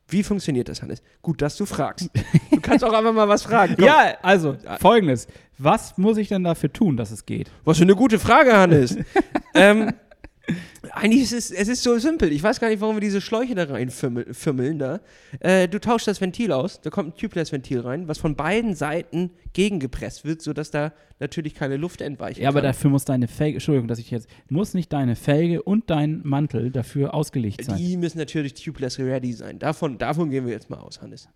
Wie 0.09 0.23
funktioniert 0.23 0.69
das, 0.69 0.83
Hannes? 0.83 1.03
Gut, 1.21 1.43
dass 1.43 1.57
du 1.57 1.67
fragst. 1.67 2.11
Du 2.51 2.61
kannst 2.61 2.85
auch 2.85 2.93
einfach 2.93 3.13
mal 3.13 3.29
was 3.29 3.43
fragen. 3.43 3.75
Komm. 3.77 3.85
Ja, 3.87 4.15
also 4.23 4.57
folgendes. 4.79 5.27
Was 5.59 5.99
muss 5.99 6.17
ich 6.17 6.29
denn 6.29 6.45
dafür 6.45 6.73
tun, 6.73 6.97
dass 6.97 7.11
es 7.11 7.27
geht? 7.27 7.51
Was 7.65 7.79
für 7.79 7.85
eine 7.85 7.97
gute 7.97 8.19
Frage, 8.19 8.57
Hannes. 8.57 8.97
ähm, 9.55 9.93
eigentlich 10.93 11.23
ist 11.23 11.33
es, 11.33 11.51
es 11.51 11.69
ist 11.69 11.83
so 11.83 11.99
simpel. 11.99 12.31
Ich 12.33 12.43
weiß 12.43 12.61
gar 12.61 12.69
nicht, 12.69 12.81
warum 12.81 12.97
wir 12.97 13.01
diese 13.01 13.21
Schläuche 13.21 13.55
da 13.55 13.65
rein 13.65 13.91
firmel- 13.91 14.33
firmeln 14.33 14.79
da. 14.79 15.01
Äh, 15.41 15.67
du 15.69 15.81
tauschst 15.81 16.07
das 16.07 16.21
Ventil 16.21 16.53
aus, 16.53 16.81
da 16.81 16.91
kommt 16.91 17.09
ein 17.15 17.19
Tubeless-Ventil 17.19 17.81
rein, 17.81 18.07
was 18.09 18.19
von 18.19 18.37
beiden 18.37 18.75
Seiten 18.75 19.31
gegengepresst 19.53 20.25
wird, 20.25 20.43
sodass 20.43 20.71
da 20.71 20.93
natürlich 21.19 21.55
keine 21.55 21.77
Luft 21.77 22.01
entweichen 22.01 22.43
Ja, 22.43 22.49
aber 22.51 22.61
kann. 22.61 22.69
dafür 22.69 22.91
muss 22.91 23.05
deine 23.05 23.27
Felge, 23.27 23.55
Entschuldigung, 23.57 23.89
dass 23.89 23.99
ich 23.99 24.11
jetzt, 24.11 24.29
muss 24.49 24.75
nicht 24.75 24.93
deine 24.93 25.17
Felge 25.17 25.63
und 25.63 25.91
dein 25.91 26.21
Mantel 26.25 26.71
dafür 26.71 27.15
ausgelegt 27.15 27.65
sein. 27.65 27.77
Die 27.79 27.97
müssen 27.97 28.19
natürlich 28.19 28.55
tubeless 28.55 28.99
ready 28.99 29.33
sein. 29.33 29.59
Davon, 29.59 29.99
davon 29.99 30.31
gehen 30.31 30.47
wir 30.47 30.53
jetzt 30.53 30.71
mal 30.71 30.79
aus, 30.79 31.01
Hannes. 31.03 31.29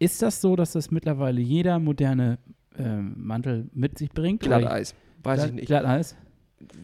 Ist 0.00 0.22
das 0.22 0.40
so, 0.40 0.56
dass 0.56 0.72
das 0.72 0.90
mittlerweile 0.90 1.40
jeder 1.40 1.78
moderne 1.78 2.38
ähm, 2.76 3.14
Mantel 3.16 3.68
mit 3.72 3.98
sich 3.98 4.10
bringt? 4.10 4.40
Glatteis. 4.42 4.94
Weiß 5.22 5.44
ich 5.46 5.52
nicht. 5.52 5.66
Glatteis? 5.66 6.16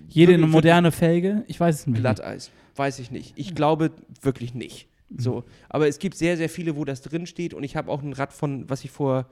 Jede 0.09 0.33
Wirklich- 0.33 0.51
moderne 0.51 0.93
Felge? 0.93 1.45
Ich 1.47 1.59
weiß 1.59 1.81
es 1.81 1.87
nicht. 1.87 2.01
Glatteis. 2.01 2.51
Weiß 2.77 2.99
ich 2.99 3.11
nicht. 3.11 3.33
Ich 3.37 3.55
glaube 3.55 3.91
wirklich 4.23 4.55
nicht. 4.55 4.89
So. 5.17 5.45
Aber 5.69 5.89
es 5.89 5.99
gibt 5.99 6.17
sehr, 6.17 6.37
sehr 6.37 6.49
viele, 6.49 6.77
wo 6.77 6.85
das 6.85 7.03
drin 7.03 7.27
steht. 7.27 7.55
Und 7.55 7.63
ich 7.65 7.77
habe 7.77 7.91
auch 7.91 8.03
ein 8.03 8.13
Rad 8.13 8.33
von, 8.33 8.69
was 8.69 8.85
ich 8.85 8.91
vor, 8.91 9.27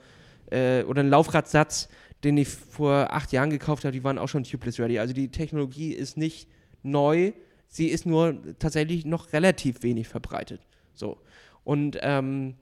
äh, 0.50 0.82
oder 0.84 1.00
einen 1.00 1.10
Laufradsatz, 1.10 1.88
den 2.24 2.36
ich 2.36 2.48
vor 2.48 3.12
acht 3.12 3.32
Jahren 3.32 3.50
gekauft 3.50 3.84
habe, 3.84 3.92
die 3.92 4.04
waren 4.04 4.18
auch 4.18 4.28
schon 4.28 4.44
tubeless 4.44 4.78
ready. 4.78 4.98
Also 4.98 5.12
die 5.12 5.28
Technologie 5.28 5.92
ist 5.92 6.16
nicht 6.16 6.48
neu. 6.82 7.32
Sie 7.68 7.88
ist 7.88 8.06
nur 8.06 8.36
tatsächlich 8.58 9.04
noch 9.04 9.32
relativ 9.32 9.82
wenig 9.82 10.06
verbreitet. 10.08 10.60
So. 10.94 11.18
Und 11.64 11.98
ähm, 12.02 12.54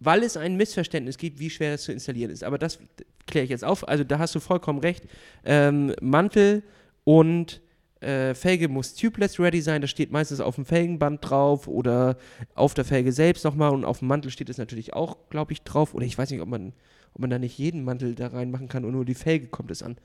weil 0.00 0.22
es 0.22 0.36
ein 0.36 0.56
Missverständnis 0.56 1.18
gibt, 1.18 1.38
wie 1.40 1.50
schwer 1.50 1.72
das 1.72 1.82
zu 1.82 1.92
installieren 1.92 2.30
ist. 2.30 2.42
Aber 2.42 2.58
das 2.58 2.78
kläre 3.26 3.44
ich 3.44 3.50
jetzt 3.50 3.64
auf. 3.64 3.86
Also 3.88 4.04
da 4.04 4.18
hast 4.18 4.34
du 4.34 4.40
vollkommen 4.40 4.78
recht. 4.78 5.04
Ähm, 5.44 5.94
Mantel 6.00 6.62
und 7.04 7.60
äh, 8.00 8.34
Felge 8.34 8.68
muss 8.68 8.94
tubeless 8.94 9.38
ready 9.38 9.60
sein. 9.60 9.80
Das 9.80 9.90
steht 9.90 10.10
meistens 10.10 10.40
auf 10.40 10.56
dem 10.56 10.64
Felgenband 10.64 11.18
drauf 11.22 11.68
oder 11.68 12.16
auf 12.54 12.74
der 12.74 12.84
Felge 12.84 13.12
selbst 13.12 13.44
nochmal. 13.44 13.70
Und 13.70 13.84
auf 13.84 14.00
dem 14.00 14.08
Mantel 14.08 14.30
steht 14.30 14.50
es 14.50 14.58
natürlich 14.58 14.92
auch, 14.92 15.16
glaube 15.30 15.52
ich, 15.52 15.62
drauf. 15.62 15.94
Oder 15.94 16.04
ich 16.04 16.18
weiß 16.18 16.30
nicht, 16.30 16.40
ob 16.40 16.48
man, 16.48 16.72
ob 17.14 17.20
man 17.20 17.30
da 17.30 17.38
nicht 17.38 17.58
jeden 17.58 17.84
Mantel 17.84 18.14
da 18.14 18.28
reinmachen 18.28 18.68
kann 18.68 18.84
und 18.84 18.92
nur 18.92 19.04
die 19.04 19.14
Felge 19.14 19.46
kommt 19.46 19.70
es 19.70 19.82
an. 19.82 19.96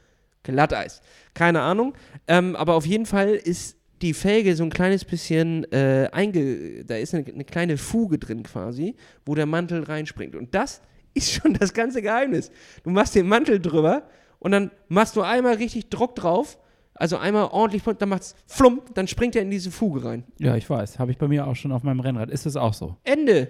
Glatteis. 0.43 1.01
Keine 1.33 1.61
Ahnung. 1.61 1.93
Ähm, 2.27 2.55
aber 2.55 2.75
auf 2.75 2.85
jeden 2.85 3.05
Fall 3.05 3.29
ist 3.29 3.77
die 4.01 4.13
Felge 4.13 4.55
so 4.55 4.63
ein 4.63 4.69
kleines 4.69 5.03
bisschen 5.03 5.69
äh, 5.71 6.07
einge... 6.11 6.85
Da 6.85 6.97
ist 6.97 7.15
eine, 7.15 7.25
eine 7.25 7.45
kleine 7.45 7.77
Fuge 7.77 8.19
drin 8.19 8.43
quasi, 8.43 8.95
wo 9.25 9.33
der 9.33 9.47
Mantel 9.47 9.83
reinspringt. 9.83 10.35
Und 10.35 10.53
das 10.53 10.81
ist 11.17 11.31
schon 11.33 11.53
das 11.53 11.73
ganze 11.73 12.01
Geheimnis. 12.01 12.51
Du 12.83 12.89
machst 12.89 13.15
den 13.15 13.27
Mantel 13.27 13.59
drüber 13.59 14.03
und 14.39 14.51
dann 14.51 14.71
machst 14.87 15.15
du 15.15 15.21
einmal 15.21 15.55
richtig 15.55 15.89
Druck 15.89 16.15
drauf, 16.15 16.57
also 16.93 17.17
einmal 17.17 17.45
ordentlich, 17.51 17.83
dann 17.83 18.09
macht's 18.09 18.35
flumm, 18.47 18.81
dann 18.95 19.07
springt 19.07 19.35
er 19.35 19.43
in 19.43 19.51
diese 19.51 19.69
Fuge 19.71 20.03
rein. 20.03 20.23
Ja, 20.39 20.55
ich 20.55 20.67
weiß. 20.69 20.97
Habe 20.99 21.11
ich 21.11 21.17
bei 21.17 21.27
mir 21.27 21.45
auch 21.45 21.55
schon 21.55 21.71
auf 21.71 21.83
meinem 21.83 21.99
Rennrad. 21.99 22.29
Ist 22.31 22.45
das 22.45 22.55
auch 22.55 22.73
so? 22.73 22.95
Ende. 23.03 23.49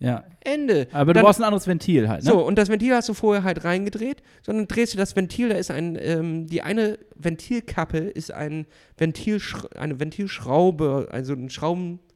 Ja. 0.00 0.24
Ende. 0.40 0.88
Aber 0.92 1.12
Dann- 1.12 1.20
du 1.20 1.26
brauchst 1.26 1.40
ein 1.40 1.44
anderes 1.44 1.66
Ventil 1.66 2.08
halt, 2.08 2.24
ne? 2.24 2.30
So, 2.30 2.44
und 2.44 2.56
das 2.56 2.68
Ventil 2.70 2.94
hast 2.94 3.08
du 3.10 3.14
vorher 3.14 3.44
halt 3.44 3.64
reingedreht, 3.64 4.22
sondern 4.42 4.66
drehst 4.66 4.94
du 4.94 4.98
das 4.98 5.14
Ventil, 5.14 5.50
da 5.50 5.56
ist 5.56 5.70
ein, 5.70 5.96
ähm, 6.00 6.46
die 6.46 6.62
eine 6.62 6.98
Ventilkappe 7.16 7.98
ist 7.98 8.32
ein 8.32 8.66
Ventilschra 8.96 9.68
eine 9.78 10.00
Ventilschraube, 10.00 11.08
also 11.10 11.34
ein 11.34 11.50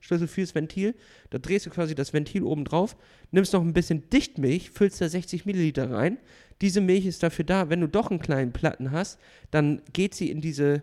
Schraubenschlüssel 0.04 0.28
fürs 0.28 0.54
Ventil. 0.54 0.94
Da 1.30 1.38
drehst 1.38 1.66
du 1.66 1.70
quasi 1.70 1.94
das 1.94 2.12
Ventil 2.12 2.42
oben 2.42 2.64
drauf, 2.64 2.96
nimmst 3.30 3.52
noch 3.52 3.62
ein 3.62 3.72
bisschen 3.72 4.08
Dichtmilch, 4.10 4.70
füllst 4.70 5.00
da 5.00 5.08
60 5.08 5.46
Milliliter 5.46 5.90
rein. 5.90 6.18
Diese 6.60 6.80
Milch 6.80 7.06
ist 7.06 7.22
dafür 7.22 7.44
da, 7.44 7.70
wenn 7.70 7.80
du 7.80 7.88
doch 7.88 8.10
einen 8.10 8.20
kleinen 8.20 8.52
Platten 8.52 8.90
hast, 8.90 9.18
dann 9.50 9.82
geht 9.92 10.14
sie 10.14 10.30
in 10.30 10.40
diese, 10.40 10.82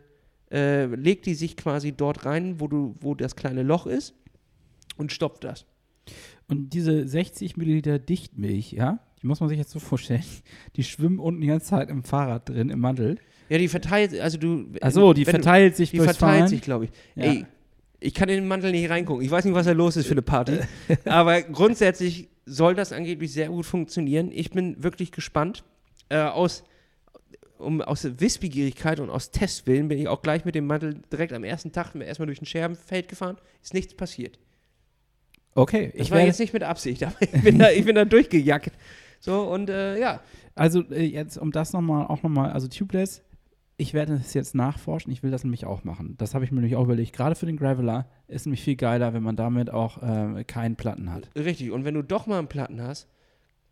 äh, 0.51 0.85
legt 0.87 1.25
die 1.25 1.35
sich 1.35 1.55
quasi 1.55 1.91
dort 1.93 2.25
rein, 2.25 2.59
wo, 2.59 2.67
du, 2.67 2.95
wo 2.99 3.15
das 3.15 3.35
kleine 3.35 3.63
Loch 3.63 3.85
ist 3.87 4.13
und 4.97 5.11
stopft 5.11 5.43
das. 5.43 5.65
Und 6.47 6.71
diese 6.73 7.07
60 7.07 7.55
Milliliter 7.57 7.99
Dichtmilch, 7.99 8.73
ja, 8.73 8.99
die 9.21 9.27
muss 9.27 9.39
man 9.39 9.49
sich 9.49 9.59
jetzt 9.59 9.71
so 9.71 9.79
vorstellen, 9.79 10.23
die 10.75 10.83
schwimmen 10.83 11.19
unten 11.19 11.41
die 11.41 11.47
ganze 11.47 11.67
Zeit 11.67 11.89
im 11.89 12.03
Fahrrad 12.03 12.49
drin, 12.49 12.69
im 12.69 12.79
Mantel. 12.79 13.17
Ja, 13.49 13.57
die 13.57 13.67
verteilt, 13.67 14.19
also 14.19 14.37
du. 14.37 14.65
Achso, 14.81 15.13
die 15.13 15.25
wenn 15.27 15.35
du- 15.35 15.41
verteilt 15.43 15.75
sich 15.75 15.91
Die 15.91 15.97
verteilt 15.97 16.17
Fahren. 16.17 16.47
sich, 16.47 16.61
glaube 16.61 16.85
ich. 16.85 16.91
Ja. 17.15 17.23
Ey, 17.25 17.45
ich 18.01 18.13
kann 18.15 18.27
in 18.29 18.35
den 18.35 18.47
Mantel 18.47 18.71
nicht 18.71 18.89
reingucken. 18.89 19.23
Ich 19.23 19.31
weiß 19.31 19.45
nicht, 19.45 19.53
was 19.53 19.67
da 19.67 19.71
los 19.71 19.95
ist 19.95 20.07
für 20.07 20.13
eine 20.13 20.23
Party. 20.23 20.59
aber 21.05 21.41
grundsätzlich 21.43 22.29
soll 22.45 22.73
das 22.75 22.91
angeblich 22.91 23.31
sehr 23.31 23.47
gut 23.47 23.65
funktionieren. 23.65 24.31
Ich 24.33 24.49
bin 24.49 24.83
wirklich 24.83 25.11
gespannt. 25.11 25.63
Äh, 26.09 26.17
aus, 26.17 26.63
um, 27.59 27.81
aus 27.81 28.03
Wissbegierigkeit 28.19 28.99
und 28.99 29.09
aus 29.09 29.31
Testwillen 29.31 29.87
bin 29.87 29.99
ich 29.99 30.07
auch 30.07 30.23
gleich 30.23 30.43
mit 30.45 30.55
dem 30.55 30.65
Mantel 30.65 31.01
direkt 31.11 31.31
am 31.31 31.43
ersten 31.43 31.71
Tag 31.71 31.95
erstmal 31.95 32.25
durch 32.25 32.41
ein 32.41 32.47
Scherbenfeld 32.47 33.07
gefahren. 33.07 33.37
Ist 33.61 33.75
nichts 33.75 33.93
passiert. 33.93 34.39
Okay, 35.53 35.93
Das 35.95 36.07
ich 36.07 36.11
war 36.11 36.21
jetzt 36.21 36.39
nicht 36.39 36.53
mit 36.53 36.63
Absicht, 36.63 37.03
aber 37.05 37.21
ich 37.21 37.43
bin 37.43 37.59
da, 37.59 37.69
ich 37.69 37.85
bin 37.85 37.95
da 37.95 38.03
durchgejackt. 38.03 38.71
So, 39.19 39.43
und 39.43 39.69
äh, 39.69 39.99
ja. 39.99 40.21
also 40.55 40.81
äh, 40.89 41.03
jetzt 41.03 41.37
um 41.37 41.51
das 41.51 41.71
nochmal, 41.71 42.07
auch 42.07 42.23
nochmal, 42.23 42.51
also 42.51 42.67
Tubeless, 42.67 43.21
ich 43.81 43.93
werde 43.93 44.17
das 44.17 44.33
jetzt 44.33 44.53
nachforschen, 44.55 45.11
ich 45.11 45.23
will 45.23 45.31
das 45.31 45.43
nämlich 45.43 45.65
auch 45.65 45.83
machen. 45.83 46.15
Das 46.17 46.33
habe 46.35 46.45
ich 46.45 46.51
mir 46.51 46.59
nämlich 46.61 46.75
auch 46.75 46.83
überlegt. 46.83 47.13
Gerade 47.13 47.35
für 47.35 47.45
den 47.47 47.57
Graveler 47.57 48.07
ist 48.27 48.45
nämlich 48.45 48.61
viel 48.63 48.75
geiler, 48.75 49.13
wenn 49.13 49.23
man 49.23 49.35
damit 49.35 49.69
auch 49.71 50.01
äh, 50.01 50.43
keinen 50.43 50.75
Platten 50.75 51.11
hat. 51.11 51.29
Richtig, 51.35 51.71
und 51.71 51.83
wenn 51.85 51.95
du 51.95 52.03
doch 52.03 52.27
mal 52.27 52.39
einen 52.39 52.47
Platten 52.47 52.81
hast, 52.81 53.07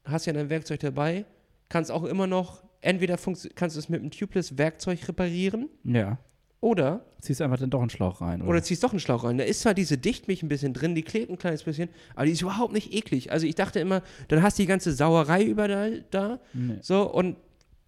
hast 0.04 0.26
ja 0.26 0.34
dein 0.34 0.50
Werkzeug 0.50 0.80
dabei, 0.80 1.26
kannst 1.70 1.92
auch 1.92 2.04
immer 2.04 2.26
noch, 2.28 2.64
entweder 2.82 3.18
kannst 3.56 3.76
du 3.76 3.80
es 3.80 3.90
mit 3.90 4.02
einem 4.02 4.10
Tubeless-Werkzeug 4.12 5.08
reparieren 5.08 5.70
Ja. 5.84 6.18
oder, 6.62 7.06
Ziehst 7.22 7.42
einfach 7.42 7.60
dann 7.60 7.70
doch 7.70 7.82
einen 7.82 7.90
Schlauch 7.90 8.22
rein. 8.22 8.42
Oder? 8.42 8.50
oder 8.50 8.64
ziehst 8.64 8.82
doch 8.84 8.92
einen 8.92 9.00
Schlauch 9.02 9.26
rein. 9.26 9.38
Da 9.38 9.44
ist 9.44 9.60
zwar 9.62 9.74
diese 9.74 9.98
Dichtmilch 9.98 10.42
ein 10.42 10.48
bisschen 10.48 10.74
drin, 10.74 10.96
die 10.96 11.02
klebt 11.04 11.30
ein 11.30 11.38
kleines 11.38 11.64
bisschen, 11.64 11.90
aber 12.16 12.26
die 12.26 12.32
ist 12.32 12.42
überhaupt 12.42 12.72
nicht 12.74 12.94
eklig. 12.94 13.32
Also 13.32 13.46
ich 13.46 13.56
dachte 13.56 13.80
immer, 13.82 14.02
dann 14.30 14.42
hast 14.42 14.58
du 14.58 14.64
die 14.64 14.68
ganze 14.68 14.94
Sauerei 14.94 15.44
überall 15.44 16.06
da, 16.12 16.40
Nee. 16.54 16.78
so, 16.82 17.04
und 17.12 17.36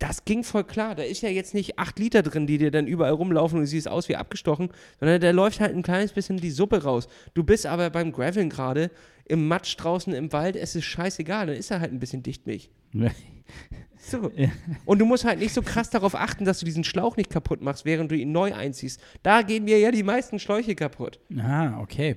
das 0.02 0.26
ging 0.26 0.44
voll 0.44 0.64
klar. 0.64 0.96
Da 0.96 1.04
ist 1.04 1.22
ja 1.22 1.30
jetzt 1.30 1.54
nicht 1.54 1.78
8 1.78 2.00
Liter 2.00 2.24
drin, 2.24 2.48
die 2.48 2.58
dir 2.58 2.72
dann 2.72 2.88
überall 2.88 3.14
rumlaufen 3.14 3.60
und 3.60 3.66
du 3.66 3.68
siehst 3.68 3.88
aus 3.88 4.10
wie 4.10 4.16
abgestochen, 4.16 4.70
sondern 5.00 5.22
da 5.22 5.30
läuft 5.30 5.60
halt 5.60 5.76
ein 5.76 5.84
kleines 5.84 6.12
bisschen 6.12 6.38
die 6.38 6.50
Suppe 6.50 6.84
raus. 6.84 7.08
Du 7.36 7.44
bist 7.44 7.68
aber 7.68 7.92
beim 7.92 8.12
Graveln 8.12 8.50
gerade 8.50 8.90
im 9.26 9.48
Matsch 9.48 9.78
draußen 9.78 10.12
im 10.14 10.34
Wald, 10.34 10.56
es 10.56 10.76
ist 10.76 10.86
scheißegal, 10.86 11.48
dann 11.48 11.56
ist 11.56 11.70
da 11.70 11.80
halt 11.80 11.94
ein 11.94 12.00
bisschen 12.00 12.24
Dichtmilch. 12.24 12.72
So. 14.04 14.32
Ja. 14.36 14.50
Und 14.86 15.00
du 15.00 15.06
musst 15.06 15.26
halt 15.26 15.40
nicht 15.40 15.54
so 15.54 15.62
krass 15.62 15.90
darauf 15.92 16.16
achten, 16.16 16.44
dass 16.44 16.60
du 16.60 16.66
diesen 16.66 16.84
Schlauch 16.84 17.18
nicht 17.18 17.30
kaputt 17.30 17.62
machst, 17.62 17.86
während 17.86 18.12
du 18.12 18.16
ihn 18.16 18.32
neu 18.32 18.54
einziehst. 18.54 19.00
Da 19.22 19.44
gehen 19.44 19.66
mir 19.66 19.78
ja 19.80 19.92
die 19.92 20.02
meisten 20.04 20.40
Schläuche 20.40 20.74
kaputt. 20.76 21.20
Ah, 21.38 21.80
okay. 21.80 22.16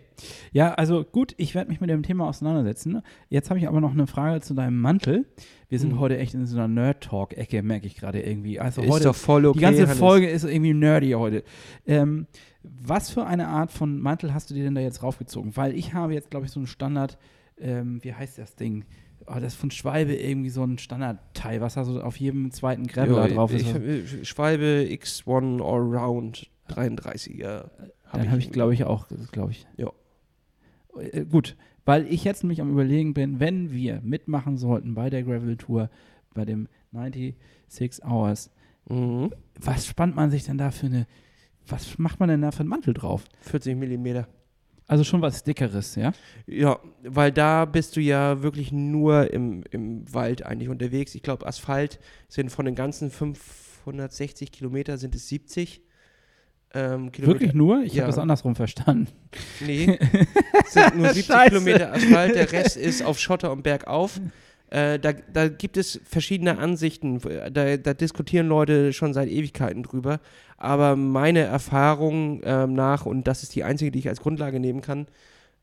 Ja, 0.52 0.72
also 0.74 1.04
gut, 1.04 1.34
ich 1.36 1.54
werde 1.54 1.70
mich 1.70 1.80
mit 1.80 1.90
dem 1.90 2.02
Thema 2.02 2.26
auseinandersetzen. 2.26 3.02
Jetzt 3.28 3.50
habe 3.50 3.58
ich 3.58 3.68
aber 3.68 3.80
noch 3.80 3.92
eine 3.92 4.06
Frage 4.06 4.40
zu 4.40 4.54
deinem 4.54 4.80
Mantel. 4.80 5.26
Wir 5.68 5.78
sind 5.78 5.92
Mhm. 5.92 5.98
heute 6.00 6.16
echt 6.18 6.32
in 6.34 6.46
so 6.46 6.56
einer 6.56 6.68
Nerd-Talk-Ecke, 6.68 7.62
merke 7.62 7.86
ich 7.86 7.96
gerade 7.96 8.20
irgendwie. 8.22 8.58
Also 8.60 8.80
Ist 8.82 8.90
heute, 8.90 9.04
doch 9.04 9.14
voll 9.14 9.44
okay. 9.46 9.58
die 9.58 9.62
ganze 9.62 9.82
Hannes. 9.82 9.98
Folge 9.98 10.28
ist 10.28 10.44
irgendwie 10.44 10.72
nerdy 10.74 11.10
heute. 11.12 11.44
Ähm, 11.86 12.26
was 12.62 13.10
für 13.10 13.26
eine 13.26 13.48
Art 13.48 13.70
von 13.72 13.98
Mantel 14.00 14.32
hast 14.32 14.48
du 14.50 14.54
dir 14.54 14.64
denn 14.64 14.74
da 14.74 14.80
jetzt 14.80 15.02
raufgezogen? 15.02 15.54
Weil 15.56 15.74
ich 15.76 15.92
habe 15.92 16.14
jetzt, 16.14 16.30
glaube 16.30 16.46
ich, 16.46 16.52
so 16.52 16.60
einen 16.60 16.66
Standard, 16.66 17.18
ähm, 17.58 18.02
wie 18.02 18.14
heißt 18.14 18.38
das 18.38 18.56
Ding? 18.56 18.84
Oh, 19.26 19.34
das 19.34 19.54
ist 19.54 19.54
von 19.54 19.70
Schwalbe 19.70 20.14
irgendwie 20.14 20.50
so 20.50 20.62
ein 20.64 20.78
Standardteil, 20.78 21.60
was 21.60 21.74
da 21.74 21.84
so 21.84 22.00
auf 22.02 22.16
jedem 22.18 22.50
zweiten 22.50 22.86
Graveler 22.86 23.28
drauf 23.28 23.52
ist. 23.52 23.62
ich, 23.62 23.74
hab- 23.74 24.26
Schwalbe 24.26 24.86
X1 24.90 25.62
Allround 25.62 26.50
33er. 26.68 27.70
Dann 28.12 28.30
habe 28.30 28.38
ich, 28.38 28.50
glaube 28.52 28.74
ich, 28.74 28.84
auch, 28.84 29.06
glaube 29.32 29.52
ich. 29.52 29.66
Ja. 29.76 29.90
Äh, 30.98 31.24
gut, 31.24 31.56
weil 31.84 32.06
ich 32.06 32.24
jetzt 32.24 32.42
nämlich 32.44 32.60
am 32.60 32.70
Überlegen 32.70 33.14
bin, 33.14 33.40
wenn 33.40 33.72
wir 33.72 34.00
mitmachen 34.02 34.56
sollten 34.56 34.94
bei 34.94 35.10
der 35.10 35.22
Gravel 35.22 35.56
Tour, 35.56 35.90
bei 36.34 36.44
dem 36.44 36.68
96 36.92 38.04
Hours, 38.04 38.50
Mhm. 38.88 39.30
was 39.58 39.86
spannt 39.86 40.14
man 40.14 40.30
sich 40.30 40.44
denn 40.44 40.58
da 40.58 40.70
für 40.70 40.86
eine, 40.86 41.06
was 41.66 41.98
macht 41.98 42.20
man 42.20 42.28
denn 42.28 42.42
da 42.42 42.50
für 42.52 42.60
einen 42.60 42.68
Mantel 42.68 42.92
drauf? 42.94 43.24
40 43.40 43.76
Millimeter. 43.76 44.28
Also 44.86 45.02
schon 45.02 45.22
was 45.22 45.42
Dickeres, 45.44 45.94
ja? 45.96 46.12
Ja, 46.46 46.78
weil 47.02 47.32
da 47.32 47.64
bist 47.64 47.96
du 47.96 48.00
ja 48.00 48.42
wirklich 48.42 48.70
nur 48.70 49.32
im, 49.32 49.64
im 49.70 50.12
Wald 50.12 50.44
eigentlich 50.44 50.68
unterwegs. 50.68 51.14
Ich 51.14 51.22
glaube, 51.22 51.46
Asphalt 51.46 51.98
sind 52.28 52.50
von 52.50 52.66
den 52.66 52.74
ganzen 52.74 53.10
560 53.10 54.52
Kilometer 54.52 54.98
sind 54.98 55.14
es 55.14 55.28
70 55.28 55.80
ähm, 56.74 57.12
Kilometer. 57.12 57.40
Wirklich 57.40 57.54
nur? 57.54 57.82
Ich 57.82 57.94
Ja. 57.94 58.02
habe 58.02 58.12
das 58.12 58.18
andersrum 58.18 58.56
verstanden. 58.56 59.08
Nee, 59.64 59.98
es 60.66 60.72
sind 60.72 60.96
nur 60.96 61.06
70 61.14 61.26
Scheiße. 61.26 61.48
Kilometer 61.50 61.92
Asphalt, 61.92 62.34
der 62.34 62.52
Rest 62.52 62.76
ist 62.76 63.02
auf 63.02 63.18
Schotter 63.18 63.52
und 63.52 63.62
bergauf. 63.62 64.20
Äh, 64.74 64.98
da, 64.98 65.12
da 65.12 65.46
gibt 65.46 65.76
es 65.76 66.00
verschiedene 66.04 66.58
Ansichten, 66.58 67.20
da, 67.52 67.76
da 67.76 67.94
diskutieren 67.94 68.48
Leute 68.48 68.92
schon 68.92 69.14
seit 69.14 69.28
Ewigkeiten 69.28 69.84
drüber. 69.84 70.18
Aber 70.56 70.96
meine 70.96 71.42
Erfahrung 71.42 72.40
ähm, 72.44 72.74
nach, 72.74 73.06
und 73.06 73.28
das 73.28 73.44
ist 73.44 73.54
die 73.54 73.62
einzige, 73.62 73.92
die 73.92 74.00
ich 74.00 74.08
als 74.08 74.20
Grundlage 74.20 74.58
nehmen 74.58 74.80
kann, 74.80 75.06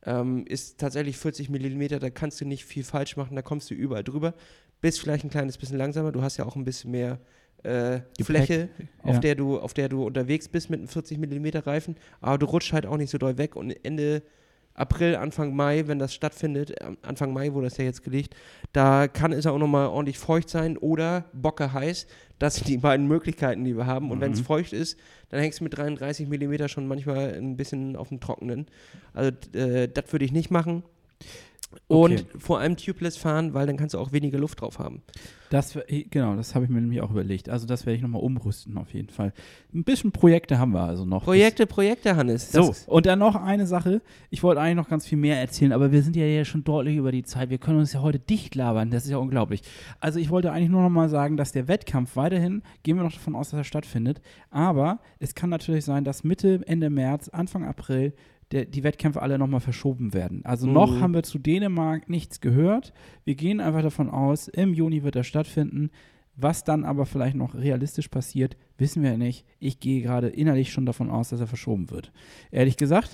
ähm, 0.05 0.45
ist 0.47 0.79
tatsächlich 0.79 1.17
40 1.17 1.49
Millimeter, 1.49 1.99
da 1.99 2.09
kannst 2.09 2.39
du 2.39 2.45
nicht 2.45 2.63
viel 2.63 2.85
falsch 2.85 3.17
machen, 3.17 3.35
da 3.35 3.41
kommst 3.41 3.69
du 3.69 3.73
überall 3.73 4.05
drüber. 4.05 4.33
Bist 4.79 5.01
vielleicht 5.01 5.25
ein 5.25 5.29
kleines 5.29 5.57
bisschen 5.57 5.77
langsamer, 5.77 6.13
du 6.13 6.21
hast 6.21 6.37
ja 6.37 6.45
auch 6.45 6.55
ein 6.55 6.63
bisschen 6.63 6.91
mehr 6.91 7.19
äh, 7.63 7.99
Fläche, 8.23 8.69
auf, 9.03 9.15
ja. 9.15 9.19
der 9.19 9.35
du, 9.35 9.59
auf 9.59 9.73
der 9.73 9.89
du 9.89 10.05
unterwegs 10.05 10.47
bist 10.47 10.69
mit 10.69 10.79
einem 10.79 10.87
40 10.87 11.17
Millimeter 11.17 11.67
Reifen, 11.67 11.97
aber 12.21 12.37
du 12.37 12.45
rutschst 12.45 12.71
halt 12.71 12.85
auch 12.85 12.95
nicht 12.95 13.09
so 13.09 13.17
doll 13.17 13.37
weg. 13.37 13.57
Und 13.57 13.71
Ende 13.83 14.23
April, 14.73 15.15
Anfang 15.15 15.55
Mai, 15.55 15.83
wenn 15.87 15.99
das 15.99 16.13
stattfindet, 16.13 16.73
ähm, 16.81 16.97
Anfang 17.01 17.33
Mai 17.33 17.53
wurde 17.53 17.67
das 17.67 17.77
ja 17.77 17.83
jetzt 17.83 18.03
gelegt, 18.03 18.35
da 18.73 19.07
kann 19.07 19.31
es 19.33 19.45
auch 19.45 19.57
nochmal 19.57 19.87
ordentlich 19.87 20.17
feucht 20.17 20.49
sein 20.49 20.77
oder 20.77 21.25
bocke 21.33 21.73
heiß. 21.73 22.07
Das 22.39 22.55
sind 22.55 22.67
die 22.67 22.77
beiden 22.77 23.07
Möglichkeiten, 23.07 23.63
die 23.65 23.75
wir 23.77 23.85
haben. 23.85 24.09
Und 24.11 24.19
wenn 24.21 24.31
es 24.31 24.39
Mhm. 24.39 24.45
feucht 24.45 24.73
ist, 24.73 24.97
dann 25.29 25.39
hängst 25.41 25.59
du 25.59 25.63
mit 25.65 25.77
33 25.77 26.27
Millimeter 26.27 26.67
schon 26.69 26.87
manchmal 26.87 27.33
ein 27.35 27.55
bisschen 27.57 27.95
auf 27.95 28.09
dem 28.09 28.19
Trockenen. 28.19 28.65
Also 29.13 29.31
äh, 29.53 29.87
das 29.87 30.11
würde 30.11 30.25
ich 30.25 30.31
nicht 30.31 30.49
machen. 30.51 30.83
Und 31.87 32.13
Okay. 32.13 32.25
vor 32.37 32.59
allem 32.59 32.77
tubeless 32.77 33.17
fahren, 33.17 33.53
weil 33.53 33.67
dann 33.67 33.77
kannst 33.77 33.93
du 33.93 33.99
auch 33.99 34.11
weniger 34.11 34.37
Luft 34.39 34.61
drauf 34.61 34.79
haben. 34.79 35.01
Das, 35.49 35.77
genau, 36.09 36.35
das 36.37 36.55
habe 36.55 36.63
ich 36.63 36.71
mir 36.71 36.79
nämlich 36.79 37.01
auch 37.01 37.11
überlegt. 37.11 37.49
Also 37.49 37.67
das 37.67 37.85
werde 37.85 37.97
ich 37.97 38.01
nochmal 38.01 38.21
umrüsten 38.21 38.77
auf 38.77 38.93
jeden 38.93 39.09
Fall. 39.09 39.33
Ein 39.73 39.83
bisschen 39.83 40.13
Projekte 40.13 40.57
haben 40.57 40.71
wir 40.71 40.83
also 40.83 41.03
noch. 41.03 41.25
Projekte, 41.25 41.67
Projekte, 41.67 42.15
Hannes. 42.15 42.53
So, 42.53 42.73
und 42.87 43.05
dann 43.05 43.19
noch 43.19 43.35
eine 43.35 43.67
Sache. 43.67 44.01
Ich 44.29 44.43
wollte 44.43 44.61
eigentlich 44.61 44.77
noch 44.77 44.87
ganz 44.87 45.05
viel 45.05 45.17
mehr 45.17 45.41
erzählen, 45.41 45.73
aber 45.73 45.91
wir 45.91 46.03
sind 46.03 46.15
ja 46.15 46.23
hier 46.23 46.45
schon 46.45 46.63
deutlich 46.63 46.95
über 46.95 47.11
die 47.11 47.23
Zeit. 47.23 47.49
Wir 47.49 47.57
können 47.57 47.79
uns 47.79 47.91
ja 47.91 48.01
heute 48.01 48.19
dicht 48.19 48.55
labern. 48.55 48.91
Das 48.91 49.03
ist 49.03 49.09
ja 49.09 49.17
unglaublich. 49.17 49.61
Also 49.99 50.19
ich 50.19 50.29
wollte 50.29 50.53
eigentlich 50.53 50.69
nur 50.69 50.83
noch 50.83 50.89
mal 50.89 51.09
sagen, 51.09 51.35
dass 51.35 51.51
der 51.51 51.67
Wettkampf 51.67 52.15
weiterhin, 52.15 52.61
gehen 52.83 52.95
wir 52.95 53.03
noch 53.03 53.11
davon 53.13 53.35
aus, 53.35 53.49
dass 53.49 53.57
er 53.59 53.63
stattfindet. 53.65 54.21
Aber 54.51 54.99
es 55.19 55.35
kann 55.35 55.49
natürlich 55.49 55.83
sein, 55.83 56.05
dass 56.05 56.23
Mitte, 56.23 56.61
Ende 56.65 56.89
März, 56.89 57.27
Anfang 57.27 57.65
April 57.65 58.13
der, 58.51 58.65
die 58.65 58.83
Wettkämpfe 58.83 59.21
alle 59.21 59.37
nochmal 59.37 59.59
verschoben 59.61 60.13
werden. 60.13 60.41
Also 60.45 60.67
Mhm. 60.67 60.73
noch 60.73 60.99
haben 60.99 61.13
wir 61.13 61.23
zu 61.23 61.39
Dänemark 61.39 62.09
nichts 62.09 62.41
gehört. 62.41 62.93
Wir 63.23 63.35
gehen 63.35 63.59
einfach 63.59 63.81
davon 63.81 64.09
aus, 64.09 64.47
im 64.47 64.73
Juni 64.73 65.03
wird 65.03 65.15
er 65.15 65.23
stattfinden. 65.23 65.89
Was 66.37 66.63
dann 66.63 66.85
aber 66.85 67.05
vielleicht 67.05 67.35
noch 67.35 67.53
realistisch 67.55 68.07
passiert, 68.07 68.55
wissen 68.77 69.03
wir 69.03 69.17
nicht. 69.17 69.45
Ich 69.59 69.79
gehe 69.81 70.01
gerade 70.01 70.29
innerlich 70.29 70.71
schon 70.71 70.85
davon 70.85 71.09
aus, 71.09 71.29
dass 71.29 71.41
er 71.41 71.45
verschoben 71.47 71.89
wird. 71.91 72.11
Ehrlich 72.51 72.77
gesagt. 72.77 73.09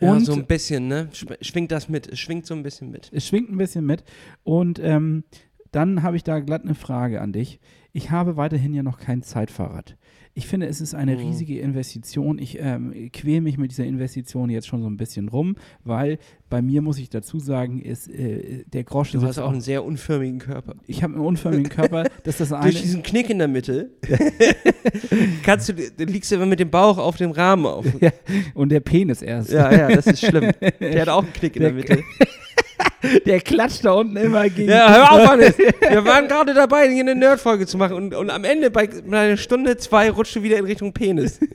ja, 0.00 0.10
Und 0.12 0.24
so 0.24 0.32
ein 0.32 0.46
bisschen, 0.46 0.88
ne? 0.88 1.08
Schw- 1.12 1.36
Schwingt 1.44 1.70
das 1.70 1.88
mit, 1.90 2.08
es 2.08 2.18
schwingt 2.18 2.46
so 2.46 2.54
ein 2.54 2.62
bisschen 2.62 2.90
mit. 2.90 3.10
es 3.12 3.28
schwingt 3.28 3.50
ein 3.50 3.58
bisschen 3.58 3.84
mit. 3.84 4.04
Und 4.42 4.78
ähm, 4.82 5.24
dann 5.70 6.02
habe 6.02 6.16
ich 6.16 6.24
da 6.24 6.40
glatt 6.40 6.62
eine 6.64 6.74
Frage 6.74 7.20
an 7.20 7.32
dich. 7.32 7.60
Ich 7.92 8.10
habe 8.10 8.36
weiterhin 8.38 8.72
ja 8.72 8.82
noch 8.82 8.98
kein 8.98 9.22
Zeitfahrrad. 9.22 9.96
Ich 10.34 10.46
finde, 10.46 10.66
es 10.66 10.80
ist 10.80 10.94
eine 10.94 11.12
Mhm. 11.16 11.18
riesige 11.26 11.58
Investition. 11.60 12.38
Ich 12.38 12.58
ähm, 12.58 13.10
quäle 13.12 13.42
mich 13.42 13.58
mit 13.58 13.70
dieser 13.70 13.84
Investition 13.84 14.48
jetzt 14.48 14.66
schon 14.66 14.80
so 14.80 14.88
ein 14.88 14.96
bisschen 14.96 15.28
rum, 15.28 15.56
weil 15.84 16.18
bei 16.48 16.62
mir, 16.62 16.80
muss 16.80 16.98
ich 16.98 17.10
dazu 17.10 17.38
sagen, 17.38 17.80
ist 17.82 18.08
äh, 18.08 18.64
der 18.72 18.84
Groschen 18.84 19.20
Du 19.20 19.26
hast 19.26 19.38
auch 19.38 19.50
einen 19.52 19.60
sehr 19.60 19.84
unförmigen 19.84 20.38
Körper. 20.38 20.74
Ich 20.86 21.02
habe 21.02 21.14
einen 21.14 21.24
unförmigen 21.24 21.68
Körper. 21.68 22.04
Das 22.24 22.38
das 22.38 22.50
eine. 22.52 22.70
Durch 22.70 22.80
diesen 22.80 23.02
Knick 23.02 23.28
in 23.30 23.38
der 23.40 23.48
Mitte 23.48 23.90
kannst 25.44 25.68
du, 25.68 25.74
du 25.74 26.04
liegst 26.04 26.30
du 26.30 26.36
immer 26.36 26.46
mit 26.46 26.60
dem 26.60 26.70
Bauch 26.70 26.98
auf 26.98 27.16
dem 27.16 27.30
Rahmen 27.32 27.66
auf. 27.66 27.84
und 28.54 28.70
der 28.70 28.80
Penis 28.80 29.22
erst. 29.22 29.50
Ja, 29.52 29.70
ja, 29.72 29.88
das 29.94 30.06
ist 30.06 30.24
schlimm. 30.24 30.50
Der 30.80 31.02
hat 31.02 31.08
auch 31.08 31.24
einen 31.24 31.32
Knick 31.32 31.56
in 31.56 31.62
der 31.62 31.72
Der- 31.72 31.96
Mitte. 31.96 32.04
Der 33.26 33.40
klatscht 33.40 33.84
da 33.84 33.92
unten 33.92 34.16
immer 34.16 34.48
gegen. 34.48 34.70
Ja, 34.70 34.92
hör 34.92 35.12
auf, 35.12 35.28
Hannes. 35.28 35.58
Wir 35.58 36.04
waren 36.04 36.28
gerade 36.28 36.54
dabei, 36.54 36.88
hier 36.88 37.00
eine 37.00 37.14
Nerd-Folge 37.14 37.66
zu 37.66 37.76
machen 37.76 37.96
und, 37.96 38.14
und 38.14 38.30
am 38.30 38.44
Ende 38.44 38.70
bei, 38.70 38.88
einer 39.06 39.36
Stunde 39.36 39.76
zwei 39.76 40.10
rutscht 40.10 40.36
du 40.36 40.42
wieder 40.42 40.58
in 40.58 40.64
Richtung 40.64 40.92
Penis. 40.92 41.40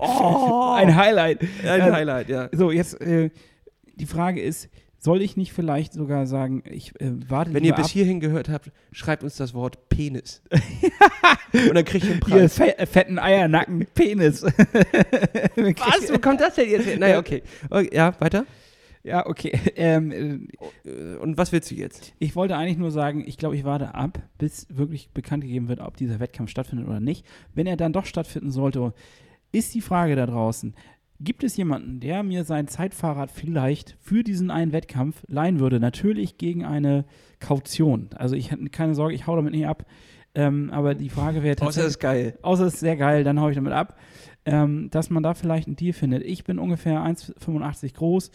Oh, 0.00 0.74
Ein 0.76 0.94
Highlight. 0.94 1.40
ein 1.64 1.80
Ja. 1.80 1.92
Highlight, 1.92 2.28
ja. 2.28 2.48
So, 2.52 2.70
jetzt 2.70 3.00
äh, 3.00 3.30
die 3.96 4.06
Frage 4.06 4.40
ist, 4.40 4.68
soll 5.00 5.22
ich 5.22 5.36
nicht 5.36 5.52
vielleicht 5.52 5.92
sogar 5.92 6.26
sagen, 6.26 6.62
ich 6.70 6.92
äh, 7.00 7.10
warte 7.28 7.52
Wenn 7.52 7.64
ihr 7.64 7.74
bis 7.74 7.86
ab, 7.86 7.90
hierhin 7.90 8.20
gehört 8.20 8.48
habt, 8.48 8.70
schreibt 8.92 9.24
uns 9.24 9.36
das 9.36 9.54
Wort 9.54 9.88
Penis. 9.88 10.40
und 11.52 11.74
dann 11.74 11.84
kriegt 11.84 12.04
ihr 12.04 12.12
einen 12.12 12.20
Preis. 12.20 12.54
fe 12.54 12.74
fetten 12.86 13.18
Eiernacken, 13.18 13.86
Penis. 13.94 14.44
Was? 14.44 16.12
Wo 16.12 16.18
kommt 16.20 16.40
das 16.40 16.54
denn 16.54 16.70
jetzt 16.70 16.86
her? 16.86 16.96
Naja, 16.98 17.18
okay. 17.18 17.42
okay. 17.68 17.90
Ja, 17.92 18.14
weiter. 18.20 18.44
Ja, 19.08 19.26
okay. 19.26 19.58
Ähm, 19.76 20.48
äh, 20.84 21.16
Und 21.16 21.36
was 21.38 21.52
willst 21.52 21.70
du 21.70 21.74
jetzt? 21.74 22.12
ich 22.18 22.36
wollte 22.36 22.56
eigentlich 22.56 22.78
nur 22.78 22.90
sagen, 22.90 23.24
ich 23.26 23.36
glaube, 23.38 23.56
ich 23.56 23.64
warte 23.64 23.94
ab, 23.94 24.18
bis 24.38 24.66
wirklich 24.70 25.10
bekannt 25.10 25.42
gegeben 25.44 25.68
wird, 25.68 25.80
ob 25.80 25.96
dieser 25.96 26.20
Wettkampf 26.20 26.50
stattfindet 26.50 26.86
oder 26.88 27.00
nicht. 27.00 27.24
Wenn 27.54 27.66
er 27.66 27.76
dann 27.76 27.92
doch 27.92 28.04
stattfinden 28.06 28.50
sollte, 28.50 28.92
ist 29.52 29.74
die 29.74 29.80
Frage 29.80 30.14
da 30.16 30.26
draußen, 30.26 30.74
gibt 31.20 31.42
es 31.42 31.56
jemanden, 31.56 32.00
der 32.00 32.22
mir 32.22 32.44
sein 32.44 32.68
Zeitfahrrad 32.68 33.30
vielleicht 33.30 33.96
für 34.00 34.22
diesen 34.22 34.50
einen 34.50 34.72
Wettkampf 34.72 35.24
leihen 35.26 35.58
würde? 35.58 35.80
Natürlich 35.80 36.38
gegen 36.38 36.64
eine 36.64 37.04
Kaution. 37.40 38.10
Also 38.14 38.36
ich 38.36 38.50
hätte 38.50 38.68
keine 38.70 38.94
Sorge, 38.94 39.14
ich 39.14 39.26
hau 39.26 39.34
damit 39.36 39.52
nicht 39.52 39.66
ab. 39.66 39.84
Ähm, 40.34 40.70
aber 40.70 40.94
die 40.94 41.08
Frage 41.08 41.42
wäre 41.42 41.56
Außer 41.56 41.64
tatsächlich, 41.64 41.90
ist 41.90 41.98
geil. 42.00 42.38
außer 42.42 42.66
es 42.66 42.74
ist 42.74 42.80
sehr 42.80 42.96
geil, 42.96 43.24
dann 43.24 43.40
hau 43.40 43.48
ich 43.48 43.56
damit 43.56 43.72
ab, 43.72 43.96
ähm, 44.48 44.90
dass 44.90 45.10
man 45.10 45.22
da 45.22 45.34
vielleicht 45.34 45.66
einen 45.66 45.76
Deal 45.76 45.92
findet. 45.92 46.24
Ich 46.24 46.44
bin 46.44 46.58
ungefähr 46.58 47.00
1,85 47.00 47.94
groß 47.94 48.30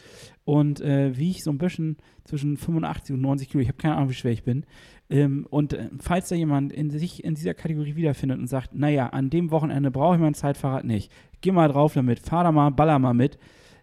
und 0.46 0.82
äh, 0.82 1.18
wiege 1.18 1.42
so 1.42 1.52
ein 1.52 1.58
bisschen 1.58 1.98
zwischen 2.24 2.58
85 2.58 3.16
und 3.16 3.22
90 3.22 3.50
Kilo. 3.50 3.62
Ich 3.62 3.68
habe 3.68 3.78
keine 3.78 3.96
Ahnung, 3.96 4.10
wie 4.10 4.14
schwer 4.14 4.32
ich 4.32 4.44
bin. 4.44 4.66
Ähm, 5.10 5.46
und 5.50 5.74
äh, 5.74 5.90
falls 6.00 6.30
da 6.30 6.36
jemand 6.36 6.72
in 6.74 6.90
sich 6.90 7.24
in 7.24 7.36
dieser 7.36 7.54
Kategorie 7.54 7.96
wiederfindet 7.96 8.40
und 8.40 8.48
sagt, 8.48 8.74
naja, 8.74 9.08
an 9.08 9.30
dem 9.30 9.52
Wochenende 9.52 9.92
brauche 9.92 10.16
ich 10.16 10.22
mein 10.22 10.34
Zeitfahrrad 10.34 10.86
nicht, 10.86 11.12
geh 11.42 11.52
mal 11.52 11.68
drauf 11.68 11.94
damit, 11.94 12.20
fahr 12.20 12.44
da 12.44 12.52
mal, 12.52 12.70
baller 12.70 13.00
mal 13.00 13.14
mit. 13.14 13.38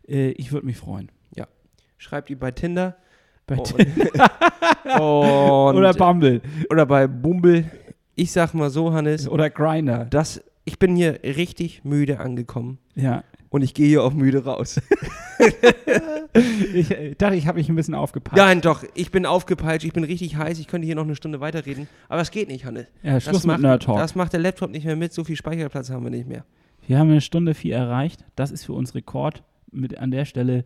Äh, 0.09 0.31
ich 0.33 0.53
würde 0.53 0.67
mich 0.67 0.77
freuen. 0.77 1.11
Schreibt 2.01 2.31
die 2.31 2.35
bei 2.35 2.51
Tinder. 2.51 2.97
Bei 3.47 3.59
Oh, 4.99 5.69
Und, 5.69 5.77
oder 5.77 5.93
Bumble 5.93 6.41
oder 6.71 6.87
bei 6.87 7.07
Bumble. 7.07 7.71
Ich 8.15 8.33
sag 8.33 8.55
mal 8.55 8.71
so, 8.71 8.93
Hannes, 8.95 9.29
oder 9.29 9.51
Grinder. 9.51 10.07
dass 10.07 10.43
ich 10.71 10.79
bin 10.79 10.95
hier 10.95 11.21
richtig 11.25 11.85
müde 11.85 12.21
angekommen 12.21 12.79
Ja. 12.95 13.25
und 13.49 13.63
ich 13.63 13.75
gehe 13.75 13.89
hier 13.89 14.05
auch 14.05 14.13
müde 14.15 14.45
raus. 14.45 14.81
Ich 16.73 16.93
äh, 16.93 17.15
dachte, 17.17 17.35
ich 17.35 17.49
habe 17.49 17.59
mich 17.59 17.69
ein 17.69 17.75
bisschen 17.75 17.95
aufgepasst. 17.97 18.37
Nein, 18.37 18.61
doch, 18.61 18.85
ich 18.95 19.11
bin 19.11 19.27
aufgepeitscht, 19.27 19.85
ich 19.85 19.93
bin 19.93 20.05
richtig 20.05 20.37
heiß, 20.37 20.61
ich 20.61 20.69
könnte 20.69 20.87
hier 20.87 20.95
noch 20.95 21.03
eine 21.03 21.17
Stunde 21.17 21.41
weiterreden, 21.41 21.89
aber 22.09 22.21
es 22.21 22.31
geht 22.31 22.47
nicht, 22.49 22.65
Hannes. 22.65 22.87
Ja, 23.03 23.19
Schluss 23.21 23.35
Das 23.43 23.47
mit 23.47 23.59
macht, 23.61 23.83
Talk. 23.83 23.99
das 23.99 24.15
macht 24.15 24.33
der 24.33 24.39
Laptop 24.39 24.71
nicht 24.71 24.85
mehr 24.85 24.95
mit, 24.95 25.13
so 25.13 25.25
viel 25.25 25.35
Speicherplatz 25.35 25.91
haben 25.91 26.05
wir 26.05 26.11
nicht 26.11 26.29
mehr. 26.29 26.45
Wir 26.87 26.99
haben 27.01 27.11
eine 27.11 27.21
Stunde 27.21 27.55
vier 27.55 27.75
erreicht. 27.77 28.25
Das 28.37 28.53
ist 28.53 28.65
für 28.65 28.75
uns 28.75 28.95
Rekord. 28.95 29.43
Mit, 29.73 29.99
an 29.99 30.13
der 30.13 30.25
Stelle 30.25 30.65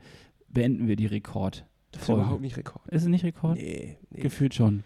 beenden 0.50 0.86
wir 0.86 0.96
die 0.96 1.06
Rekord. 1.06 1.64
Das 1.92 2.02
ist 2.02 2.08
überhaupt 2.10 2.42
nicht 2.42 2.58
Rekord. 2.58 2.86
Ist 2.88 3.02
es 3.02 3.08
nicht 3.08 3.24
Rekord? 3.24 3.56
Nee, 3.56 3.96
nee. 4.10 4.20
Gefühlt 4.20 4.52
schon. 4.54 4.84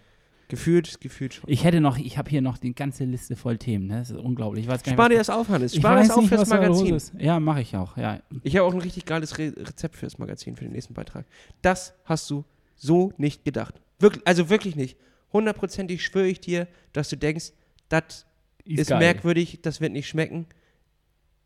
Gefühlt, 0.48 1.00
gefühlt 1.00 1.34
schon. 1.34 1.44
Ich 1.50 1.64
hätte 1.64 1.80
noch, 1.80 1.98
ich 1.98 2.16
habe 2.16 2.30
hier 2.30 2.40
noch 2.40 2.56
die 2.56 2.74
ganze 2.74 3.04
Liste 3.04 3.36
voll 3.36 3.58
Themen. 3.58 3.86
Ne? 3.86 3.98
Das 3.98 4.10
ist 4.10 4.16
unglaublich. 4.16 4.64
Ich 4.64 4.70
weiß 4.70 4.82
gar 4.82 4.90
nicht, 4.92 4.96
Spar 4.96 5.08
dir 5.10 5.18
das 5.18 5.28
auf, 5.28 5.48
Hannes. 5.50 5.74
ich 5.74 5.80
Spar 5.80 5.96
das 5.96 6.10
auf 6.10 6.22
nicht, 6.22 6.28
fürs 6.30 6.48
Magazin. 6.48 6.94
ist. 6.94 7.12
Ja, 7.18 7.38
mache 7.38 7.60
ich 7.60 7.76
auch. 7.76 7.96
Ja. 7.98 8.20
Ich 8.42 8.56
habe 8.56 8.66
auch 8.66 8.72
ein 8.72 8.80
richtig 8.80 9.04
geiles 9.04 9.36
Re 9.36 9.52
Rezept 9.56 9.96
fürs 9.96 10.18
Magazin, 10.18 10.56
für 10.56 10.64
den 10.64 10.72
nächsten 10.72 10.94
Beitrag. 10.94 11.26
Das 11.60 11.94
hast 12.04 12.30
du 12.30 12.44
so 12.76 13.12
nicht 13.18 13.44
gedacht. 13.44 13.74
Wirklich, 13.98 14.26
also 14.26 14.48
wirklich 14.48 14.74
nicht. 14.74 14.96
Hundertprozentig 15.32 16.02
schwöre 16.02 16.28
ich 16.28 16.40
dir, 16.40 16.66
dass 16.94 17.10
du 17.10 17.16
denkst, 17.16 17.52
das 17.90 18.24
ist, 18.64 18.88
geil. 18.88 18.98
merkwürdig, 18.98 19.60
das 19.60 19.82
wird 19.82 19.92
nicht 19.92 20.08
schmecken. 20.08 20.46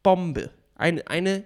Bombe. 0.05 0.51
Eine, 0.77 1.07
eine 1.09 1.45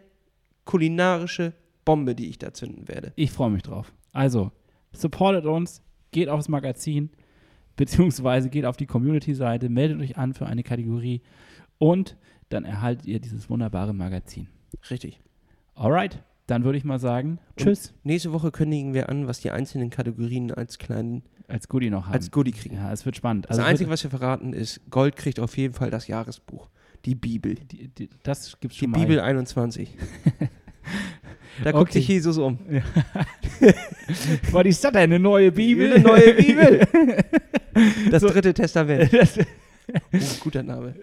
kulinarische 0.66 1.54
Bombe, 1.86 2.14
die 2.14 2.28
ich 2.28 2.38
da 2.38 2.52
zünden 2.52 2.88
werde. 2.88 3.12
Ich 3.16 3.30
freue 3.30 3.50
mich 3.50 3.62
drauf. 3.62 3.92
Also, 4.12 4.52
supportet 4.92 5.46
uns, 5.46 5.82
geht 6.10 6.28
aufs 6.28 6.48
Magazin, 6.48 7.10
beziehungsweise 7.76 8.48
geht 8.50 8.64
auf 8.64 8.76
die 8.76 8.86
Community-Seite, 8.86 9.68
meldet 9.68 10.00
euch 10.00 10.16
an 10.18 10.34
für 10.34 10.46
eine 10.46 10.62
Kategorie 10.62 11.22
und 11.78 12.16
dann 12.48 12.64
erhaltet 12.64 13.06
ihr 13.06 13.20
dieses 13.20 13.48
wunderbare 13.50 13.92
Magazin. 13.92 14.48
Richtig. 14.90 15.20
Alright, 15.74 16.22
dann 16.46 16.64
würde 16.64 16.78
ich 16.78 16.84
mal 16.84 16.98
sagen, 16.98 17.38
tschüss. 17.56 17.92
Nächste 18.04 18.32
Woche 18.32 18.50
kündigen 18.50 18.94
wir 18.94 19.08
an, 19.08 19.26
was 19.26 19.40
die 19.40 19.50
einzelnen 19.50 19.90
Kategorien 19.90 20.52
als 20.52 20.78
kleinen, 20.78 21.22
Als 21.48 21.68
Goodie 21.68 21.90
noch 21.90 22.06
haben. 22.06 22.14
als 22.14 22.30
Goodie 22.30 22.52
kriegen. 22.52 22.76
ja, 22.76 22.92
es 22.92 23.04
wird 23.04 23.16
spannend. 23.16 23.46
Das 23.46 23.58
Also 23.58 23.62
Einzige, 23.68 23.90
wird, 23.90 23.94
was 23.98 24.02
wir 24.04 24.10
verraten, 24.10 24.52
ist, 24.52 24.80
Gold 24.90 25.16
kriegt 25.16 25.40
auf 25.40 25.56
jeden 25.56 25.74
Fall 25.74 25.90
das 25.90 26.06
Jahresbuch. 26.06 26.68
Die 27.04 27.14
Bibel. 27.14 27.54
die, 27.56 27.88
die, 27.88 28.08
das 28.22 28.58
gibt's 28.60 28.76
Die 28.78 28.84
schon 28.84 28.90
mal. 28.92 29.00
Bibel 29.00 29.20
21. 29.20 29.90
da 31.64 31.72
guckt 31.72 31.90
Okay. 31.90 31.92
sich 31.98 32.08
Jesus 32.08 32.38
um. 32.38 32.58
Was 34.52 34.66
ist 34.66 34.84
das 34.84 34.92
denn, 34.92 35.00
eine 35.02 35.18
neue 35.18 35.50
Bibel? 35.52 35.92
Eine 35.94 36.02
neue 36.04 36.34
Bibel. 36.34 36.86
Das 38.10 38.22
So. 38.22 38.28
dritte 38.28 38.54
Testament. 38.54 39.12
Das- 39.12 39.38
Oh, 40.12 40.18
guter 40.40 40.62
Name. 40.64 40.94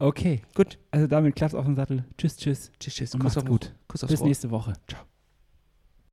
okay, 0.00 0.40
Gut. 0.54 0.76
also 0.90 1.06
damit 1.06 1.36
klappt's 1.36 1.54
auf 1.54 1.64
den 1.66 1.76
Sattel. 1.76 2.04
Tschüss, 2.18 2.36
tschüss. 2.36 2.72
Tschüss, 2.80 2.94
tschüss. 2.94 3.14
Und 3.14 3.20
Kuss 3.20 3.36
macht's 3.36 3.46
auf 3.46 3.50
gut. 3.50 3.72
Kuss 3.86 4.02
aufs 4.02 4.10
Bis 4.12 4.20
Ohr. 4.22 4.26
nächste 4.26 4.50
Woche. 4.50 4.72
Ciao. 4.88 5.02